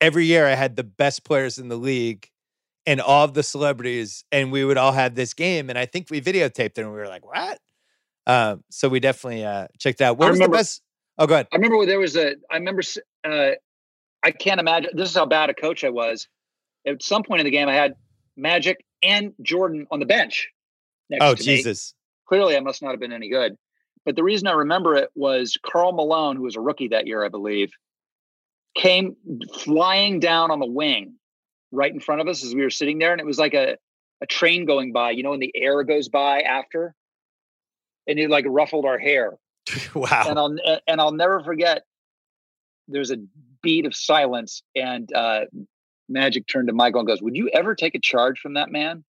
every 0.00 0.26
year 0.26 0.46
I 0.46 0.54
had 0.54 0.76
the 0.76 0.84
best 0.84 1.24
players 1.24 1.58
in 1.58 1.68
the 1.68 1.76
league 1.76 2.28
and 2.86 3.00
all 3.00 3.24
of 3.24 3.34
the 3.34 3.42
celebrities, 3.42 4.24
and 4.30 4.52
we 4.52 4.64
would 4.64 4.76
all 4.76 4.92
have 4.92 5.14
this 5.14 5.34
game. 5.34 5.70
And 5.70 5.78
I 5.78 5.86
think 5.86 6.08
we 6.10 6.20
videotaped 6.20 6.58
it, 6.58 6.78
and 6.78 6.90
we 6.92 6.96
were 6.98 7.08
like, 7.08 7.24
what? 7.26 7.58
Um, 8.26 8.62
so 8.70 8.88
we 8.88 9.00
definitely 9.00 9.44
uh, 9.44 9.66
checked 9.78 10.00
out. 10.00 10.18
What 10.18 10.26
I 10.26 10.30
was 10.30 10.38
remember- 10.38 10.56
the 10.56 10.60
best? 10.60 10.80
Oh, 11.18 11.26
go 11.26 11.34
ahead. 11.34 11.48
I 11.52 11.56
remember 11.56 11.84
there 11.86 11.98
was 12.00 12.16
a. 12.16 12.34
I 12.50 12.56
remember. 12.56 12.82
Uh, 13.24 13.50
I 14.22 14.30
can't 14.30 14.58
imagine. 14.60 14.90
This 14.94 15.10
is 15.10 15.14
how 15.16 15.26
bad 15.26 15.50
a 15.50 15.54
coach 15.54 15.84
I 15.84 15.90
was. 15.90 16.26
At 16.86 17.02
some 17.02 17.22
point 17.22 17.40
in 17.40 17.44
the 17.44 17.50
game, 17.50 17.68
I 17.68 17.74
had 17.74 17.94
Magic 18.36 18.84
and 19.02 19.32
Jordan 19.42 19.86
on 19.90 20.00
the 20.00 20.06
bench. 20.06 20.48
Next 21.10 21.24
Oh, 21.24 21.34
to 21.34 21.40
me. 21.40 21.56
Jesus. 21.56 21.94
clearly 22.26 22.56
I 22.56 22.60
must 22.60 22.82
not 22.82 22.90
have 22.92 23.00
been 23.00 23.12
any 23.12 23.28
good. 23.28 23.56
But 24.04 24.16
the 24.16 24.22
reason 24.22 24.48
I 24.48 24.52
remember 24.52 24.94
it 24.94 25.10
was 25.14 25.56
Karl 25.64 25.92
Malone, 25.92 26.36
who 26.36 26.42
was 26.42 26.56
a 26.56 26.60
rookie 26.60 26.88
that 26.88 27.06
year, 27.06 27.24
I 27.24 27.28
believe, 27.28 27.70
came 28.76 29.16
flying 29.54 30.20
down 30.20 30.50
on 30.50 30.58
the 30.58 30.66
wing 30.66 31.14
right 31.72 31.92
in 31.92 32.00
front 32.00 32.20
of 32.20 32.28
us 32.28 32.44
as 32.44 32.54
we 32.54 32.62
were 32.62 32.70
sitting 32.70 32.98
there. 32.98 33.12
And 33.12 33.20
it 33.20 33.26
was 33.26 33.38
like 33.38 33.54
a, 33.54 33.76
a 34.20 34.26
train 34.26 34.66
going 34.66 34.92
by, 34.92 35.12
you 35.12 35.22
know, 35.22 35.30
when 35.30 35.40
the 35.40 35.52
air 35.54 35.82
goes 35.84 36.08
by 36.08 36.40
after. 36.40 36.94
And 38.06 38.18
it 38.18 38.28
like 38.28 38.44
ruffled 38.46 38.84
our 38.84 38.98
hair. 38.98 39.32
wow. 39.94 40.24
And 40.28 40.38
I'll 40.38 40.80
and 40.86 41.00
I'll 41.00 41.12
never 41.12 41.42
forget 41.42 41.84
there's 42.86 43.10
a 43.10 43.16
beat 43.62 43.86
of 43.86 43.96
silence 43.96 44.62
and 44.76 45.10
uh 45.14 45.46
Magic 46.08 46.46
turned 46.46 46.68
to 46.68 46.74
Michael 46.74 47.00
and 47.00 47.06
goes, 47.06 47.22
Would 47.22 47.36
you 47.36 47.48
ever 47.52 47.74
take 47.74 47.94
a 47.94 47.98
charge 47.98 48.38
from 48.38 48.54
that 48.54 48.70
man? 48.70 49.04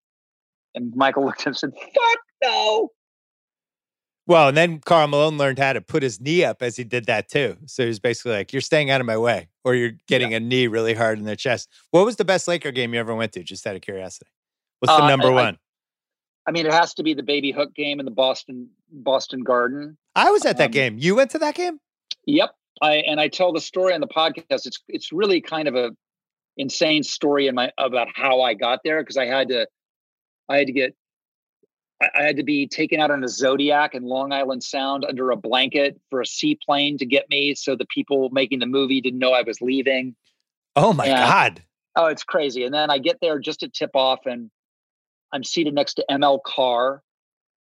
And 0.76 0.96
Michael 0.96 1.26
looked 1.26 1.42
at 1.42 1.48
him 1.48 1.50
and 1.52 1.58
said, 1.58 1.74
Fuck 1.74 2.20
no. 2.44 2.90
Well, 4.26 4.48
and 4.48 4.56
then 4.56 4.80
Karl 4.80 5.08
Malone 5.08 5.38
learned 5.38 5.60
how 5.60 5.74
to 5.74 5.82
put 5.82 6.02
his 6.02 6.22
knee 6.22 6.46
up 6.46 6.62
as 6.62 6.78
he 6.78 6.84
did 6.86 7.06
that 7.08 7.28
too. 7.30 7.58
So 7.66 7.84
he 7.84 7.88
was 7.88 8.00
basically 8.00 8.32
like, 8.32 8.54
"You're 8.54 8.62
staying 8.62 8.90
out 8.90 9.02
of 9.02 9.08
my 9.08 9.18
way, 9.18 9.50
or 9.66 9.76
you're 9.76 9.92
getting 10.08 10.34
a 10.34 10.40
knee 10.40 10.68
really 10.68 10.94
hard 10.94 11.20
in 11.20 11.26
the 11.26 11.36
chest." 11.36 11.70
What 11.92 12.06
was 12.06 12.16
the 12.16 12.24
best 12.26 12.48
Laker 12.48 12.72
game 12.72 12.94
you 12.94 13.00
ever 13.02 13.14
went 13.14 13.34
to? 13.34 13.44
Just 13.44 13.68
out 13.68 13.76
of 13.76 13.82
curiosity, 13.82 14.30
what's 14.80 14.96
the 14.96 15.04
Uh, 15.04 15.08
number 15.10 15.28
I- 15.28 15.32
I- 15.32 15.44
one? 15.44 15.58
I 16.46 16.52
mean, 16.52 16.66
it 16.66 16.74
has 16.74 16.94
to 16.96 17.04
be 17.04 17.14
the 17.14 17.24
baby 17.24 17.52
hook 17.52 17.74
game 17.74 18.00
in 18.00 18.06
the 18.06 18.12
Boston 18.12 18.70
Boston 18.92 19.44
Garden. 19.44 19.98
I 20.16 20.30
was 20.32 20.46
at 20.46 20.58
that 20.58 20.66
um, 20.68 20.72
game. 20.72 20.98
You 20.98 21.16
went 21.16 21.32
to 21.32 21.40
that 21.40 21.56
game? 21.56 21.80
Yep. 22.26 22.56
I 22.82 22.96
and 22.96 23.20
I 23.20 23.28
tell 23.28 23.52
the 23.54 23.62
story 23.62 23.94
on 23.94 24.02
the 24.02 24.08
podcast. 24.08 24.66
It's 24.66 24.82
it's 24.88 25.12
really 25.12 25.42
kind 25.42 25.68
of 25.68 25.76
a 25.76 25.92
insane 26.58 27.04
story 27.04 27.48
in 27.48 27.56
my 27.56 27.72
about 27.78 28.08
how 28.14 28.42
I 28.42 28.54
got 28.54 28.80
there 28.84 29.02
because 29.02 29.18
I 29.18 29.26
had 29.26 29.48
to 29.50 29.68
I 30.50 30.58
had 30.58 30.68
to 30.68 30.74
get 30.74 30.96
I, 32.16 32.24
had 32.24 32.38
to 32.38 32.44
be 32.44 32.68
taken 32.68 33.00
out 33.00 33.12
on 33.12 33.24
a 33.24 33.28
Zodiac 33.28 33.94
in 33.96 34.04
Long 34.04 34.32
Island 34.32 34.64
Sound 34.64 35.06
under 35.08 35.32
a 35.32 35.36
blanket 35.36 36.00
for 36.10 36.22
a 36.22 36.26
seaplane 36.26 36.98
to 36.98 37.06
get 37.06 37.30
me 37.30 37.56
so 37.56 37.76
the 37.76 37.86
people 37.86 38.30
making 38.32 38.60
the 38.60 38.66
movie 38.66 39.02
didn't 39.02 39.20
know 39.20 39.34
I 39.34 39.42
was 39.44 39.62
leaving. 39.62 40.16
Oh 40.76 40.94
my 40.94 41.06
Yeah. 41.06 41.28
god! 41.28 41.64
Oh, 41.96 42.08
it's 42.08 42.24
crazy. 42.24 42.64
And 42.64 42.74
then 42.74 42.90
I 42.90 42.98
get 42.98 43.20
there 43.22 43.38
just 43.40 43.60
to 43.62 43.68
tip 43.68 43.92
off, 43.96 44.26
and 44.26 44.50
I'm 45.32 45.44
seated 45.44 45.74
next 45.74 45.96
to 45.96 46.06
ML 46.10 46.40
Carr, 46.46 47.04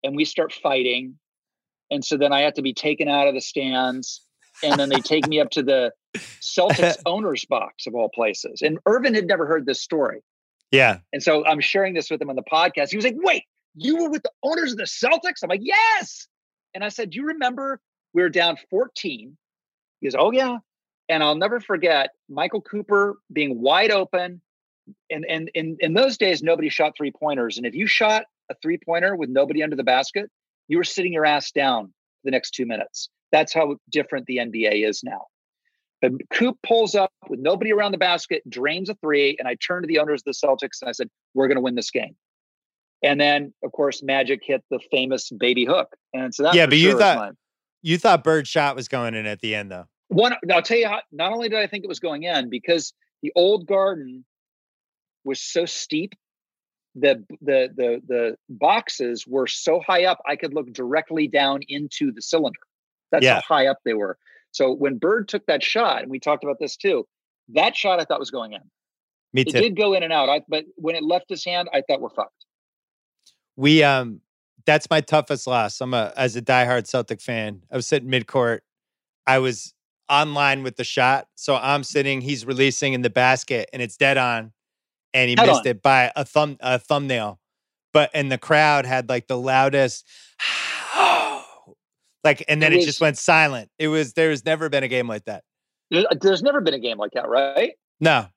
and 0.04 0.16
we 0.16 0.26
start 0.26 0.54
fighting. 0.54 1.18
And 1.90 2.06
so 2.06 2.16
then 2.16 2.32
I 2.32 2.42
have 2.42 2.54
to 2.54 2.62
be 2.62 2.74
taken 2.74 3.10
out 3.10 3.28
of 3.28 3.34
the 3.34 3.42
stands, 3.42 4.22
and 4.64 4.80
then 4.80 4.88
they 4.90 5.02
take 5.02 5.28
me 5.28 5.42
up 5.42 5.50
to 5.52 5.64
the 5.64 5.92
Celtics 6.16 6.98
owner's 7.06 7.44
box 7.46 7.86
of 7.88 7.96
all 7.96 8.10
places. 8.10 8.62
And 8.62 8.80
Earvin 8.86 9.14
had 9.14 9.28
never 9.28 9.46
heard 9.46 9.66
this 9.66 9.82
story. 9.82 10.22
Yeah. 10.72 11.00
And 11.12 11.22
so 11.22 11.46
I'm 11.46 11.60
sharing 11.60 11.94
this 11.94 12.10
with 12.10 12.22
him 12.22 12.30
on 12.30 12.38
the 12.38 12.44
podcast. 12.44 12.92
He 12.92 12.96
was 12.96 13.04
like, 13.04 13.18
wait, 13.18 13.44
you 13.76 13.98
were 13.98 14.10
with 14.10 14.24
the 14.24 14.32
owners 14.44 14.72
of 14.72 14.78
the 14.78 14.84
Celtics? 14.84 15.44
I'm 15.44 15.50
like, 15.50 15.62
yes. 15.64 16.28
And 16.74 16.84
I 16.84 16.90
said, 16.90 17.12
do 17.12 17.20
you 17.20 17.28
remember 17.28 17.80
we 18.14 18.22
were 18.22 18.30
down 18.30 18.58
14? 18.70 19.38
He 20.00 20.08
goes, 20.08 20.16
oh, 20.18 20.32
yeah. 20.32 20.58
And 21.10 21.24
I'll 21.24 21.36
never 21.36 21.60
forget 21.60 22.12
Michael 22.30 22.62
Cooper 22.62 23.18
being 23.32 23.62
wide 23.62 23.92
open. 23.92 24.42
And, 25.10 25.26
and, 25.28 25.52
and 25.56 25.78
in 25.80 25.94
those 25.94 26.18
days, 26.18 26.42
nobody 26.42 26.70
shot 26.70 26.94
three 26.98 27.12
pointers. 27.12 27.58
And 27.58 27.66
if 27.66 27.76
you 27.76 27.88
shot 27.88 28.26
a 28.50 28.56
three 28.62 28.78
pointer 28.78 29.16
with 29.16 29.30
nobody 29.30 29.64
under 29.64 29.76
the 29.76 29.84
basket, 29.84 30.30
you 30.68 30.78
were 30.78 30.84
sitting 30.84 31.14
your 31.14 31.26
ass 31.26 31.52
down 31.52 31.88
for 31.88 32.26
the 32.26 32.32
next 32.32 32.52
two 32.52 32.66
minutes. 32.66 33.10
That's 33.32 33.54
how 33.54 33.78
different 33.90 34.26
the 34.26 34.38
NBA 34.38 34.88
is 34.88 35.04
now. 35.04 35.28
But 36.02 36.14
Coop 36.32 36.58
pulls 36.66 36.96
up 36.96 37.12
with 37.30 37.40
nobody 37.40 37.72
around 37.72 37.92
the 37.92 37.98
basket, 37.98 38.42
drains 38.50 38.90
a 38.90 38.96
three, 38.96 39.36
and 39.38 39.48
I 39.48 39.56
turn 39.56 39.84
to 39.84 39.88
the 39.88 40.00
owners 40.00 40.22
of 40.26 40.34
the 40.34 40.48
Celtics 40.48 40.82
and 40.82 40.90
I 40.90 40.94
said, 40.94 41.10
"We're 41.36 41.48
going 41.48 41.58
to 41.58 41.62
win 41.62 41.76
this 41.76 41.92
game." 41.92 42.16
And 43.04 43.20
then, 43.20 43.54
of 43.64 43.72
course, 43.72 44.04
Magic 44.04 44.42
hit 44.44 44.64
the 44.70 44.80
famous 44.92 45.30
baby 45.32 45.66
hook, 45.66 45.96
and 46.14 46.34
so 46.34 46.44
that 46.44 46.54
yeah. 46.54 46.66
But 46.68 46.76
sure 46.76 46.92
you 46.92 46.98
thought 46.98 47.34
you 47.82 47.98
thought 47.98 48.24
Bird 48.24 48.48
shot 48.48 48.76
was 48.76 48.88
going 48.88 49.16
in 49.16 49.26
at 49.26 49.40
the 49.42 49.56
end, 49.56 49.72
though. 49.72 49.86
One, 50.10 50.36
I'll 50.52 50.62
tell 50.62 50.78
you 50.78 50.88
how. 50.88 51.02
Not 51.12 51.32
only 51.32 51.50
did 51.50 51.60
I 51.60 51.68
think 51.68 51.84
it 51.84 51.88
was 51.88 52.00
going 52.00 52.24
in 52.24 52.50
because 52.50 52.94
the 53.24 53.32
old 53.36 53.66
garden 53.66 54.26
was 55.24 55.40
so 55.40 55.66
steep 55.66 56.14
the 56.96 57.24
the 57.42 57.70
the 57.76 58.02
the 58.08 58.36
boxes 58.50 59.26
were 59.26 59.48
so 59.48 59.80
high 59.80 60.06
up 60.06 60.20
I 60.26 60.36
could 60.36 60.54
look 60.54 60.72
directly 60.74 61.28
down 61.28 61.62
into 61.68 62.12
the 62.12 62.22
cylinder. 62.22 62.60
That's 63.12 63.24
Yeah. 63.24 63.36
how 63.36 63.56
high 63.56 63.68
up 63.68 63.78
they 63.86 63.94
were. 63.94 64.18
So 64.52 64.74
when 64.74 64.98
Bird 64.98 65.28
took 65.30 65.46
that 65.46 65.64
shot, 65.64 66.02
and 66.02 66.12
we 66.12 66.20
talked 66.20 66.44
about 66.44 66.60
this 66.60 66.76
too, 66.76 67.08
that 67.50 67.76
shot 67.76 68.00
I 68.00 68.06
thought 68.06 68.20
was 68.20 68.32
going 68.32 68.54
in. 68.54 68.62
Me 69.34 69.46
too. 69.46 69.58
It 69.58 69.62
did 69.62 69.78
go 69.78 69.94
in 69.94 70.04
and 70.04 70.12
out. 70.12 70.28
I, 70.28 70.42
but 70.50 70.66
when 70.76 70.96
it 70.96 71.04
left 71.04 71.30
his 71.30 71.46
hand, 71.46 71.70
I 71.74 71.82
thought 71.82 72.02
we're 72.02 72.10
fucked. 72.10 72.46
We 73.58 73.84
um 73.84 74.22
that's 74.66 74.90
my 74.90 75.02
toughest 75.02 75.48
loss. 75.48 75.82
I'm 75.82 75.94
a 75.94 76.14
as 76.16 76.36
a 76.36 76.42
diehard 76.42 76.88
Celtic 76.88 77.22
fan. 77.22 77.62
I 77.72 77.76
was 77.76 77.88
sitting 77.88 78.10
mid 78.10 78.28
court. 78.28 78.64
I 79.28 79.40
was 79.40 79.74
online 80.10 80.64
with 80.64 80.76
the 80.76 80.84
shot. 80.84 81.28
So 81.36 81.56
I'm 81.56 81.84
sitting, 81.84 82.22
he's 82.22 82.46
releasing 82.46 82.94
in 82.94 83.02
the 83.02 83.10
basket 83.10 83.70
and 83.72 83.82
it's 83.82 83.96
dead 83.98 84.18
on. 84.18 84.52
And 85.14 85.30
he 85.30 85.36
Head 85.38 85.48
missed 85.48 85.62
on. 85.62 85.68
it 85.68 85.82
by 85.82 86.12
a 86.16 86.24
thumb 86.26 86.58
a 86.60 86.80
thumbnail. 86.80 87.40
But 87.94 88.10
and 88.14 88.32
the 88.32 88.38
crowd 88.38 88.86
had 88.86 89.10
like 89.10 89.28
the 89.28 89.38
loudest 89.38 90.06
like 92.24 92.44
and 92.48 92.62
then 92.62 92.72
It 92.72 92.76
it, 92.76 92.78
was- 92.78 92.86
just 92.86 93.02
went 93.02 93.18
silent. 93.18 93.70
It 93.80 93.88
was 93.88 94.14
there's 94.14 94.46
never 94.46 94.70
been 94.70 94.84
a 94.84 94.88
game 94.88 95.08
like 95.08 95.26
that. 95.26 95.44
There's 96.22 96.42
never 96.42 96.62
been 96.62 96.74
a 96.74 96.80
game 96.80 96.98
like 96.98 97.12
that, 97.16 97.28
right? 97.28 97.74
No, 98.00 98.28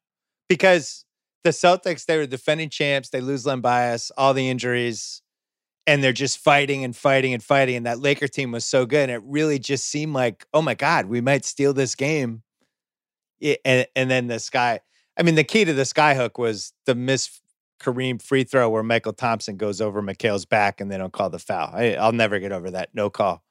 because 0.48 1.04
the 1.44 1.50
Celtics, 1.50 2.06
they 2.06 2.16
were 2.16 2.26
defending 2.26 2.70
champs. 2.70 3.10
They 3.10 3.20
lose 3.20 3.46
Len 3.46 3.60
Bias, 3.60 4.10
all 4.16 4.34
the 4.34 4.48
injuries, 4.48 5.22
and 5.86 6.02
they're 6.02 6.12
just 6.12 6.38
fighting 6.38 6.82
and 6.82 6.96
fighting 6.96 7.34
and 7.34 7.42
fighting. 7.42 7.76
And 7.76 7.86
that 7.86 8.00
Laker 8.00 8.26
team 8.26 8.50
was 8.50 8.64
so 8.64 8.86
good. 8.86 9.10
And 9.10 9.12
it 9.12 9.22
really 9.24 9.58
just 9.58 9.84
seemed 9.86 10.14
like, 10.14 10.46
oh 10.52 10.62
my 10.62 10.74
God, 10.74 11.06
we 11.06 11.20
might 11.20 11.44
steal 11.44 11.74
this 11.74 11.94
game. 11.94 12.42
Yeah, 13.38 13.56
and, 13.64 13.86
and 13.94 14.10
then 14.10 14.26
the 14.26 14.38
sky, 14.38 14.80
I 15.18 15.22
mean, 15.22 15.34
the 15.34 15.44
key 15.44 15.64
to 15.66 15.74
the 15.74 15.82
skyhook 15.82 16.38
was 16.38 16.72
the 16.86 16.94
miss 16.94 17.40
Kareem 17.80 18.22
free 18.22 18.44
throw 18.44 18.70
where 18.70 18.82
Mychal 18.82 19.14
Thompson 19.14 19.58
goes 19.58 19.82
over 19.82 20.02
McHale's 20.02 20.46
back 20.46 20.80
and 20.80 20.90
they 20.90 20.96
don't 20.96 21.12
call 21.12 21.28
the 21.28 21.38
foul. 21.38 21.70
I, 21.74 21.94
I'll 21.94 22.12
never 22.12 22.38
get 22.38 22.52
over 22.52 22.70
that. 22.70 22.88
No 22.94 23.10
call. 23.10 23.42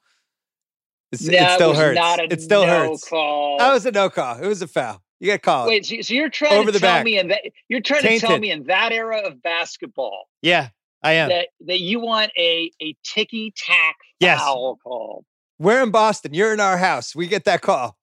It's, 1.12 1.28
it 1.28 1.50
still 1.52 1.74
hurts. 1.74 2.00
It 2.32 2.42
still 2.42 2.66
no 2.66 2.88
hurts. 2.88 3.08
Call. 3.08 3.58
That 3.58 3.72
was 3.72 3.86
a 3.86 3.92
no 3.92 4.10
call. 4.10 4.38
It 4.38 4.48
was 4.48 4.62
a 4.62 4.66
foul. 4.66 5.03
You 5.20 5.28
got 5.28 5.42
called. 5.42 5.68
Wait, 5.68 5.86
so, 5.86 6.00
so 6.00 6.12
you're 6.14 6.28
trying 6.28 6.52
Over 6.52 6.72
to 6.72 6.78
tell 6.78 6.96
back. 6.96 7.04
me 7.04 7.18
in 7.18 7.28
that 7.28 7.40
you're 7.68 7.80
trying 7.80 8.02
to 8.02 8.18
tell 8.18 8.38
me 8.38 8.50
in 8.50 8.64
that 8.64 8.92
era 8.92 9.18
of 9.20 9.42
basketball 9.42 10.28
Yeah, 10.42 10.68
I 11.02 11.12
am. 11.12 11.28
that 11.30 11.48
that 11.66 11.80
you 11.80 12.00
want 12.00 12.30
a 12.36 12.70
a 12.82 12.96
ticky 13.04 13.52
tack 13.56 13.96
Yes. 14.20 14.40
foul 14.40 14.76
call. 14.82 15.24
We're 15.58 15.82
in 15.82 15.90
Boston. 15.90 16.34
You're 16.34 16.52
in 16.52 16.60
our 16.60 16.76
house. 16.76 17.14
We 17.14 17.26
get 17.28 17.44
that 17.44 17.62
call. 17.62 17.96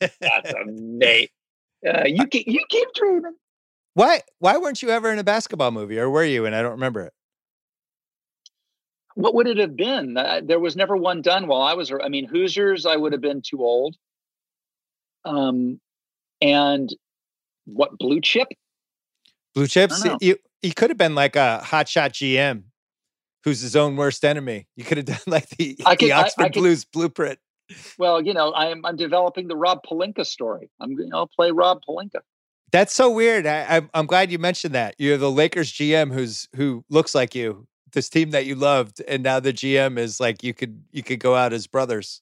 That's 0.00 0.52
amazing. 0.62 1.28
Uh, 1.86 2.04
you 2.06 2.26
keep 2.26 2.46
you 2.46 2.64
keep 2.68 2.88
dreaming. 2.94 3.34
Why? 3.94 4.22
Why 4.38 4.56
weren't 4.58 4.82
you 4.82 4.88
ever 4.90 5.12
in 5.12 5.18
a 5.18 5.24
basketball 5.24 5.70
movie, 5.70 5.98
or 5.98 6.10
were 6.10 6.24
you? 6.24 6.44
And 6.46 6.54
I 6.54 6.62
don't 6.62 6.72
remember 6.72 7.02
it. 7.02 7.12
What 9.14 9.34
would 9.34 9.46
it 9.46 9.58
have 9.58 9.76
been? 9.76 10.16
Uh, 10.16 10.40
there 10.42 10.58
was 10.60 10.74
never 10.76 10.96
one 10.96 11.20
done 11.22 11.46
while 11.46 11.60
I 11.62 11.74
was. 11.74 11.92
I 11.92 12.08
mean, 12.08 12.26
Hoosiers. 12.26 12.86
I 12.86 12.96
would 12.96 13.12
have 13.12 13.20
been 13.20 13.42
too 13.42 13.62
old. 13.62 13.96
Um, 15.24 15.80
and 16.42 16.90
what 17.64 17.96
blue 17.98 18.20
chip? 18.20 18.48
Blue 19.54 19.66
chips. 19.66 20.02
You 20.20 20.36
you 20.62 20.72
could 20.74 20.90
have 20.90 20.98
been 20.98 21.14
like 21.14 21.36
a 21.36 21.60
hotshot 21.64 22.10
GM, 22.10 22.64
who's 23.44 23.60
his 23.60 23.76
own 23.76 23.96
worst 23.96 24.24
enemy. 24.24 24.66
You 24.76 24.84
could 24.84 24.96
have 24.98 25.06
done 25.06 25.18
like 25.26 25.48
the, 25.50 25.74
could- 25.74 25.98
the 25.98 26.12
I- 26.12 26.18
I 26.18 26.22
Oxford 26.22 26.42
could- 26.52 26.60
Blues 26.60 26.84
blueprint. 26.84 27.38
Well, 27.98 28.20
you 28.22 28.34
know, 28.34 28.52
I'm 28.54 28.84
I'm 28.84 28.96
developing 28.96 29.48
the 29.48 29.56
Rob 29.56 29.80
Pelinka 29.88 30.26
story. 30.26 30.70
I'm 30.80 30.94
know 30.96 31.26
play 31.26 31.50
Rob 31.52 31.80
Pelinka. 31.88 32.20
That's 32.70 32.92
so 32.94 33.10
weird. 33.10 33.46
I, 33.46 33.64
I'm 33.76 33.90
I'm 33.94 34.06
glad 34.06 34.30
you 34.32 34.38
mentioned 34.38 34.74
that. 34.74 34.94
You're 34.98 35.16
the 35.18 35.30
Lakers 35.30 35.72
GM 35.72 36.12
who's 36.12 36.48
who 36.56 36.84
looks 36.90 37.14
like 37.14 37.34
you. 37.34 37.66
This 37.92 38.08
team 38.08 38.30
that 38.30 38.46
you 38.46 38.54
loved, 38.54 39.02
and 39.06 39.22
now 39.22 39.38
the 39.40 39.52
GM 39.52 39.98
is 39.98 40.18
like 40.20 40.42
you 40.42 40.52
could 40.54 40.82
you 40.92 41.02
could 41.02 41.20
go 41.20 41.34
out 41.34 41.52
as 41.52 41.66
brothers. 41.66 42.20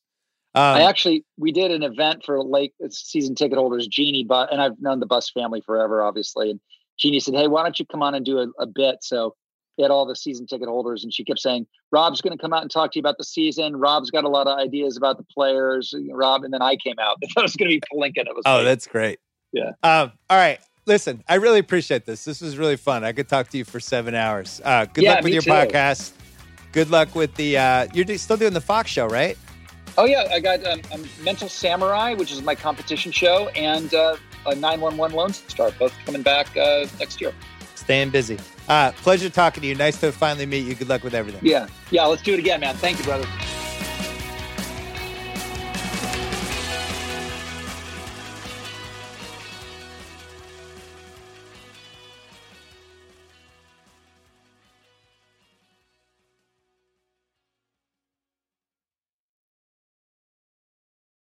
Um, 0.55 0.63
I 0.77 0.83
actually 0.83 1.25
we 1.39 1.53
did 1.53 1.71
an 1.71 1.83
event 1.83 2.25
for 2.25 2.43
Lake 2.43 2.73
season 2.91 3.35
ticket 3.35 3.57
holders, 3.59 3.87
Jeanie, 3.87 4.25
but 4.29 4.53
and 4.53 4.61
I've 4.61 4.81
known 4.81 4.99
the 5.01 5.07
Buss 5.07 5.31
family 5.31 5.61
forever, 5.61 6.03
obviously. 6.03 6.51
And 6.51 6.61
Jeanie 6.99 7.21
said, 7.21 7.35
"Hey, 7.35 7.47
why 7.47 7.63
don't 7.63 7.79
you 7.79 7.87
come 7.87 8.03
on 8.03 8.15
and 8.15 8.25
do 8.27 8.39
a, 8.39 8.49
a 8.59 8.67
bit?" 8.67 8.97
So 9.03 9.37
they 9.79 9.85
had 9.85 9.93
all 9.93 10.07
the 10.07 10.17
season 10.17 10.47
ticket 10.47 10.67
holders, 10.69 11.05
and 11.05 11.15
she 11.15 11.25
kept 11.25 11.39
saying, 11.39 11.67
"Rob's 11.93 12.21
going 12.21 12.37
to 12.37 12.41
come 12.43 12.53
out 12.53 12.63
and 12.63 12.71
talk 12.71 12.91
to 12.93 12.99
you 12.99 13.01
about 13.01 13.17
the 13.19 13.25
season. 13.25 13.77
Rob's 13.77 14.11
got 14.11 14.25
a 14.25 14.29
lot 14.29 14.49
of 14.49 14.59
ideas 14.59 14.97
about 14.97 15.19
the 15.19 15.25
players." 15.33 15.95
Rob, 16.13 16.43
and 16.43 16.53
then 16.53 16.63
I 16.63 16.75
came 16.77 16.97
out. 17.01 17.17
That 17.37 17.43
was 17.43 17.55
going 17.55 17.71
to 17.71 17.77
be 17.77 17.81
Pelinka. 17.93 18.27
It 18.27 18.35
was 18.35 18.43
Oh, 18.45 18.57
like, 18.57 18.65
that's 18.65 18.87
great. 18.89 19.21
Yeah. 19.53 19.71
Um, 19.85 20.13
all 20.29 20.37
right. 20.37 20.59
Listen, 20.87 21.23
I 21.29 21.37
really 21.37 21.61
appreciate 21.61 22.07
this. 22.07 22.25
This 22.25 22.41
was 22.41 22.57
really 22.59 22.77
fun. 22.77 23.05
I 23.05 23.13
could 23.13 23.29
talk 23.29 23.49
to 23.51 23.59
you 23.59 23.65
for 23.65 23.79
seven 23.79 24.15
hours. 24.17 24.61
Uh, 24.65 24.87
good 24.87 25.05
Yeah, 25.05 25.15
luck 25.15 25.23
with 25.25 25.33
your 25.35 25.43
too. 25.43 25.51
podcast. 25.51 26.13
Good 26.73 26.91
luck 26.91 27.15
with 27.15 27.35
the. 27.37 27.57
Uh, 27.59 27.87
you're 27.95 28.19
still 28.19 28.37
doing 28.37 28.53
the 28.53 28.61
Fox 28.61 28.91
show, 28.91 29.07
right? 29.07 29.39
Oh 29.99 30.05
yeah, 30.05 30.29
I 30.33 30.41
got 30.41 30.65
um, 30.67 30.81
um, 30.93 31.05
Mental 31.23 31.49
Samurai, 31.49 32.15
which 32.15 32.33
is 32.33 32.43
my 32.43 32.55
competition 32.55 33.13
show, 33.13 33.49
and 33.49 33.93
uh, 33.95 34.17
a 34.47 34.55
911 34.55 35.17
Lone 35.17 35.33
Star, 35.33 35.71
both 35.79 35.95
coming 36.05 36.23
back 36.23 36.57
uh, 36.57 36.87
next 36.99 37.21
year. 37.21 37.33
Staying 37.75 38.11
busy. 38.11 38.39
Uh, 38.69 38.93
pleasure 38.93 39.29
talking 39.29 39.63
to 39.63 39.67
you. 39.67 39.75
Nice 39.75 39.99
to 40.01 40.13
finally 40.13 40.47
meet 40.47 40.67
you. 40.67 40.75
Good 40.75 40.89
luck 40.89 41.03
with 41.03 41.15
everything. 41.15 41.41
Yeah, 41.43 41.67
yeah. 41.91 42.05
Let's 42.07 42.23
do 42.23 42.35
it 42.35 42.39
again, 42.39 42.61
man. 42.61 42.77
Thank 42.77 42.99
you, 42.99 43.05
brother. 43.05 43.27